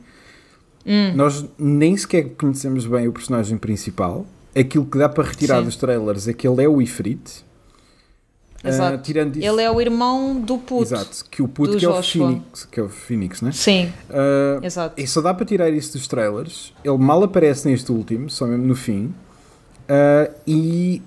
Hum. 0.87 1.13
Nós 1.15 1.45
nem 1.59 1.97
sequer 1.97 2.31
conhecemos 2.37 2.87
bem 2.87 3.07
o 3.09 3.13
personagem 3.13 3.57
principal. 3.59 4.27
Aquilo 4.55 4.85
que 4.85 4.99
dá 4.99 5.09
para 5.09 5.25
retirar 5.25 5.59
Sim. 5.61 5.65
dos 5.65 5.77
trailers 5.77 6.29
é 6.29 6.33
que 6.33 6.47
ele 6.47 6.63
é 6.63 6.69
o 6.69 6.81
Ifrit. 6.83 7.45
Ah, 8.65 8.69
Exato. 8.69 9.03
tirando 9.03 9.37
isso, 9.37 9.45
Ele 9.49 9.61
é 9.61 9.69
o 9.69 9.81
irmão 9.81 10.41
do 10.41 10.57
puto. 10.57 10.83
exato, 10.85 11.25
que 11.29 11.43
o 11.43 11.49
puto 11.49 11.77
que 11.79 11.85
é 11.85 11.89
o. 11.89 12.01
Phoenix, 12.01 12.65
que 12.71 12.79
é 12.79 12.83
o 12.85 12.89
Phoenix, 12.89 13.43
né? 13.43 13.51
Sim, 13.51 13.93
Ah, 14.09 14.61
exato. 14.63 15.01
e 15.01 15.05
só 15.07 15.21
dá 15.21 15.35
para 15.35 15.45
tirar 15.45 15.69
isso 15.71 15.95
dos 15.95 16.07
trailers. 16.07 16.73
Ele 16.85 16.97
mal 16.99 17.21
aparece 17.25 17.69
neste 17.69 17.91
último, 17.91 18.31
só 18.31 18.47
mesmo 18.47 18.65
no 18.65 18.77
fim. 18.77 19.13
Ah, 19.89 20.31
e, 20.47 21.03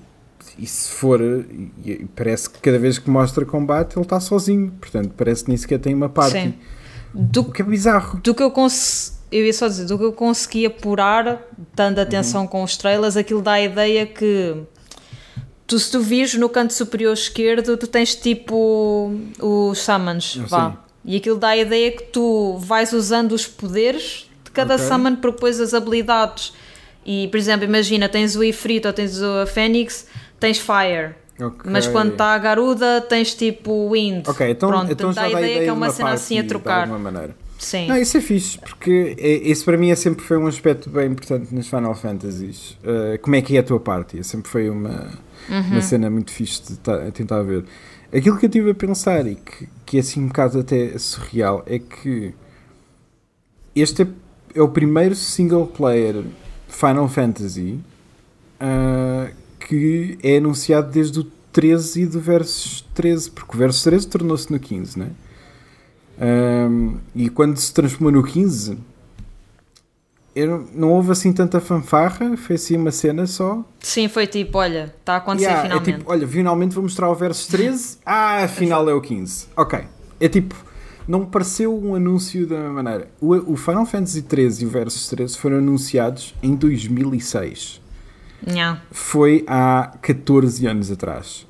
e 0.57 0.65
se 0.65 0.89
for, 0.89 1.19
e- 1.21 2.05
parece 2.15 2.49
que 2.49 2.59
cada 2.59 2.77
vez 2.79 2.97
que 2.97 3.09
mostra 3.09 3.45
combate 3.45 3.95
ele 3.97 4.03
está 4.05 4.19
sozinho. 4.19 4.71
Portanto, 4.79 5.13
parece 5.17 5.43
que 5.43 5.49
nem 5.49 5.57
sequer 5.57 5.79
tem 5.79 5.93
uma 5.93 6.09
parte. 6.09 6.31
Sim. 6.33 6.53
Do 7.13 7.41
O 7.41 7.51
que 7.51 7.61
é 7.61 7.65
bizarro. 7.65 8.19
do 8.21 8.33
que 8.35 8.43
eu 8.43 8.51
consegui, 8.51 9.15
eu 9.31 9.45
ia 9.45 9.53
só 9.53 9.67
dizer, 9.67 9.85
do 9.85 9.97
que 9.97 10.03
eu 10.03 10.13
consegui 10.13 10.65
apurar, 10.65 11.41
dando 11.73 11.99
atenção 11.99 12.41
Uhum. 12.41 12.47
com 12.47 12.63
os 12.63 12.75
trailers, 12.77 13.15
aquilo 13.17 13.41
dá 13.41 13.53
a 13.53 13.61
ideia 13.61 14.05
que 14.05 14.55
tu, 15.67 15.79
se 15.79 15.91
tu 15.91 15.99
vires 16.01 16.33
no 16.35 16.47
canto 16.49 16.73
superior 16.73 17.13
esquerdo, 17.13 17.75
tu 17.77 17.87
tens 17.87 18.15
tipo 18.15 19.11
os 19.41 19.79
summons, 19.79 20.35
vá. 20.47 20.71
sim. 20.71 20.77
E 21.07 21.17
aquilo 21.17 21.37
dá 21.37 21.49
a 21.49 21.57
ideia 21.57 21.91
que 21.91 22.03
tu 22.03 22.57
vais 22.59 22.91
usando 22.91 23.31
os 23.33 23.45
poderes 23.45 24.29
de 24.43 24.51
cada 24.51 24.75
Ok. 24.75 24.87
summon 24.87 25.15
depois 25.15 25.59
as 25.59 25.73
habilidades. 25.73 26.51
E, 27.05 27.27
por 27.27 27.37
exemplo, 27.37 27.63
imagina, 27.63 28.09
tens 28.09 28.35
o 28.35 28.43
Ifrit 28.43 28.87
ou 28.87 28.91
tens 28.91 29.21
o 29.21 29.45
Fênix, 29.45 30.07
tens 30.39 30.59
Fire. 30.59 31.15
Ok. 31.39 31.69
Mas 31.69 31.85
quando 31.87 32.13
está 32.13 32.33
a 32.33 32.37
Garuda, 32.37 33.01
tens 33.01 33.33
tipo 33.35 33.89
Wind. 33.91 34.25
Ok, 34.27 34.49
então, 34.49 34.69
Pronto, 34.69 34.91
então 34.91 35.09
dá 35.11 35.23
já 35.23 35.27
a 35.27 35.31
dá 35.31 35.39
ideia 35.41 35.57
que 35.57 35.61
é 35.63 35.65
de 35.65 35.71
uma 35.71 35.89
cena 35.89 36.11
assim 36.11 36.39
a 36.39 36.41
de 36.43 36.47
trocar. 36.47 36.81
alguma 36.83 36.99
maneira. 37.11 37.35
Sim. 37.59 37.87
Não, 37.87 37.97
isso 37.97 38.17
é 38.17 38.21
fixe, 38.21 38.57
porque 38.59 39.15
é- 39.17 39.49
esse 39.49 39.63
para 39.63 39.77
mim 39.77 39.89
é 39.89 39.95
sempre 39.95 40.23
foi 40.23 40.37
um 40.37 40.45
aspecto 40.47 40.89
bem 40.89 41.07
importante 41.11 41.53
nas 41.55 41.67
Final 41.67 41.95
Fantasies. 41.95 42.71
Uh, 42.83 43.17
como 43.21 43.35
é 43.35 43.41
que 43.41 43.55
é 43.57 43.59
a 43.59 43.63
tua 43.63 43.79
parte? 43.79 44.21
Sempre 44.23 44.49
foi 44.49 44.69
uma, 44.69 45.09
uma 45.49 45.81
cena 45.81 46.09
muito 46.09 46.31
fixe 46.31 46.61
de 46.63 46.77
ta- 46.79 47.09
tentar 47.11 47.41
ver. 47.43 47.65
Aquilo 48.13 48.37
que 48.37 48.45
eu 48.45 48.47
estive 48.49 48.71
a 48.71 48.75
pensar 48.75 49.25
e 49.27 49.35
que, 49.35 49.67
que 49.85 49.97
é 49.97 49.99
assim 50.01 50.21
um 50.23 50.27
bocado 50.27 50.59
até 50.59 50.97
surreal 50.97 51.63
é 51.65 51.79
que 51.79 52.33
este 53.75 54.03
é, 54.03 54.07
é 54.55 54.61
o 54.61 54.69
primeiro 54.69 55.15
single 55.15 55.67
player 55.67 56.23
Final 56.67 57.07
Fantasy 57.09 57.79
uh, 58.61 59.29
que 59.65 60.17
é 60.21 60.37
anunciado 60.37 60.91
desde 60.91 61.19
o 61.19 61.23
13 61.51 62.01
e 62.01 62.05
do 62.05 62.19
Versus 62.19 62.85
13, 62.93 63.31
porque 63.31 63.55
o 63.55 63.57
Versus 63.57 63.83
13 63.83 64.07
tornou-se 64.07 64.51
no 64.51 64.59
15, 64.59 64.99
não 64.99 65.07
é? 65.07 65.09
Um, 66.67 66.97
e 67.13 67.29
quando 67.29 67.57
se 67.57 67.73
transformou 67.73 68.11
no 68.11 68.23
15, 68.23 68.77
eu 70.35 70.67
não, 70.73 70.91
houve 70.91 71.11
assim 71.11 71.33
tanta 71.33 71.59
fanfarra, 71.59 72.37
foi 72.37 72.57
assim 72.57 72.77
uma 72.77 72.91
cena 72.91 73.25
só. 73.25 73.65
Sim, 73.79 74.07
foi 74.07 74.27
tipo, 74.27 74.57
olha, 74.57 74.93
está 74.99 75.13
a 75.13 75.17
acontecer 75.17 75.45
Yeah, 75.45 75.63
finalmente. 75.63 75.89
É 75.89 75.97
tipo, 75.97 76.11
olha, 76.11 76.27
finalmente 76.27 76.75
vou 76.75 76.83
mostrar 76.83 77.09
o 77.09 77.15
versus 77.15 77.47
13, 77.49 77.97
ah, 78.05 78.43
afinal 78.43 78.87
é 78.87 78.93
o 78.93 79.01
15. 79.01 79.47
Ok. 79.57 79.79
É 80.19 80.29
tipo, 80.29 80.55
não 81.07 81.21
me 81.21 81.25
pareceu 81.25 81.75
um 81.75 81.95
anúncio 81.95 82.45
da 82.45 82.55
mesma 82.57 82.83
maneira. 82.83 83.09
O, 83.19 83.53
o 83.53 83.57
Final 83.57 83.85
Fantasy 83.85 84.21
13 84.21 84.63
e 84.63 84.67
o 84.67 84.69
Versus 84.69 85.07
13 85.07 85.37
foram 85.37 85.57
anunciados 85.57 86.35
em 86.43 86.53
2006. 86.55 87.84
Nha. 88.45 88.81
Foi 88.91 89.43
há 89.47 89.93
14 90.01 90.67
anos 90.67 90.91
atrás. 90.91 91.45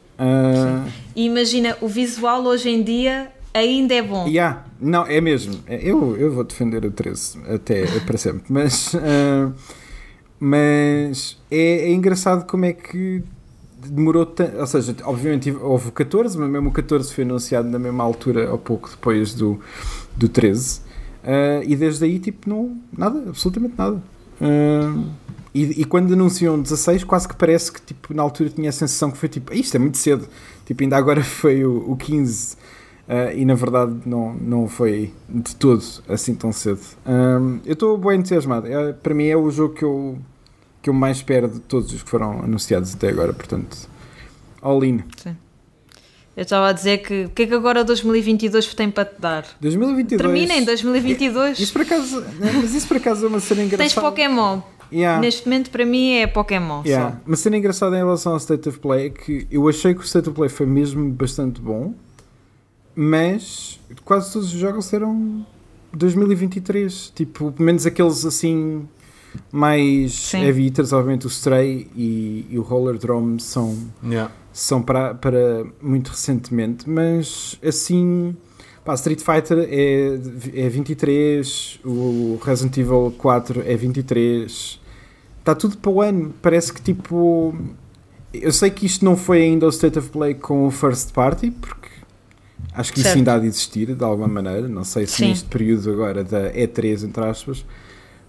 E 1.15 1.25
imagina, 1.25 1.77
o 1.81 1.87
visual 1.87 2.43
hoje 2.45 2.69
em 2.69 2.81
dia 2.81 3.31
ainda 3.53 3.93
é 3.93 4.01
bom. 4.01 4.27
Yeah, 4.27 4.65
não, 4.79 5.05
é 5.05 5.19
mesmo. 5.21 5.55
Eu, 5.67 6.15
eu 6.17 6.31
vou 6.31 6.43
defender 6.43 6.85
o 6.85 6.91
13 6.91 7.39
até 7.53 7.85
para 8.01 8.17
sempre. 8.17 8.43
Mas, 8.49 8.93
ah, 8.95 9.51
mas 10.39 11.37
é, 11.49 11.89
é 11.89 11.91
engraçado 11.91 12.45
como 12.45 12.65
é 12.65 12.73
que 12.73 13.23
demorou 13.85 14.25
tanto. 14.25 14.57
Ou 14.57 14.67
seja, 14.67 14.95
obviamente 15.03 15.51
houve 15.51 15.89
o 15.89 15.91
14, 15.91 16.37
mas 16.37 16.49
mesmo 16.49 16.69
o 16.69 16.71
14 16.71 17.13
foi 17.13 17.23
anunciado 17.23 17.69
na 17.69 17.79
mesma 17.79 18.03
altura, 18.03 18.51
ou 18.51 18.57
pouco 18.57 18.89
depois 18.89 19.33
do, 19.33 19.59
do 20.15 20.29
13. 20.29 20.81
ah, 21.23 21.61
e 21.65 21.75
desde 21.75 22.05
aí, 22.05 22.19
tipo, 22.19 22.49
não. 22.49 22.77
Nada, 22.97 23.23
absolutamente 23.27 23.75
nada. 23.77 24.01
Ah, 24.41 25.24
e, 25.55 25.81
e 25.81 25.85
quando 25.85 26.11
anunciam 26.11 26.61
16, 26.61 27.05
quase 27.05 27.27
que 27.27 27.35
parece 27.35 27.71
que 27.71 27.81
tipo, 27.81 28.13
na 28.13 28.21
altura 28.21 28.49
tinha 28.49 28.69
a 28.69 28.73
sensação 28.73 29.09
que 29.09 29.17
foi 29.17 29.29
tipo, 29.29 29.53
"Ah, 29.53 29.55
isto 29.55 29.73
é 29.75 29.79
muito 29.79 29.97
cedo. 29.97 30.27
Tipo, 30.65 30.83
ainda 30.83 30.97
agora 30.97 31.23
foi 31.23 31.63
o, 31.63 31.91
o 31.91 31.95
15 31.95 32.57
ah, 33.07 33.33
e 33.33 33.45
na 33.45 33.53
verdade 33.53 33.95
não, 34.05 34.33
não 34.33 34.67
foi 34.67 35.13
de 35.29 35.55
todo 35.55 35.81
assim 36.09 36.35
tão 36.35 36.51
cedo. 36.51 36.81
Ahm, 37.05 37.59
eu 37.65 37.73
estou 37.73 37.97
bem 37.97 38.19
entusiasmado. 38.19 38.67
É, 38.67 38.91
para 38.91 39.13
mim 39.13 39.27
é 39.27 39.37
o 39.37 39.49
jogo 39.49 39.75
que 39.75 39.83
eu, 39.83 40.17
que 40.81 40.89
eu 40.89 40.93
mais 40.93 41.17
espero 41.17 41.47
de 41.47 41.59
todos 41.61 41.93
os 41.93 42.03
que 42.03 42.09
foram 42.09 42.43
anunciados 42.43 42.93
até 42.93 43.07
agora, 43.07 43.31
portanto, 43.31 43.89
all 44.61 44.83
in. 44.83 45.03
Eu 46.35 46.43
estava 46.43 46.67
a 46.67 46.73
dizer 46.73 46.97
que 46.97 47.25
o 47.25 47.29
que 47.29 47.43
é 47.43 47.47
que 47.47 47.53
agora 47.53 47.81
2022 47.81 48.73
tem 48.73 48.91
para 48.91 49.05
te 49.05 49.21
dar? 49.21 49.45
2022. 49.61 50.21
Termina 50.21 50.53
em 50.53 50.65
2022. 50.65 51.59
Isso 51.59 51.71
por 51.71 51.83
acaso, 51.83 52.25
mas 52.61 52.73
isso 52.73 52.87
por 52.87 52.97
acaso 52.97 53.25
é 53.25 53.29
uma 53.29 53.39
cena 53.39 53.63
engraçada. 53.63 53.89
Tens 53.89 53.93
Pokémon. 53.93 54.59
Yeah. 54.91 55.19
Neste 55.19 55.47
momento, 55.47 55.69
para 55.71 55.85
mim, 55.85 56.13
é 56.13 56.27
Pokémon. 56.27 56.81
Yeah. 56.85 57.11
Só. 57.11 57.21
Uma 57.25 57.35
cena 57.35 57.57
engraçada 57.57 57.95
em 57.95 57.99
relação 57.99 58.31
ao 58.33 58.37
State 58.37 58.69
of 58.69 58.79
Play 58.79 59.07
é 59.07 59.09
que 59.09 59.47
eu 59.51 59.67
achei 59.67 59.93
que 59.93 60.01
o 60.01 60.03
State 60.03 60.29
of 60.29 60.35
Play 60.35 60.49
foi 60.49 60.65
mesmo 60.65 61.09
bastante 61.11 61.59
bom, 61.61 61.93
mas 62.95 63.79
quase 64.03 64.31
todos 64.31 64.53
os 64.53 64.59
jogos 64.59 64.91
eram 64.93 65.45
2023. 65.93 67.11
Tipo, 67.15 67.51
pelo 67.51 67.65
menos 67.65 67.85
aqueles 67.85 68.25
assim 68.25 68.87
mais 69.51 70.13
Sim. 70.13 70.43
heavy 70.43 70.67
hitters, 70.67 70.93
obviamente 70.93 71.25
o 71.25 71.29
Stray 71.29 71.89
e, 71.95 72.45
e 72.49 72.57
o 72.57 72.61
Roller 72.61 72.97
Drome 72.97 73.39
são, 73.39 73.77
Yeah. 74.03 74.31
são 74.53 74.81
para, 74.81 75.13
para 75.13 75.65
muito 75.81 76.09
recentemente, 76.09 76.89
mas 76.89 77.59
assim. 77.65 78.35
Pá, 78.85 78.93
Street 78.93 79.19
Fighter 79.19 79.67
é, 79.67 80.19
é 80.65 80.69
23, 80.69 81.79
o 81.83 82.39
Resident 82.43 82.77
Evil 82.77 83.11
4 83.17 83.63
é 83.65 83.75
23, 83.75 84.79
está 85.39 85.55
tudo 85.55 85.75
para 85.77 85.91
o 85.91 86.01
ano. 86.01 86.33
Parece 86.39 86.71
que 86.71 86.79
tipo. 86.79 87.55
Eu 88.31 88.51
sei 88.51 88.69
que 88.69 88.85
isto 88.85 89.03
não 89.03 89.17
foi 89.17 89.41
ainda 89.41 89.65
o 89.65 89.69
State 89.69 89.97
of 89.97 90.09
Play 90.09 90.35
com 90.35 90.67
o 90.67 90.71
First 90.71 91.13
Party, 91.13 91.49
porque 91.49 91.89
acho 92.73 92.93
que 92.93 92.99
isso 92.99 93.07
Certo. 93.07 93.17
ainda 93.17 93.33
há 93.33 93.39
de 93.39 93.47
existir 93.47 93.95
de 93.95 94.03
alguma 94.03 94.27
maneira. 94.27 94.67
Não 94.67 94.83
sei 94.83 95.07
se 95.07 95.13
Sim. 95.13 95.29
neste 95.29 95.45
período 95.45 95.91
agora 95.91 96.23
da 96.23 96.51
E3, 96.53 97.05
entre 97.05 97.25
aspas, 97.25 97.65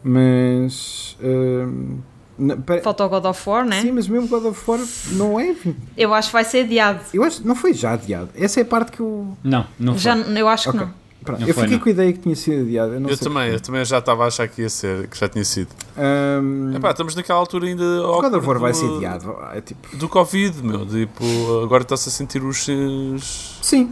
mas. 0.03 1.19
hum, 1.23 1.99
na- 2.39 2.57
pa- 2.57 2.81
Falta 2.83 3.05
o 3.05 3.09
God 3.09 3.25
of 3.25 3.49
War, 3.49 3.65
né? 3.65 3.83
Sim, 3.83 3.93
mas 3.93 4.07
mesmo 4.09 4.29
God 4.29 4.45
of 4.47 4.71
War 4.71 4.81
não 5.13 5.39
é. 5.41 5.53
20 5.53 5.77
Eu 5.97 6.13
acho 6.15 6.29
que 6.29 6.33
vai 6.33 6.45
ser 6.45 6.65
adiado. 6.65 7.01
Eu 7.13 7.23
acho 7.23 7.41
que 7.41 7.47
não 7.49 7.55
foi 7.57 7.73
já 7.75 7.93
adiado. 7.93 8.29
Essa 8.37 8.61
é 8.61 8.63
a 8.63 8.67
parte 8.67 8.93
que 8.93 9.01
eu. 9.01 9.37
Não, 9.43 9.67
não 9.79 9.95
foi. 9.95 10.03
Já, 10.03 10.17
eu 10.17 10.49
acho 10.49 10.65
que 10.71 10.77
Ok. 10.77 10.81
não. 10.81 11.07
Pronto, 11.25 11.41
Não 11.41 11.49
eu 11.49 11.55
foi, 11.55 11.65
fiquei 11.65 11.77
não. 11.77 11.83
com 11.83 11.89
a 11.89 11.93
ideia 11.93 12.13
que 12.13 12.19
tinha 12.21 12.37
sido 12.37 12.63
adiado. 12.63 12.95
Eu, 12.95 13.01
não 13.01 13.11
Eu 13.11 13.17
sei 13.17 13.27
também, 13.27 13.47
eu 13.47 13.51
porquê. 13.55 13.67
também 13.67 13.85
já 13.85 13.99
estava 13.99 14.23
a 14.23 14.27
achar 14.29 14.47
que 14.47 14.63
ia 14.63 14.69
ser, 14.71 15.09
que 15.09 15.19
já 15.19 15.29
tinha 15.29 15.45
sido. 15.45 15.71
Hum, 15.99 16.73
Epá, 16.77 16.91
estamos 16.93 17.17
naquela 17.17 17.41
altura 17.41 17.67
ainda. 17.67 17.83
o 17.83 18.21
God 18.23 18.33
of 18.35 18.47
War 18.47 18.57
do- 18.57 18.61
vai 18.63 18.73
ser 18.73 18.87
adiado. 18.97 19.37
É 19.53 19.61
tipo. 19.61 19.97
Do 19.97 20.09
Covid, 20.09 20.63
meu. 20.63 20.87
Tipo, 20.87 21.25
agora 21.65 21.83
está-se 21.83 22.09
a 22.09 22.13
sentir 22.13 22.45
os. 22.45 22.69
os- 22.69 23.59
Sim. 23.61 23.91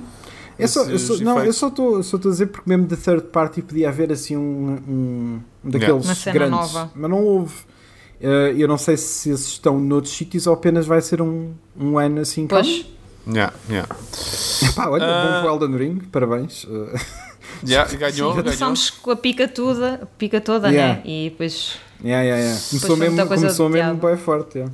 Eu 0.56 0.68
só, 0.68 0.84
eu 0.84 0.96
só, 0.96 1.16
não, 1.16 1.40
eu 1.44 1.52
só 1.52 1.66
estou 1.66 1.98
a 1.98 2.18
dizer 2.18 2.46
porque 2.46 2.70
mesmo 2.70 2.86
de 2.86 2.96
third 2.96 3.22
party 3.32 3.62
podia 3.62 3.88
haver 3.88 4.12
assim 4.12 4.36
um, 4.36 4.78
um 4.88 5.40
um 5.64 5.70
daqueles 5.70 6.04
Uma 6.04 6.14
cena 6.14 6.34
grandes, 6.34 6.56
nova. 6.72 6.92
mas 6.94 7.10
não 7.10 7.20
houve. 7.20 7.54
Eh, 8.26 8.54
eu 8.56 8.66
não 8.66 8.78
sei 8.78 8.96
se 8.96 9.28
esses 9.30 9.48
estão 9.48 9.78
noutros 9.78 10.14
sítios 10.14 10.46
ou 10.46 10.54
apenas 10.54 10.86
vai 10.86 11.00
ser 11.02 11.20
um, 11.20 11.52
um 11.78 11.98
ano 11.98 12.20
assim. 12.20 12.46
Pois, 12.46 12.86
Yeah, 13.26 13.54
yeah. 13.70 13.88
olha, 14.86 15.04
Ah. 15.04 15.24
bom 15.24 15.42
para 15.42 15.52
o 15.52 15.54
Elden 15.64 15.76
Ring, 15.78 15.98
parabéns. 16.12 16.66
Eh, 16.70 16.98
Yeah, 17.66 17.88
ganhou, 17.96 18.12
já 18.12 18.22
ganhou. 18.24 18.42
começámos 18.42 18.90
com 18.90 19.10
a 19.10 19.16
pica 19.16 19.46
toda, 19.48 20.06
pica 20.18 20.40
toda 20.40 20.68
Yeah. 20.70 20.94
né? 20.96 21.02
E 21.04 21.30
depois. 21.30 21.76
yeah, 22.02 22.22
yeah, 22.22 22.42
yeah. 22.42 22.60
Começou 22.68 22.96
foi 22.96 23.08
mesmo, 23.10 23.28
começou 23.28 23.68
mesmo 23.70 23.94
bem 23.94 24.16
forte. 24.16 24.58
yeah. 24.58 24.72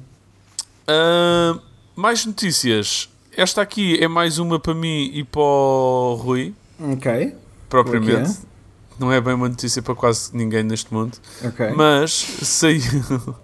Ah, 0.88 1.58
mais 1.94 2.24
notícias. 2.24 3.08
Esta 3.36 3.62
aqui 3.62 4.02
é 4.02 4.08
mais 4.08 4.38
uma 4.38 4.58
para 4.58 4.74
mim 4.74 5.10
e 5.14 5.22
para 5.22 5.40
o 5.40 6.14
Rui, 6.14 6.52
Ok, 6.92 7.34
propriamente. 7.68 8.38
Não 9.00 9.10
é 9.12 9.20
bem 9.20 9.32
uma 9.34 9.48
notícia 9.48 9.80
para 9.82 9.94
quase 9.94 10.30
ninguém 10.36 10.62
neste 10.62 10.92
mundo. 10.94 11.16
ok. 11.42 11.70
Mas 11.74 12.12
saiu, 12.42 12.82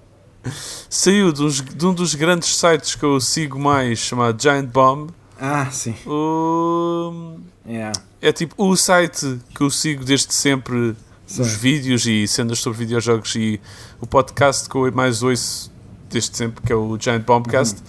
saiu 0.89 1.33
de, 1.33 1.43
uns- 1.43 1.63
de 1.63 1.87
um 1.87 1.95
dos 1.95 2.15
grandes 2.15 2.55
sites 2.57 2.95
que 2.95 3.03
eu 3.05 3.19
sigo 3.21 3.59
mais, 3.59 3.99
chamado 3.99 4.41
Giant 4.41 4.67
Bomb. 4.69 5.11
Ah, 5.41 5.69
sim. 5.71 5.95
O- 6.07 7.39
Yeah. 7.69 7.99
é 8.23 8.31
tipo 8.33 8.55
o 8.65 8.77
site 8.77 9.41
que 9.53 9.61
eu 9.63 9.71
sigo 9.71 10.05
desde 10.05 10.33
sempre 10.33 10.95
Sim. 11.27 11.43
os 11.43 11.53
vídeos 11.55 12.07
e 12.07 12.25
cenas 12.29 12.61
sobre 12.61 12.79
videojogos 12.79 13.35
e 13.35 13.61
o 14.01 14.07
podcast 14.07 14.69
que 14.69 14.77
eu 14.77 14.93
mais 14.93 15.21
ouço 15.25 15.73
desde 16.09 16.37
sempre, 16.37 16.65
que 16.65 16.73
é 16.73 16.77
o 16.77 16.97
Giant 17.01 17.25
Bombcast. 17.25 17.83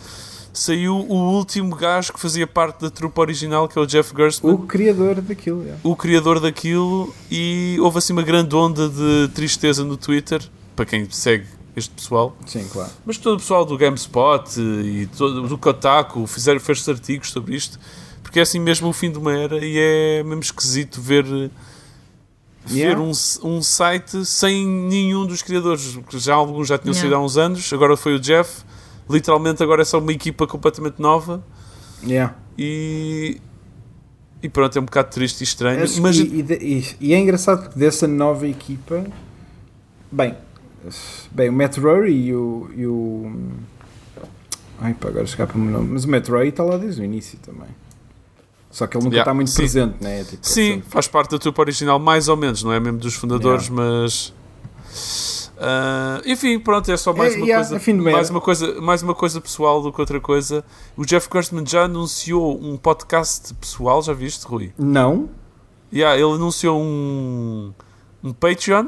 Saiu 0.58 0.96
o 0.96 1.14
último 1.38 1.76
gajo 1.76 2.12
que 2.12 2.20
fazia 2.20 2.48
parte 2.48 2.82
da 2.82 2.90
trupe 2.90 3.20
original, 3.22 3.68
que 3.68 3.78
é 3.78 3.82
o 3.82 3.86
Jeff 3.86 4.12
Gerstmann. 4.18 4.56
O 4.56 4.58
criador 4.66 5.22
daquilo. 5.22 5.62
yeah. 5.62 5.80
o 5.84 5.96
criador 5.96 6.40
daquilo 6.40 7.14
e 7.30 7.78
houve 7.80 8.00
assim 8.00 8.12
uma 8.12 8.24
grande 8.24 8.56
onda 8.56 8.90
de 8.90 9.28
tristeza 9.36 9.84
no 9.84 9.96
Twitter 9.96 10.42
para 10.76 10.84
quem 10.86 11.08
segue 11.12 11.46
este 11.76 11.92
pessoal 11.92 12.36
Sim, 12.48 12.68
claro. 12.74 12.90
mas 13.06 13.18
todo 13.20 13.36
o 13.36 13.40
pessoal 13.40 13.64
do 13.66 13.78
GameSpot 13.78 14.60
e 14.60 15.08
todo, 15.16 15.48
do 15.48 15.58
Kotaku 15.60 16.26
fizeram 16.26 16.60
fez 16.60 16.90
artigos 16.90 17.30
sobre 17.30 17.56
isto 17.56 17.80
porque 18.24 18.40
é 18.40 18.42
assim 18.42 18.60
mesmo 18.60 18.88
o 18.90 18.94
fim 18.94 19.12
de 19.12 19.20
uma 19.20 19.34
era 19.38 19.64
e 19.64 19.76
é 19.78 20.24
mesmo 20.24 20.42
esquisito 20.42 21.00
ver 21.00 21.24
ver 21.24 21.52
Yeah. 22.70 23.00
um, 23.00 23.12
um 23.44 23.62
site 23.62 24.26
sem 24.26 24.66
nenhum 24.68 25.26
dos 25.26 25.42
criadores 25.44 25.98
que 26.10 26.18
já 26.20 26.34
alguns 26.34 26.68
já 26.68 26.78
tinham 26.80 26.94
Yeah. 26.94 27.08
sido 27.10 27.16
há 27.16 27.24
uns 27.24 27.38
anos 27.38 27.72
agora 27.72 27.96
foi 27.96 28.16
o 28.16 28.20
Jeff 28.20 28.64
literalmente 29.10 29.62
agora 29.64 29.82
é 29.82 29.86
só 29.86 30.00
uma 30.00 30.12
equipa 30.12 30.46
completamente 30.48 31.02
nova 31.02 31.44
Yeah. 32.06 32.36
e 32.58 33.40
e 34.44 34.48
pronto, 34.50 34.78
é 34.78 34.82
um 34.82 34.86
bocado 34.86 35.10
triste 35.10 35.42
e 35.42 35.44
estranho 35.44 35.84
Acho 35.84 36.00
mas 36.02 36.16
que- 36.16 36.24
e, 36.28 36.86
e 37.02 37.10
e- 37.10 37.14
é 37.14 37.20
engraçado 37.20 37.64
porque 37.64 37.80
dessa 37.80 38.08
nova 38.08 38.48
equipa, 38.48 39.04
bem, 40.12 40.36
bem 41.32 41.50
o 41.50 41.54
Matt 41.54 41.78
Rory 41.78 42.14
e 42.28 42.36
o, 42.36 42.70
e 42.76 42.86
o 42.86 43.32
ai 44.80 44.94
pá, 44.94 45.08
agora 45.08 45.24
escapa-me 45.26 45.68
o 45.68 45.72
nome, 45.72 45.90
mas 45.94 46.04
o 46.06 46.10
Matt 46.10 46.28
Rory 46.30 46.50
está 46.50 46.64
lá 46.64 46.78
desde 46.78 47.02
o 47.02 47.04
início 47.04 47.40
também. 47.40 47.68
Só 48.70 48.86
que 48.86 48.96
ele 48.96 49.06
nunca 49.06 49.16
Yeah, 49.16 49.32
está 49.32 49.34
muito 49.34 49.50
sim. 49.50 49.58
presente, 49.58 49.96
né? 50.04 50.24
Tipo, 50.24 50.46
Sim, 50.48 50.74
sempre- 50.76 50.90
faz 50.92 51.08
parte 51.08 51.32
da 51.32 51.40
trupa 51.40 51.62
original, 51.64 51.98
mais 51.98 52.28
ou 52.28 52.38
menos, 52.38 52.62
não 52.62 52.72
é 52.72 52.80
mesmo 52.80 53.00
dos 53.00 53.16
fundadores, 53.16 53.70
mas. 53.70 54.32
Ah, 55.60 56.22
enfim, 56.26 56.60
pronto, 56.60 56.92
é 56.92 56.98
só 56.98 57.14
mais 57.14 57.34
É, 57.34 57.38
uma 57.38 57.46
yeah, 57.46 57.68
coisa. 57.68 58.12
mais 58.12 58.30
uma 58.30 58.42
coisa, 58.42 58.82
mais 58.82 59.02
uma 59.04 59.16
coisa 59.16 59.42
pessoal 59.42 59.82
do 59.82 59.92
que 59.92 60.00
outra 60.00 60.20
coisa. 60.20 60.64
O 60.96 61.06
Jeff 61.06 61.28
Gerstmann 61.32 61.66
já 61.66 61.84
anunciou 61.84 62.60
um 62.62 62.78
podcast 62.78 63.54
pessoal, 63.56 64.02
já 64.02 64.14
viste, 64.14 64.46
Rui? 64.46 64.72
Não, 64.78 65.30
Yeah, 65.94 66.16
ele 66.20 66.34
anunciou 66.34 66.78
um, 66.82 67.74
um 68.22 68.34
Patreon. 68.34 68.88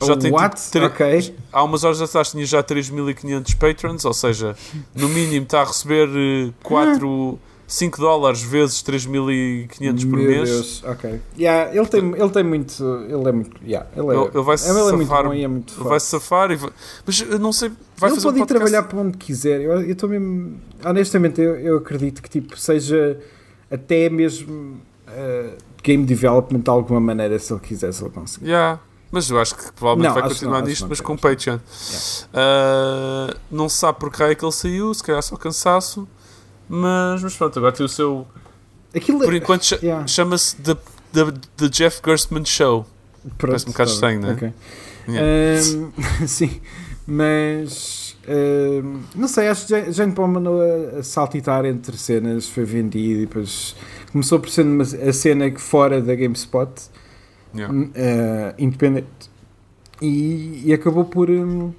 Já 0.00 0.14
tem 0.16 0.30
What? 0.30 0.56
tipo, 0.56 0.70
tre- 0.70 0.84
Ok. 0.84 1.34
Há 1.50 1.62
umas 1.64 1.82
horas 1.84 2.00
atrás 2.02 2.30
tinha 2.30 2.44
já 2.44 2.62
3.500 2.62 3.56
patrons, 3.56 4.04
ou 4.04 4.12
seja, 4.12 4.54
no 4.94 5.08
mínimo 5.08 5.44
está 5.44 5.62
a 5.62 5.64
receber 5.64 6.52
4, 6.62 7.38
5 7.70 8.00
dólares 8.00 8.42
vezes 8.42 8.82
3.500 8.82 10.00
por 10.10 10.18
Meu 10.18 10.26
mês. 10.30 10.48
Deus, 10.48 10.82
ok. 10.84 11.20
Yeah, 11.38 11.76
ele, 11.76 11.86
tem, 11.86 12.00
ele 12.18 12.30
tem 12.30 12.42
muito. 12.42 12.82
Ele 13.08 13.28
é 13.28 13.32
muito. 13.32 13.62
Yeah, 13.62 13.86
ele, 13.94 14.06
é, 14.06 14.10
Ele- 14.14 14.30
ele 14.34 14.42
vai 14.42 14.56
se 14.58 14.70
ele 14.70 14.78
é 14.78 14.92
muito 14.92 15.06
safar- 15.08 15.24
bom 15.26 15.34
e 15.34 15.44
é 15.44 15.48
muito 15.48 15.72
forte. 15.74 15.88
vai 15.88 16.00
se 16.00 16.06
safar 16.06 16.50
e 16.50 16.56
vai... 16.56 16.70
Mas 17.06 17.20
eu 17.20 17.38
não 17.38 17.52
sei, 17.52 17.68
vai 17.96 18.08
ele 18.10 18.16
fazer 18.16 18.28
um 18.28 18.30
pode 18.32 18.36
ir 18.38 18.40
podcast- 18.40 18.46
trabalhar 18.70 18.82
para 18.88 18.98
onde 18.98 19.18
quiser. 19.18 19.60
Eu 19.60 19.82
estou 19.90 20.08
mesmo. 20.08 20.58
Honestamente, 20.82 21.40
eu, 21.42 21.56
eu 21.60 21.76
acredito 21.76 22.22
que 22.22 22.30
tipo, 22.30 22.58
seja 22.58 23.20
até 23.70 24.08
mesmo 24.08 24.80
uh, 25.06 25.52
game 25.82 26.06
development 26.06 26.60
de 26.60 26.70
alguma 26.70 27.00
maneira, 27.00 27.38
se 27.38 27.52
ele 27.52 27.60
quiser, 27.60 27.92
se 27.92 28.02
ele 28.02 28.10
conseguir. 28.10 28.46
Yeah. 28.46 28.80
Mas 29.10 29.28
eu 29.30 29.38
acho 29.40 29.54
que 29.54 29.72
provavelmente 29.72 30.08
Não, 30.08 30.14
vai 30.20 30.22
continuar 30.30 30.60
não, 30.60 30.66
nisto, 30.66 30.86
mas 30.88 31.00
com 31.00 31.16
que 31.16 31.22
Patreon. 31.22 31.58
Ah, 32.32 33.34
não 33.50 33.68
se 33.68 33.76
sabe 33.76 33.98
por 33.98 34.10
que 34.12 34.22
é 34.22 34.34
que 34.34 34.44
ele 34.44 34.52
saiu, 34.52 34.92
se 34.92 35.02
calhar 35.02 35.22
só 35.22 35.36
cansaço. 35.36 36.06
Mas, 36.68 37.22
mas 37.22 37.36
pronto, 37.36 37.58
agora 37.58 37.72
tem 37.72 37.84
o 37.86 37.88
seu. 37.88 38.26
Aquilo 38.94 39.20
Por 39.20 39.34
enquanto 39.34 39.78
Yeah. 39.82 40.06
chama-se 40.06 40.56
The, 40.56 40.74
The, 41.12 41.24
The 41.56 41.68
Jeff 41.68 42.00
Gerstmann 42.04 42.44
Show. 42.44 42.86
Parece 43.38 43.66
um 43.68 43.72
bocado 43.72 43.90
estranho, 43.90 44.20
não 44.20 44.30
é? 44.30 44.32
ok. 44.32 44.52
Yeah. 45.08 45.28
Ahm, 45.60 45.92
sim, 46.26 46.60
mas 47.06 48.16
ahm, 48.28 49.00
não 49.14 49.26
sei, 49.28 49.48
acho 49.48 49.66
que 49.66 49.92
já 49.92 50.06
Paul 50.08 50.36
andou 50.36 50.60
a, 50.60 50.98
a 50.98 51.02
saltitar 51.02 51.64
entre 51.64 51.96
cenas, 51.96 52.48
foi 52.48 52.64
vendido 52.64 53.20
e 53.22 53.26
depois 53.26 53.74
começou 54.12 54.38
por 54.38 54.50
ser 54.50 54.62
uma, 54.62 54.82
a 54.84 55.12
cena 55.12 55.50
que 55.50 55.60
fora 55.60 56.00
da 56.00 56.14
GameSpot, 56.14 56.70
Yeah. 57.54 57.74
ah, 57.96 58.54
independente, 58.58 59.08
e, 60.02 60.62
e 60.66 60.72
acabou 60.74 61.06
por, 61.06 61.30
hum, 61.30 61.72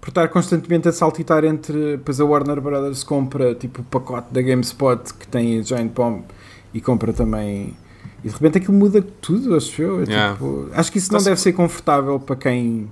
por 0.00 0.08
estar 0.08 0.28
constantemente 0.28 0.88
a 0.88 0.92
saltitar 0.92 1.44
entre. 1.44 1.96
Depois 1.98 2.20
a 2.20 2.24
Warner 2.24 2.60
Brothers 2.60 3.04
compra 3.04 3.54
tipo 3.54 3.82
o 3.82 3.84
pacote 3.84 4.32
da 4.32 4.40
GameSpot 4.42 5.12
que 5.14 5.26
tem 5.28 5.58
a 5.58 5.62
Giant 5.62 5.92
Bomb 5.92 6.24
e 6.72 6.80
compra 6.80 7.12
também. 7.12 7.76
E 8.24 8.28
de 8.28 8.34
repente 8.34 8.58
aquilo 8.58 8.74
muda 8.74 9.02
tudo, 9.20 9.54
acho 9.56 9.80
eu. 9.82 10.02
É 10.02 10.04
Yeah. 10.04 10.32
tipo- 10.34 10.68
acho 10.72 10.92
que 10.92 10.98
isso 10.98 11.10
não 11.12 11.18
Tá-se- 11.18 11.30
deve 11.30 11.40
ser 11.40 11.52
confortável 11.52 12.18
para 12.20 12.36
quem 12.36 12.90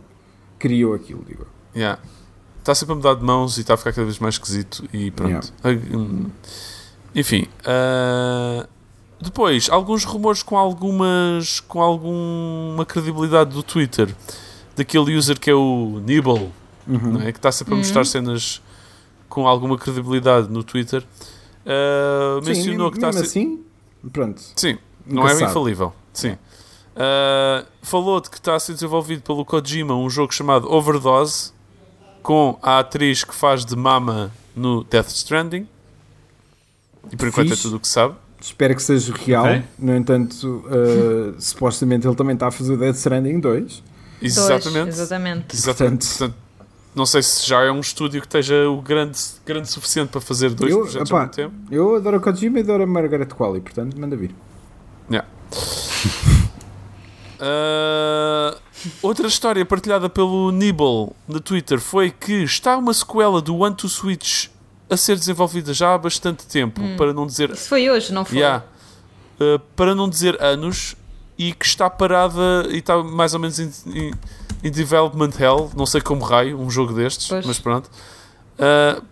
criou 0.59 0.95
aquilo, 0.95 1.23
digo. 1.27 1.47
Yeah. 1.75 2.01
Está 2.61 2.75
sempre 2.75 2.93
a 2.93 2.97
mudar 2.97 3.15
de 3.15 3.25
mãos 3.25 3.57
e 3.57 3.61
está 3.63 3.75
a 3.75 3.77
ficar 3.77 3.93
cada 3.93 4.05
vez 4.05 4.19
mais 4.19 4.35
esquisito. 4.35 4.85
E 4.93 5.11
pronto. 5.11 5.53
Ah, 5.65 5.69
hum. 5.71 6.27
Enfim. 7.15 7.47
ah, 7.65 8.67
depois, 9.21 9.69
alguns 9.71 10.05
rumores 10.05 10.43
com 10.43 10.57
algumas 10.57 11.61
com 11.61 11.81
alguma 11.81 12.85
credibilidade 12.87 13.51
do 13.53 13.63
Twitter. 13.63 14.15
Daquele 14.77 15.17
user 15.17 15.39
que 15.41 15.51
é 15.51 15.55
o 15.55 16.01
Nibble, 16.07 16.51
Uhum. 16.89 17.13
não 17.13 17.21
é? 17.23 17.31
que 17.33 17.39
está 17.39 17.53
sempre 17.53 17.75
a 17.75 17.77
mostrar 17.77 18.05
cenas 18.07 18.63
com 19.29 19.47
alguma 19.47 19.77
credibilidade 19.77 20.49
no 20.51 20.63
Twitter. 20.65 21.03
Sim, 21.03 22.47
mencionou 22.49 22.91
que 22.91 22.97
está 22.97 23.09
a 23.09 23.13
mesmo 23.13 23.27
ser. 23.27 23.39
assim, 23.41 23.61
pronto. 24.13 24.41
Sim, 24.57 24.79
nunca 25.07 25.21
não 25.21 25.27
é 25.29 25.33
se 25.35 25.39
sabe. 25.41 25.51
infalível. 25.51 25.93
Sim. 26.13 26.33
Uh, 26.33 27.67
falou 27.83 28.21
de 28.21 28.29
que 28.31 28.37
está 28.39 28.55
a 28.57 28.59
ser 28.61 28.73
desenvolvido 28.75 29.23
pelo 29.23 29.45
Kojima 29.45 29.95
um 29.95 30.09
jogo 30.11 30.35
chamado 30.35 30.71
Overdose 30.73 31.53
com 32.23 32.59
a 32.63 32.79
atriz 32.81 33.23
que 33.23 33.35
faz 33.35 33.65
de 33.65 33.77
Mama 33.77 34.33
no 34.57 34.83
Death 34.85 35.09
Stranding. 35.09 35.69
E 37.13 37.17
por 37.17 37.29
enquanto 37.29 37.49
Fixe. 37.51 37.61
é 37.61 37.63
tudo 37.63 37.77
o 37.77 37.81
que 37.81 37.89
sabe. 37.89 38.15
Espero 38.41 38.75
que 38.75 38.83
seja 38.83 39.13
real. 39.15 39.45
Ok. 39.45 39.63
No 39.79 39.95
entanto, 39.97 40.65
uh, 40.67 41.41
supostamente 41.41 42.07
ele 42.07 42.17
também 42.17 42.35
está 42.35 42.49
a 42.49 42.51
fazer 42.51 42.73
o 42.73 42.77
Dead 42.77 42.95
Stranding 42.95 43.41
2. 43.41 43.43
Dois, 43.43 43.83
Exatamente. 44.21 44.89
exatamente. 44.89 45.55
Exatamente. 45.55 46.07
Portanto- 46.07 46.19
Portanto, 46.19 46.48
não 46.95 47.07
sei 47.07 47.23
se 47.23 47.47
já 47.47 47.63
é 47.63 47.71
um 47.71 47.81
estúdio 47.81 48.21
que 48.21 48.27
esteja 48.27 48.69
o 48.69 48.81
grande, 48.83 49.19
grande 49.47 49.69
suficiente 49.69 50.09
para 50.11 50.21
fazer 50.21 50.51
dois 50.51 50.71
Eu- 50.73 50.81
projetos 50.81 51.11
opá, 51.11 51.19
ao 51.21 51.27
mesmo 51.27 51.35
tempo. 51.35 51.55
Eu 51.71 51.97
adoro 51.97 52.17
o 52.17 52.21
Kojima 52.21 52.59
e 52.59 52.63
adoro 52.63 52.83
a 52.83 52.87
Margaret 52.87 53.27
Qualley, 53.27 53.61
portanto, 53.61 53.99
manda 53.99 54.17
vir. 54.17 54.35
Uh, 57.41 58.59
outra 59.01 59.29
história 59.29 59.65
partilhada 59.65 60.09
pelo 60.09 60.51
Nibble 60.51 61.11
no 61.29 61.39
Twitter 61.41 61.79
foi 61.79 62.11
que 62.11 62.43
está 62.43 62.77
uma 62.77 62.93
sequela 62.93 63.41
do 63.41 63.57
One 63.59 63.77
to 63.77 63.89
Switch 63.89 64.49
a 64.91 64.97
ser 64.97 65.17
desenvolvida 65.17 65.73
já 65.73 65.95
há 65.95 65.99
bastante 65.99 66.45
tempo, 66.47 66.81
para 66.97 67.13
não 67.13 67.27
dizer 67.29 67.51
Isso 67.51 67.69
foi 67.69 67.89
hoje, 67.89 68.13
não 68.13 68.25
foi? 68.25 68.39
Yeah. 68.39 68.65
Uh, 69.41 69.61
para 69.77 69.95
não 69.95 70.09
dizer 70.09 70.37
anos 70.43 70.97
e 71.39 71.53
que 71.53 71.65
está 71.65 71.89
parada 71.89 72.67
e 72.71 72.79
está 72.79 73.01
mais 73.05 73.35
ou 73.35 73.39
menos 73.41 73.61
em, 73.61 73.71
em- 73.87 74.13
em 74.63 74.71
development 74.71 75.31
hell, 75.39 75.71
não 75.77 75.87
sei 75.87 76.01
como 76.01 76.23
raio, 76.25 76.59
um 76.59 76.71
jogo 76.71 76.93
destes, 76.93 77.29
Pois. 77.29 77.45
mas 77.47 77.59
pronto. 77.59 77.89
Uh, 78.59 79.03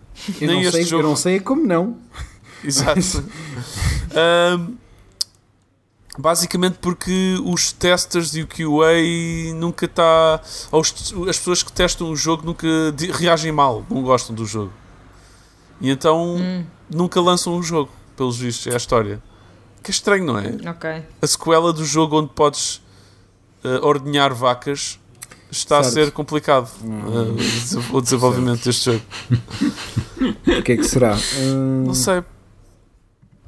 Eu, 0.41 0.47
Nem 0.47 0.55
não 0.55 0.61
este 0.61 0.71
sei, 0.71 0.83
jogo- 0.83 1.03
eu 1.03 1.07
não 1.09 1.15
sei 1.15 1.39
como 1.39 1.65
não. 1.65 1.97
Exato. 2.63 2.99
Um, 4.57 4.77
basicamente 6.17 6.77
porque 6.81 7.37
os 7.45 7.71
testers 7.71 8.33
e 8.35 8.41
o 8.41 8.47
QA 8.47 9.53
nunca 9.55 9.85
está. 9.85 10.41
As 10.71 11.37
pessoas 11.37 11.61
que 11.61 11.71
testam 11.71 12.09
o 12.09 12.15
jogo 12.15 12.43
nunca 12.45 12.65
reagem 13.13 13.51
mal, 13.51 13.85
não 13.89 14.01
gostam 14.01 14.35
do 14.35 14.45
jogo. 14.45 14.71
E 15.79 15.89
então 15.91 16.37
Hum. 16.37 16.65
nunca 16.89 17.21
lançam 17.21 17.55
o 17.57 17.61
jogo, 17.61 17.91
pelos 18.15 18.37
vistos, 18.37 18.65
é 18.67 18.73
a 18.73 18.77
história. 18.77 19.21
Que 19.83 19.91
é 19.91 19.93
estranho, 19.93 20.25
não 20.25 20.39
é? 20.39 20.55
Ok. 20.69 21.03
A 21.21 21.27
sequela 21.27 21.71
do 21.71 21.85
jogo 21.85 22.17
onde 22.19 22.29
podes 22.33 22.81
uh, 23.63 23.85
ordenhar 23.85 24.33
vacas 24.33 24.99
está 25.51 25.79
a 25.79 25.83
Certo. 25.83 25.93
ser 26.05 26.11
complicado 26.11 26.69
uh, 26.83 27.31
o 27.31 27.35
dese- 27.35 27.79
o 27.93 28.01
desenvolvimento 28.01 28.63
deste 28.65 28.91
jogo. 28.91 29.03
O 30.19 30.61
que 30.63 30.71
é 30.71 30.77
que 30.77 30.83
será? 30.83 31.15
Hum, 31.39 31.83
Não 31.87 31.93
sei. 31.93 32.23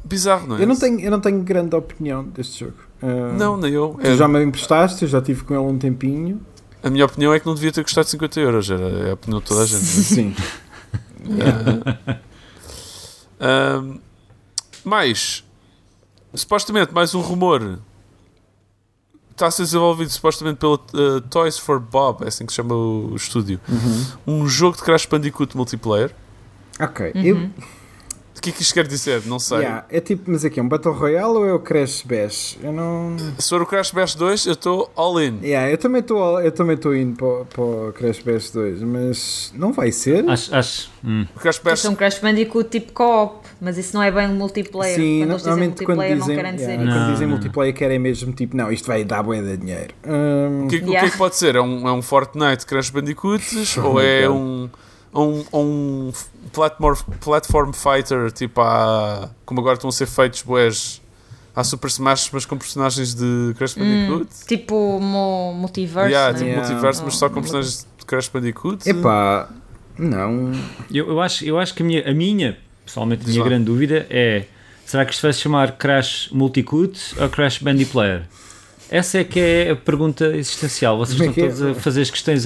Bizarro, 0.06 0.48
não 0.48 0.58
é? 0.58 0.62
Eu 0.64 0.68
não 0.68 0.76
tenho, 0.78 1.00
eu 1.00 1.10
não 1.12 1.20
tenho 1.20 1.42
grande 1.44 1.76
opinião 1.76 2.24
deste 2.26 2.60
jogo. 2.66 2.78
Hum, 3.02 3.34
Não, 3.38 3.58
nem 3.58 3.74
eu. 3.74 3.98
Tu 4.00 4.08
É- 4.08 4.16
já 4.18 4.28
me 4.28 4.44
emprestaste, 4.44 5.02
eu 5.04 5.10
já 5.10 5.20
tive 5.22 5.44
com 5.44 5.54
ele 5.56 5.64
um 5.64 5.78
tempinho. 5.80 6.40
A 6.84 6.90
minha 6.90 7.06
opinião 7.06 7.34
é 7.34 7.40
que 7.40 7.46
não 7.48 7.56
devia 7.56 7.72
ter 7.72 7.84
custado 7.84 8.08
50 8.08 8.40
euros. 8.40 8.70
Era 8.70 8.88
é 9.08 9.12
a 9.12 9.14
opinião 9.16 9.40
de 9.40 9.46
toda 9.48 9.64
a 9.64 9.66
gente. 9.66 9.84
Sim. 9.84 10.36
Ahm, 13.40 14.00
mais, 14.86 15.44
supostamente, 16.34 16.94
mais 16.94 17.14
um 17.16 17.22
rumor. 17.22 17.80
Está 19.40 19.48
a 19.48 19.52
ser 19.52 19.64
desenvolvido 19.64 20.10
supostamente 20.12 20.58
pela 20.58 20.74
uh, 20.74 21.22
Toys 21.30 21.58
for 21.58 21.80
Bob, 21.80 22.26
é 22.26 22.28
assim 22.28 22.46
que 22.46 22.52
se 22.52 22.58
chama 22.58 22.76
o 22.76 23.16
estúdio. 23.16 23.58
Um 24.28 24.46
jogo 24.50 24.76
de 24.76 24.84
Crash 24.84 25.06
Bandicoot 25.06 25.56
multiplayer. 25.56 26.14
Ok. 26.78 27.14
Eu, 27.16 27.50
O 28.40 28.42
que 28.42 28.52
é 28.52 28.54
que 28.54 28.62
isto 28.62 28.74
quer 28.74 28.88
dizer? 28.88 29.22
Não 29.26 29.38
sei. 29.38 29.58
yeah, 29.60 29.86
é 29.90 30.00
tipo, 30.00 30.32
mas 30.32 30.46
aqui 30.46 30.62
é 30.62 30.64
um 30.64 30.68
Battle 30.70 30.94
Royale 30.94 31.34
ou 31.34 31.46
é 31.46 31.54
o 31.54 31.60
Crash 31.60 32.04
Bash? 32.04 32.58
Eu 32.64 32.72
não. 32.72 33.18
Se 33.38 33.50
for 33.50 33.62
o 33.62 33.66
Crash 33.66 33.92
Bash 33.92 34.16
2, 34.16 34.46
eu 34.46 34.54
estou 34.54 34.90
all 34.96 35.22
in. 35.22 35.40
Yeah, 35.44 35.70
eu 35.70 35.78
também 35.78 36.00
estou 36.00 36.40
eu 36.40 36.52
também 36.54 36.76
estou 36.76 36.96
indo 36.96 37.18
para, 37.18 37.28
o- 37.28 37.46
para 37.46 37.62
o 37.62 37.94
Crash 37.94 38.20
Bash 38.20 38.50
2, 38.52 38.82
mas 38.82 39.52
não 39.56 39.74
vai 39.74 39.92
ser. 39.92 40.28
Acho. 40.30 40.56
acho 40.56 40.90
hum. 41.04 41.26
O 41.36 41.40
Crash 41.40 41.60
Bash 41.60 41.80
Isso 41.80 41.88
é 41.88 41.90
um 41.90 41.96
Crash 41.96 42.20
Bandicoot 42.20 42.70
tipo 42.70 42.94
co-op, 42.94 43.46
mas 43.60 43.78
isso 43.78 43.94
não 43.94 44.02
é 44.02 44.10
bem 44.10 44.28
um 44.30 44.36
multiplayer. 44.36 44.96
Sim, 44.96 45.20
quando 45.20 45.30
eles 45.32 45.42
dizem 45.42 45.52
normalmente 45.58 45.84
quando 45.86 45.98
multiplayer 45.98 46.18
dizem, 46.18 46.36
não 46.36 46.44
querem 46.44 46.56
dizer 46.56 46.68
yeah, 46.70 46.84
isso. 46.86 46.94
quando 46.94 47.04
Não, 47.06 47.12
dizem 47.14 47.28
não. 47.28 47.34
multiplayer 47.36 47.74
querem 47.76 48.00
mesmo 48.00 48.32
tipo, 48.32 48.56
não, 48.56 48.72
isto 48.72 48.88
vai 48.88 49.04
dar 49.04 49.22
bué 49.22 49.42
de 49.42 49.58
dinheiro. 49.58 49.94
Hum, 50.08 50.64
O 50.66 50.68
que, 50.70 50.78
o 50.78 50.80
que 50.80 50.86
é 50.86 50.90
Yeah. 50.92 51.12
que 51.12 51.18
pode 51.18 51.36
ser? 51.36 51.56
É 51.56 51.62
um, 51.62 51.86
é 51.88 51.92
um 51.92 52.02
Fortnite 52.02 52.66
Crash 52.66 52.90
Bandicoots 52.90 53.76
ou 53.84 54.00
é 54.00 54.30
um, 54.30 54.70
um, 55.14 55.44
um 55.54 56.12
platform, 56.54 56.96
platform 57.20 57.72
fighter 57.72 58.32
tipo 58.32 58.62
a, 58.62 59.30
como 59.46 59.60
agora 59.60 59.76
estão 59.76 59.90
a 59.90 59.94
ser 59.94 60.06
feitos 60.06 60.42
boés 60.42 61.02
a 61.56 61.64
Super 61.64 61.88
Smash 61.88 62.30
mas 62.32 62.46
com 62.46 62.58
personagens 62.58 63.14
de 63.16 63.54
Crash 63.58 63.74
Bandicoot? 63.74 64.30
Tipo 64.48 65.00
mo 65.00 65.54
multiverse. 65.54 66.10
yeah, 66.12 66.32
né? 66.32 66.38
tipo 66.38 66.50
Yeah. 66.50 66.68
multiverso 66.68 67.04
mas 67.04 67.16
só 67.16 67.28
com 67.30 67.40
Oh. 67.40 67.42
personagens 67.42 67.88
de 67.98 68.06
Crash 68.06 68.28
Bandicoot? 68.30 68.88
Epá, 68.90 69.50
não. 69.98 70.52
Eu, 70.92 71.10
eu, 71.10 71.22
acho, 71.22 71.44
eu 71.44 71.60
acho 71.60 71.74
que 71.74 71.84
a 71.84 71.86
minha, 71.86 72.10
a 72.10 72.14
minha 72.14 72.58
pessoalmente, 72.86 73.26
a 73.26 73.28
minha 73.28 73.42
lá. 73.42 73.48
grande 73.50 73.66
dúvida 73.66 74.06
é: 74.10 74.46
será 74.86 75.06
que 75.06 75.14
isto 75.14 75.22
vai 75.22 75.34
se 75.34 75.40
chamar 75.42 75.74
Crash 75.78 76.30
Multicut 76.32 76.98
ou 77.20 77.28
Crash 77.30 77.58
Bandy 77.60 77.86
Player? 77.86 78.24
Essa 78.90 79.20
é 79.20 79.24
que 79.24 79.40
é 79.40 79.72
a 79.72 79.76
pergunta 79.76 80.26
existencial. 80.36 80.98
Vocês 80.98 81.20
é 81.20 81.26
estão 81.26 81.44
é? 81.44 81.48
todos 81.48 81.62
a 81.62 81.74
fazer 81.76 82.02
as 82.02 82.10
questões. 82.10 82.46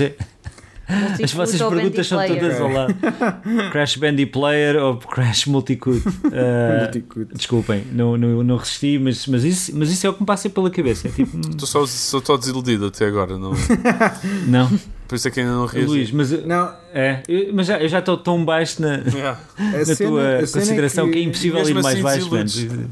É, 0.88 1.24
as 1.24 1.32
vossas 1.32 1.62
perguntas 1.62 2.08
são 2.08 2.28
todas 2.28 2.60
ao 2.60 2.70
lado: 2.70 2.96
Crash 3.72 3.96
Bandy 3.96 4.26
Player 4.26 4.76
ou 4.76 4.98
Crash 4.98 5.46
Multicut? 5.46 5.98
Uh, 6.08 6.84
Multicut. 6.84 7.34
desculpem, 7.34 7.84
não, 7.92 8.18
não, 8.18 8.44
não 8.44 8.58
resisti, 8.58 9.00
mas, 9.00 9.26
mas, 9.28 9.44
isso, 9.46 9.72
mas 9.76 9.90
isso 9.90 10.06
é 10.06 10.10
o 10.10 10.14
que 10.14 10.22
me 10.22 10.26
passa 10.26 10.50
pela 10.50 10.70
cabeça. 10.70 11.08
É 11.08 11.12
tipo, 11.12 11.38
hum, 11.38 11.42
Estou 11.52 11.68
só, 11.68 11.86
só 11.86 12.18
estou 12.18 12.38
desiludido 12.38 12.88
até 12.88 13.06
agora. 13.06 13.38
Não. 13.38 13.54
não. 14.48 14.80
Por 15.08 15.16
isso 15.16 15.28
é 15.28 15.32
que 15.32 15.40
ainda 15.40 15.54
não 15.54 15.66
reagi. 15.66 15.88
Luís, 15.88 16.12
mas, 16.12 16.32
Não, 16.46 16.74
é, 16.94 17.22
eu, 17.28 17.54
mas 17.54 17.68
já, 17.68 17.78
eu 17.80 17.88
já 17.88 18.00
estou 18.00 18.18
tão 18.18 18.44
baixo 18.44 18.82
na, 18.82 18.96
Yeah. 19.14 19.40
na 19.58 19.86
cena, 19.86 20.10
tua 20.10 20.46
cena 20.46 20.62
consideração 20.62 21.12
que, 21.12 21.20
é 21.20 21.22
impossível 21.22 21.70
ir 21.70 21.74
mais 21.76 21.86
assim 21.86 22.30
baixo. 22.30 22.30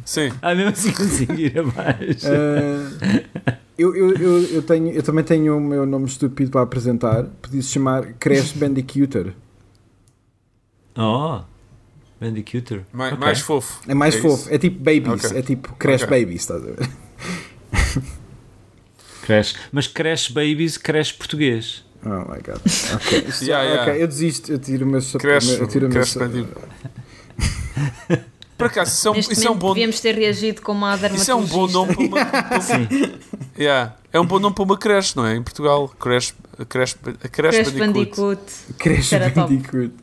Sim. 0.05 0.31
Ah, 0.41 0.53
mesmo 0.53 0.72
assim 0.72 0.91
consigo 0.91 1.34
ir 1.34 1.57
abaixo. 1.57 2.27
Ah, 2.27 3.53
eu, 3.81 3.95
eu, 3.95 4.13
eu, 4.15 4.43
eu, 4.55 4.61
tenho, 4.61 4.89
eu 4.91 5.03
também 5.03 5.23
tenho 5.23 5.57
o 5.57 5.61
meu 5.61 5.85
nome 5.85 6.05
estúpido 6.05 6.51
para 6.51 6.61
apresentar. 6.61 7.23
Podia-se 7.41 7.69
chamar 7.69 8.13
Crash 8.13 8.51
Bandicooter. 8.53 9.33
Oh, 10.97 11.41
Bandicooter. 12.19 12.83
Mais, 12.93 13.13
Ok. 13.13 13.25
mais 13.25 13.39
fofo. 13.41 13.81
É 13.87 13.93
mais 13.93 14.15
É 14.15 14.19
fofo. 14.19 14.43
isso? 14.43 14.53
É 14.53 14.57
tipo 14.57 14.77
Babies. 14.77 15.25
Ok. 15.25 15.37
É 15.37 15.41
tipo 15.41 15.73
Crash 15.75 16.03
Ok. 16.03 16.19
Babies, 16.19 16.41
estás 16.41 16.61
a 16.61 16.65
ver? 16.65 16.89
Crash. 19.23 19.55
Mas 19.71 19.87
Crash 19.87 20.29
Babies, 20.29 20.77
Crash 20.77 21.11
português. 21.13 21.83
Oh 22.03 22.09
my 22.31 22.39
god. 22.41 22.59
Ok, 22.95 23.25
Yeah, 23.47 23.63
yeah. 23.63 23.97
eu 23.97 24.07
desisto. 24.07 24.51
Eu 24.51 24.59
tiro 24.59 24.85
o 24.85 24.89
meu 24.89 25.01
chapéu. 25.01 25.21
Crash, 25.21 25.59
eu 25.59 25.67
tiro 25.67 25.87
o 25.87 25.89
meu. 25.89 26.03
Por 28.61 28.67
acaso, 28.67 28.91
isso 28.91 29.07
é 29.07 29.11
um, 29.11 29.13
Neste 29.15 29.33
isso 29.33 29.47
é 29.47 29.51
um 29.51 29.55
bom 29.55 29.73
devíamos 29.73 29.99
ter 29.99 30.15
reagido 30.15 30.61
com 30.61 30.71
uma 30.71 30.95
Isso 30.95 31.31
é 31.31 31.35
um 31.35 31.45
bom 31.45 31.67
nome 31.67 31.95
para 31.95 32.05
uma. 32.05 32.25
para-. 32.25 33.21
Yeah. 33.57 33.95
É 34.13 34.19
um 34.19 34.25
bom 34.25 34.39
nome 34.39 34.55
para 34.55 34.63
uma 34.63 34.77
creche, 34.77 35.15
não 35.15 35.25
é? 35.25 35.35
Em 35.35 35.43
Portugal. 35.43 35.89
Crash 35.99 36.33
Bandicoot. 37.77 38.39
Top. 38.77 39.33
Bandicoot. 39.35 39.93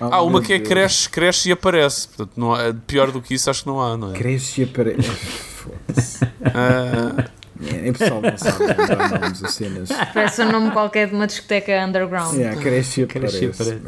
Oh, 0.00 0.04
Ah, 0.12 0.22
uma 0.22 0.40
que 0.40 0.52
é 0.52 0.60
cresce, 0.60 1.08
cresce 1.08 1.48
e 1.48 1.52
aparece. 1.52 2.08
Portanto, 2.08 2.32
não 2.36 2.54
há, 2.54 2.72
pior 2.86 3.10
do 3.10 3.20
que 3.20 3.34
isso 3.34 3.50
acho 3.50 3.62
que 3.62 3.68
não 3.68 3.80
há, 3.80 3.96
não 3.96 4.12
é? 4.12 4.14
Cresce 4.14 4.60
e 4.60 4.64
aparece. 4.64 5.08
Foda-se. 5.58 6.24
Ah, 6.44 7.24
É, 7.60 7.90
o 7.90 7.92
pessoal 7.92 8.22
não 8.22 8.38
sabe 8.38 8.66
dar 8.86 9.20
nomes 9.20 9.42
a 9.44 9.48
cenas. 9.48 9.88
Parece 10.14 10.42
um 10.42 10.52
nome 10.52 10.70
qualquer 10.70 11.08
de 11.08 11.14
uma 11.14 11.26
discoteca 11.26 11.84
underground. 11.84 12.34
Yeah, 12.34 12.60
cresce 12.60 13.02
e 13.02 13.06
Cresce 13.06 13.44
e 13.44 13.48
aparece. 13.48 13.80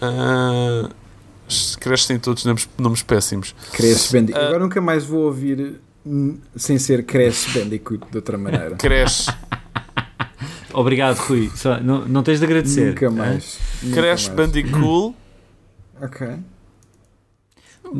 ah, 0.00 0.88
cresce 1.80 2.08
tem 2.08 2.18
todos 2.18 2.44
nomes, 2.44 2.68
nomes 2.78 3.02
péssimos. 3.02 3.54
Crash 3.72 4.12
Bandicoot. 4.12 4.42
Ah. 4.44 4.46
Agora 4.48 4.58
nunca 4.60 4.80
mais 4.80 5.04
vou 5.04 5.24
ouvir 5.24 5.80
sem 6.56 6.78
ser 6.78 7.04
Crash 7.04 7.52
Bandicoot 7.54 8.06
de 8.10 8.16
outra 8.16 8.36
maneira. 8.38 8.76
Cresce. 8.76 9.30
Obrigado, 10.72 11.16
Rui. 11.18 11.50
Só, 11.54 11.80
não, 11.80 12.06
não 12.06 12.22
tens 12.22 12.38
de 12.38 12.44
agradecer. 12.44 12.88
Nunca 12.90 13.08
hã? 13.08 13.10
mais. 13.10 13.58
Nunca 13.82 14.00
Crash 14.00 14.28
mais. 14.28 14.36
Bandicoot. 14.36 15.16
Ok. 16.00 16.28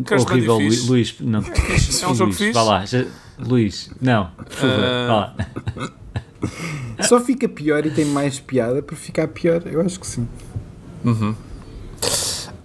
Crash 0.04 0.22
Horrível. 0.22 0.58
Lu- 0.58 0.86
Luís. 0.86 1.16
Não. 1.18 1.40
É 1.40 2.06
um 2.06 2.14
jogo 2.14 2.24
Luís, 2.26 2.38
fixe. 2.38 2.52
Vá 2.52 2.62
lá. 2.62 2.84
já- 2.86 3.06
Luís, 3.40 3.90
não, 4.00 4.26
por 4.30 4.52
favor. 4.52 4.84
Ah. 4.84 5.06
vá 5.08 5.14
lá. 5.16 7.04
Só 7.08 7.20
fica 7.20 7.48
pior 7.48 7.84
e 7.86 7.90
tem 7.90 8.04
mais 8.04 8.38
piada 8.38 8.82
por 8.82 8.94
ficar 8.96 9.26
pior? 9.28 9.62
Eu 9.66 9.80
acho 9.80 9.98
que 9.98 10.06
sim. 10.06 10.28
Uhum. 11.04 11.34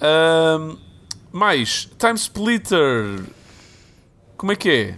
Ahm, 0.04 0.78
mais, 1.32 1.90
Time 1.98 2.16
Splitter. 2.18 3.22
Como 4.38 4.52
é 4.52 4.56
que 4.56 4.70
é? 4.70 4.96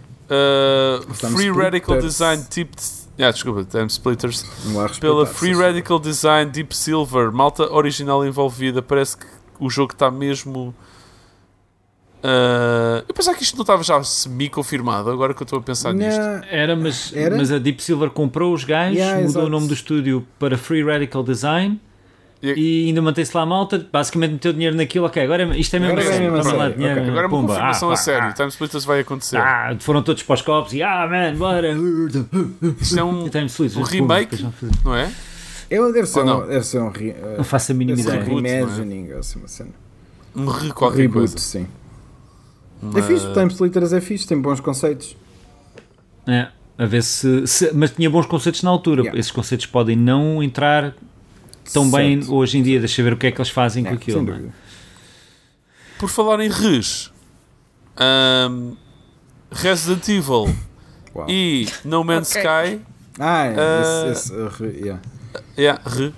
Time 1.19 1.35
Free 1.35 1.51
Radical. 1.51 1.99
Design 1.99 2.43
Deep. 2.53 2.71
Ah, 3.19 3.31
desculpa, 3.31 3.63
Time 3.63 3.85
Splitters. 3.87 4.43
Pela 4.99 5.25
Free. 5.25 5.53
Radical 5.53 5.99
Design 5.99 6.51
Deep 6.51 6.75
Silver, 6.75 7.31
malta 7.31 7.71
original 7.71 8.25
envolvida. 8.25 8.81
Parece 8.81 9.17
que 9.17 9.25
o 9.59 9.69
jogo 9.69 9.93
está 9.93 10.09
mesmo. 10.09 10.73
Ah, 12.23 13.03
eu 13.07 13.13
pensava 13.13 13.37
que 13.37 13.43
isto 13.43 13.55
não 13.55 13.61
estava 13.61 13.83
já 13.83 14.03
semi-confirmado, 14.03 15.11
agora 15.11 15.33
que 15.35 15.43
eu 15.43 15.45
estou 15.45 15.59
a 15.59 15.61
pensar 15.61 15.93
nisto. 15.93 16.19
Não, 16.19 16.43
Era 16.49 16.75
mas, 16.75 17.13
Era? 17.15 17.37
mas 17.37 17.51
a 17.51 17.59
Deep 17.59 17.81
Silver 17.83 18.09
comprou 18.09 18.51
os 18.53 18.63
gajos, 18.63 18.97
Yeah, 18.97 19.17
mudou 19.17 19.29
exato. 19.29 19.45
o 19.45 19.49
nome 19.49 19.67
do 19.67 19.73
estúdio 19.75 20.27
para 20.39 20.57
Free 20.57 20.83
Radical 20.83 21.23
Design 21.23 21.79
E- 22.43 22.53
e, 22.83 22.87
ainda 22.87 23.01
mantém-se 23.01 23.35
lá 23.35 23.43
a 23.43 23.45
malta. 23.45 23.87
Basicamente 23.91 24.31
meteu 24.33 24.53
dinheiro 24.53 24.75
naquilo. 24.75 25.05
Ok, 25.05 25.23
agora 25.23 25.43
é- 25.43 25.57
isto 25.59 25.75
é 25.75 25.79
mesmo 25.79 25.93
Agora 25.93 26.07
é 26.07 26.11
sério. 26.11 26.31
mesmo 26.31 26.37
a 26.37 26.41
Vamos 26.41 26.57
lá, 26.57 26.63
sério, 26.65 26.77
dinheiro, 26.77 26.99
ok. 26.99 27.09
Agora 27.09 27.23
é 27.25 27.27
uma 27.27 27.37
pumba. 27.37 27.47
confirmação 27.53 27.89
Ah, 27.89 27.93
a 27.93 27.95
pá, 27.95 28.01
sério. 28.03 28.27
ah, 28.29 28.33
Time 28.33 28.49
Splitters 28.49 28.85
vai 28.85 28.99
acontecer. 28.99 29.37
Ah, 29.37 29.75
foram 29.79 30.03
todos 30.03 30.21
para 30.23 30.33
os 30.35 30.41
copos 30.41 30.73
e 30.73 30.83
ah, 30.83 31.07
man, 31.07 31.35
bora. 31.37 31.69
Isto 32.81 32.99
é 32.99 33.03
um, 33.03 33.27
Time 33.29 33.45
Splitters, 33.47 33.77
um 33.77 33.83
remake? 33.83 34.45
não 34.83 34.95
é? 34.95 35.11
Eu 35.69 35.91
deve 35.91 36.07
ser, 36.07 36.23
não? 36.23 36.43
um, 36.43 36.47
deve 36.47 36.65
ser 36.65 36.79
um, 36.79 36.89
re, 36.89 37.09
uh, 37.11 37.37
Não 37.37 37.43
faço 37.43 37.71
a 37.71 37.75
mínima 37.75 37.97
um 37.97 38.01
ideia. 38.01 38.19
é? 38.19 38.23
reimagining, 38.23 39.13
ou 39.13 39.19
assim, 39.19 39.39
uma 39.39 39.47
cena. 39.47 39.69
Um 40.35 40.45
re 40.45 40.67
Um 40.67 40.71
qualquer 40.71 40.97
reboot, 41.01 41.17
coisa. 41.19 41.37
sim. 41.39 41.63
É 41.63 41.67
Mas- 42.93 43.05
fixe, 43.07 43.33
Time 43.33 43.47
Splitters 43.47 43.93
é 43.93 44.01
fixe, 44.01 44.27
tem 44.27 44.39
bons 44.39 44.59
conceitos. 44.59 45.15
É, 46.27 46.49
a 46.77 46.85
ver 46.85 47.01
se, 47.01 47.47
se- 47.47 47.71
Mas 47.73 47.89
tinha 47.91 48.09
bons 48.09 48.27
conceitos 48.27 48.61
na 48.61 48.69
altura. 48.69 49.01
Yeah. 49.01 49.19
Esses 49.19 49.31
conceitos 49.31 49.65
podem 49.65 49.95
não 49.95 50.43
entrar 50.43 50.93
tão 51.73 51.89
bem 51.89 52.21
hoje 52.29 52.57
em 52.57 52.63
dia. 52.63 52.79
Deixa 52.79 53.01
ver 53.03 53.13
o 53.13 53.17
que 53.17 53.27
é 53.27 53.31
que 53.31 53.39
eles 53.39 53.49
fazem 53.51 53.85
É, 53.85 53.89
com 53.89 53.95
aquilo. 53.95 54.31
é? 54.31 54.41
Por 55.97 56.09
falar 56.09 56.39
em 56.41 56.49
res, 56.49 57.11
ahm, 57.97 58.73
Resident 59.51 60.07
Evil 60.09 60.53
Uau. 61.15 61.29
e 61.29 61.67
No 61.83 62.03
Man's 62.03 62.31
Ok. 62.35 62.41
Sky, 62.41 62.81
Ah, 63.17 63.45
é, 63.45 63.55
Ah. 63.57 64.11
esse, 64.11 64.23
esse, 64.29 64.33
uh, 64.33 64.49
re- 64.49 64.77
yeah. 64.81 65.01
yeah, 65.57 65.81
re, 65.85 66.13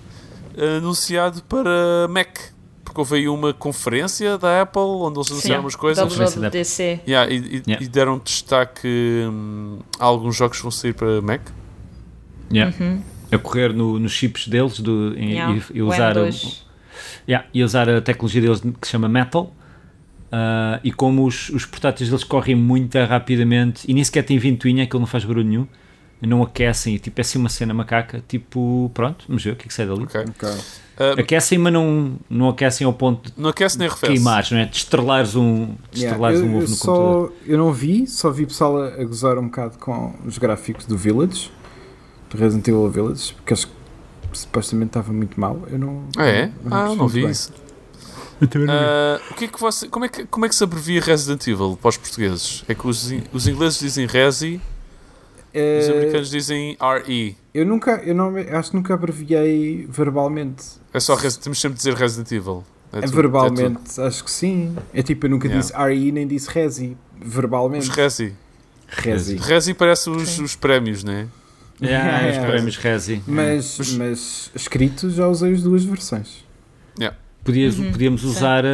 anunciado 0.77 1.43
para 1.43 2.07
Mac. 2.09 2.35
Porque 2.83 2.99
houve 3.01 3.15
aí 3.17 3.27
uma 3.29 3.53
conferência 3.53 4.35
da 4.39 4.61
Apple 4.63 4.81
onde 4.81 5.19
eles 5.19 5.29
anunciaram 5.31 5.61
umas 5.61 5.75
coisas 5.75 6.03
WWDC. 6.03 7.01
Yeah, 7.07 7.31
e, 7.31 7.37
e- 7.37 7.63
Yeah. 7.67 7.85
e 7.85 7.87
deram 7.87 8.17
destaque 8.17 8.87
hum, 9.29 9.77
a 9.99 10.05
alguns 10.05 10.35
jogos 10.35 10.57
que 10.57 10.63
vão 10.63 10.71
sair 10.71 10.93
para 10.93 11.21
Mac. 11.21 11.41
Yeah. 12.51 12.75
A 13.31 13.37
correr 13.37 13.73
no- 13.73 13.99
nos 13.99 14.11
chips 14.13 14.47
deles 14.47 14.79
do, 14.79 15.13
em- 15.17 15.31
Yeah, 15.33 15.61
e, 15.73 15.77
e 15.77 15.81
usar, 15.81 16.17
a, 16.17 16.21
M2. 16.27 16.61
yeah, 17.27 17.47
e 17.53 17.63
usar 17.63 17.89
a 17.89 18.01
tecnologia 18.01 18.41
deles 18.41 18.59
que 18.61 18.87
se 18.87 18.91
chama 18.91 19.07
Metal. 19.09 19.53
Ah, 20.31 20.79
e 20.83 20.91
como 20.91 21.25
os, 21.25 21.49
os 21.49 21.65
portáteis 21.65 22.09
deles 22.09 22.23
correm 22.23 22.55
muito 22.55 22.97
rapidamente 22.99 23.89
e 23.89 23.93
nem 23.93 24.03
sequer 24.03 24.23
tem 24.23 24.37
ventoinha, 24.37 24.83
aquilo 24.83 24.99
não 24.99 25.07
faz 25.07 25.23
barulho 25.23 25.47
nenhum, 25.47 25.67
não 26.21 26.41
aquecem, 26.43 26.95
e, 26.95 26.99
tipo, 26.99 27.19
é 27.19 27.21
assim 27.21 27.37
uma 27.39 27.47
cena 27.49 27.73
macaca, 27.73 28.21
tipo, 28.27 28.91
pronto, 28.93 29.23
vamos 29.27 29.43
ver 29.43 29.51
o 29.51 29.55
que 29.55 29.65
é 29.65 29.67
que 29.67 29.73
sai 29.73 29.85
dali. 29.85 30.03
Ok. 30.03 30.21
Ok. 30.29 30.49
Ah, 30.99 31.13
Aquecem, 31.21 31.59
mas 31.59 31.71
não, 31.71 32.17
não 32.27 32.49
aquecem 32.49 32.85
ao 32.85 32.91
ponto 32.91 33.31
de 33.31 33.39
não 33.39 33.51
aquece 33.51 33.77
nem 33.77 33.87
arrefece. 33.87 34.13
queimares, 34.13 34.49
não 34.51 34.57
é? 34.57 34.65
De 34.65 34.75
estrelares 34.77 35.35
um, 35.35 35.65
de 35.91 36.01
Yeah, 36.01 36.17
estrelares 36.17 36.39
eu, 36.39 36.45
um 36.45 36.55
ovo 36.57 36.65
eu 36.65 36.69
no 36.69 36.75
computador. 36.77 37.27
só, 37.37 37.45
eu 37.45 37.57
não 37.59 37.71
vi, 37.71 38.07
só 38.07 38.31
vi 38.31 38.45
pessoal 38.47 38.81
a, 38.81 38.87
a 38.87 39.03
gozar 39.05 39.37
um 39.37 39.43
bocado 39.45 39.77
com 39.77 40.15
os 40.25 40.39
gráficos 40.39 40.85
do 40.87 40.97
Village, 40.97 41.51
Resident 42.35 42.67
Evil 42.67 42.89
Village, 42.89 43.33
porque 43.33 43.53
acho 43.53 43.67
que 43.67 43.73
supostamente 44.33 44.89
estava 44.89 45.11
muito 45.13 45.39
mal. 45.39 45.61
Eu 45.69 45.79
não. 45.79 46.03
Ah, 46.17 46.25
é? 46.25 46.51
não 46.63 46.77
Ah, 46.77 46.79
percebi 46.81 46.97
não 46.99 47.07
vi 47.07 47.21
bem. 47.21 47.31
isso. 47.31 47.53
Ah, 48.69 49.19
o 49.31 49.33
que 49.33 49.45
é 49.45 49.47
que 49.47 49.59
você, 49.59 49.87
como, 49.87 50.05
é 50.05 50.09
que, 50.09 50.25
como 50.25 50.45
é 50.45 50.49
que 50.49 50.55
se 50.55 50.63
abrevia 50.63 51.01
Resident 51.01 51.45
Evil 51.47 51.77
para 51.81 51.89
os 51.89 51.97
portugueses? 51.97 52.63
É 52.67 52.75
que 52.75 52.85
os, 52.87 53.11
os 53.33 53.47
ingleses 53.47 53.79
dizem 53.79 54.05
Resi, 54.05 54.61
Eh, 55.53 55.79
os 55.81 55.89
americanos 55.89 56.29
dizem 56.29 56.77
RE. 57.05 57.35
eu 57.53 57.65
nunca, 57.65 58.01
eu 58.05 58.13
não, 58.13 58.33
acho 58.51 58.69
que 58.71 58.75
nunca 58.75 58.93
abreviei 58.93 59.87
verbalmente. 59.89 60.63
É 60.93 60.99
só 60.99 61.15
temos 61.15 61.59
sempre 61.59 61.77
de 61.77 61.83
dizer 61.83 61.93
Resident 61.95 62.31
Evil. 62.31 62.63
É 62.91 63.01
tudo, 63.01 63.09
é 63.11 63.15
verbalmente, 63.15 63.99
acho 64.01 64.23
que 64.23 64.29
sim. 64.31 64.75
É 64.93 65.01
tipo, 65.01 65.25
eu 65.25 65.29
nunca 65.31 65.47
Yeah. 65.47 65.65
disse 65.65 65.75
RE 66.05 66.11
nem 66.11 66.27
disse 66.27 66.49
Resi. 66.49 66.95
Verbalmente. 67.19 67.89
Os 67.89 67.95
Resi. 67.95 68.33
Resi. 68.87 69.35
Resi 69.37 69.73
parece 69.73 70.09
os, 70.09 70.37
os 70.37 70.55
prémios, 70.55 71.03
não 71.03 71.13
é? 71.13 71.27
Yeah, 71.81 72.07
Yeah, 72.07 72.27
os 72.29 72.35
yeah. 72.35 72.51
prémios 72.51 72.77
Resi. 72.77 73.23
Mas, 73.27 73.77
Mas- 73.77 73.93
mas 73.97 74.51
escrito 74.55 75.09
já 75.09 75.27
usei 75.27 75.53
as 75.53 75.61
duas 75.61 75.83
versões. 75.83 76.45
Podias, 77.43 77.79
Uhum, 77.79 77.91
podíamos 77.93 78.21
sim. 78.23 78.27
usar 78.27 78.65
uh, 78.65 78.67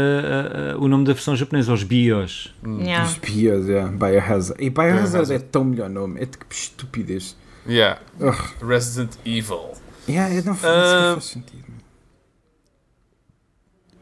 uh, 0.79 0.83
o 0.83 0.87
nome 0.87 1.05
da 1.05 1.13
versão 1.13 1.35
japonesa, 1.35 1.71
os 1.71 1.83
BIOS. 1.83 2.55
Yeah. 2.65 3.05
Os 3.05 3.17
piores, 3.19 3.67
yeah. 3.67 3.91
Biohazard. 3.91 4.63
E 4.65 4.67
Biohazard 4.71 5.31
é 5.31 5.37
tão 5.37 5.63
melhor 5.63 5.91
nome. 5.91 6.19
É 6.19 6.25
tipo 6.25 6.43
estupidez. 6.49 7.35
Yeah. 7.69 7.99
Ugh. 8.19 8.35
Resident 8.67 9.11
Evil. 9.23 9.73
Yeah, 10.09 10.41
não 10.43 10.55
faz, 10.55 10.73
Ah, 10.73 11.01
não 11.09 11.13
faz 11.13 11.25
sentido. 11.25 11.62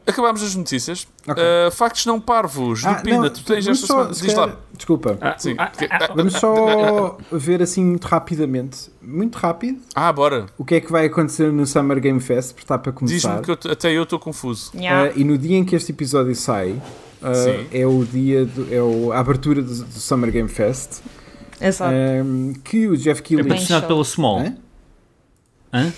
Acabámos 0.06 0.42
as 0.42 0.54
notícias. 0.56 1.06
Ok. 1.28 1.40
Ah, 1.42 1.70
factos 1.70 2.04
não 2.06 2.20
parvos. 2.20 2.84
Ah, 2.84 2.96
Lupina, 2.96 3.18
não, 3.18 3.30
tu 3.30 3.44
tens 3.44 3.66
esta 3.68 3.86
só- 3.86 3.94
semana. 3.98 4.14
se 4.14 4.22
Diz 4.26 4.34
lá. 4.34 4.56
Desculpa. 4.76 5.16
Ah, 5.20 5.36
Sim. 5.38 5.54
ah, 5.58 5.70
ah, 5.90 6.08
Vamos 6.14 6.32
só 6.34 7.16
ver 7.30 7.62
assim 7.62 7.84
muito 7.84 8.06
rapidamente, 8.06 8.90
muito 9.00 9.36
rápido, 9.38 9.80
Ah, 9.94 10.12
bora. 10.12 10.46
o 10.58 10.64
que 10.64 10.74
é 10.74 10.80
que 10.80 10.90
vai 10.90 11.06
acontecer 11.06 11.52
no 11.52 11.64
Summer 11.66 12.00
Game 12.00 12.18
Fest, 12.20 12.48
porque 12.50 12.64
está 12.64 12.76
para 12.78 12.90
Diz-me 13.02 13.20
começar. 13.32 13.42
que 13.42 13.50
eu 13.68 13.72
até 13.72 13.92
eu 13.92 14.02
estou 14.02 14.18
confuso. 14.18 14.72
Yeah. 14.74 15.10
Ah, 15.10 15.12
e 15.14 15.22
no 15.22 15.38
dia 15.38 15.56
em 15.56 15.64
que 15.64 15.76
este 15.76 15.92
episódio 15.92 16.34
sai, 16.34 16.80
ah, 17.22 17.32
Sim. 17.34 17.66
é 17.72 17.86
o 17.86 18.04
dia, 18.04 18.44
do, 18.44 18.74
é 18.74 18.82
o- 18.82 19.12
a 19.12 19.20
abertura 19.20 19.62
do, 19.62 19.72
do 19.84 20.00
Summer 20.00 20.32
Game 20.32 20.48
Fest, 20.48 21.00
Exato. 21.60 21.94
ah, 21.94 22.58
que 22.64 22.88
o 22.88 22.96
Jeff 22.96 23.20
É 23.20 23.24
Keighley... 23.24 23.48
patrocinado 23.48 23.82
show. 23.82 23.88
pela 23.88 24.04
Small. 24.04 24.40
Hã? 24.40 24.56
Hã? 25.72 25.92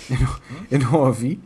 Eu 0.69 0.79
não 0.79 0.93
ouvi. 1.01 1.39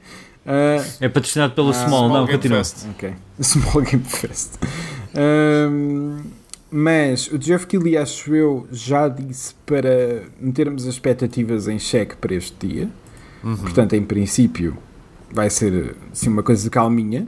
Ah, 0.52 0.84
É 1.00 1.08
patrocinado 1.08 1.54
pela 1.54 1.70
Ah, 1.70 1.74
Small, 1.74 1.88
Small 1.88 2.10
não, 2.10 2.26
Game 2.26 2.38
continua. 2.38 2.58
Fest. 2.58 2.88
Ok. 2.90 3.14
Small 3.40 3.82
Game 3.84 4.04
Fest. 4.04 4.56
Mas 6.72 7.28
o 7.32 7.38
Jeff 7.38 7.66
Keighley, 7.66 7.98
acho 7.98 8.34
eu, 8.36 8.68
já 8.72 9.08
disse 9.08 9.56
para 9.66 10.24
metermos 10.40 10.84
as 10.88 10.94
expectativas 10.94 11.68
em 11.68 11.80
xeque 11.80 12.16
para 12.16 12.34
este 12.36 12.68
dia. 12.68 12.90
Uhum. 13.44 13.58
Portanto, 13.58 13.94
em 13.94 14.04
princípio, 14.04 14.78
vai 15.32 15.50
ser 15.50 15.96
assim, 16.12 16.30
uma 16.30 16.44
coisa 16.44 16.70
calminha. 16.70 17.28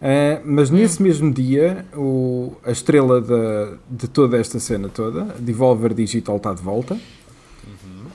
Uh, 0.00 0.42
mas 0.44 0.68
nesse 0.68 1.02
mesmo 1.02 1.32
dia, 1.32 1.86
o, 1.96 2.54
a 2.62 2.70
estrela 2.70 3.22
da, 3.22 3.76
de 3.90 4.06
toda 4.08 4.36
esta 4.36 4.58
cena 4.60 4.88
toda, 4.90 5.22
a 5.22 5.38
Devolver 5.38 5.94
Digital, 5.94 6.36
está 6.36 6.52
de 6.52 6.62
volta. 6.62 6.98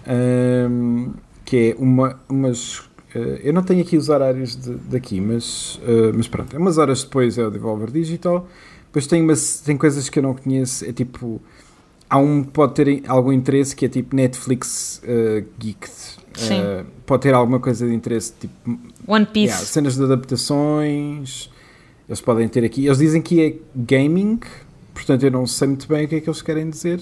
Um, 0.08 1.14
que 1.46 1.72
é 1.72 1.76
uma, 1.80 2.20
umas. 2.30 2.84
Uh, 3.16 3.40
eu 3.44 3.54
não 3.54 3.64
tenho 3.64 3.82
aqui 3.82 3.98
os 3.98 4.10
horários 4.10 4.56
de, 4.56 4.76
daqui, 4.76 5.20
mas, 5.20 5.76
uh, 5.78 6.14
mas 6.16 6.28
pronto, 6.28 6.56
é 6.56 6.60
umas 6.60 6.78
horas 6.78 7.04
depois 7.04 7.38
é 7.38 7.46
o 7.46 7.50
Devolver 7.50 7.90
Digital. 7.92 8.48
Depois 8.86 9.08
tem, 9.08 9.22
umas, 9.22 9.60
tem 9.60 9.78
coisas 9.78 10.10
que 10.10 10.20
eu 10.20 10.24
não 10.24 10.34
conheço, 10.34 10.86
é 10.86 10.92
tipo. 10.92 11.42
Há 12.10 12.18
um 12.18 12.44
pode 12.44 12.74
ter 12.74 13.04
algum 13.08 13.32
interesse 13.32 13.76
que 13.76 13.86
é 13.86 13.90
tipo 13.90 14.16
Netflix 14.16 15.00
uh, 15.04 15.46
Geeked. 15.60 15.94
Sim. 16.34 16.60
Uh, 16.60 16.86
pode 17.06 17.22
ter 17.22 17.34
alguma 17.36 17.60
coisa 17.60 17.88
de 17.88 17.94
interesse, 17.94 18.34
tipo 18.40 18.80
One 19.06 19.26
Piece. 19.28 19.48
Yeah, 19.48 19.66
cenas 19.66 19.96
de 19.96 20.04
adaptações. 20.04 21.52
Eles 22.08 22.22
podem 22.22 22.48
ter 22.48 22.66
aqui. 22.66 22.86
Eles 22.86 22.98
dizem 22.98 23.22
que 23.22 23.42
é 23.42 23.56
gaming, 23.76 24.40
portanto 24.94 25.24
eu 25.24 25.32
não 25.32 25.46
sei 25.46 25.68
muito 25.68 25.88
bem 25.88 26.06
o 26.06 26.08
que 26.08 26.16
é 26.16 26.20
que 26.20 26.28
eles 26.28 26.42
querem 26.42 26.70
dizer. 26.70 27.00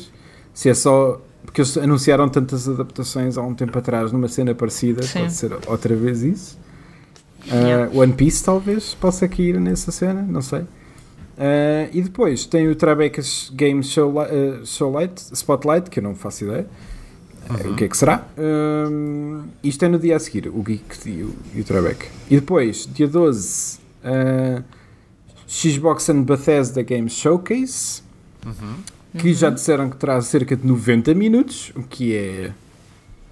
Se 0.54 0.70
é 0.70 0.74
só. 0.74 1.22
Porque 1.48 1.62
eles 1.62 1.78
anunciaram 1.78 2.28
tantas 2.28 2.68
adaptações 2.68 3.38
há 3.38 3.42
um 3.42 3.56
tempo 3.56 3.76
atrás 3.80 4.12
numa 4.12 4.28
cena 4.28 4.54
parecida, 4.54 5.02
Sim. 5.02 5.22
pode 5.22 5.34
ser 5.34 5.54
outra 5.66 5.96
vez 5.96 6.22
isso. 6.22 6.60
Uh. 7.48 8.00
One 8.02 8.12
Piece 8.12 8.44
talvez 8.44 8.94
possa 8.94 9.28
cair 9.30 9.58
nessa 9.60 9.90
cena, 9.90 10.22
não 10.22 10.42
sei. 10.42 10.60
Uh, 10.60 11.88
e 11.94 12.02
depois 12.02 12.46
tem 12.46 12.68
o 12.68 12.76
Tribeca's 12.76 13.50
Game 13.56 13.82
Show, 13.82 14.12
uh, 14.12 14.66
Showlight, 14.66 15.34
Spotlight, 15.34 15.90
que 15.90 16.00
eu 16.00 16.04
não 16.04 16.14
faço 16.14 16.44
ideia. 16.44 16.68
Uh, 17.50 17.72
o 17.72 17.76
que 17.76 17.86
é 17.86 17.88
que 17.88 17.96
será? 17.96 18.28
Um, 18.38 19.44
isto 19.64 19.86
é 19.86 19.88
no 19.88 19.98
dia 19.98 20.18
a 20.18 20.20
seguir, 20.20 20.50
o 20.50 20.62
Geek 20.62 21.10
e 21.10 21.24
o, 21.24 21.34
e 21.56 21.62
o. 21.62 21.64
E 22.30 22.36
depois, 22.36 22.90
dia 22.94 23.08
12, 23.08 23.80
uh, 24.04 24.64
Xbox 25.48 26.10
and 26.10 26.24
Bethesda 26.24 26.84
Games 26.84 27.14
Showcase, 27.14 28.04
que 29.18 29.34
já 29.34 29.50
disseram 29.50 29.90
que 29.90 29.98
terá 29.98 30.20
cerca 30.22 30.56
de 30.56 30.66
90 30.66 31.14
minutos, 31.14 31.72
o 31.76 31.84
que 31.84 32.16
é 32.16 32.52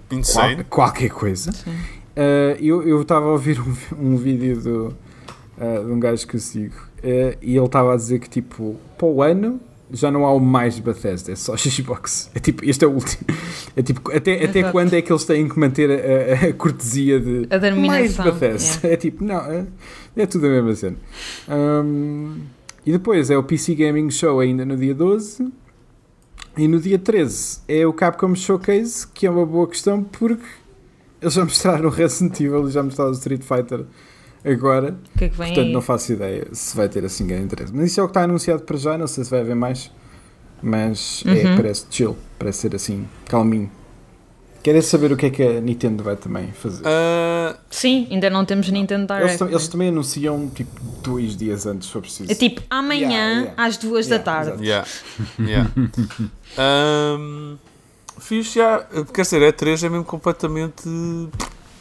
qual- 0.08 0.20
Insane. 0.20 0.64
qualquer 0.64 1.10
coisa. 1.10 1.50
Uh, 2.16 2.56
eu 2.60 2.82
eu 2.88 3.02
estava 3.02 3.26
a 3.26 3.30
ouvir 3.32 3.60
um, 3.60 3.74
um 4.12 4.16
vídeo 4.16 4.60
do, 4.60 4.86
uh, 5.58 5.84
de 5.84 5.92
um 5.92 6.00
gajo 6.00 6.26
que 6.26 6.36
eu 6.36 6.40
sigo 6.40 6.74
uh, 6.98 7.36
e 7.42 7.56
ele 7.56 7.66
estava 7.66 7.92
a 7.92 7.96
dizer 7.96 8.18
que 8.20 8.28
tipo, 8.28 8.76
para 8.96 9.06
o 9.06 9.22
ano 9.22 9.60
já 9.92 10.10
não 10.10 10.24
há 10.26 10.32
o 10.32 10.40
mais 10.40 10.78
Bethesda, 10.80 11.30
é 11.32 11.36
só 11.36 11.54
Xbox. 11.58 12.28
É 12.34 12.40
tipo, 12.40 12.64
este 12.64 12.84
é 12.84 12.88
o 12.88 12.92
último. 12.92 13.22
É 13.76 13.82
tipo, 13.82 14.10
até, 14.10 14.44
até 14.44 14.72
quando 14.72 14.94
é 14.94 15.02
que 15.02 15.12
eles 15.12 15.24
têm 15.24 15.48
que 15.48 15.58
manter 15.58 15.90
a, 15.90 16.46
a- 16.48 16.52
cortesia 16.54 17.20
de 17.20 17.46
A 17.50 17.76
mais 17.76 18.16
Bethesda? 18.16 18.88
É 18.88 18.96
tipo, 18.96 19.22
não, 19.22 19.38
é, 19.44 19.64
é 20.16 20.26
tudo 20.26 20.46
a 20.46 20.48
mesma 20.48 20.74
cena. 20.74 20.96
Um, 21.48 22.36
e 22.84 22.92
depois 22.92 23.30
é 23.30 23.36
o 23.36 23.42
PC 23.42 23.74
Gaming 23.74 24.10
Show 24.10 24.40
ainda 24.40 24.64
no 24.64 24.76
dia 24.76 24.94
12. 24.94 25.46
E 26.56 26.66
no 26.66 26.80
dia 26.80 26.98
13 26.98 27.58
é 27.68 27.86
o 27.86 27.92
Capcom 27.92 28.34
Showcase, 28.34 29.06
que 29.08 29.26
é 29.26 29.30
uma 29.30 29.44
boa 29.44 29.68
questão 29.68 30.02
porque 30.02 30.42
eles 31.20 31.34
já 31.34 31.44
mostraram 31.44 31.86
o 31.86 31.90
Resident 31.90 32.40
Evil 32.40 32.68
e 32.68 32.70
já 32.72 32.82
mostraram 32.82 33.10
o 33.10 33.14
Street 33.14 33.42
Fighter 33.42 33.84
agora. 34.44 34.96
O 35.14 35.18
que 35.18 35.24
é 35.24 35.28
que 35.28 35.36
vem 35.36 35.46
Portanto, 35.48 35.66
aí? 35.66 35.72
não 35.72 35.82
faço 35.82 36.12
ideia 36.12 36.46
se 36.52 36.74
vai 36.76 36.88
ter 36.88 37.04
assim 37.04 37.26
grande 37.26 37.44
interesse. 37.44 37.72
Mas 37.74 37.90
isso 37.90 38.00
é 38.00 38.02
o 38.02 38.06
que 38.06 38.10
está 38.10 38.22
anunciado 38.22 38.62
para 38.62 38.76
já, 38.78 38.96
não 38.96 39.06
sei 39.06 39.24
se 39.24 39.30
vai 39.30 39.40
haver 39.40 39.54
mais. 39.56 39.90
Mas 40.62 41.22
é, 41.26 41.48
Uhum. 41.50 41.56
parece 41.56 41.84
chill, 41.90 42.16
parece 42.38 42.60
ser 42.60 42.74
assim, 42.74 43.06
calminho. 43.28 43.70
Querem 44.62 44.80
saber 44.80 45.12
o 45.12 45.16
que 45.16 45.26
é 45.26 45.30
que 45.30 45.42
a 45.42 45.60
Nintendo 45.60 46.02
vai 46.02 46.16
também 46.16 46.50
fazer? 46.52 46.82
Ah, 46.86 47.56
Sim, 47.70 48.08
ainda 48.10 48.28
não 48.30 48.44
temos 48.44 48.68
Nintendo 48.70 49.12
eles, 49.12 49.22
Direct. 49.24 49.38
tam- 49.38 49.48
eles 49.48 49.68
também 49.68 49.88
anunciam 49.90 50.48
tipo 50.48 50.80
dois 51.06 51.36
dias 51.36 51.66
antes, 51.66 51.86
se 51.86 51.92
for 51.92 52.02
preciso. 52.02 52.30
É 52.30 52.34
tipo 52.34 52.62
amanhã 52.68 53.08
Yeah, 53.08 53.40
yeah. 53.40 53.62
às 53.64 53.76
duas 53.76 54.06
Yeah, 54.06 54.24
da 54.24 54.32
tarde. 54.32 54.64
yeah. 54.66 54.88
yeah. 55.38 55.70
Um, 56.58 57.58
fiz 58.18 58.52
já. 58.52 58.82
Quer 59.12 59.22
dizer, 59.22 59.42
é 59.42 59.52
3 59.52 59.84
é 59.84 59.88
mesmo 59.90 60.04
completamente. 60.04 60.82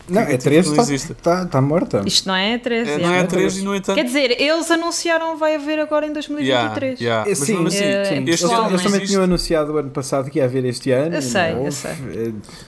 Não, 0.08 0.22
é 0.22 0.26
tipo, 0.32 0.44
3 0.44 0.66
não 0.68 0.72
está 0.74 0.84
existe. 0.84 1.14
tá, 1.16 1.46
tá 1.46 1.62
morta. 1.62 2.04
Isto 2.06 2.28
não 2.28 2.36
é 2.36 2.58
13. 2.58 2.92
É, 2.92 2.98
não 3.00 3.12
é 3.14 3.24
3 3.24 3.58
e, 3.58 3.62
no 3.64 3.76
entanto. 3.76 3.96
Quer 3.96 4.04
dizer, 4.06 4.40
eles 4.42 4.70
anunciaram 4.70 5.38
vai 5.38 5.56
haver 5.56 5.80
agora 5.80 6.06
em 6.06 6.14
2023. 6.14 7.00
Yeah, 7.00 7.02
yeah. 7.02 7.30
É, 7.30 7.30
Mas 7.30 7.40
sim, 7.40 7.54
mesmo 7.54 7.68
assim, 7.68 7.84
é, 7.84 8.06
sim. 8.06 8.14
este 8.28 8.28
Eles, 8.30 8.44
ano 8.44 8.70
eles 8.70 8.84
não 8.84 8.92
também 8.92 9.06
tinham 9.08 9.24
anunciado 9.24 9.74
o 9.74 9.78
ano 9.78 9.90
passado 9.90 10.30
que 10.30 10.38
ia 10.40 10.46
haver 10.46 10.64
este 10.66 10.92
ano. 10.92 11.16
Eu 11.16 11.22
sei, 11.22 11.54
não 11.54 11.66
eu 11.66 11.72
sei. 11.72 11.92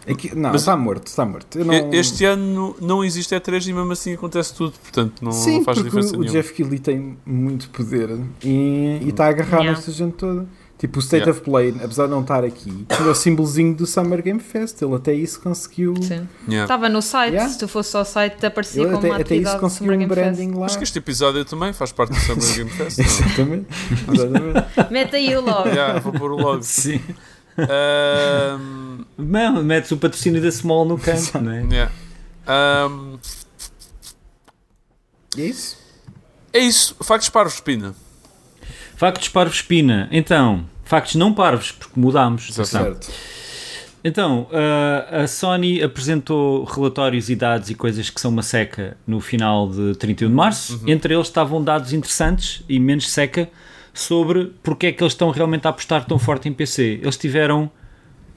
É, 0.08 0.12
aqui- 0.12 0.36
não, 0.36 0.52
Mas- 0.52 0.62
está 0.62 0.76
morto, 0.76 1.08
está 1.08 1.26
morto. 1.26 1.60
Eu 1.60 1.66
não- 1.66 1.94
Este 1.94 2.26
ano 2.26 2.76
não 2.82 3.04
existe 3.04 3.36
E3 3.36 3.68
e 3.68 3.74
mesmo 3.74 3.92
assim 3.92 4.14
acontece 4.14 4.54
tudo, 4.54 4.74
portanto 4.82 5.24
não, 5.24 5.32
Sim, 5.32 5.58
não 5.58 5.64
faz 5.64 5.78
porque 5.78 5.90
diferença 5.90 6.16
o 6.16 6.20
nenhuma. 6.20 6.32
Jeff 6.32 6.54
Keighley 6.54 6.80
tem 6.80 7.18
muito 7.26 7.70
poder 7.70 8.10
e 8.44 9.00
e 9.04 9.10
está 9.10 9.26
a 9.26 9.30
agarrar 9.30 9.58
Yeah. 9.60 9.72
nesta 9.72 9.92
gente 9.92 10.14
toda. 10.14 10.48
Tipo, 10.78 11.00
o 11.00 11.02
State 11.02 11.24
Yeah. 11.24 11.32
of 11.32 11.42
Play, 11.42 11.74
apesar 11.84 12.06
de 12.06 12.12
não 12.12 12.22
estar 12.22 12.44
aqui, 12.44 12.86
tinha 12.88 13.10
o 13.10 13.16
símbolozinho 13.16 13.76
do 13.76 13.88
Summer 13.88 14.22
Game 14.22 14.40
Fest. 14.40 14.80
Ele 14.80 14.94
até 14.94 15.12
isso 15.12 15.42
conseguiu. 15.42 15.96
Sim. 16.04 16.28
Yeah. 16.48 16.66
Estava 16.66 16.88
no 16.88 17.02
site, 17.02 17.32
Yeah. 17.34 17.52
se 17.52 17.58
tu 17.58 17.68
fosse 17.68 17.98
ao 17.98 18.06
site, 18.06 18.46
aparecia 18.46 18.84
Ele 18.84 18.92
como 18.92 19.00
até, 19.00 19.10
uma 19.10 19.20
até 19.22 19.36
isso 19.38 19.58
conseguiu 19.58 19.94
um 19.94 19.98
Game 19.98 20.14
Fest. 20.14 20.22
branding 20.36 20.52
lá. 20.56 20.66
Acho 20.68 20.78
que 20.78 20.84
este 20.84 21.00
episódio 21.00 21.44
também 21.46 21.74
faz 21.74 21.92
parte 21.92 22.12
do 22.14 22.20
Summer 22.20 22.56
Game 22.56 22.70
Fest. 22.78 23.00
não? 23.00 23.06
Exatamente. 23.06 23.66
Exatamente. 24.14 24.94
Mete 24.94 25.16
aí 25.16 25.36
o 25.36 25.42
logo. 25.42 25.68
yeah, 25.70 26.00
vou 26.00 26.14
pôr 26.14 26.32
o 26.32 26.36
logo. 26.38 26.62
Sim. 26.62 27.02
Ahm, 27.58 29.04
Não, 29.18 29.64
metes 29.64 29.90
o 29.92 29.98
patrocínio 29.98 30.40
da 30.40 30.52
Small 30.52 30.86
no 30.86 30.98
canto, 31.00 31.42
não 31.42 31.52
é? 31.52 31.64
yeah. 31.72 31.92
E 35.36 35.42
é 35.42 35.46
isso? 35.46 35.78
é 36.54 36.60
isso, 36.60 36.96
factos 37.02 37.30
parvos, 37.30 37.60
Pina. 37.60 37.96
Factos 38.98 39.30
parvos 39.30 39.58
espina. 39.58 40.10
Então, 40.12 40.66
factos 40.84 41.14
não 41.14 41.32
parvos, 41.32 41.72
porque 41.72 42.00
mudámos. 42.00 42.48
Certo. 42.52 43.12
Então, 44.04 44.48
uh, 44.52 45.24
a 45.24 45.28
Sony 45.28 45.84
apresentou 45.84 46.64
relatórios 46.64 47.30
e 47.30 47.36
dados 47.36 47.70
e 47.70 47.76
coisas 47.76 48.10
que 48.10 48.20
são 48.20 48.32
uma 48.32 48.42
seca 48.42 48.98
no 49.06 49.20
final 49.20 49.70
de 49.70 49.96
31 49.96 50.30
de 50.30 50.34
março. 50.34 50.82
Entre 50.88 51.14
eles 51.14 51.28
estavam 51.28 51.64
dados 51.64 51.94
interessantes 51.94 52.64
e 52.68 52.80
menos 52.80 53.08
seca 53.10 53.48
sobre 53.94 54.52
porque 54.64 54.88
é 54.88 54.92
que 54.92 55.04
eles 55.04 55.14
estão 55.14 55.30
realmente 55.30 55.68
a 55.68 55.70
apostar 55.70 56.06
tão 56.06 56.18
forte 56.18 56.50
em 56.50 56.54
PC. 56.54 57.00
Eles 57.02 57.18
tiveram. 57.18 57.70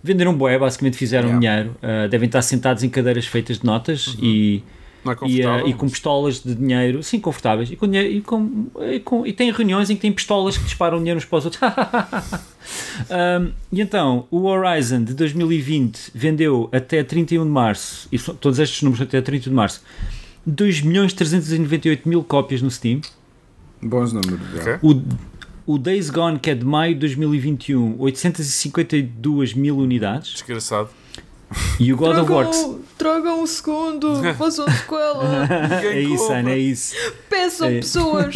Venderam 0.02 0.34
bué, 0.34 0.58
basicamente 0.58 0.96
fizeram 0.96 1.28
Yeah. 1.28 1.62
dinheiro. 1.62 1.76
Uh, 1.82 2.08
devem 2.08 2.26
estar 2.26 2.42
sentados 2.42 2.82
em 2.82 2.88
cadeiras 2.90 3.26
feitas 3.26 3.58
de 3.58 3.64
notas 3.64 4.14
e 4.20 4.62
Não 4.62 4.79
é 5.04 5.28
e, 5.28 5.46
uh, 5.46 5.68
e 5.68 5.74
com 5.74 5.88
pistolas 5.88 6.42
de 6.42 6.54
dinheiro, 6.54 7.02
sim, 7.02 7.18
confortáveis, 7.20 7.70
e, 7.70 7.76
com 7.76 7.86
dinheiro, 7.86 8.10
e, 8.12 8.20
com, 8.20 8.66
e, 8.92 9.00
com- 9.00 9.26
e 9.26 9.32
tem 9.32 9.50
reuniões 9.50 9.88
em 9.90 9.94
que 9.96 10.02
tem 10.02 10.12
pistolas 10.12 10.58
que 10.58 10.64
disparam 10.64 10.98
dinheiro 10.98 11.18
uns 11.18 11.24
para 11.24 11.38
os 11.38 11.44
outros. 11.46 11.60
Um, 13.10 13.50
e 13.72 13.80
então, 13.80 14.26
o 14.30 14.44
Horizon 14.44 15.02
de 15.02 15.14
2020 15.14 16.12
vendeu 16.14 16.68
até 16.70 17.02
31 17.02 17.44
de 17.44 17.50
março, 17.50 18.06
e 18.12 18.18
todos 18.18 18.58
estes 18.58 18.82
números 18.82 19.00
até 19.02 19.20
31 19.20 19.50
de 19.50 19.56
março, 19.56 19.82
2 20.46 20.82
milhões 20.82 21.12
398 21.12 22.08
mil 22.08 22.22
cópias 22.22 22.62
no 22.62 22.70
Steam. 22.70 23.00
Bons 23.82 24.12
números. 24.12 24.38
já. 24.62 24.78
O, 24.82 25.02
o 25.66 25.78
Days 25.78 26.10
Gone, 26.10 26.38
que 26.38 26.50
é 26.50 26.54
de 26.54 26.64
maio 26.64 26.94
de 26.94 27.00
2021, 27.00 27.96
852 27.98 29.54
mil 29.54 29.78
unidades. 29.78 30.32
Desgraçado. 30.34 30.90
E 31.80 31.92
o 31.92 31.96
God 31.96 32.16
of 32.18 32.30
War, 32.30 32.46
tragam 32.96 33.42
um 33.42 33.46
segundo, 33.46 34.22
façam 34.36 34.68
sequela, 34.70 35.48
é 35.82 36.00
isso, 36.00 36.30
Ana, 36.32 36.50
é 36.50 36.58
isso. 36.58 36.94
peçam 37.28 37.68
É. 37.68 37.74
pessoas. 37.80 38.34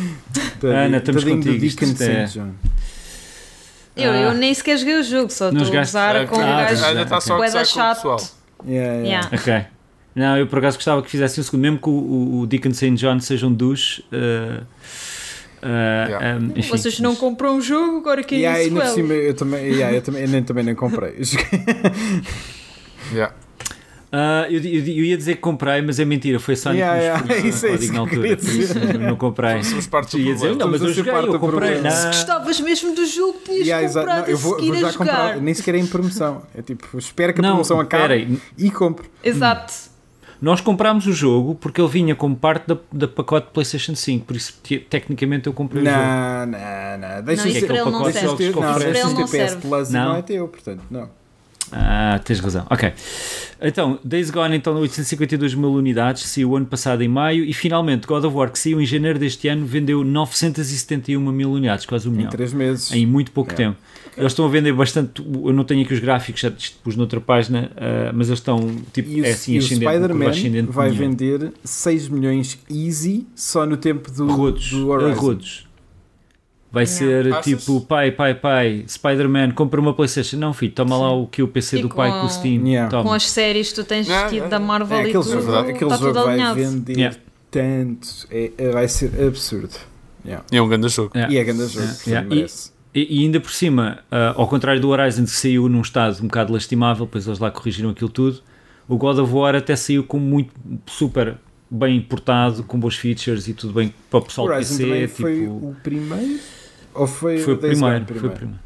Ana, 0.62 0.98
estamos 0.98 1.24
contigo, 1.24 1.64
isto 1.64 1.84
é-. 2.02 2.28
Eu, 3.96 4.10
Ah. 4.12 4.16
eu 4.16 4.34
nem 4.34 4.52
sequer 4.52 4.76
joguei 4.78 4.98
o 4.98 5.02
jogo, 5.02 5.30
só 5.32 5.50
estou 5.50 5.78
a 5.78 5.82
usar 5.82 6.16
Ah, 6.16 6.26
com 6.26 6.36
um 6.36 6.40
ah, 6.42 6.64
gajo 6.64 6.84
Ainda 6.84 7.02
está 7.02 7.20
só 7.20 7.34
a 7.42 7.50
com 7.50 7.58
o 7.58 7.64
chato. 7.64 7.96
pessoal. 7.96 8.20
Yeah, 8.66 8.94
yeah. 9.02 9.06
Yeah. 9.06 9.30
Ok. 9.32 9.66
Não, 10.14 10.38
eu 10.38 10.46
por 10.46 10.58
acaso 10.60 10.76
gostava 10.76 11.02
que 11.02 11.10
fizessem 11.10 11.40
o 11.42 11.44
segundo, 11.44 11.60
mesmo 11.62 11.78
que 11.78 11.88
o, 11.88 11.92
o, 11.92 12.40
o 12.40 12.46
Deacon 12.46 12.72
St. 12.72 12.94
John 12.94 13.18
seja 13.20 13.46
um 13.46 13.52
dos. 13.52 13.98
uh, 14.12 14.64
uh, 15.64 16.08
Yeah. 16.10 16.38
um, 16.38 16.52
enfim, 16.58 16.68
Vocês 16.70 17.00
não 17.00 17.16
compram 17.16 17.56
um 17.56 17.60
jogo, 17.60 17.98
agora 17.98 18.20
E 18.20 18.24
querem 18.24 18.46
aí, 18.46 18.64
ainda 18.64 18.80
por 18.80 18.86
sequela. 18.88 18.94
cima, 18.94 19.14
eu 19.14 19.34
também, 19.34 19.64
yeah, 19.66 19.96
eu 19.96 20.02
também, 20.02 20.22
eu 20.22 20.28
nem, 20.28 20.42
também 20.42 20.64
nem 20.64 20.74
comprei. 20.74 21.14
Yeah. 23.12 23.34
Ah, 24.16 24.46
eu, 24.48 24.60
eu- 24.60 24.80
eu 24.86 25.04
ia 25.04 25.16
dizer 25.16 25.34
que 25.34 25.40
comprei, 25.40 25.82
mas 25.82 25.98
é 25.98 26.04
mentira, 26.04 26.38
foi 26.38 26.54
a 26.54 26.56
Sony 26.56 26.78
Yeah, 26.78 27.20
que 27.20 27.32
yeah, 27.32 27.48
isso 27.48 27.66
é 27.66 27.74
isso 27.74 27.86
na 27.92 27.92
que 27.92 27.98
altura, 28.16 28.36
por 28.36 28.48
isso 28.48 28.78
não, 28.78 29.00
não 29.10 29.16
comprei. 29.16 29.62
Somos 29.64 29.86
parte 29.88 30.12
do 30.16 30.22
Ia 30.22 30.34
dizer, 30.34 30.54
não, 30.56 30.70
mas 30.70 30.80
eu 30.82 30.92
joguei, 30.92 31.12
parte 31.12 31.28
eu 31.28 31.38
comprei. 31.40 31.80
Não. 31.80 31.90
Gostavas 32.06 32.60
mesmo 32.60 32.94
do 32.94 33.04
jogo, 33.06 33.40
tinhas 33.44 33.66
Yeah, 33.66 33.86
comprado 33.88 34.22
Não, 34.22 34.28
eu 34.28 34.38
vou, 34.38 34.56
vou 34.56 34.74
já 34.76 34.88
a 34.88 34.92
jogar. 34.92 34.98
comprar, 35.16 35.36
nem 35.40 35.52
sequer 35.52 35.74
é 35.74 35.78
em 35.78 35.86
promoção. 35.86 36.42
É 36.56 36.62
tipo, 36.62 36.96
espero 36.96 37.34
que 37.34 37.40
a 37.40 37.42
Não, 37.42 37.50
promoção 37.50 37.80
acabe 37.80 38.02
peraí. 38.04 38.38
e 38.56 38.70
compro. 38.70 39.04
Exato. 39.22 39.72
Nós 40.44 40.60
comprámos 40.60 41.06
o 41.06 41.12
jogo 41.12 41.54
porque 41.54 41.80
ele 41.80 41.88
vinha 41.88 42.14
como 42.14 42.36
parte 42.36 42.66
da, 42.68 42.76
da 42.92 43.08
pacote 43.08 43.48
PlayStation 43.52 43.94
5, 43.94 44.26
por 44.26 44.36
isso 44.36 44.58
te- 44.62 44.78
tecnicamente 44.78 45.46
eu 45.46 45.54
comprei 45.54 45.82
o 45.82 45.86
jogo. 45.86 45.96
Não, 45.96 46.46
não, 46.46 46.98
não. 47.16 47.22
Deixa 47.22 47.42
Não, 47.44 47.50
isso 47.50 47.60
ser 47.60 47.66
para 47.66 47.76
ele 47.80 47.90
não 47.90 48.02
deixa 48.02 48.20
serve. 48.20 48.36
ter- 48.36 48.50
Isso 48.50 48.60
Não, 48.60 49.14
não 49.14 49.26
serve. 49.26 49.56
Plus 49.68 49.90
Não. 49.90 50.04
não 50.10 50.16
é 50.16 50.22
teu, 50.22 50.46
portanto, 50.48 50.82
não. 50.90 51.08
Ah, 51.72 52.20
tens 52.22 52.40
razão. 52.40 52.66
Ok. 52.68 52.92
Então, 53.62 53.98
Days 54.04 54.30
Gone, 54.30 54.54
então, 54.54 54.76
852 54.76 55.54
mil 55.54 55.72
unidades, 55.72 56.24
saiu 56.24 56.50
o 56.50 56.56
ano 56.56 56.66
passado 56.66 57.02
em 57.02 57.08
maio, 57.08 57.42
e 57.42 57.54
finalmente 57.54 58.06
God 58.06 58.22
of 58.24 58.36
War, 58.36 58.50
que 58.50 58.58
saiu 58.58 58.80
em 58.82 58.84
janeiro 58.86 59.18
deste 59.18 59.48
ano, 59.48 59.64
vendeu 59.64 60.04
971 60.04 61.18
mil 61.32 61.50
unidades, 61.50 61.86
quase 61.86 62.06
um 62.06 62.12
Em 62.12 62.16
milhão. 62.16 62.30
3 62.30 62.52
meses. 62.52 62.92
Em 62.92 63.06
muito 63.06 63.32
pouco 63.32 63.50
É. 63.52 63.54
tempo. 63.54 63.78
Eles 64.16 64.32
estão 64.32 64.44
a 64.44 64.48
vender 64.48 64.72
bastante. 64.72 65.20
Eu 65.22 65.52
não 65.52 65.64
tenho 65.64 65.82
aqui 65.84 65.92
os 65.94 66.00
gráficos, 66.00 66.40
já 66.40 66.52
pus 66.82 66.94
noutra 66.96 67.20
página, 67.20 67.70
ah, 67.76 68.12
mas 68.14 68.28
eles 68.28 68.38
estão 68.38 68.58
tipo. 68.92 69.08
E 69.10 69.20
o, 69.20 69.24
é 69.24 69.30
assim, 69.30 69.54
e 69.54 69.56
o 69.56 69.58
ascendente, 69.58 69.84
curva 69.84 69.98
Spider-Man 69.98 70.30
ascendente 70.30 70.70
vai 70.72 70.90
dinheiro. 70.90 71.10
vender 71.38 71.52
6 71.64 72.08
milhões 72.08 72.58
easy 72.70 73.26
só 73.34 73.66
no 73.66 73.76
tempo 73.76 74.10
do, 74.10 74.26
Rodos, 74.30 74.70
do 74.70 74.88
Horizon. 74.88 75.20
rodos. 75.20 75.66
Vai 76.70 76.84
Não. 76.84 76.90
ser 76.90 77.32
Achas? 77.32 77.44
tipo, 77.44 77.80
pai, 77.82 78.10
pai, 78.10 78.34
pai, 78.34 78.84
Spider-Man, 78.88 79.52
compra 79.52 79.80
uma 79.80 79.94
Playstation. 79.94 80.36
Não, 80.38 80.52
filho, 80.52 80.72
toma 80.72 80.96
lá 80.96 81.12
o 81.12 81.26
que 81.28 81.40
o 81.40 81.46
PC 81.46 81.78
E 81.78 81.82
do 81.82 81.88
pai 81.88 82.10
com- 82.10 82.20
com 82.20 82.26
o 82.26 82.30
Steam. 82.30 82.66
Yeah. 82.66 82.90
Toma. 82.90 83.02
Com 83.04 83.12
as 83.12 83.30
séries 83.30 83.68
que 83.68 83.74
tu 83.76 83.84
tens 83.84 84.08
Não, 84.08 84.28
tido 84.28 84.46
é- 84.46 84.48
da 84.48 84.58
Marvel 84.58 84.96
É, 84.98 85.00
e 85.00 85.08
aquele 85.10 85.22
tudo, 85.22 85.40
jogo, 85.40 85.52
aquele 85.56 85.72
está 85.84 85.96
jogo 85.96 86.12
tudo 86.12 86.24
vai 86.24 86.32
alinhado. 86.34 86.54
vender 86.56 86.92
Yeah. 86.96 87.16
tanto. 87.50 88.08
É, 88.30 88.50
é- 88.58 88.70
vai 88.70 88.88
ser 88.88 89.12
absurdo. 89.24 89.74
Yeah. 90.24 90.44
E 90.50 90.56
é 90.56 90.62
um 90.62 90.68
grande 90.68 90.88
jogo. 90.88 91.12
Yeah. 91.14 91.32
E 91.32 91.38
é 91.38 91.44
grande 91.44 91.60
jogo. 91.66 91.76
Yeah. 91.78 91.94
sim, 91.94 92.10
Yeah. 92.10 92.28
merece. 92.34 92.73
E, 92.94 93.20
e 93.20 93.24
ainda 93.24 93.40
por 93.40 93.50
cima, 93.50 93.98
ah, 94.10 94.34
ao 94.36 94.46
contrário 94.46 94.80
do 94.80 94.88
Horizon 94.90 95.24
que 95.24 95.30
saiu 95.30 95.68
num 95.68 95.80
estado 95.80 96.18
um 96.22 96.26
bocado 96.26 96.52
lastimável, 96.52 97.06
depois 97.06 97.26
eles 97.26 97.38
lá 97.38 97.50
corrigiram 97.50 97.90
aquilo 97.90 98.08
tudo, 98.10 98.40
o 98.88 98.96
God 98.96 99.18
of 99.18 99.32
War 99.32 99.54
até 99.56 99.74
saiu 99.74 100.04
com 100.04 100.18
muito 100.18 100.52
super 100.86 101.36
bem 101.70 102.00
portado, 102.00 102.62
com 102.62 102.78
bons 102.78 102.96
features 102.96 103.48
e 103.48 103.54
tudo 103.54 103.72
bem 103.72 103.92
para 104.08 104.18
o 104.20 104.22
pessoal 104.22 104.46
do 104.46 104.52
Horizon 104.52 104.76
PC. 104.76 104.84
também 104.88 105.06
tipo, 105.06 105.20
foi 105.22 105.46
o 105.48 105.76
primeiro? 105.82 106.40
Ou 106.94 107.06
foi, 107.08 107.38
foi 107.38 107.54
o 107.54 107.58
primeiro, 107.58 107.80
Gone 108.06 108.20
foi 108.20 108.28
o 108.28 108.32
primeiro. 108.32 108.64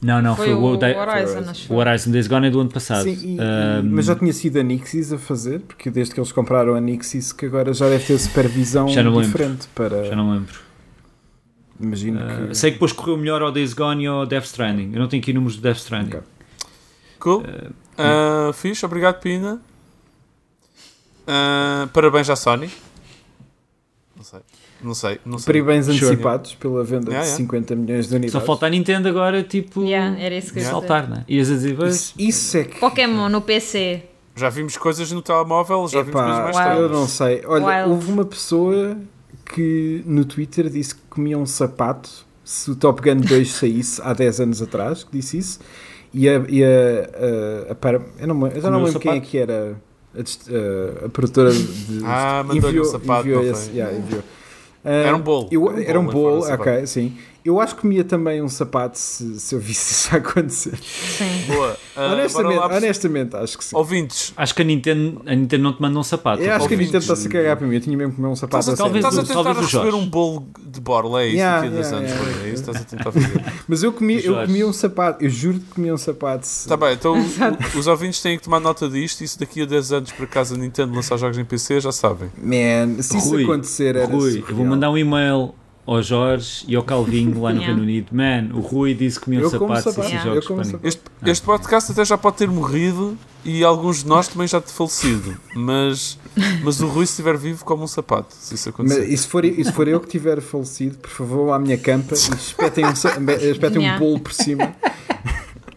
Não, 0.00 0.22
não, 0.22 0.36
Foi, 0.36 0.46
foi, 0.46 0.54
o 0.54 0.62
o, 0.64 0.76
Day- 0.76 0.94
Horizon, 0.94 1.52
o 1.70 1.74
Horizon 1.74 2.10
Days 2.12 2.28
Gone 2.28 2.46
é 2.46 2.50
do 2.50 2.60
ano 2.60 2.70
passado. 2.70 3.02
Sim, 3.02 3.34
e- 3.34 3.40
Ah, 3.40 3.80
mas 3.82 4.04
já 4.06 4.14
tinha 4.14 4.32
sido 4.32 4.56
a 4.60 4.62
Nixis 4.62 5.12
a 5.12 5.18
fazer, 5.18 5.58
porque 5.58 5.90
desde 5.90 6.14
que 6.14 6.20
eles 6.20 6.30
compraram 6.30 6.76
a 6.76 6.80
Nixis, 6.80 7.32
que 7.32 7.46
agora 7.46 7.74
já 7.74 7.88
deve 7.88 8.04
ter 8.06 8.16
supervisão 8.16 8.86
Já 8.86 9.02
não 9.02 9.10
lembro. 9.10 9.26
diferente 9.26 9.66
para. 9.74 10.04
já 10.04 10.14
não 10.14 10.30
lembro. 10.30 10.67
Imagino 11.80 12.20
Ah, 12.20 12.48
que. 12.48 12.54
sei 12.56 12.70
que 12.70 12.76
depois 12.76 12.92
correu 12.92 13.16
melhor 13.16 13.40
ao 13.42 13.52
Days 13.52 13.72
Gone 13.72 14.04
e 14.04 14.06
ao 14.06 14.26
Death 14.26 14.44
Stranding. 14.46 14.90
Eu 14.92 14.98
não 15.00 15.08
tenho 15.08 15.22
aqui 15.22 15.32
números 15.32 15.56
do 15.56 15.62
Death 15.62 15.76
Stranding. 15.78 16.16
Ok. 16.16 16.20
Cool. 17.20 17.42
Uh, 17.42 18.52
fixe, 18.52 18.84
obrigado, 18.84 19.20
Pina. 19.20 19.60
Uh, 21.26 21.86
parabéns 21.92 22.30
à 22.30 22.36
Sony. 22.36 22.70
Não 24.16 24.24
sei. 24.24 24.40
Não 24.82 24.94
sei. 24.94 25.20
Não 25.26 25.38
sei. 25.38 25.52
Parabéns 25.52 25.86
Sure. 25.86 25.96
antecipados 25.98 26.54
pela 26.54 26.82
venda 26.84 27.10
Yeah, 27.10 27.20
de 27.20 27.26
yeah. 27.30 27.36
50 27.36 27.76
milhões 27.76 28.08
de 28.08 28.14
unidades. 28.14 28.32
Só 28.32 28.40
falta 28.40 28.66
a 28.66 28.70
Nintendo 28.70 29.08
agora, 29.08 29.42
tipo, 29.42 29.82
Yeah, 29.82 30.18
era 30.20 30.36
isso 30.36 30.48
que 30.52 30.58
dizer. 30.60 30.70
saltar, 30.70 31.08
né? 31.08 31.24
Ias 31.28 31.50
a 31.50 31.54
dizer, 31.54 31.78
Isso, 31.86 32.14
isso 32.18 32.56
é 32.56 32.64
que. 32.64 32.78
Pokémon 32.78 33.28
no 33.28 33.42
PC. 33.42 34.02
Já 34.36 34.48
vimos 34.48 34.76
coisas 34.76 35.10
no 35.10 35.20
telemóvel, 35.20 35.88
já 35.88 36.00
vimos 36.02 36.20
coisas 36.20 36.38
mais 36.38 36.56
Wild. 36.56 36.68
eu 36.70 36.78
tarde. 36.88 36.94
não 36.94 37.08
sei. 37.08 37.42
Olha, 37.44 37.66
Wild. 37.66 37.90
houve 37.90 38.12
uma 38.12 38.24
pessoa 38.24 38.96
que 39.54 40.02
no 40.06 40.24
Twitter 40.24 40.68
disse 40.68 40.94
que 40.94 41.00
comia 41.10 41.38
um 41.38 41.46
sapato 41.46 42.26
se 42.44 42.70
o 42.70 42.76
Top 42.76 43.02
Gun 43.02 43.20
2 43.20 43.50
saísse 43.50 44.00
há 44.02 44.12
10 44.12 44.40
anos 44.40 44.62
atrás, 44.62 45.04
que 45.04 45.10
disse 45.18 45.38
isso. 45.38 45.60
E 46.14 46.28
a. 46.28 46.42
E 46.48 46.64
a, 46.64 46.68
a, 47.68 47.72
a 47.72 47.74
para- 47.74 48.00
eu, 48.18 48.26
não, 48.26 48.46
eu 48.46 48.60
já 48.60 48.70
não 48.70 48.82
lembro 48.82 48.98
quem 49.00 49.12
é 49.12 49.20
que 49.20 49.36
era 49.38 49.76
a, 50.14 51.04
a- 51.04 51.08
produtora 51.10 51.52
de. 51.52 52.00
Ah, 52.04 52.42
mandou-lhe 52.46 52.80
um 52.80 52.84
sapato, 52.84 53.28
enviou 53.28 53.42
esse- 53.44 53.70
yeah, 53.72 53.94
enviou. 53.96 54.22
Era 54.84 55.12
um 55.14 55.18
Ah, 55.18 55.22
bolo. 55.22 55.48
eu- 55.50 55.68
Era 55.70 55.78
um 55.78 55.82
era 55.84 56.00
um 56.00 56.06
bolo 56.06 56.40
bolo, 56.40 56.52
ok, 56.54 56.86
sim. 56.86 57.16
Eu 57.44 57.60
acho 57.60 57.74
que 57.76 57.80
comia 57.82 58.04
também 58.04 58.42
um 58.42 58.48
sapato 58.48 58.98
se, 58.98 59.38
se 59.40 59.54
eu 59.54 59.58
visse 59.60 59.92
isso 59.94 60.14
acontecer. 60.16 60.76
Sim. 60.78 61.44
Boa. 61.46 61.72
Uh, 61.96 62.00
honestamente, 62.12 62.58
lá, 62.58 62.76
honestamente, 62.76 63.36
acho 63.36 63.56
que 63.58 63.64
sim. 63.64 63.76
Ouvintes, 63.76 64.32
acho 64.36 64.54
que 64.54 64.62
a 64.62 64.64
Nintendo, 64.64 65.22
a 65.26 65.34
Nintendo 65.34 65.62
não 65.62 65.72
te 65.72 65.80
manda 65.80 65.98
um 65.98 66.02
sapato. 66.02 66.42
Eu 66.42 66.52
acho 66.52 66.68
que 66.68 66.74
a 66.74 66.76
ouvintes. 66.76 66.86
Nintendo 66.86 67.02
está-se 67.02 67.26
a 67.26 67.30
cagar 67.30 67.56
para 67.56 67.66
mim. 67.66 67.74
Eu 67.74 67.80
tinha 67.80 67.96
mesmo 67.96 68.10
que 68.12 68.16
comer 68.16 68.28
um 68.28 68.36
sapato 68.36 68.60
estás 68.60 68.78
a, 68.80 68.82
talvez 68.84 69.04
estás 69.04 69.18
a 69.18 69.22
tentar 69.26 69.44
talvez 69.44 69.66
receber 69.72 69.94
um 69.94 70.06
bolo 70.08 70.46
de 70.66 70.80
borla, 70.80 71.22
é 71.22 71.26
isso 71.28 71.36
Yeah, 71.36 71.60
daqui 71.62 71.72
a 71.72 71.76
10 71.80 71.86
yeah, 71.86 71.98
anos, 71.98 72.10
yeah. 72.10 72.24
foi, 72.40 72.48
é 72.48 72.52
isso 72.52 72.62
que 72.64 72.70
estás 72.70 72.76
a 72.82 72.84
tentar 72.96 73.12
fazer. 73.12 73.44
Mas 73.66 73.82
eu 73.82 73.92
comia, 73.92 74.20
eu 74.20 74.34
comia 74.46 74.66
um 74.66 74.72
sapato. 74.72 75.24
Eu 75.24 75.30
juro 75.30 75.58
que 75.60 75.66
comia 75.74 75.94
um 75.94 75.98
sapato. 75.98 76.46
se- 76.46 76.66
Está 76.66 76.76
Tá 76.76 76.86
bem, 76.86 76.94
então 76.94 77.14
o- 77.18 77.78
os 77.78 77.86
ouvintes 77.86 78.20
têm 78.20 78.36
que 78.36 78.44
tomar 78.44 78.60
nota 78.60 78.88
disto 78.88 79.22
e 79.22 79.28
se 79.28 79.38
daqui 79.38 79.62
a 79.62 79.64
10 79.64 79.92
anos 79.92 80.12
por 80.12 80.24
acaso 80.24 80.54
a 80.54 80.58
Nintendo 80.58 80.94
lançar 80.94 81.16
jogos 81.16 81.38
em 81.38 81.44
PC, 81.44 81.80
já 81.80 81.92
sabem. 81.92 82.30
Man, 82.36 83.00
se 83.02 83.16
isso 83.16 83.30
Rui, 83.30 83.44
acontecer 83.44 83.96
era 83.96 84.04
Rui, 84.06 84.14
eu 84.16 84.18
vou 84.18 84.40
surreal. 84.48 84.64
mandar 84.66 84.90
um 84.90 84.98
e-mail 84.98 85.54
ao 85.90 86.02
Jorge 86.02 86.64
e 86.68 86.76
ao 86.76 86.82
Calvinho 86.82 87.40
lá 87.40 87.50
no 87.52 87.56
Yeah. 87.62 87.66
Reino 87.66 87.82
Unido. 87.82 88.08
Man, 88.12 88.54
o 88.54 88.60
Rui 88.60 88.94
disse 88.94 89.18
que 89.18 89.24
comia 89.24 89.40
um 89.40 89.42
Eu 89.44 89.50
como 89.58 89.74
sapato 89.76 89.82
se 89.82 89.94
sapato. 89.94 90.00
esses 90.00 90.12
Yeah. 90.24 90.28
jogos 90.40 90.46
para 90.46 90.56
mim. 90.56 90.64
sapato. 90.64 90.86
Este, 90.86 91.02
este 91.26 91.46
podcast 91.46 91.92
até 91.92 92.04
já 92.04 92.18
pode 92.18 92.36
ter 92.36 92.48
morrido 92.48 93.16
e 93.44 93.64
alguns 93.64 94.02
de 94.02 94.08
nós 94.08 94.28
também 94.28 94.46
já 94.46 94.60
ter 94.60 94.70
falecido, 94.72 95.36
mas, 95.54 96.18
mas 96.62 96.80
o 96.80 96.86
Rui, 96.86 97.06
se 97.06 97.12
estiver 97.12 97.36
vivo, 97.38 97.64
como 97.64 97.84
um 97.84 97.86
sapato, 97.86 98.34
se 98.34 98.54
isso 98.54 98.68
Mas, 98.76 98.92
acontecer. 98.92 99.12
e, 99.12 99.16
se 99.16 99.26
for, 99.28 99.44
e 99.44 99.64
se 99.64 99.72
for 99.72 99.88
eu 99.88 100.00
que 100.00 100.08
tiver 100.08 100.40
falecido, 100.42 100.98
por 100.98 101.08
favor, 101.10 101.52
à 101.52 101.58
minha 101.58 101.78
campa 101.78 102.14
e 102.14 102.18
espetem 102.18 102.84
um, 102.84 102.90
espetem 102.90 103.90
um 103.90 103.98
bolo 103.98 104.20
por 104.20 104.32
cima. 104.32 104.74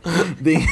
Deem- 0.42 0.66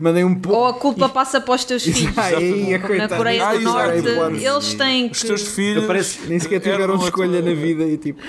Mandem 0.00 0.24
um 0.24 0.28
Ou 0.30 0.34
bolo. 0.36 0.66
a 0.66 0.72
culpa 0.74 1.08
passa 1.10 1.40
para 1.40 1.54
os 1.54 1.64
teus 1.64 1.82
filhos. 1.86 2.16
Ai, 2.16 2.74
a 2.74 2.78
Na. 2.78 3.08
Coreia 3.08 3.52
do. 3.58 3.60
Norte, 3.62 4.44
eles 4.44 4.74
têm 4.74 5.10
Os 5.10 5.20
que. 5.20 5.26
teus 5.26 5.42
filhos 5.48 5.84
Aparece- 5.84 6.20
Nem 6.26 6.38
sequer 6.38 6.60
tiveram 6.60 6.96
escolha 6.96 7.42
na 7.42 7.52
vida 7.54 7.84
e 7.84 7.96
tipo. 7.98 8.20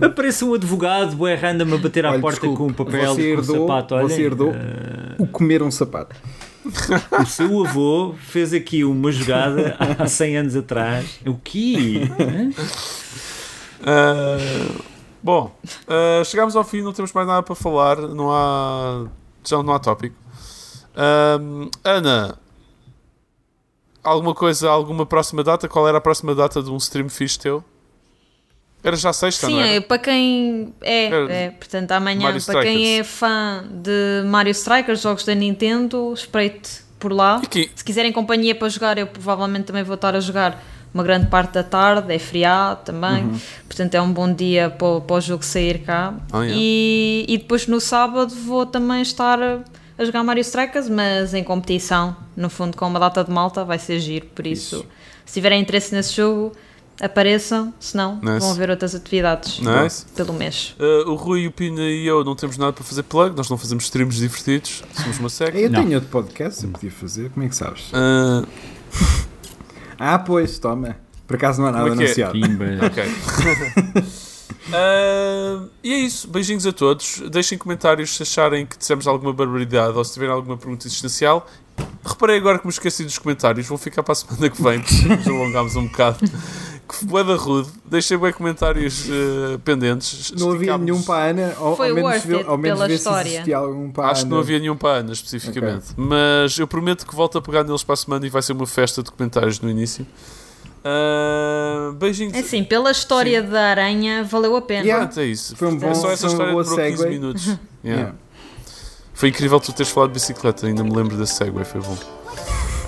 Aparece 0.00 0.44
um 0.44 0.54
advogado, 0.54 1.14
bué 1.16 1.34
random, 1.34 1.74
a 1.74 1.78
bater 1.78 2.06
à 2.06 2.12
Olha, 2.12 2.20
porta 2.20 2.40
desculpe, 2.40 2.56
com 2.56 2.66
um 2.68 2.72
papel 2.72 3.14
você 3.14 3.32
e 3.32 3.34
com 3.34 3.40
um 3.42 3.44
sapato. 3.44 3.94
Olha, 3.94 4.08
você 4.08 4.22
herdou. 4.22 4.52
eh, 4.54 5.16
O 5.18 5.26
comer 5.26 5.62
um 5.62 5.70
sapato. 5.70 6.14
o 7.20 7.26
seu 7.26 7.64
avô 7.64 8.14
fez 8.18 8.52
aqui 8.54 8.84
uma 8.84 9.12
jogada 9.12 9.76
há 9.98 10.06
100 10.06 10.36
anos 10.38 10.56
atrás. 10.56 11.20
O 11.26 11.34
quê? 11.42 12.08
Ah, 13.84 14.36
bom, 15.22 15.54
ah, 15.86 16.22
chegámos 16.24 16.56
ao 16.56 16.64
fim, 16.64 16.82
não 16.82 16.92
temos 16.92 17.12
mais 17.12 17.26
nada 17.28 17.42
para 17.42 17.54
falar, 17.54 17.96
não 18.00 18.30
há. 18.32 19.06
Já 19.46 19.62
não 19.62 19.72
há 19.72 19.78
tópico. 19.78 20.16
Ahm, 20.96 21.68
Ana, 21.84 22.38
alguma 24.02 24.34
coisa, 24.34 24.68
alguma 24.70 25.04
próxima 25.04 25.44
data? 25.44 25.68
Qual 25.68 25.86
era 25.88 25.98
a 25.98 26.00
próxima 26.00 26.34
data 26.34 26.62
de 26.62 26.70
um 26.70 26.76
stream 26.76 27.08
fixe 27.08 27.38
teu? 27.38 27.62
Era 28.82 28.94
já 28.94 29.12
sexta, 29.12 29.46
Sim, 29.48 29.54
não 29.54 29.60
é, 29.62 29.80
para 29.80 29.98
quem 29.98 30.72
é, 30.80 31.06
é, 31.06 31.50
portanto, 31.50 31.90
amanhã, 31.90 32.20
Mario 32.20 32.44
para 32.44 32.62
quem 32.62 33.00
Strikers. 33.00 33.00
é 33.00 33.04
fã 33.04 33.64
de 33.68 34.28
Mario 34.28 34.52
Strikers, 34.52 35.00
jogos 35.00 35.24
da 35.24 35.34
Nintendo, 35.34 36.12
espreite 36.14 36.84
por 36.98 37.12
lá. 37.12 37.40
Se 37.74 37.84
quiserem 37.84 38.12
companhia 38.12 38.54
para 38.54 38.68
jogar, 38.68 38.96
eu 38.96 39.08
provavelmente 39.08 39.64
também 39.64 39.82
vou 39.82 39.96
estar 39.96 40.14
a 40.14 40.20
jogar 40.20 40.62
uma 40.96 41.02
grande 41.04 41.26
parte 41.26 41.52
da 41.52 41.62
tarde, 41.62 42.12
é 42.14 42.18
feriado 42.18 42.80
também, 42.84 43.24
Uhum. 43.24 43.38
portanto 43.68 43.94
é 43.94 44.00
um 44.00 44.10
bom 44.12 44.32
dia 44.32 44.70
para, 44.70 44.86
o- 44.86 45.00
para 45.02 45.16
o 45.16 45.20
jogo 45.20 45.44
sair 45.44 45.80
cá. 45.80 46.14
Oh, 46.32 46.38
yeah. 46.42 46.54
e, 46.58 47.26
e 47.28 47.38
depois 47.38 47.66
no 47.66 47.80
sábado 47.80 48.34
vou 48.34 48.64
também 48.64 49.02
estar 49.02 49.38
a, 49.42 49.58
jogar 50.04 50.22
Mario 50.24 50.40
Strikers, 50.40 50.88
mas 50.88 51.34
em 51.34 51.44
competição, 51.44 52.16
no 52.36 52.48
fundo 52.48 52.76
com 52.76 52.86
uma 52.86 52.98
data 52.98 53.22
de 53.22 53.30
malta, 53.30 53.62
vai 53.64 53.78
ser 53.78 54.00
giro, 54.00 54.26
por 54.34 54.46
isso, 54.46 54.76
Isso. 54.76 54.86
se 55.26 55.34
tiverem 55.34 55.60
interesse 55.60 55.94
nesse 55.94 56.14
jogo, 56.14 56.52
apareçam, 56.98 57.74
se 57.78 57.94
não, 57.94 58.16
Nice. 58.22 58.38
vão 58.40 58.54
ver 58.54 58.70
outras 58.70 58.94
atividades 58.94 59.60
Nice. 59.60 60.06
pelo 60.16 60.32
mês. 60.32 60.74
Ah, 60.80 61.10
o 61.10 61.14
Rui, 61.14 61.46
o 61.46 61.52
Pina 61.52 61.82
e 61.82 62.06
eu 62.06 62.24
não 62.24 62.34
temos 62.34 62.56
nada 62.56 62.72
para 62.72 62.84
fazer 62.84 63.02
plug, 63.02 63.36
nós 63.36 63.50
não 63.50 63.58
fazemos 63.58 63.84
streams 63.84 64.16
divertidos, 64.18 64.82
somos 64.94 65.18
uma 65.18 65.28
seca. 65.28 65.58
Eu 65.58 65.68
Não. 65.68 65.82
tenho 65.82 65.94
outro 65.96 66.08
podcast, 66.10 66.64
eu 66.64 66.70
podia 66.70 66.90
fazer. 66.90 67.28
Como 67.30 67.44
é 67.44 67.48
que 67.50 67.54
sabes? 67.56 67.90
Ah, 67.92 68.42
Ah, 69.98 70.18
pois, 70.18 70.58
toma. 70.58 70.96
Por 71.26 71.36
acaso 71.36 71.60
não 71.60 71.68
há 71.68 71.72
nada 71.72 71.88
é 71.88 71.90
é? 71.90 71.92
anunciado. 71.92 72.32
Pimba. 72.32 72.64
Ok. 72.86 73.04
Ah, 74.72 75.64
e 75.82 75.92
é 75.92 75.98
isso. 75.98 76.28
Beijinhos 76.28 76.66
a 76.66 76.72
todos. 76.72 77.22
Deixem 77.30 77.56
comentários 77.56 78.16
se 78.16 78.22
acharem 78.22 78.66
que 78.66 78.76
dissemos 78.76 79.06
alguma 79.06 79.32
barbaridade 79.32 79.96
ou 79.96 80.04
se 80.04 80.14
tiverem 80.14 80.34
alguma 80.34 80.56
pergunta 80.56 80.86
existencial. 80.86 81.46
Reparei 82.04 82.38
agora 82.38 82.58
que 82.58 82.66
me 82.66 82.72
esqueci 82.72 83.04
dos 83.04 83.18
comentários. 83.18 83.66
Vou 83.66 83.78
ficar 83.78 84.02
para 84.02 84.12
a 84.12 84.14
semana 84.16 84.50
que 84.50 84.62
vem, 84.62 84.80
porque 84.80 85.08
nos 85.08 85.26
alongámos 85.28 85.76
um 85.76 85.86
bocado. 85.86 86.18
Que 86.88 86.94
foi 87.06 87.24
da 87.24 87.34
rude. 87.34 87.68
Deixei 87.84 88.16
bem 88.16 88.32
comentários 88.32 89.06
eh, 89.10 89.58
pendentes. 89.64 90.30
Não 90.38 90.52
havia 90.52 90.78
nenhum 90.78 91.02
para 91.02 91.14
a 91.24 91.26
Ana, 91.30 91.54
ao, 91.58 91.76
Foi 91.76 91.88
ao 91.88 91.94
menos, 91.96 92.12
it 92.14 92.32
ao 92.46 92.56
menos 92.56 92.78
pela 92.78 92.88
ver 92.88 92.94
história. 92.94 93.24
se 93.30 93.34
existia 93.36 93.56
algum 93.56 93.90
para 93.90 94.06
a 94.06 94.10
Acho 94.12 94.22
que 94.22 94.28
não 94.30 94.36
Ana. 94.36 94.44
havia 94.44 94.58
nenhum 94.60 94.76
para 94.76 94.90
a 94.90 94.96
Ana, 95.00 95.12
especificamente. 95.12 95.86
Mas 95.96 96.56
eu 96.58 96.66
prometo 96.68 97.04
que 97.04 97.14
volto 97.14 97.38
a 97.38 97.42
pegar 97.42 97.64
neles 97.64 97.82
para 97.82 97.94
a 97.94 97.96
semana 97.96 98.24
e 98.24 98.30
vai 98.30 98.40
ser 98.40 98.52
uma 98.52 98.66
festa 98.68 99.02
de 99.02 99.10
comentários 99.10 99.60
no 99.60 99.68
início. 99.68 100.06
Ah, 100.84 101.92
beijinhos. 101.98 102.34
É 102.34 102.38
assim, 102.38 102.62
pela 102.62 102.90
história 102.92 103.42
da 103.42 103.60
aranha, 103.70 104.22
valeu 104.22 104.54
a 104.56 104.62
pena. 104.62 104.82
Yeah. 104.84 105.06
Pronto, 105.06 105.20
é 105.20 105.24
isso. 105.24 105.56
Foi 105.56 105.68
um 105.68 105.76
bom- 105.76 105.94
Só 105.94 106.10
essa 106.12 106.28
história 106.28 106.52
boa 106.52 106.62
demorou 106.62 106.84
15 106.86 107.02
segue. 107.02 107.10
minutos. 107.14 107.46
Yeah. 107.84 108.02
Yeah. 108.02 108.18
Foi 109.14 109.28
incrível 109.28 109.60
tu 109.60 109.72
teres 109.72 109.90
falado 109.92 110.10
de 110.10 110.14
bicicleta, 110.14 110.66
ainda 110.66 110.82
me 110.82 110.90
lembro 110.94 111.16
desse 111.16 111.34
segue, 111.34 111.64
foi 111.64 111.80
bom. 111.80 111.96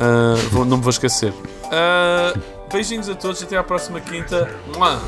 Ah, 0.00 0.34
vou- 0.50 0.64
não 0.64 0.76
me 0.76 0.82
vou 0.82 0.90
esquecer. 0.90 1.32
Ah, 1.70 2.34
beijinhos 2.72 3.08
a 3.08 3.14
todos, 3.14 3.42
até 3.42 3.56
à 3.56 3.62
próxima 3.62 4.00
quinta. 4.00 4.48
Mua! 4.76 5.00